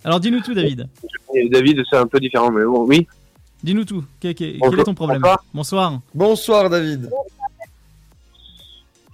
Alors 0.03 0.19
dis-nous 0.19 0.41
tout 0.41 0.53
David. 0.53 0.87
et 1.33 1.49
David, 1.49 1.81
c'est 1.89 1.97
un 1.97 2.05
peu 2.05 2.19
différent, 2.19 2.51
mais 2.51 2.63
bon, 2.63 2.83
oui. 2.85 3.07
Dis-nous 3.63 3.85
tout. 3.85 4.05
Quel, 4.19 4.35
quel- 4.35 4.51
quel 4.51 4.59
Bonjour. 4.59 4.79
est 4.81 4.83
ton 4.83 4.93
problème 4.93 5.19
Bonsoir. 5.21 5.43
Bonsoir. 5.53 5.99
Bonsoir 6.13 6.69
David. 6.69 7.09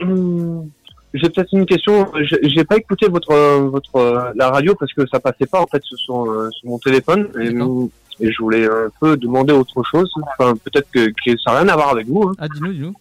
Hum, 0.02 0.70
J'ai 1.16 1.30
peut-être 1.30 1.54
une 1.54 1.66
question. 1.66 2.12
J'ai 2.44 2.64
pas 2.66 2.78
écouté 2.78 3.08
votre 3.08 3.32
euh, 3.32 3.70
votre 3.70 3.96
euh, 3.96 4.32
la 4.36 4.50
radio 4.50 4.76
parce 4.76 4.92
que 4.94 5.08
ça 5.08 5.20
passait 5.20 5.46
pas 5.46 5.62
en 5.62 5.68
fait 5.68 5.82
sur, 5.84 6.26
euh, 6.26 6.50
sur 6.52 6.70
mon 6.70 6.78
téléphone 6.78 7.30
et, 7.40 7.52
D'accord. 7.52 7.88
et 8.20 8.32
je 8.32 8.38
voulais 8.42 8.66
un 8.66 8.90
peu 9.00 9.16
demander 9.16 9.54
autre 9.54 9.82
chose. 9.84 10.12
Enfin, 10.38 10.56
peut-être 10.58 10.90
que, 10.92 11.08
que 11.08 11.38
ça 11.44 11.52
n'a 11.54 11.60
rien 11.60 11.70
à 11.70 11.76
voir 11.76 11.90
avec 11.90 12.08
vous. 12.08 12.24
hein. 12.24 12.34
Ah 12.40 12.48
dis-nous, 12.50 12.74
dis-nous. 12.74 12.94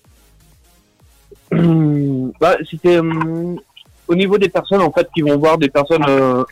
Bah, 2.41 2.57
c'était 2.69 2.99
au 2.99 4.15
niveau 4.15 4.39
des 4.39 4.49
personnes 4.49 4.81
en 4.83 4.91
fait 4.93 5.09
qui 5.15 5.23
vont 5.23 5.37
voir 5.39 5.57
des 5.59 5.69
personnes 5.69 6.05
euh, 6.09 6.43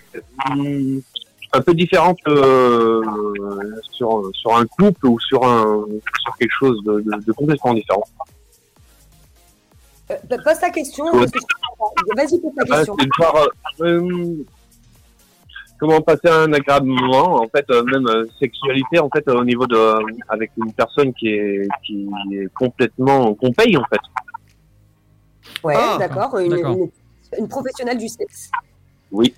un 1.53 1.61
peu 1.61 1.75
différentes 1.75 2.19
euh, 2.29 3.03
sur 3.91 4.31
sur 4.33 4.57
un 4.57 4.65
couple 4.67 5.07
ou 5.07 5.19
sur 5.21 5.45
un 5.45 5.85
sur 6.23 6.37
quelque 6.39 6.53
chose 6.59 6.83
de, 6.85 7.01
de, 7.01 7.25
de 7.27 7.33
complètement 7.33 7.75
différent. 7.75 8.05
Euh, 10.11 10.17
pose 10.45 10.59
ta 10.61 10.71
question. 10.71 11.05
Ouais. 11.05 11.13
parce 11.21 11.31
que 11.31 11.39
je 11.39 11.47
comprends 11.69 11.93
pas. 11.95 12.23
Vas-y, 12.23 12.41
pose 12.41 12.53
ta 12.57 12.63
Ah, 12.71 12.77
question. 12.77 12.95
de 12.97 13.09
voir 13.19 13.37
euh, 13.81 14.01
euh, 14.01 14.45
comment 15.79 16.01
passer 16.01 16.29
un 16.29 16.53
agréable 16.53 16.87
moment, 16.87 17.37
en 17.43 17.49
fait, 17.49 17.65
euh, 17.71 17.83
même 17.85 18.07
euh, 18.09 18.27
sexualité, 18.39 18.99
en 18.99 19.09
fait, 19.09 19.27
euh, 19.29 19.41
au 19.41 19.45
niveau 19.45 19.67
de 19.67 19.77
euh, 19.77 20.01
avec 20.29 20.51
une 20.57 20.73
personne 20.73 21.13
qui 21.15 21.29
est 21.29 21.69
qui 21.87 22.09
est 22.33 22.53
complètement 22.55 23.35
qu'on 23.35 23.53
paye 23.53 23.77
en 23.77 23.85
fait. 23.85 24.01
Ouais, 25.65 25.75
Ah, 25.77 25.97
d'accord. 25.99 26.37
Une, 26.39 26.49
d'accord. 26.51 26.73
une- 26.77 26.91
une 27.39 27.49
professionnelle 27.49 27.99
du 27.99 28.09
sexe. 28.09 28.51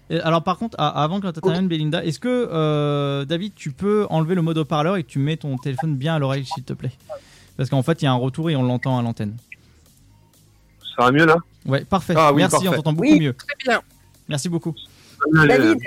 Et 0.08 0.20
alors 0.20 0.42
par 0.44 0.56
contre, 0.58 0.76
avant 0.78 1.18
que 1.20 1.26
t'interviennes 1.28 1.66
Belinda, 1.68 2.04
est-ce 2.04 2.20
que 2.20 2.28
euh, 2.52 3.24
David, 3.24 3.54
tu 3.56 3.72
peux 3.72 4.06
enlever 4.08 4.34
le 4.36 4.42
mode 4.42 4.56
haut-parleur 4.58 4.96
et 4.96 5.02
que 5.02 5.08
tu 5.08 5.18
mets 5.18 5.36
ton 5.36 5.56
téléphone 5.58 5.96
bien 5.96 6.14
à 6.14 6.18
l'oreille 6.20 6.44
s'il 6.44 6.62
te 6.62 6.72
plaît? 6.74 6.92
Parce 7.56 7.70
qu'en 7.70 7.82
fait, 7.82 8.00
il 8.00 8.04
y 8.04 8.08
a 8.08 8.12
un 8.12 8.16
retour 8.16 8.50
et 8.50 8.56
on 8.56 8.62
l'entend 8.62 8.98
à 8.98 9.02
l'antenne. 9.02 9.36
Ça 10.97 11.05
va 11.05 11.12
mieux 11.12 11.26
là 11.26 11.36
Ouais, 11.66 11.84
parfait. 11.84 12.14
Ah 12.16 12.32
oui, 12.32 12.42
Merci, 12.42 12.53
parfait. 12.57 12.68
on 12.68 12.72
t'entend 12.76 12.92
beaucoup 12.92 13.09
Oui. 13.09 13.20
mieux. 13.20 13.34
Très 13.34 13.57
bien. 13.68 13.80
Merci 14.28 14.49
beaucoup. 14.49 14.74
David, 15.32 15.78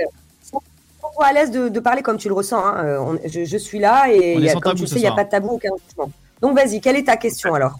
sens-toi 0.41 1.25
à 1.25 1.33
l'aise 1.33 1.51
de, 1.51 1.69
de 1.69 1.79
parler 1.79 2.01
comme 2.01 2.17
tu 2.17 2.27
le 2.27 2.33
ressens. 2.33 2.63
hein. 2.65 2.75
Euh, 2.85 2.99
on- 2.99 3.19
je, 3.27 3.45
je 3.45 3.57
suis 3.57 3.79
là 3.79 4.11
et 4.11 4.37
y 4.39 4.49
a- 4.49 4.53
comme 4.53 4.61
tabou 4.63 4.77
tu 4.79 4.87
ce 4.87 4.93
sais, 4.93 4.99
il 4.99 5.03
n'y 5.03 5.07
a 5.07 5.11
pas 5.13 5.23
de 5.23 5.29
tabou, 5.29 5.49
aucun 5.49 5.69
jugement. 5.87 6.11
Donc 6.41 6.55
vas-y, 6.55 6.81
quelle 6.81 6.95
est 6.95 7.03
ta 7.05 7.17
question 7.17 7.53
alors? 7.53 7.79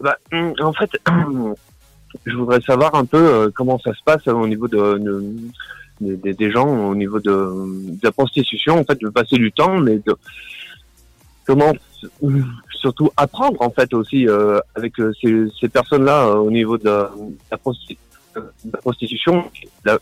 Bah, 0.00 0.16
hum, 0.32 0.54
en 0.60 0.72
fait, 0.72 0.90
je 2.26 2.34
voudrais 2.36 2.60
savoir 2.62 2.94
un 2.94 3.04
peu 3.04 3.18
euh, 3.18 3.50
comment 3.54 3.78
ça 3.78 3.92
se 3.94 4.02
passe 4.04 4.26
euh, 4.28 4.32
au 4.32 4.46
niveau 4.48 4.66
de, 4.68 4.98
de- 4.98 5.34
des- 6.00 6.16
des- 6.16 6.34
des 6.34 6.50
gens, 6.50 6.66
au 6.66 6.94
niveau 6.94 7.20
de, 7.20 7.30
de 7.30 7.98
la 8.02 8.10
prostitution, 8.12 8.78
en 8.80 8.84
fait, 8.84 8.98
de 9.00 9.08
passer 9.10 9.36
du 9.36 9.52
temps, 9.52 9.78
mais 9.78 9.98
de 9.98 10.16
comment 11.46 11.72
euh, 12.22 12.42
surtout 12.80 13.10
apprendre 13.16 13.60
en 13.62 13.70
fait 13.70 13.92
aussi 13.94 14.26
euh, 14.28 14.58
avec 14.74 14.98
euh, 15.00 15.12
ces, 15.20 15.46
ces 15.60 15.68
personnes-là 15.68 16.26
euh, 16.28 16.34
au 16.36 16.50
niveau 16.50 16.76
de, 16.78 16.88
la, 17.50 17.56
prosti- 17.58 17.98
de 18.34 18.42
la 18.72 18.78
prostitution, 18.78 19.50
la- 19.84 19.98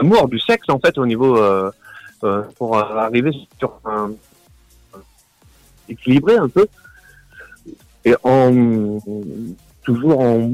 l'amour 0.00 0.28
du 0.28 0.38
sexe 0.40 0.68
en 0.68 0.78
fait 0.78 0.96
au 0.98 1.06
niveau 1.06 1.38
pour 2.56 2.76
arriver 2.78 3.30
sur 3.58 3.72
un 3.84 4.10
équilibré 5.88 6.36
un 6.36 6.48
peu 6.48 6.66
et 8.04 8.14
en 8.22 8.98
toujours 9.82 10.20
en, 10.20 10.52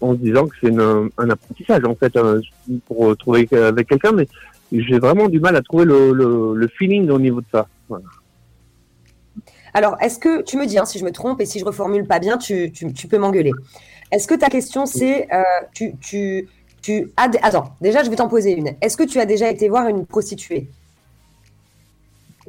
en 0.00 0.12
se 0.12 0.18
disant 0.18 0.46
que 0.46 0.54
c'est 0.60 0.74
un 0.78 1.30
apprentissage 1.30 1.84
en 1.84 1.94
fait 1.94 2.12
pour 2.86 3.16
trouver 3.16 3.48
avec 3.52 3.88
quelqu'un 3.88 4.12
mais 4.12 4.28
j'ai 4.72 4.98
vraiment 4.98 5.28
du 5.28 5.40
mal 5.40 5.56
à 5.56 5.62
trouver 5.62 5.84
le, 5.84 6.12
le, 6.12 6.54
le 6.54 6.68
feeling 6.68 7.08
au 7.10 7.18
niveau 7.18 7.40
de 7.40 7.46
ça 7.52 7.66
voilà. 7.88 8.04
Alors, 9.76 9.96
est-ce 10.00 10.18
que 10.18 10.40
tu 10.40 10.56
me 10.56 10.64
dis 10.64 10.78
hein, 10.78 10.86
si 10.86 10.98
je 10.98 11.04
me 11.04 11.12
trompe 11.12 11.38
et 11.42 11.44
si 11.44 11.58
je 11.58 11.64
reformule 11.66 12.06
pas 12.06 12.18
bien, 12.18 12.38
tu, 12.38 12.72
tu- 12.72 12.94
tu 12.94 13.08
peux 13.08 13.18
m'engueuler. 13.18 13.52
Est-ce 14.10 14.26
que 14.26 14.34
ta 14.34 14.48
question 14.48 14.86
c'est 14.86 15.28
euh, 15.34 15.42
tu, 15.74 15.94
tu, 16.00 16.48
tu 16.80 17.12
as 17.18 17.28
des- 17.28 17.38
attends 17.42 17.74
déjà 17.82 18.02
je 18.02 18.08
vais 18.08 18.16
t'en 18.16 18.28
poser 18.28 18.52
une. 18.52 18.70
Est-ce 18.80 18.96
que 18.96 19.02
tu 19.02 19.20
as 19.20 19.26
déjà 19.26 19.50
été 19.50 19.68
voir 19.68 19.86
une 19.88 20.06
prostituée? 20.06 20.68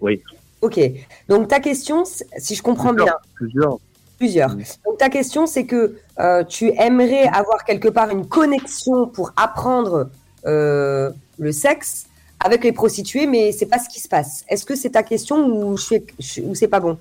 Oui 0.02 0.24
Ok. 0.62 0.80
Donc 1.28 1.50
ta 1.50 1.60
question, 1.60 2.06
si 2.06 2.56
je 2.56 2.64
comprends 2.64 2.94
bien, 2.94 3.14
plusieurs 3.36 3.78
plusieurs. 4.18 4.50
Donc 4.86 4.98
ta 4.98 5.10
question 5.10 5.48
c'est 5.48 5.66
que 5.66 5.98
euh, 6.20 6.44
tu 6.46 6.72
aimerais 6.80 7.28
avoir 7.28 7.66
quelque 7.66 7.90
part 7.90 8.10
une 8.10 8.26
connexion 8.26 9.06
pour 9.08 9.34
apprendre 9.36 10.10
euh, 10.46 11.12
le 11.38 11.52
sexe 11.52 12.06
avec 12.40 12.64
les 12.64 12.72
prostituées, 12.72 13.28
mais 13.28 13.52
c'est 13.52 13.66
pas 13.66 13.80
ce 13.80 13.90
qui 13.90 14.00
se 14.00 14.08
passe. 14.08 14.46
Est-ce 14.48 14.66
que 14.66 14.76
c'est 14.76 14.92
ta 14.92 15.04
question 15.04 15.46
ou 15.46 15.76
je 15.76 15.84
suis, 15.84 16.04
je- 16.20 16.42
ou 16.42 16.56
c'est 16.56 16.68
pas 16.70 16.80
bon? 16.80 16.98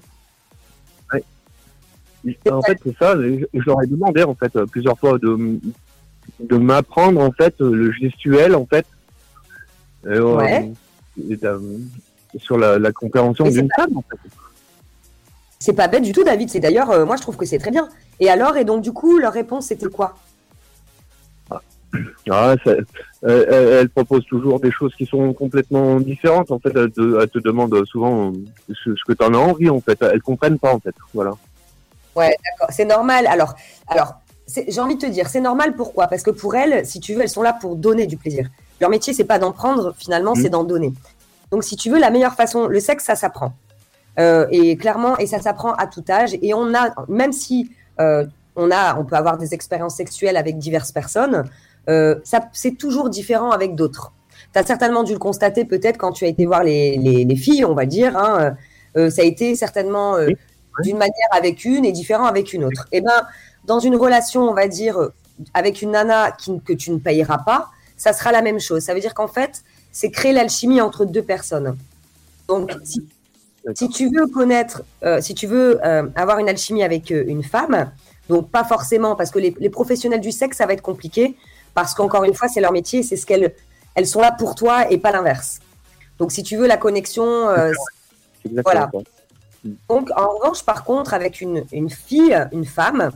En 2.50 2.62
fait 2.62 2.78
c'est 2.84 2.96
ça 2.98 3.14
je, 3.16 3.44
je 3.54 3.60
leur 3.66 3.82
ai 3.82 3.86
demandé 3.86 4.22
en 4.22 4.34
fait 4.34 4.54
euh, 4.56 4.66
plusieurs 4.66 4.98
fois 4.98 5.18
de 5.18 5.58
de 6.40 6.56
m'apprendre 6.56 7.20
en 7.20 7.30
fait 7.32 7.54
euh, 7.60 7.70
le 7.72 7.92
gestuel 7.92 8.54
en 8.54 8.66
fait 8.66 8.86
Et, 10.04 10.08
euh, 10.08 10.34
Ouais. 10.36 10.72
et, 11.30 11.38
euh, 11.44 11.58
sur 12.38 12.58
la, 12.58 12.78
la 12.78 12.92
compréhension 12.92 13.44
d'une 13.48 13.68
femme 13.76 13.96
en 13.96 14.04
fait 14.08 14.18
C'est 15.58 15.72
pas 15.72 15.88
bête 15.88 16.02
du 16.02 16.12
tout, 16.12 16.22
David. 16.24 16.50
C'est 16.50 16.60
d'ailleurs, 16.60 16.90
euh, 16.90 17.06
moi 17.06 17.16
je 17.16 17.22
trouve 17.22 17.36
que 17.36 17.46
c'est 17.46 17.58
très 17.58 17.70
bien. 17.70 17.88
Et 18.20 18.28
alors, 18.28 18.56
et 18.56 18.64
donc 18.64 18.82
du 18.82 18.92
coup, 18.92 19.18
leur 19.18 19.32
réponse 19.32 19.66
c'était 19.66 19.88
quoi? 19.88 20.16
Ah, 22.28 22.54
ça- 22.62 22.72
euh, 23.24 23.80
elle, 23.80 23.88
propose 23.88 24.24
toujours 24.26 24.60
des 24.60 24.70
choses 24.70 24.94
qui 24.96 25.06
sont 25.06 25.32
complètement 25.32 25.98
différentes. 25.98 26.50
En 26.50 26.58
fait, 26.58 26.72
elle 26.76 26.90
te, 26.90 27.20
elle 27.22 27.28
te 27.30 27.38
demande 27.38 27.74
souvent 27.86 28.32
euh, 28.32 28.74
ce, 28.84 28.94
ce 28.94 29.04
que 29.06 29.14
tu 29.14 29.24
en 29.24 29.32
as 29.32 29.38
envie. 29.38 29.70
En 29.70 29.80
fait, 29.80 29.98
elles 30.02 30.20
comprennent 30.20 30.58
pas. 30.58 30.74
En 30.74 30.80
fait, 30.80 30.94
voilà. 31.14 31.32
Ouais, 32.16 32.36
d'accord. 32.44 32.74
C'est 32.74 32.84
normal. 32.84 33.26
Alors, 33.26 33.54
alors, 33.88 34.14
j'ai 34.68 34.80
envie 34.80 34.96
de 34.96 35.00
te 35.00 35.06
dire, 35.06 35.28
c'est 35.28 35.40
normal. 35.40 35.74
Pourquoi? 35.76 36.06
Parce 36.06 36.22
que 36.22 36.30
pour 36.30 36.54
elles, 36.56 36.86
si 36.86 36.98
tu 36.98 37.14
veux, 37.14 37.22
elles 37.22 37.28
sont 37.28 37.42
là 37.42 37.52
pour 37.52 37.76
donner 37.76 38.06
du 38.06 38.16
plaisir. 38.16 38.48
Leur 38.80 38.90
métier, 38.90 39.12
c'est 39.12 39.24
pas 39.24 39.38
d'en 39.38 39.52
prendre. 39.52 39.94
Finalement, 39.98 40.34
c'est 40.34 40.48
d'en 40.48 40.64
donner. 40.64 40.92
Donc, 41.50 41.62
si 41.62 41.76
tu 41.76 41.90
veux, 41.90 41.98
la 41.98 42.10
meilleure 42.10 42.34
façon, 42.34 42.66
le 42.66 42.80
sexe, 42.80 43.04
ça 43.04 43.14
s'apprend. 43.14 43.52
Euh, 44.18 44.46
et 44.50 44.76
clairement, 44.76 45.18
et 45.18 45.26
ça 45.26 45.40
s'apprend 45.40 45.74
à 45.74 45.86
tout 45.86 46.04
âge. 46.08 46.36
Et 46.42 46.54
on 46.54 46.74
a, 46.74 46.94
même 47.08 47.32
si 47.32 47.70
euh, 48.00 48.24
on 48.56 48.70
a, 48.70 48.98
on 48.98 49.04
peut 49.04 49.16
avoir 49.16 49.36
des 49.36 49.52
expériences 49.52 49.96
sexuelles 49.96 50.36
avec 50.36 50.58
diverses 50.58 50.92
personnes, 50.92 51.44
euh, 51.88 52.16
c'est 52.52 52.78
toujours 52.78 53.10
différent 53.10 53.50
avec 53.50 53.74
d'autres. 53.74 54.12
Tu 54.52 54.58
as 54.58 54.64
certainement 54.64 55.02
dû 55.02 55.12
le 55.12 55.18
constater 55.18 55.64
peut-être 55.64 55.98
quand 55.98 56.12
tu 56.12 56.24
as 56.24 56.28
été 56.28 56.46
voir 56.46 56.64
les, 56.64 56.96
les, 56.96 57.24
les 57.24 57.36
filles, 57.36 57.64
on 57.64 57.74
va 57.74 57.84
dire. 57.84 58.16
Hein, 58.16 58.56
ça 58.94 59.20
a 59.20 59.24
été 59.24 59.54
certainement 59.54 60.16
d'une 60.82 60.98
manière 60.98 61.28
avec 61.32 61.64
une 61.64 61.84
et 61.84 61.92
différent 61.92 62.26
avec 62.26 62.52
une 62.52 62.64
autre. 62.64 62.86
Et 62.92 63.00
ben, 63.00 63.26
dans 63.64 63.80
une 63.80 63.96
relation, 63.96 64.42
on 64.42 64.54
va 64.54 64.68
dire, 64.68 65.10
avec 65.54 65.82
une 65.82 65.92
nana 65.92 66.32
qui, 66.32 66.60
que 66.60 66.72
tu 66.72 66.90
ne 66.90 66.98
payeras 66.98 67.38
pas, 67.38 67.70
ça 67.96 68.12
sera 68.12 68.32
la 68.32 68.42
même 68.42 68.60
chose. 68.60 68.82
Ça 68.82 68.94
veut 68.94 69.00
dire 69.00 69.14
qu'en 69.14 69.28
fait, 69.28 69.62
c'est 69.92 70.10
créer 70.10 70.32
l'alchimie 70.32 70.80
entre 70.80 71.04
deux 71.04 71.22
personnes. 71.22 71.76
Donc, 72.48 72.70
si, 72.84 73.06
si 73.74 73.88
tu 73.88 74.10
veux 74.10 74.26
connaître, 74.26 74.82
euh, 75.02 75.20
si 75.20 75.34
tu 75.34 75.46
veux 75.46 75.80
euh, 75.84 76.06
avoir 76.14 76.38
une 76.38 76.48
alchimie 76.48 76.82
avec 76.82 77.10
euh, 77.10 77.24
une 77.26 77.42
femme, 77.42 77.90
donc 78.28 78.50
pas 78.50 78.64
forcément, 78.64 79.16
parce 79.16 79.30
que 79.30 79.38
les, 79.38 79.54
les 79.58 79.70
professionnels 79.70 80.20
du 80.20 80.32
sexe, 80.32 80.58
ça 80.58 80.66
va 80.66 80.74
être 80.74 80.82
compliqué, 80.82 81.36
parce 81.74 81.94
qu'encore 81.94 82.24
une 82.24 82.34
fois, 82.34 82.48
c'est 82.48 82.60
leur 82.60 82.72
métier, 82.72 83.02
c'est 83.02 83.16
ce 83.16 83.26
qu'elles 83.26 83.54
elles 83.94 84.06
sont 84.06 84.20
là 84.20 84.30
pour 84.30 84.54
toi 84.54 84.90
et 84.90 84.98
pas 84.98 85.10
l'inverse. 85.10 85.60
Donc, 86.18 86.30
si 86.30 86.42
tu 86.42 86.56
veux 86.56 86.66
la 86.66 86.76
connexion, 86.76 87.48
voilà. 88.62 88.90
Donc, 89.88 90.10
en 90.16 90.28
revanche, 90.28 90.62
par 90.64 90.84
contre, 90.84 91.14
avec 91.14 91.40
une, 91.40 91.64
une 91.72 91.90
fille, 91.90 92.36
une 92.52 92.64
femme, 92.64 93.10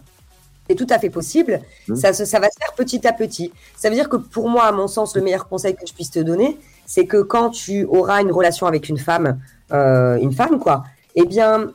c'est 0.70 0.76
tout 0.76 0.86
à 0.88 0.98
fait 0.98 1.10
possible. 1.10 1.60
Mhm. 1.88 1.96
Ça, 1.96 2.10
va 2.10 2.14
se 2.14 2.24
faire 2.24 2.72
petit 2.76 3.06
à 3.06 3.12
petit. 3.12 3.52
Ça 3.76 3.88
veut 3.88 3.96
dire 3.96 4.08
que 4.08 4.16
pour 4.16 4.48
moi, 4.48 4.64
à 4.64 4.72
mon 4.72 4.86
sens, 4.86 5.16
le 5.16 5.22
meilleur 5.22 5.48
conseil 5.48 5.74
que 5.74 5.86
je 5.86 5.92
puisse 5.92 6.10
te 6.10 6.20
donner, 6.20 6.58
c'est 6.86 7.06
que 7.06 7.22
quand 7.22 7.50
tu 7.50 7.84
auras 7.86 8.20
une 8.22 8.30
relation 8.30 8.66
avec 8.66 8.88
une 8.88 8.98
femme, 8.98 9.40
euh, 9.72 10.16
une 10.18 10.32
femme, 10.32 10.58
quoi, 10.60 10.84
eh 11.16 11.24
bien, 11.24 11.72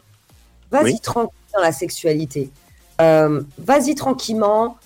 vas-y 0.71 0.93
Oui. 0.93 0.99
tranquille 1.01 1.39
dans 1.53 1.61
la 1.61 1.71
sexualité. 1.71 2.51
Euh, 3.01 3.41
vas-y 3.57 3.95
tranquillement. 3.95 4.78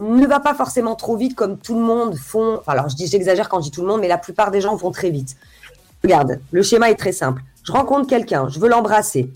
Ne 0.00 0.26
va 0.26 0.40
pas 0.40 0.54
forcément 0.54 0.94
trop 0.94 1.16
vite 1.16 1.34
comme 1.34 1.58
tout 1.58 1.74
le 1.74 1.82
monde 1.82 2.16
font. 2.16 2.56
Enfin, 2.60 2.72
alors, 2.72 2.88
je 2.88 2.96
dis, 2.96 3.06
j'exagère 3.06 3.50
quand 3.50 3.60
je 3.60 3.64
dis 3.64 3.70
tout 3.70 3.82
le 3.82 3.88
monde, 3.88 4.00
mais 4.00 4.08
la 4.08 4.16
plupart 4.16 4.50
des 4.50 4.62
gens 4.62 4.74
vont 4.74 4.90
très 4.90 5.10
vite. 5.10 5.36
Regarde, 6.02 6.40
le 6.50 6.62
schéma 6.62 6.90
est 6.90 6.94
très 6.94 7.12
simple. 7.12 7.42
Je 7.70 7.76
rencontre 7.76 8.08
quelqu'un, 8.08 8.48
je 8.48 8.58
veux 8.58 8.68
l'embrasser. 8.68 9.30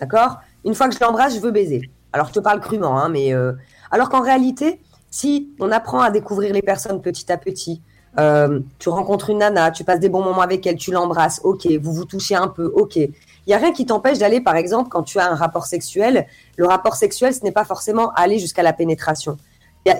D'accord? 0.00 0.40
Une 0.64 0.74
fois 0.74 0.88
que 0.88 0.94
je 0.96 1.00
l'embrasse, 1.00 1.36
je 1.36 1.40
veux 1.40 1.52
baiser. 1.52 1.88
Alors, 2.12 2.26
je 2.26 2.32
te 2.32 2.40
parle 2.40 2.60
crûment, 2.60 2.98
hein, 2.98 3.08
mais. 3.08 3.32
euh, 3.32 3.52
Alors 3.92 4.08
qu'en 4.08 4.22
réalité, 4.22 4.80
si 5.08 5.50
on 5.60 5.70
apprend 5.70 6.00
à 6.00 6.10
découvrir 6.10 6.52
les 6.52 6.62
personnes 6.62 7.00
petit 7.00 7.30
à 7.30 7.36
petit, 7.36 7.80
euh, 8.18 8.58
tu 8.80 8.88
rencontres 8.88 9.30
une 9.30 9.38
nana, 9.38 9.70
tu 9.70 9.84
passes 9.84 10.00
des 10.00 10.08
bons 10.08 10.24
moments 10.24 10.40
avec 10.40 10.66
elle, 10.66 10.74
tu 10.74 10.90
l'embrasses, 10.90 11.40
ok, 11.44 11.68
vous 11.80 11.92
vous 11.92 12.04
touchez 12.04 12.34
un 12.34 12.48
peu, 12.48 12.72
ok. 12.74 12.96
Il 12.96 13.12
n'y 13.46 13.54
a 13.54 13.58
rien 13.58 13.70
qui 13.70 13.86
t'empêche 13.86 14.18
d'aller, 14.18 14.40
par 14.40 14.56
exemple, 14.56 14.88
quand 14.88 15.04
tu 15.04 15.20
as 15.20 15.30
un 15.30 15.36
rapport 15.36 15.66
sexuel, 15.66 16.26
le 16.56 16.66
rapport 16.66 16.96
sexuel, 16.96 17.34
ce 17.34 17.44
n'est 17.44 17.52
pas 17.52 17.64
forcément 17.64 18.10
aller 18.14 18.40
jusqu'à 18.40 18.64
la 18.64 18.72
pénétration. 18.72 19.36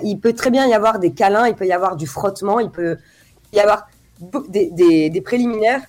Il, 0.03 0.19
peut 0.19 0.33
très 0.33 0.49
bien 0.49 0.67
y 0.67 0.73
avoir 0.73 0.99
des 0.99 1.13
câlins, 1.13 1.47
il 1.47 1.55
peut 1.55 1.65
y 1.65 1.71
avoir 1.71 1.95
du 1.95 2.05
frottement, 2.05 2.59
il 2.59 2.69
peut 2.69 2.97
y 3.53 3.61
avoir 3.61 3.87
des 4.19 5.21
préliminaires. 5.23 5.83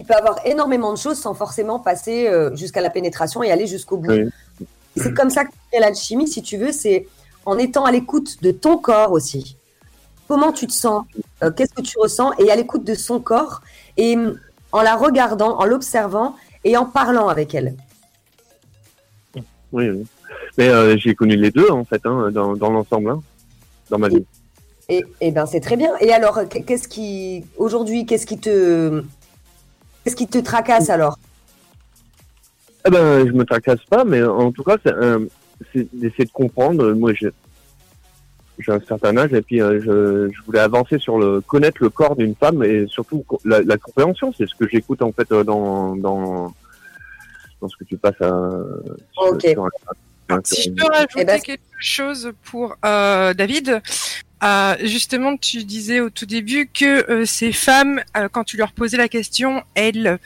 Il 0.00 0.06
peut 0.06 0.14
avoir 0.14 0.38
énormément 0.44 0.92
de 0.92 0.98
choses 0.98 1.18
sans 1.18 1.34
forcément 1.34 1.78
passer 1.78 2.26
euh, 2.28 2.54
jusqu'à 2.56 2.80
la 2.80 2.90
pénétration 2.90 3.42
et 3.42 3.50
aller 3.50 3.66
jusqu'au 3.66 3.96
bout. 3.96 4.10
Oui. 4.10 4.66
C'est 4.96 5.14
comme 5.14 5.30
ça 5.30 5.44
que 5.44 5.50
l'alchimie, 5.78 6.28
si 6.28 6.42
tu 6.42 6.56
veux, 6.56 6.72
c'est 6.72 7.06
en 7.46 7.58
étant 7.58 7.84
à 7.84 7.92
l'écoute 7.92 8.42
de 8.42 8.50
ton 8.50 8.78
corps 8.78 9.12
aussi. 9.12 9.56
Comment 10.28 10.52
tu 10.52 10.66
te 10.66 10.72
sens 10.72 11.04
Euh, 11.42 11.50
Qu'est-ce 11.50 11.74
que 11.74 11.82
tu 11.82 11.98
ressens 11.98 12.32
Et 12.38 12.50
à 12.50 12.56
l'écoute 12.56 12.84
de 12.84 12.94
son 12.94 13.20
corps 13.20 13.60
et 13.96 14.16
hum, 14.16 14.38
en 14.72 14.82
la 14.82 14.96
regardant, 14.96 15.58
en 15.58 15.64
l'observant 15.64 16.36
et 16.64 16.76
en 16.76 16.86
parlant 16.86 17.28
avec 17.28 17.54
elle. 17.54 17.74
Oui, 19.72 19.90
oui. 19.90 20.06
Mais 20.56 20.68
euh, 20.68 20.96
j'ai 20.96 21.14
connu 21.14 21.36
les 21.36 21.50
deux 21.50 21.68
en 21.70 21.84
fait, 21.84 22.00
hein, 22.04 22.30
dans, 22.30 22.54
dans 22.54 22.70
l'ensemble, 22.70 23.10
hein, 23.10 23.20
dans 23.90 23.98
ma 23.98 24.08
vie. 24.08 24.24
Et, 24.88 25.04
et 25.20 25.30
ben 25.32 25.46
c'est 25.46 25.60
très 25.60 25.76
bien. 25.76 25.92
Et 26.00 26.12
alors, 26.12 26.40
qu'est-ce 26.48 26.88
qui 26.88 27.44
aujourd'hui, 27.56 28.06
qu'est-ce 28.06 28.26
qui 28.26 28.38
te, 28.38 29.02
qu'est-ce 30.04 30.16
qui 30.16 30.26
te 30.26 30.38
tracasse 30.38 30.90
alors? 30.90 31.18
Eh 32.86 32.90
ben, 32.90 33.26
je 33.26 33.32
me 33.32 33.44
tracasse 33.44 33.80
pas, 33.88 34.04
mais 34.04 34.22
en 34.22 34.52
tout 34.52 34.62
cas, 34.62 34.76
c'est 34.84 34.92
euh, 34.92 35.20
d'essayer 35.74 36.24
de 36.26 36.30
comprendre. 36.32 36.92
Moi, 36.92 37.12
j'ai 37.14 37.30
un 38.68 38.80
certain 38.86 39.16
âge 39.16 39.32
et 39.32 39.40
puis 39.42 39.60
euh, 39.62 39.80
je, 39.80 40.30
je 40.32 40.42
voulais 40.44 40.60
avancer 40.60 40.98
sur 40.98 41.18
le 41.18 41.40
connaître 41.40 41.78
le 41.82 41.88
corps 41.88 42.14
d'une 42.14 42.34
femme 42.36 42.62
et 42.62 42.86
surtout 42.88 43.24
la, 43.44 43.62
la 43.62 43.78
compréhension. 43.78 44.32
C'est 44.36 44.46
ce 44.46 44.54
que 44.54 44.68
j'écoute 44.68 45.00
en 45.02 45.12
fait 45.12 45.30
euh, 45.32 45.42
dans 45.42 45.96
dans 45.96 46.54
dans 47.60 47.68
ce 47.68 47.76
que 47.76 47.84
tu 47.84 47.96
passes 47.96 48.20
à. 48.20 48.28
sur- 49.12 49.32
Ok. 49.32 49.40
sur 49.48 49.64
un- 50.28 50.40
Si 50.44 50.62
je 50.64 50.70
peux 50.70 50.86
rajouter 50.86 51.14
Eh 51.20 51.24
ben, 51.24 51.40
quelque 51.40 51.60
chose 51.80 52.32
pour 52.44 52.76
euh, 52.84 53.34
David, 53.34 53.80
euh, 54.42 54.76
justement, 54.82 55.36
tu 55.36 55.64
disais 55.64 56.00
au 56.00 56.10
tout 56.10 56.26
début 56.26 56.66
que 56.66 57.10
euh, 57.10 57.24
ces 57.24 57.52
femmes, 57.52 58.02
euh, 58.16 58.28
quand 58.30 58.44
tu 58.44 58.56
leur 58.56 58.72
posais 58.72 58.96
la 58.96 59.08
question, 59.08 59.62
elles 59.74 60.18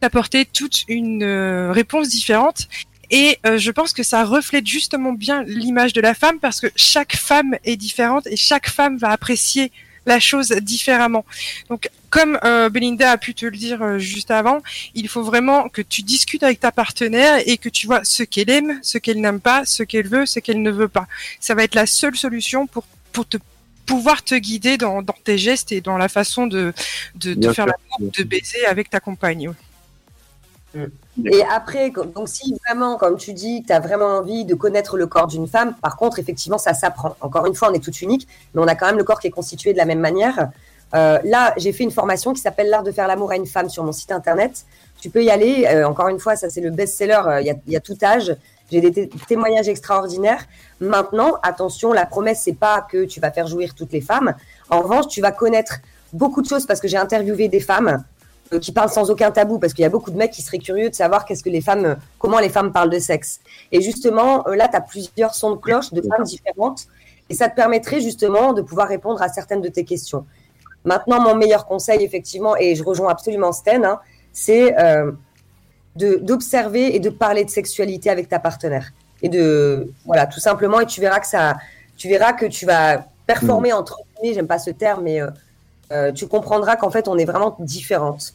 t'apportaient 0.00 0.44
toute 0.44 0.84
une 0.88 1.22
euh, 1.22 1.72
réponse 1.72 2.08
différente. 2.08 2.68
Et 3.10 3.38
euh, 3.46 3.58
je 3.58 3.70
pense 3.70 3.92
que 3.92 4.02
ça 4.02 4.24
reflète 4.24 4.66
justement 4.66 5.12
bien 5.12 5.42
l'image 5.44 5.92
de 5.92 6.00
la 6.00 6.14
femme 6.14 6.38
parce 6.40 6.60
que 6.60 6.68
chaque 6.76 7.16
femme 7.16 7.56
est 7.64 7.76
différente 7.76 8.26
et 8.26 8.36
chaque 8.36 8.68
femme 8.68 8.96
va 8.96 9.10
apprécier 9.10 9.72
la 10.06 10.20
chose 10.20 10.48
différemment. 10.60 11.24
Donc, 11.70 11.88
comme 12.10 12.38
euh, 12.44 12.68
Belinda 12.68 13.12
a 13.12 13.16
pu 13.16 13.34
te 13.34 13.46
le 13.46 13.56
dire 13.56 13.82
euh, 13.82 13.98
juste 13.98 14.30
avant, 14.30 14.62
il 14.94 15.08
faut 15.08 15.22
vraiment 15.22 15.68
que 15.68 15.82
tu 15.82 16.02
discutes 16.02 16.42
avec 16.42 16.60
ta 16.60 16.72
partenaire 16.72 17.40
et 17.46 17.56
que 17.56 17.68
tu 17.68 17.86
vois 17.86 18.04
ce 18.04 18.22
qu'elle 18.22 18.50
aime, 18.50 18.78
ce 18.82 18.98
qu'elle 18.98 19.20
n'aime 19.20 19.40
pas, 19.40 19.64
ce 19.64 19.82
qu'elle 19.82 20.06
veut, 20.06 20.26
ce 20.26 20.40
qu'elle 20.40 20.62
ne 20.62 20.70
veut 20.70 20.88
pas. 20.88 21.06
Ça 21.40 21.54
va 21.54 21.64
être 21.64 21.74
la 21.74 21.86
seule 21.86 22.16
solution 22.16 22.66
pour, 22.66 22.84
pour 23.12 23.26
te 23.26 23.38
pouvoir 23.86 24.22
te 24.22 24.34
guider 24.34 24.76
dans, 24.76 25.02
dans 25.02 25.14
tes 25.24 25.38
gestes 25.38 25.72
et 25.72 25.80
dans 25.80 25.96
la 25.98 26.08
façon 26.08 26.46
de, 26.46 26.72
de, 27.16 27.34
faire 27.52 27.54
sûr, 27.54 27.66
la 27.66 27.74
de 28.00 28.22
baiser 28.24 28.64
avec 28.66 28.90
ta 28.90 29.00
compagne. 29.00 29.48
ouais. 29.48 30.90
Et 31.26 31.44
après, 31.44 31.92
donc 32.14 32.28
si 32.28 32.56
vraiment, 32.66 32.96
comme 32.96 33.16
tu 33.16 33.32
dis, 33.32 33.62
tu 33.64 33.72
as 33.72 33.78
vraiment 33.78 34.18
envie 34.18 34.44
de 34.44 34.54
connaître 34.56 34.96
le 34.96 35.06
corps 35.06 35.28
d'une 35.28 35.46
femme, 35.46 35.76
par 35.80 35.96
contre, 35.96 36.18
effectivement, 36.18 36.58
ça 36.58 36.74
s'apprend. 36.74 37.16
Encore 37.20 37.46
une 37.46 37.54
fois, 37.54 37.70
on 37.70 37.74
est 37.74 37.78
toutes 37.84 38.02
uniques, 38.02 38.26
mais 38.52 38.60
on 38.60 38.66
a 38.66 38.74
quand 38.74 38.86
même 38.86 38.98
le 38.98 39.04
corps 39.04 39.20
qui 39.20 39.28
est 39.28 39.30
constitué 39.30 39.72
de 39.72 39.78
la 39.78 39.84
même 39.84 40.00
manière. 40.00 40.50
Euh, 40.94 41.18
là, 41.24 41.54
j'ai 41.56 41.72
fait 41.72 41.84
une 41.84 41.90
formation 41.92 42.32
qui 42.32 42.40
s'appelle 42.40 42.68
L'art 42.68 42.82
de 42.82 42.92
faire 42.92 43.06
l'amour 43.06 43.30
à 43.30 43.36
une 43.36 43.46
femme 43.46 43.68
sur 43.68 43.84
mon 43.84 43.92
site 43.92 44.10
internet. 44.12 44.64
Tu 45.00 45.10
peux 45.10 45.22
y 45.22 45.30
aller. 45.30 45.66
Euh, 45.66 45.86
encore 45.86 46.08
une 46.08 46.18
fois, 46.18 46.34
ça 46.36 46.50
c'est 46.50 46.60
le 46.60 46.70
best-seller. 46.70 47.20
euh, 47.26 47.40
Il 47.40 47.46
y, 47.46 47.50
a, 47.50 47.54
il 47.66 47.72
y 47.72 47.76
a 47.76 47.80
tout 47.80 47.96
âge. 48.02 48.34
J'ai 48.70 48.80
des 48.80 48.92
té- 48.92 49.10
témoignages 49.28 49.68
extraordinaires. 49.68 50.44
Maintenant, 50.80 51.34
attention, 51.42 51.92
la 51.92 52.06
promesse, 52.06 52.40
c'est 52.44 52.54
pas 52.54 52.86
que 52.90 53.04
tu 53.04 53.20
vas 53.20 53.30
faire 53.30 53.46
jouir 53.46 53.74
toutes 53.74 53.92
les 53.92 54.00
femmes. 54.00 54.34
En 54.70 54.80
revanche, 54.80 55.08
tu 55.08 55.20
vas 55.20 55.32
connaître 55.32 55.74
beaucoup 56.12 56.42
de 56.42 56.48
choses 56.48 56.66
parce 56.66 56.80
que 56.80 56.88
j'ai 56.88 56.96
interviewé 56.96 57.48
des 57.48 57.60
femmes 57.60 58.04
euh, 58.52 58.58
qui 58.58 58.72
parlent 58.72 58.90
sans 58.90 59.10
aucun 59.10 59.30
tabou 59.30 59.58
parce 59.58 59.72
qu'il 59.74 59.82
y 59.82 59.86
a 59.86 59.90
beaucoup 59.90 60.10
de 60.10 60.16
mecs 60.16 60.30
qui 60.30 60.42
seraient 60.42 60.58
curieux 60.58 60.90
de 60.90 60.94
savoir 60.94 61.24
qu'est-ce 61.24 61.42
que 61.42 61.50
les 61.50 61.60
femmes, 61.60 61.84
euh, 61.84 61.94
comment 62.18 62.38
les 62.38 62.48
femmes 62.48 62.72
parlent 62.72 62.90
de 62.90 62.98
sexe. 62.98 63.40
Et 63.70 63.80
justement, 63.82 64.46
euh, 64.48 64.54
là, 64.54 64.68
tu 64.68 64.76
as 64.76 64.80
plusieurs 64.80 65.34
sons 65.34 65.52
de 65.52 65.60
cloche 65.60 65.92
de 65.92 66.02
femmes 66.02 66.24
différentes 66.24 66.86
et 67.28 67.34
ça 67.34 67.48
te 67.48 67.54
permettrait 67.56 68.00
justement 68.00 68.52
de 68.52 68.62
pouvoir 68.62 68.88
répondre 68.88 69.20
à 69.22 69.28
certaines 69.28 69.60
de 69.60 69.68
tes 69.68 69.84
questions. 69.84 70.24
Maintenant, 70.84 71.20
mon 71.20 71.34
meilleur 71.34 71.64
conseil, 71.66 72.02
effectivement, 72.02 72.56
et 72.56 72.74
je 72.74 72.84
rejoins 72.84 73.10
absolument 73.10 73.52
Sten, 73.52 73.84
hein, 73.84 74.00
c'est 74.32 74.74
d'observer 75.96 76.94
et 76.96 77.00
de 77.00 77.08
parler 77.10 77.44
de 77.44 77.50
sexualité 77.50 78.10
avec 78.10 78.28
ta 78.28 78.38
partenaire. 78.38 78.92
Et 79.22 79.28
de, 79.28 79.90
voilà, 80.04 80.26
tout 80.26 80.40
simplement, 80.40 80.80
et 80.80 80.86
tu 80.86 81.00
verras 81.00 81.20
que 81.20 81.26
ça, 81.26 81.56
tu 81.96 82.08
verras 82.08 82.32
que 82.32 82.46
tu 82.46 82.66
vas 82.66 83.06
performer 83.26 83.72
entre 83.72 83.98
guillemets, 84.20 84.34
j'aime 84.34 84.46
pas 84.46 84.58
ce 84.58 84.70
terme, 84.70 85.04
mais 85.04 85.22
euh, 85.22 85.30
euh, 85.92 86.12
tu 86.12 86.26
comprendras 86.26 86.76
qu'en 86.76 86.90
fait, 86.90 87.08
on 87.08 87.16
est 87.16 87.24
vraiment 87.24 87.56
différentes. 87.60 88.34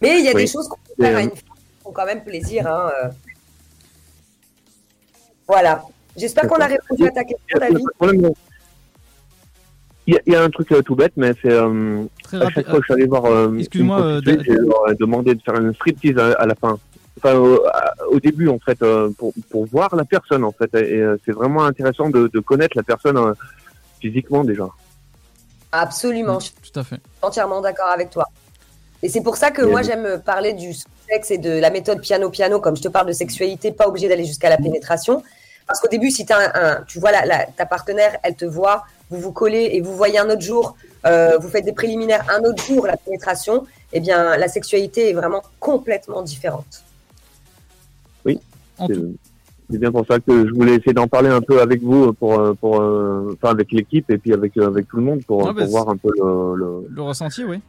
Mais 0.00 0.18
il 0.18 0.24
y 0.24 0.28
a 0.28 0.32
Oui. 0.34 0.42
des 0.42 0.46
choses 0.46 0.68
qu'on 0.68 0.76
peut 0.76 1.02
faire 1.02 1.16
à 1.16 1.20
euh, 1.20 1.22
une 1.24 1.30
femme 1.30 1.56
qui 1.56 1.82
font 1.82 1.92
quand 1.92 2.06
même 2.06 2.22
plaisir. 2.22 2.66
hein. 2.66 2.90
Voilà. 5.48 5.82
J'espère 6.16 6.46
qu'on 6.46 6.56
a 6.60 6.66
répondu 6.66 7.06
à 7.06 7.10
ta 7.10 7.24
question, 7.24 7.58
David. 7.58 7.86
Il 10.10 10.14
y, 10.14 10.16
a, 10.16 10.20
il 10.26 10.32
y 10.32 10.36
a 10.36 10.42
un 10.42 10.50
truc 10.50 10.72
euh, 10.72 10.82
tout 10.82 10.96
bête, 10.96 11.12
mais 11.16 11.34
c'est 11.40 11.52
euh, 11.52 12.02
à 12.32 12.50
chaque 12.50 12.66
fois 12.68 12.80
que 12.80 12.80
je 12.80 12.84
suis 12.86 12.94
allé 12.94 13.06
voir 13.06 13.26
euh, 13.26 13.56
Excuse-moi, 13.56 14.20
j'ai 14.26 14.94
demandé 14.98 15.36
de 15.36 15.40
faire 15.40 15.54
une 15.60 15.72
striptease 15.72 16.18
à, 16.18 16.32
à 16.32 16.46
la 16.46 16.56
fin. 16.56 16.80
Enfin, 17.16 17.34
au, 17.36 18.18
début, 18.18 18.48
en 18.48 18.58
fait, 18.58 18.82
euh, 18.82 19.10
pour, 19.16 19.32
pour 19.50 19.66
voir 19.66 19.94
la 19.94 20.04
personne, 20.04 20.42
en 20.42 20.50
fait. 20.50 20.74
Et 20.74 21.00
euh, 21.00 21.16
c'est 21.24 21.30
vraiment 21.30 21.64
intéressant 21.64 22.10
de, 22.10 22.26
de 22.26 22.40
connaître 22.40 22.76
la 22.76 22.82
personne 22.82 23.18
euh, 23.18 23.34
physiquement 24.00 24.42
déjà. 24.42 24.66
Absolument, 25.70 26.40
je 26.40 26.46
suis 26.46 26.54
Tout 26.72 26.80
à 26.80 26.82
fait. 26.82 26.98
entièrement 27.22 27.60
d'accord 27.60 27.90
avec 27.94 28.10
toi. 28.10 28.24
Et 29.04 29.08
c'est 29.08 29.22
pour 29.22 29.36
ça 29.36 29.52
que 29.52 29.62
moi 29.62 29.82
j'aime 29.82 30.20
parler 30.24 30.54
du 30.54 30.72
sexe 31.08 31.30
et 31.30 31.38
de 31.38 31.50
la 31.60 31.70
méthode 31.70 32.00
piano-piano, 32.00 32.58
comme 32.58 32.76
je 32.76 32.82
te 32.82 32.88
parle 32.88 33.06
de 33.06 33.12
sexualité, 33.12 33.70
pas 33.70 33.86
obligé 33.86 34.08
d'aller 34.08 34.24
jusqu'à 34.24 34.48
la 34.50 34.56
pénétration. 34.56 35.22
Parce 35.68 35.78
qu'au 35.80 35.88
début, 35.88 36.10
si 36.10 36.26
t'as 36.26 36.48
un, 36.48 36.50
un- 36.54 36.82
tu 36.88 36.98
vois 36.98 37.12
la, 37.12 37.24
la- 37.24 37.46
ta 37.46 37.64
partenaire, 37.64 38.18
elle 38.24 38.34
te 38.34 38.44
voit, 38.44 38.82
vous 39.10 39.18
vous 39.20 39.32
collez 39.32 39.70
et 39.72 39.80
vous 39.80 39.94
voyez 39.96 40.18
un 40.18 40.28
autre 40.30 40.40
jour, 40.40 40.76
euh, 41.06 41.36
vous 41.38 41.48
faites 41.48 41.64
des 41.64 41.72
préliminaires 41.72 42.24
un 42.30 42.42
autre 42.48 42.62
jour, 42.64 42.86
la 42.86 42.96
pénétration, 42.96 43.66
eh 43.92 44.00
bien 44.00 44.36
la 44.36 44.48
sexualité 44.48 45.10
est 45.10 45.14
vraiment 45.14 45.42
complètement 45.58 46.22
différente. 46.22 46.84
En 48.78 48.86
C'est 49.70 49.78
bien 49.78 49.92
pour 49.92 50.06
ça 50.06 50.18
que 50.18 50.46
je 50.48 50.52
voulais 50.54 50.76
essayer 50.76 50.94
d'en 50.94 51.06
parler 51.06 51.28
un 51.28 51.42
peu 51.42 51.60
avec 51.60 51.82
vous, 51.82 52.12
pour, 52.14 52.40
euh, 52.40 52.54
pour, 52.54 52.80
euh, 52.80 53.34
enfin, 53.34 53.50
avec 53.52 53.70
l'équipe 53.72 54.10
et 54.10 54.16
puis 54.18 54.32
avec, 54.32 54.56
avec 54.56 54.88
tout 54.88 54.96
le 54.96 55.02
monde 55.02 55.22
pour, 55.26 55.46
Ah, 55.46 55.52
bah, 55.52 55.62
pour 55.62 55.70
voir 55.70 55.88
un 55.90 55.96
peu 55.96 56.08
le, 56.16 56.56
le, 56.56 56.86
Le 56.88 57.02
ressenti, 57.02 57.44
oui. 57.44 57.60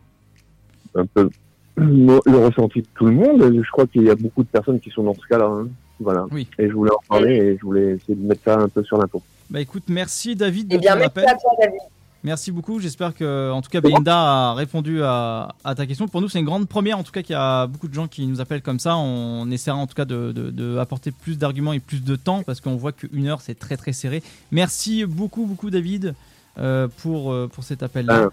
un 0.96 1.06
peu 1.06 1.30
le, 1.76 2.20
le 2.26 2.38
ressenti 2.38 2.82
de 2.82 2.88
tout 2.96 3.06
le 3.06 3.12
monde. 3.12 3.42
Je 3.64 3.72
crois 3.72 3.86
qu'il 3.88 4.04
y 4.04 4.10
a 4.10 4.16
beaucoup 4.16 4.42
de 4.44 4.48
personnes 4.48 4.80
qui 4.80 4.89
sont 4.89 5.04
dans 5.04 5.14
ce 5.14 5.28
cas-là. 5.30 5.46
hein. 5.46 5.68
Voilà. 6.00 6.26
Oui. 6.32 6.48
Et 6.58 6.68
je 6.70 6.74
voulais 6.74 6.92
en 6.92 7.04
parler 7.08 7.36
et 7.36 7.58
je 7.58 7.62
voulais 7.62 7.92
essayer 7.96 8.16
de 8.16 8.26
mettre 8.26 8.42
ça 8.46 8.58
un 8.58 8.70
peu 8.70 8.84
sur 8.84 8.98
l'info. 8.98 9.22
Bah 9.52 9.60
écoute, 9.62 9.84
merci 9.89 10.36
David 10.36 10.68
de 10.70 10.76
Eh 10.76 10.80
bien, 10.80 10.93
ton 10.93 10.99
merci 10.99 11.08
appel. 11.20 11.26
à 11.30 11.34
toi, 11.36 11.52
David. 11.62 11.80
Merci 12.24 12.52
beaucoup. 12.52 12.80
J'espère 12.80 13.16
que, 13.16 13.52
en 13.52 13.62
tout 13.64 13.70
cas, 13.70 13.82
Belinda 13.82 14.16
a 14.16 14.54
répondu 14.54 15.02
à, 15.04 15.56
à 15.64 15.74
ta 15.76 15.86
question. 15.88 16.08
Pour 16.08 16.22
nous, 16.22 16.30
c'est 16.30 16.39
une 16.39 16.45
grande 16.45 16.68
première. 16.68 16.97
En 16.99 17.04
tout 17.04 17.12
cas, 17.12 17.22
qu'il 17.24 17.34
y 17.34 17.38
a 17.38 17.66
beaucoup 17.68 17.88
de 17.88 17.93
gens 17.93 18.08
qui 18.08 18.28
nous 18.28 18.39
appellent 18.39 18.62
comme 18.62 18.80
ça. 18.80 18.95
On 18.95 19.49
essaiera 19.49 19.76
en 19.78 19.88
tout 19.88 19.95
cas 19.95 20.06
de, 20.06 20.32
de- 20.32 20.52
de 20.52 20.78
apporter 20.78 21.10
plus 21.12 21.38
d'arguments 21.39 21.74
et 21.74 21.80
plus 21.80 22.04
de 22.04 22.16
temps 22.16 22.43
parce 22.43 22.62
qu'on 22.62 22.76
voit 22.76 22.91
qu'une 22.91 23.28
heure, 23.28 23.41
c'est 23.41 23.56
très 23.58 23.76
très 23.76 23.91
serré. 23.91 24.22
Merci 24.52 25.04
beaucoup, 25.06 25.45
beaucoup, 25.47 25.70
David, 25.72 26.14
euh, 26.60 26.88
pour, 27.02 27.34
euh, 27.34 27.49
pour 27.52 27.64
cet 27.64 27.82
appel-là. 27.84 28.20
Euh. 28.20 28.30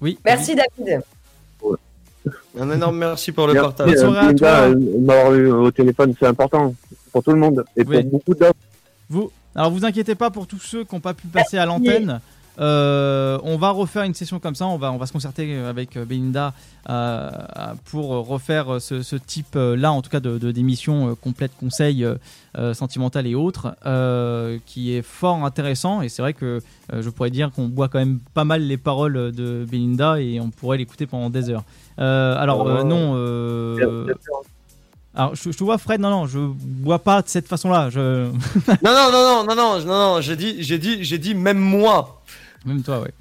Oui. 0.00 0.18
Merci 0.24 0.56
David. 0.56 1.00
Un 2.58 2.70
énorme 2.70 2.98
merci 2.98 3.30
pour 3.32 3.46
le 3.46 3.52
Merci, 3.54 3.66
partage. 3.68 3.86
Bonne 3.86 3.98
soirée 3.98 4.18
à 4.18 4.22
Linda, 4.24 4.34
toi. 4.38 4.48
euh, 4.48 4.74
de 4.74 4.98
m'avoir 5.06 5.34
eu 5.34 5.50
au 5.52 5.70
téléphone, 5.70 6.14
c'est 6.18 6.26
important 6.26 6.74
pour 7.12 7.22
tout 7.22 7.30
le 7.32 7.38
monde 7.38 7.64
et 7.76 7.84
Oui. 7.86 8.02
pour 8.02 8.10
beaucoup 8.12 8.34
d'autres. 8.34 8.54
Vous, 9.14 9.30
alors 9.54 9.70
vous 9.70 9.84
inquiétez 9.84 10.16
pas 10.16 10.30
pour 10.30 10.46
tous 10.48 10.58
ceux 10.58 10.82
qui 10.84 10.92
n'ont 10.94 11.00
pas 11.00 11.14
pu 11.14 11.28
passer 11.28 11.56
à 11.56 11.64
l'antenne. 11.66 12.20
Euh, 12.60 13.36
on 13.42 13.56
va 13.56 13.70
refaire 13.70 14.04
une 14.04 14.14
session 14.14 14.38
comme 14.38 14.54
ça. 14.54 14.66
On 14.68 14.76
va, 14.78 14.92
on 14.92 14.96
va 14.96 15.06
se 15.06 15.12
concerter 15.12 15.56
avec 15.56 15.96
euh, 15.96 16.04
Belinda 16.04 16.52
euh, 16.88 17.30
pour 17.90 18.10
refaire 18.28 18.80
ce, 18.80 19.02
ce 19.02 19.16
type 19.16 19.56
euh, 19.56 19.74
là, 19.76 19.90
en 19.90 20.02
tout 20.02 20.10
cas, 20.10 20.20
de 20.20 20.38
de- 20.38 20.52
d'émission 20.52 21.10
euh, 21.10 21.14
complète 21.16 21.50
conseil 21.58 22.04
euh, 22.06 22.72
sentimental 22.74 23.26
et 23.26 23.34
autres, 23.34 23.74
euh, 23.86 24.58
qui 24.66 24.92
est 24.94 25.02
fort 25.02 25.44
intéressant. 25.44 26.00
Et 26.02 26.08
c'est 26.08 26.22
vrai 26.22 26.32
que 26.32 26.60
euh, 26.92 27.02
je 27.02 27.10
pourrais 27.10 27.30
dire 27.30 27.50
qu'on 27.50 27.66
boit 27.66 27.88
quand 27.88 27.98
même 27.98 28.20
pas 28.34 28.44
mal 28.44 28.62
les 28.62 28.76
paroles 28.78 29.32
de 29.32 29.66
Belinda 29.68 30.20
et 30.20 30.38
on 30.40 30.50
pourrait 30.50 30.78
l'écouter 30.78 31.06
pendant 31.06 31.30
des 31.30 31.50
heures. 31.50 31.64
Euh, 31.98 32.36
alors 32.38 32.84
non. 32.84 33.14
Alors 35.14 35.34
je, 35.34 35.50
je 35.52 35.56
te 35.56 35.64
vois 35.64 35.78
Fred, 35.78 36.00
non 36.00 36.10
non, 36.10 36.26
je 36.26 36.38
bois 36.40 36.98
pas 36.98 37.22
de 37.22 37.28
cette 37.28 37.46
façon-là. 37.46 37.90
Je 37.90 38.26
Non, 38.26 38.32
non, 38.82 39.12
non, 39.12 39.44
non, 39.44 39.44
non, 39.44 39.54
non, 39.54 39.78
non, 39.80 40.14
non, 40.14 40.20
j'ai 40.20 40.36
dit, 40.36 40.56
j'ai 40.58 40.78
dit, 40.78 41.04
j'ai 41.04 41.18
dit 41.18 41.34
même 41.34 41.58
moi. 41.58 42.22
Même 42.66 42.82
toi, 42.82 43.00
ouais. 43.00 43.12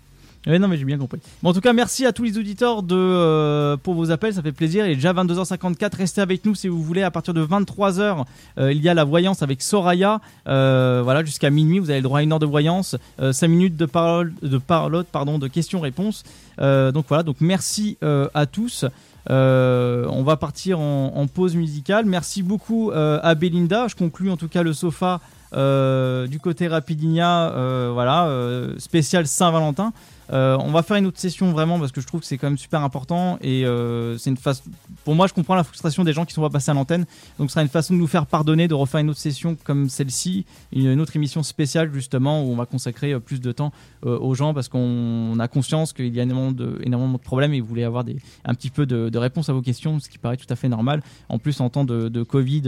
Ouais, 0.45 0.59
non, 0.59 0.67
mais 0.67 0.77
j'ai 0.77 0.83
bien 0.83 0.97
compris. 0.97 1.19
Bon, 1.41 1.51
en 1.51 1.53
tout 1.53 1.61
cas, 1.61 1.71
merci 1.71 2.05
à 2.05 2.11
tous 2.11 2.23
les 2.23 2.37
auditeurs 2.37 2.83
de, 2.83 2.95
euh, 2.97 3.77
pour 3.77 3.93
vos 3.93 4.11
appels, 4.11 4.33
ça 4.33 4.41
fait 4.41 4.51
plaisir. 4.51 4.85
Il 4.85 4.91
est 4.91 4.95
déjà 4.95 5.13
22h54. 5.13 5.95
Restez 5.95 6.19
avec 6.19 6.43
nous 6.43 6.53
si 6.53 6.67
vous 6.67 6.83
voulez. 6.83 7.01
À 7.01 7.11
partir 7.11 7.33
de 7.33 7.45
23h, 7.45 8.25
euh, 8.57 8.73
il 8.73 8.81
y 8.81 8.89
a 8.89 8.93
la 8.93 9.05
voyance 9.05 9.41
avec 9.41 9.61
Soraya. 9.61 10.19
Euh, 10.47 10.99
voilà, 11.01 11.23
jusqu'à 11.23 11.49
minuit, 11.49 11.79
vous 11.79 11.89
avez 11.89 11.99
le 11.99 12.03
droit 12.03 12.19
à 12.19 12.23
une 12.23 12.33
heure 12.33 12.39
de 12.39 12.45
voyance, 12.45 12.97
5 13.19 13.47
minutes 13.47 13.77
de 13.77 13.85
parole, 13.85 14.33
de 14.41 14.57
parlotte, 14.57 15.07
pardon, 15.09 15.39
de 15.39 15.47
questions-réponses. 15.47 16.23
Donc 16.57 17.05
voilà, 17.07 17.23
donc 17.23 17.37
merci 17.39 17.97
à 18.01 18.45
tous. 18.45 18.85
Euh, 19.29 20.05
on 20.09 20.23
va 20.23 20.37
partir 20.37 20.79
en, 20.79 21.27
pause 21.27 21.55
musicale. 21.55 22.05
Merci 22.05 22.43
beaucoup 22.43 22.91
euh, 22.91 23.19
à 23.23 23.35
Belinda. 23.35 23.87
Je 23.87 23.95
conclus 23.95 24.29
en 24.29 24.37
tout 24.37 24.49
cas 24.49 24.63
le 24.63 24.73
sofa 24.73 25.21
euh, 25.55 26.27
du 26.27 26.39
côté 26.39 26.67
Rapidinia, 26.67 27.51
euh, 27.51 27.91
voilà, 27.93 28.25
euh, 28.25 28.73
spécial 28.79 29.27
Saint-Valentin. 29.27 29.93
Euh, 30.31 30.57
on 30.59 30.71
va 30.71 30.83
faire 30.83 30.97
une 30.97 31.05
autre 31.05 31.19
session 31.19 31.51
vraiment 31.51 31.79
parce 31.79 31.91
que 31.91 31.99
je 32.01 32.07
trouve 32.07 32.21
que 32.21 32.25
c'est 32.25 32.37
quand 32.37 32.47
même 32.47 32.57
super 32.57 32.81
important 32.81 33.37
et 33.41 33.65
euh, 33.65 34.17
c'est 34.17 34.29
une 34.29 34.37
façon. 34.37 34.63
Pour 35.03 35.15
moi, 35.15 35.27
je 35.27 35.33
comprends 35.33 35.55
la 35.55 35.63
frustration 35.63 36.03
des 36.03 36.13
gens 36.13 36.25
qui 36.25 36.33
sont 36.33 36.41
pas 36.41 36.49
passés 36.49 36.71
à 36.71 36.73
l'antenne, 36.73 37.05
donc 37.37 37.49
ce 37.49 37.53
sera 37.55 37.61
une 37.63 37.69
façon 37.69 37.93
de 37.93 37.99
nous 37.99 38.07
faire 38.07 38.25
pardonner 38.25 38.67
de 38.67 38.73
refaire 38.73 39.01
une 39.01 39.09
autre 39.09 39.19
session 39.19 39.57
comme 39.63 39.89
celle-ci, 39.89 40.45
une, 40.71 40.99
autre 41.01 41.15
émission 41.15 41.43
spéciale 41.43 41.91
justement 41.93 42.43
où 42.43 42.51
on 42.51 42.55
va 42.55 42.65
consacrer 42.65 43.13
euh, 43.13 43.19
plus 43.19 43.41
de 43.41 43.51
temps 43.51 43.71
euh, 44.05 44.17
aux 44.17 44.33
gens 44.33 44.53
parce 44.53 44.69
qu'on 44.69 45.37
a 45.39 45.47
conscience 45.47 45.93
qu'il 45.93 46.13
y 46.15 46.19
a 46.19 46.23
énormément 46.23 46.51
de, 46.51 46.79
énormément 46.83 47.13
de 47.13 47.23
problèmes 47.23 47.53
et 47.53 47.59
vous 47.59 47.67
voulez 47.67 47.83
avoir 47.83 48.03
des, 48.03 48.17
un 48.45 48.53
petit 48.53 48.69
peu 48.69 48.85
de, 48.85 49.09
de 49.09 49.17
réponse 49.17 49.49
à 49.49 49.53
vos 49.53 49.61
questions, 49.61 49.99
ce 49.99 50.09
qui 50.09 50.17
paraît 50.17 50.37
tout 50.37 50.47
à 50.49 50.55
fait 50.55 50.69
normal. 50.69 51.01
En 51.29 51.39
plus, 51.39 51.59
en 51.59 51.69
temps 51.69 51.83
de, 51.85 52.07
de 52.09 52.23
Covid 52.23 52.63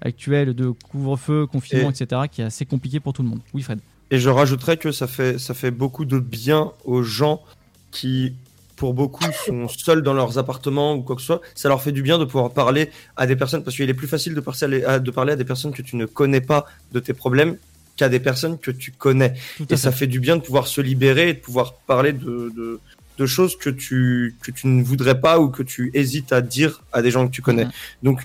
actuel, 0.00 0.54
de 0.54 0.70
couvre-feu, 0.70 1.46
confinement, 1.46 1.90
Et- 1.90 2.02
etc., 2.02 2.22
qui 2.30 2.40
est 2.42 2.44
assez 2.44 2.66
compliqué 2.66 3.00
pour 3.00 3.12
tout 3.12 3.22
le 3.22 3.28
monde. 3.28 3.40
Oui, 3.52 3.62
Fred. 3.62 3.80
Et 4.10 4.18
je 4.18 4.28
rajouterais 4.28 4.76
que 4.76 4.92
ça 4.92 5.06
fait, 5.06 5.38
ça 5.38 5.54
fait 5.54 5.70
beaucoup 5.70 6.04
de 6.04 6.18
bien 6.18 6.72
aux 6.84 7.02
gens 7.02 7.42
qui, 7.90 8.34
pour 8.76 8.94
beaucoup, 8.94 9.24
sont 9.46 9.68
seuls 9.68 10.02
dans 10.02 10.14
leurs 10.14 10.38
appartements 10.38 10.94
ou 10.94 11.02
quoi 11.02 11.16
que 11.16 11.22
ce 11.22 11.26
soit. 11.26 11.40
Ça 11.54 11.68
leur 11.68 11.82
fait 11.82 11.92
du 11.92 12.02
bien 12.02 12.18
de 12.18 12.24
pouvoir 12.24 12.50
parler 12.52 12.90
à 13.16 13.26
des 13.26 13.36
personnes, 13.36 13.64
parce 13.64 13.76
qu'il 13.76 13.88
est 13.88 13.94
plus 13.94 14.08
facile 14.08 14.34
de 14.34 14.40
parler 14.40 14.84
à, 14.84 14.98
de 14.98 15.10
parler 15.10 15.32
à 15.32 15.36
des 15.36 15.44
personnes 15.44 15.72
que 15.72 15.82
tu 15.82 15.96
ne 15.96 16.06
connais 16.06 16.40
pas 16.40 16.66
de 16.92 17.00
tes 17.00 17.14
problèmes 17.14 17.56
qu'à 17.96 18.08
des 18.08 18.20
personnes 18.20 18.58
que 18.58 18.70
tu 18.70 18.90
connais. 18.92 19.34
Tout 19.56 19.66
Et 19.72 19.76
ça 19.76 19.92
fait. 19.92 20.00
fait 20.00 20.06
du 20.08 20.20
bien 20.20 20.36
de 20.36 20.42
pouvoir 20.42 20.66
se 20.66 20.80
libérer 20.80 21.30
et 21.30 21.34
de 21.34 21.38
pouvoir 21.40 21.74
parler 21.74 22.12
de, 22.12 22.52
de, 22.56 22.80
de 23.18 23.26
choses 23.26 23.56
que 23.56 23.70
tu, 23.70 24.34
que 24.42 24.50
tu 24.50 24.66
ne 24.66 24.82
voudrais 24.82 25.20
pas 25.20 25.38
ou 25.38 25.48
que 25.48 25.62
tu 25.62 25.90
hésites 25.94 26.32
à 26.32 26.40
dire 26.40 26.82
à 26.92 27.02
des 27.02 27.10
gens 27.10 27.26
que 27.26 27.32
tu 27.32 27.42
connais. 27.42 27.66
Mhm. 27.66 27.72
Donc, 28.02 28.22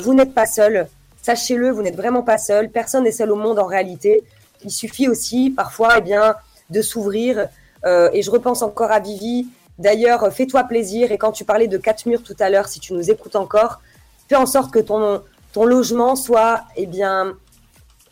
Vous 0.00 0.14
n'êtes 0.14 0.34
pas 0.34 0.46
seul. 0.46 0.88
Sachez-le, 1.22 1.70
vous 1.70 1.80
n'êtes 1.80 1.94
vraiment 1.94 2.24
pas 2.24 2.38
seul. 2.38 2.70
Personne 2.70 3.04
n'est 3.04 3.12
seul 3.12 3.30
au 3.30 3.36
monde 3.36 3.60
en 3.60 3.66
réalité. 3.66 4.24
Il 4.64 4.72
suffit 4.72 5.08
aussi 5.08 5.50
parfois, 5.50 5.98
eh 5.98 6.00
bien, 6.00 6.34
de 6.70 6.82
s'ouvrir. 6.82 7.46
Et 7.84 8.20
je 8.20 8.30
repense 8.32 8.62
encore 8.62 8.90
à 8.90 8.98
Vivi. 8.98 9.46
D'ailleurs, 9.78 10.32
fais-toi 10.32 10.64
plaisir. 10.64 11.12
Et 11.12 11.18
quand 11.18 11.30
tu 11.30 11.44
parlais 11.44 11.68
de 11.68 11.78
quatre 11.78 12.06
murs 12.06 12.24
tout 12.24 12.34
à 12.40 12.50
l'heure, 12.50 12.66
si 12.66 12.80
tu 12.80 12.92
nous 12.92 13.08
écoutes 13.08 13.36
encore, 13.36 13.80
fais 14.28 14.34
en 14.34 14.46
sorte 14.46 14.72
que 14.72 14.80
ton, 14.80 15.22
ton 15.56 15.64
logement 15.64 16.16
soit 16.16 16.64
eh 16.76 16.84
bien, 16.84 17.32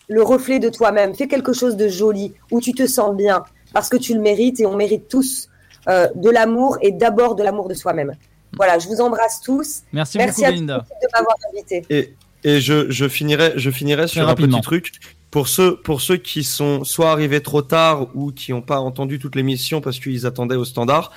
le 0.08 0.22
reflet 0.22 0.60
de 0.60 0.70
toi-même. 0.70 1.14
Fais 1.14 1.28
quelque 1.28 1.52
chose 1.52 1.76
de 1.76 1.88
joli, 1.88 2.32
où 2.50 2.58
tu 2.58 2.72
te 2.72 2.86
sens 2.86 3.14
bien, 3.14 3.44
parce 3.74 3.90
que 3.90 3.98
tu 3.98 4.14
le 4.14 4.20
mérites 4.20 4.60
et 4.60 4.66
on 4.66 4.76
mérite 4.76 5.08
tous 5.08 5.50
euh, 5.86 6.08
de 6.14 6.30
l'amour 6.30 6.78
et 6.80 6.90
d'abord 6.90 7.34
de 7.34 7.42
l'amour 7.42 7.68
de 7.68 7.74
soi-même. 7.74 8.14
Voilà, 8.56 8.78
je 8.78 8.88
vous 8.88 8.98
embrasse 9.02 9.42
tous. 9.42 9.82
Merci, 9.92 10.16
Merci 10.16 10.40
beaucoup, 10.40 10.48
à 10.48 10.52
Belinda. 10.52 10.86
tous 10.88 11.06
de 11.06 11.12
m'avoir 11.12 11.36
invité. 11.52 11.82
Et, 11.90 12.14
et 12.44 12.60
je, 12.62 12.90
je 12.90 13.06
finirai, 13.08 13.52
je 13.56 13.70
finirai 13.70 14.08
sur 14.08 14.26
un 14.26 14.34
petit 14.34 14.60
truc. 14.62 14.92
Pour 15.30 15.48
ceux, 15.48 15.76
pour 15.76 16.00
ceux 16.00 16.16
qui 16.16 16.44
sont 16.44 16.82
soit 16.84 17.10
arrivés 17.10 17.42
trop 17.42 17.60
tard 17.60 18.06
ou 18.14 18.32
qui 18.32 18.52
n'ont 18.52 18.62
pas 18.62 18.78
entendu 18.78 19.18
toute 19.18 19.36
l'émission 19.36 19.82
parce 19.82 19.98
qu'ils 19.98 20.24
attendaient 20.24 20.54
au 20.54 20.64
standard, 20.64 21.10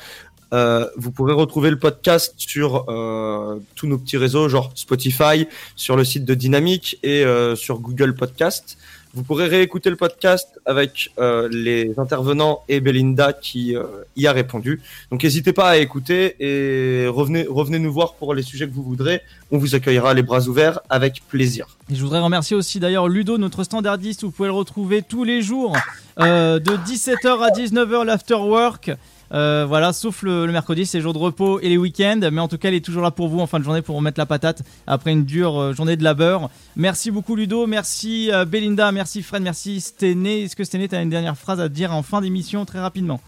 euh, 0.54 0.88
vous 0.96 1.12
pourrez 1.12 1.34
retrouver 1.34 1.70
le 1.70 1.80
podcast 1.80 2.34
sur 2.38 2.86
euh, 2.90 3.60
tous 3.76 3.88
nos 3.88 3.98
petits 3.98 4.18
réseaux, 4.18 4.50
genre 4.50 4.72
Spotify, 4.76 5.48
sur 5.76 5.96
le 5.96 6.04
site 6.04 6.26
de 6.26 6.34
Dynamique 6.34 6.98
et 7.04 7.24
euh, 7.24 7.56
sur 7.56 7.80
Google 7.80 8.16
Podcast. 8.16 8.78
Vous 9.14 9.24
pourrez 9.24 9.48
réécouter 9.48 9.90
le 9.90 9.96
podcast 9.96 10.60
avec 10.66 11.12
euh, 11.18 11.50
les 11.52 11.98
intervenants 11.98 12.62
et 12.70 12.80
Belinda 12.82 13.34
qui 13.34 13.76
euh, 13.76 13.84
y 14.16 14.28
a 14.28 14.32
répondu. 14.32 14.82
Donc 15.12 15.24
n'hésitez 15.24 15.54
pas 15.54 15.70
à 15.70 15.78
écouter 15.78 16.36
et 16.40 17.08
revenez, 17.08 17.48
revenez 17.50 17.80
nous 17.80 17.92
voir 17.92 18.14
pour 18.14 18.36
les 18.36 18.44
sujets 18.44 18.68
que 18.68 18.74
vous 18.74 18.84
voudrez. 18.84 19.22
On 19.50 19.58
vous 19.58 19.76
accueillera 19.76 20.14
les 20.14 20.22
bras 20.22 20.42
ouverts 20.48 20.82
avec 20.90 21.24
plaisir. 21.30 21.66
Je 21.90 22.02
voudrais 22.02 22.20
remercier 22.20 22.56
aussi 22.56 22.80
d'ailleurs 22.80 23.08
Ludo, 23.08 23.38
notre 23.38 23.64
standardiste. 23.64 24.24
Vous 24.24 24.32
pouvez 24.32 24.50
le 24.50 24.54
retrouver 24.54 25.02
tous 25.02 25.24
les 25.24 25.42
jours 25.42 25.76
de 26.18 26.60
17h 26.60 27.44
à 27.44 27.50
19h 27.50 28.06
l'afterwork. 28.06 28.92
Euh, 29.34 29.66
voilà, 29.68 29.94
sauf 29.94 30.24
le, 30.24 30.48
mercredi, 30.48 30.86
c'est 30.86 31.02
jour 31.02 31.14
de 31.14 31.18
repos 31.18 31.60
et 31.60 31.70
les 31.70 31.78
week-ends. 31.78 32.20
Mais 32.32 32.42
en 32.42 32.48
tout 32.48 32.58
cas, 32.58 32.70
il 32.70 32.76
est 32.76 32.86
toujours 32.86 33.04
là 33.04 33.12
pour 33.12 33.28
vous 33.28 33.40
en 33.40 33.48
fin 33.48 33.60
de 33.60 33.64
journée 33.64 33.82
pour 33.82 33.96
remettre 33.96 34.20
la 34.20 34.26
patate 34.26 34.64
après 34.86 35.12
une 35.12 35.26
dure 35.26 35.60
euh, 35.60 35.74
journée 35.74 35.98
de 35.98 36.04
labeur. 36.04 36.50
Merci 36.76 37.12
beaucoup 37.12 37.36
Ludo, 37.36 37.68
merci 37.68 38.32
euh, 38.32 38.46
Belinda, 38.46 38.92
merci 38.92 39.22
Fred, 39.24 39.42
merci 39.42 39.82
Stené. 39.82 40.44
Est-ce 40.44 40.56
que 40.56 40.64
Stené, 40.64 40.88
tu 40.88 40.96
as 40.96 41.02
une 41.02 41.10
dernière 41.10 41.38
phrase 41.38 41.60
à 41.60 41.70
dire 41.70 41.94
en 41.94 42.04
fin 42.04 42.22
d'émission 42.22 42.66
très 42.66 42.80
rapidement? 42.80 43.20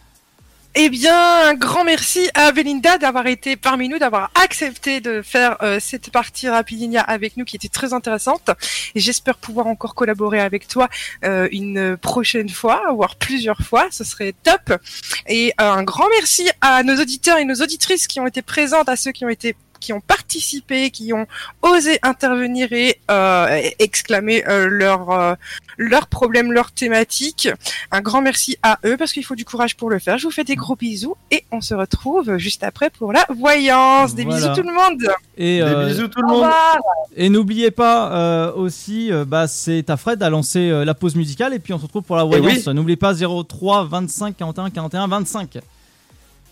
Eh 0.76 0.90
bien, 0.90 1.50
un 1.50 1.56
grand 1.56 1.84
merci 1.84 2.30
à 2.36 2.52
Belinda 2.52 3.00
d'avoir 3.00 3.26
été 3.26 3.56
parmi 3.56 3.90
nous, 3.90 3.98
d'avoir 3.98 4.30
accepté 4.36 5.02
de 5.02 5.24
faire 5.24 5.58
euh, 5.64 5.80
cette 5.82 6.12
partie 6.12 6.48
Rapidinia 6.48 7.02
avec 7.02 7.38
nous 7.38 7.46
qui 7.46 7.56
était 7.56 7.70
très 7.70 7.92
intéressante. 7.92 8.52
Et 8.94 9.00
j'espère 9.00 9.38
pouvoir 9.38 9.66
encore 9.66 9.96
collaborer 9.96 10.40
avec 10.40 10.68
toi 10.68 10.88
euh, 11.26 11.48
une 11.52 11.98
prochaine 11.98 12.50
fois, 12.50 12.84
voire 12.94 13.16
plusieurs 13.16 13.62
fois. 13.62 13.88
Ce 13.90 14.04
serait 14.04 14.36
top. 14.44 14.80
Et 15.28 15.54
euh, 15.60 15.72
un 15.72 15.84
grand 15.84 16.08
merci 16.12 16.48
à 16.62 16.84
nos 16.84 17.02
auditeurs 17.02 17.40
et 17.40 17.46
nos 17.46 17.56
auditrices 17.56 18.06
qui 18.06 18.20
ont 18.20 18.28
été 18.28 18.44
présentes, 18.44 18.90
à 18.90 18.96
ceux 18.96 19.12
qui 19.12 19.26
ont 19.26 19.30
été 19.30 19.56
qui 19.80 19.94
ont 19.94 20.02
participé, 20.02 20.90
qui 20.92 21.14
ont 21.14 21.26
osé 21.62 22.00
intervenir 22.04 22.72
et 22.74 23.00
euh, 23.10 23.62
exclamer 23.80 24.44
euh, 24.48 24.68
leurs 24.68 25.10
euh, 25.12 25.34
leurs 25.78 26.08
problèmes, 26.08 26.52
leurs 26.52 26.72
thématiques. 26.72 27.48
Un 27.92 28.02
grand 28.02 28.22
merci 28.22 28.58
à 28.64 28.80
eux 28.86 28.98
parce 28.98 29.14
qu'il 29.14 29.24
faut 29.26 29.36
du 29.36 29.46
courage 29.46 29.76
pour 29.78 29.90
le 29.90 30.00
faire. 30.00 30.18
Je 30.18 30.26
vous 30.26 30.32
fais 30.32 30.44
des 30.44 30.56
gros 30.56 30.76
bisous 30.76 31.16
et 31.32 31.46
on 31.52 31.62
se 31.62 31.74
retrouve 31.74 32.38
juste 32.38 32.64
après 32.64 32.90
pour 32.90 33.14
la 33.14 33.26
voyance. 33.36 34.14
Des 34.16 34.24
Voilà. 34.26 34.50
bisous 34.50 34.62
tout 34.62 34.68
le 34.68 34.74
monde. 34.74 35.08
Et, 35.38 35.58
Des 35.58 35.62
euh, 35.62 35.86
bisous 35.88 36.08
tout 36.10 36.22
le 36.22 36.28
Au 36.28 36.30
monde. 36.32 36.44
revoir. 36.44 36.78
Et 37.16 37.30
n'oubliez 37.30 37.72
pas 37.72 38.12
euh, 38.14 38.54
aussi, 38.54 39.12
euh, 39.12 39.26
bah, 39.26 39.48
c'est 39.48 39.90
à 39.90 39.98
Fred 39.98 40.22
à 40.22 40.30
lancer 40.30 40.70
euh, 40.70 40.84
la 40.86 40.94
pause 40.94 41.16
musicale 41.16 41.54
et 41.54 41.60
puis 41.60 41.74
on 41.74 41.78
se 41.78 41.84
retrouve 41.84 42.04
pour 42.04 42.16
la 42.18 42.24
Eh 42.24 42.28
voyance. 42.40 42.68
oui. 42.68 42.74
N'oubliez 42.74 42.98
pas 42.98 43.14
03 43.14 43.86
25 43.86 44.36
41 44.38 44.70
41 44.70 45.08
25. 45.08 45.60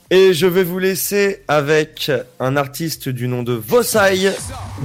Et 0.10 0.34
je 0.34 0.48
vais 0.48 0.64
vous 0.64 0.80
laisser 0.80 1.44
avec 1.48 2.12
un 2.40 2.56
artiste 2.56 3.10
du 3.10 3.28
nom 3.28 3.44
de 3.44 3.54
Vosai, 3.54 4.34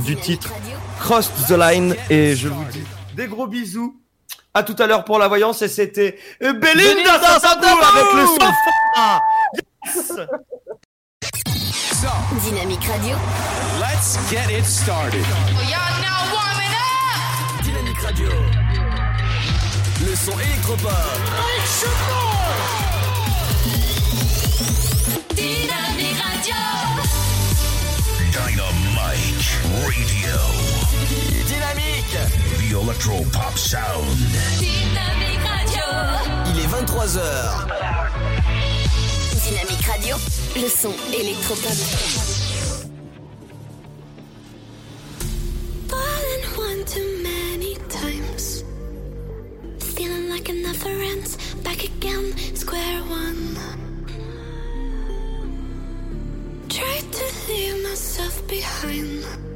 du 0.04 0.16
titre 0.16 0.52
Cross 0.98 1.30
the 1.48 1.52
Line. 1.52 1.94
Et 2.10 2.34
je 2.34 2.48
vous 2.48 2.64
dis 2.64 2.82
des 3.14 3.28
gros 3.28 3.46
bisous. 3.46 3.98
À 4.54 4.62
tout 4.62 4.76
à 4.78 4.86
l'heure 4.86 5.04
pour 5.04 5.18
la 5.18 5.28
voyance. 5.28 5.62
Et 5.62 5.68
c'était 5.68 6.18
Belinda, 6.40 6.60
Belinda 6.60 7.40
Satabou 7.40 7.66
avec 7.66 8.12
le 8.14 8.26
sofa. 8.26 9.20
Yes 9.84 10.22
Dynamique 12.44 12.84
Radio. 12.84 13.16
Let's 13.78 14.18
get 14.28 14.50
it 14.50 14.64
started. 14.64 15.24
Dynamique 17.62 17.98
Radio. 18.00 18.28
Le 20.04 20.16
son 20.16 20.38
électropop. 20.40 20.90
Radio. 29.70 30.36
Dynamique. 31.46 32.18
The 32.58 32.80
Electro 32.80 33.22
Pop 33.32 33.56
Sound. 33.56 34.16
Dynamique 34.58 35.44
Radio. 35.46 35.84
Il 36.48 36.58
est 36.60 36.66
23h. 36.66 37.66
Dynamique 39.44 39.86
Radio. 39.86 40.16
Le 40.56 40.68
son 40.68 40.92
électropop. 41.12 41.72
Fallen 45.88 46.42
one 46.56 46.84
too 46.84 47.22
many 47.22 47.76
times. 47.88 48.64
Feeling 49.94 50.28
like 50.28 50.48
never 50.52 50.90
ends. 50.90 51.36
Back 51.62 51.84
again, 51.84 52.34
square 52.54 53.02
one. 53.08 53.56
Tried 56.68 57.12
to 57.12 57.24
leave 57.48 57.82
myself 57.82 58.46
behind. 58.48 59.51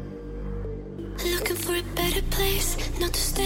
Looking 1.33 1.57
for 1.57 1.75
a 1.75 1.83
better 1.95 2.23
place, 2.31 2.77
not 3.01 3.13
to 3.13 3.21
stay 3.21 3.46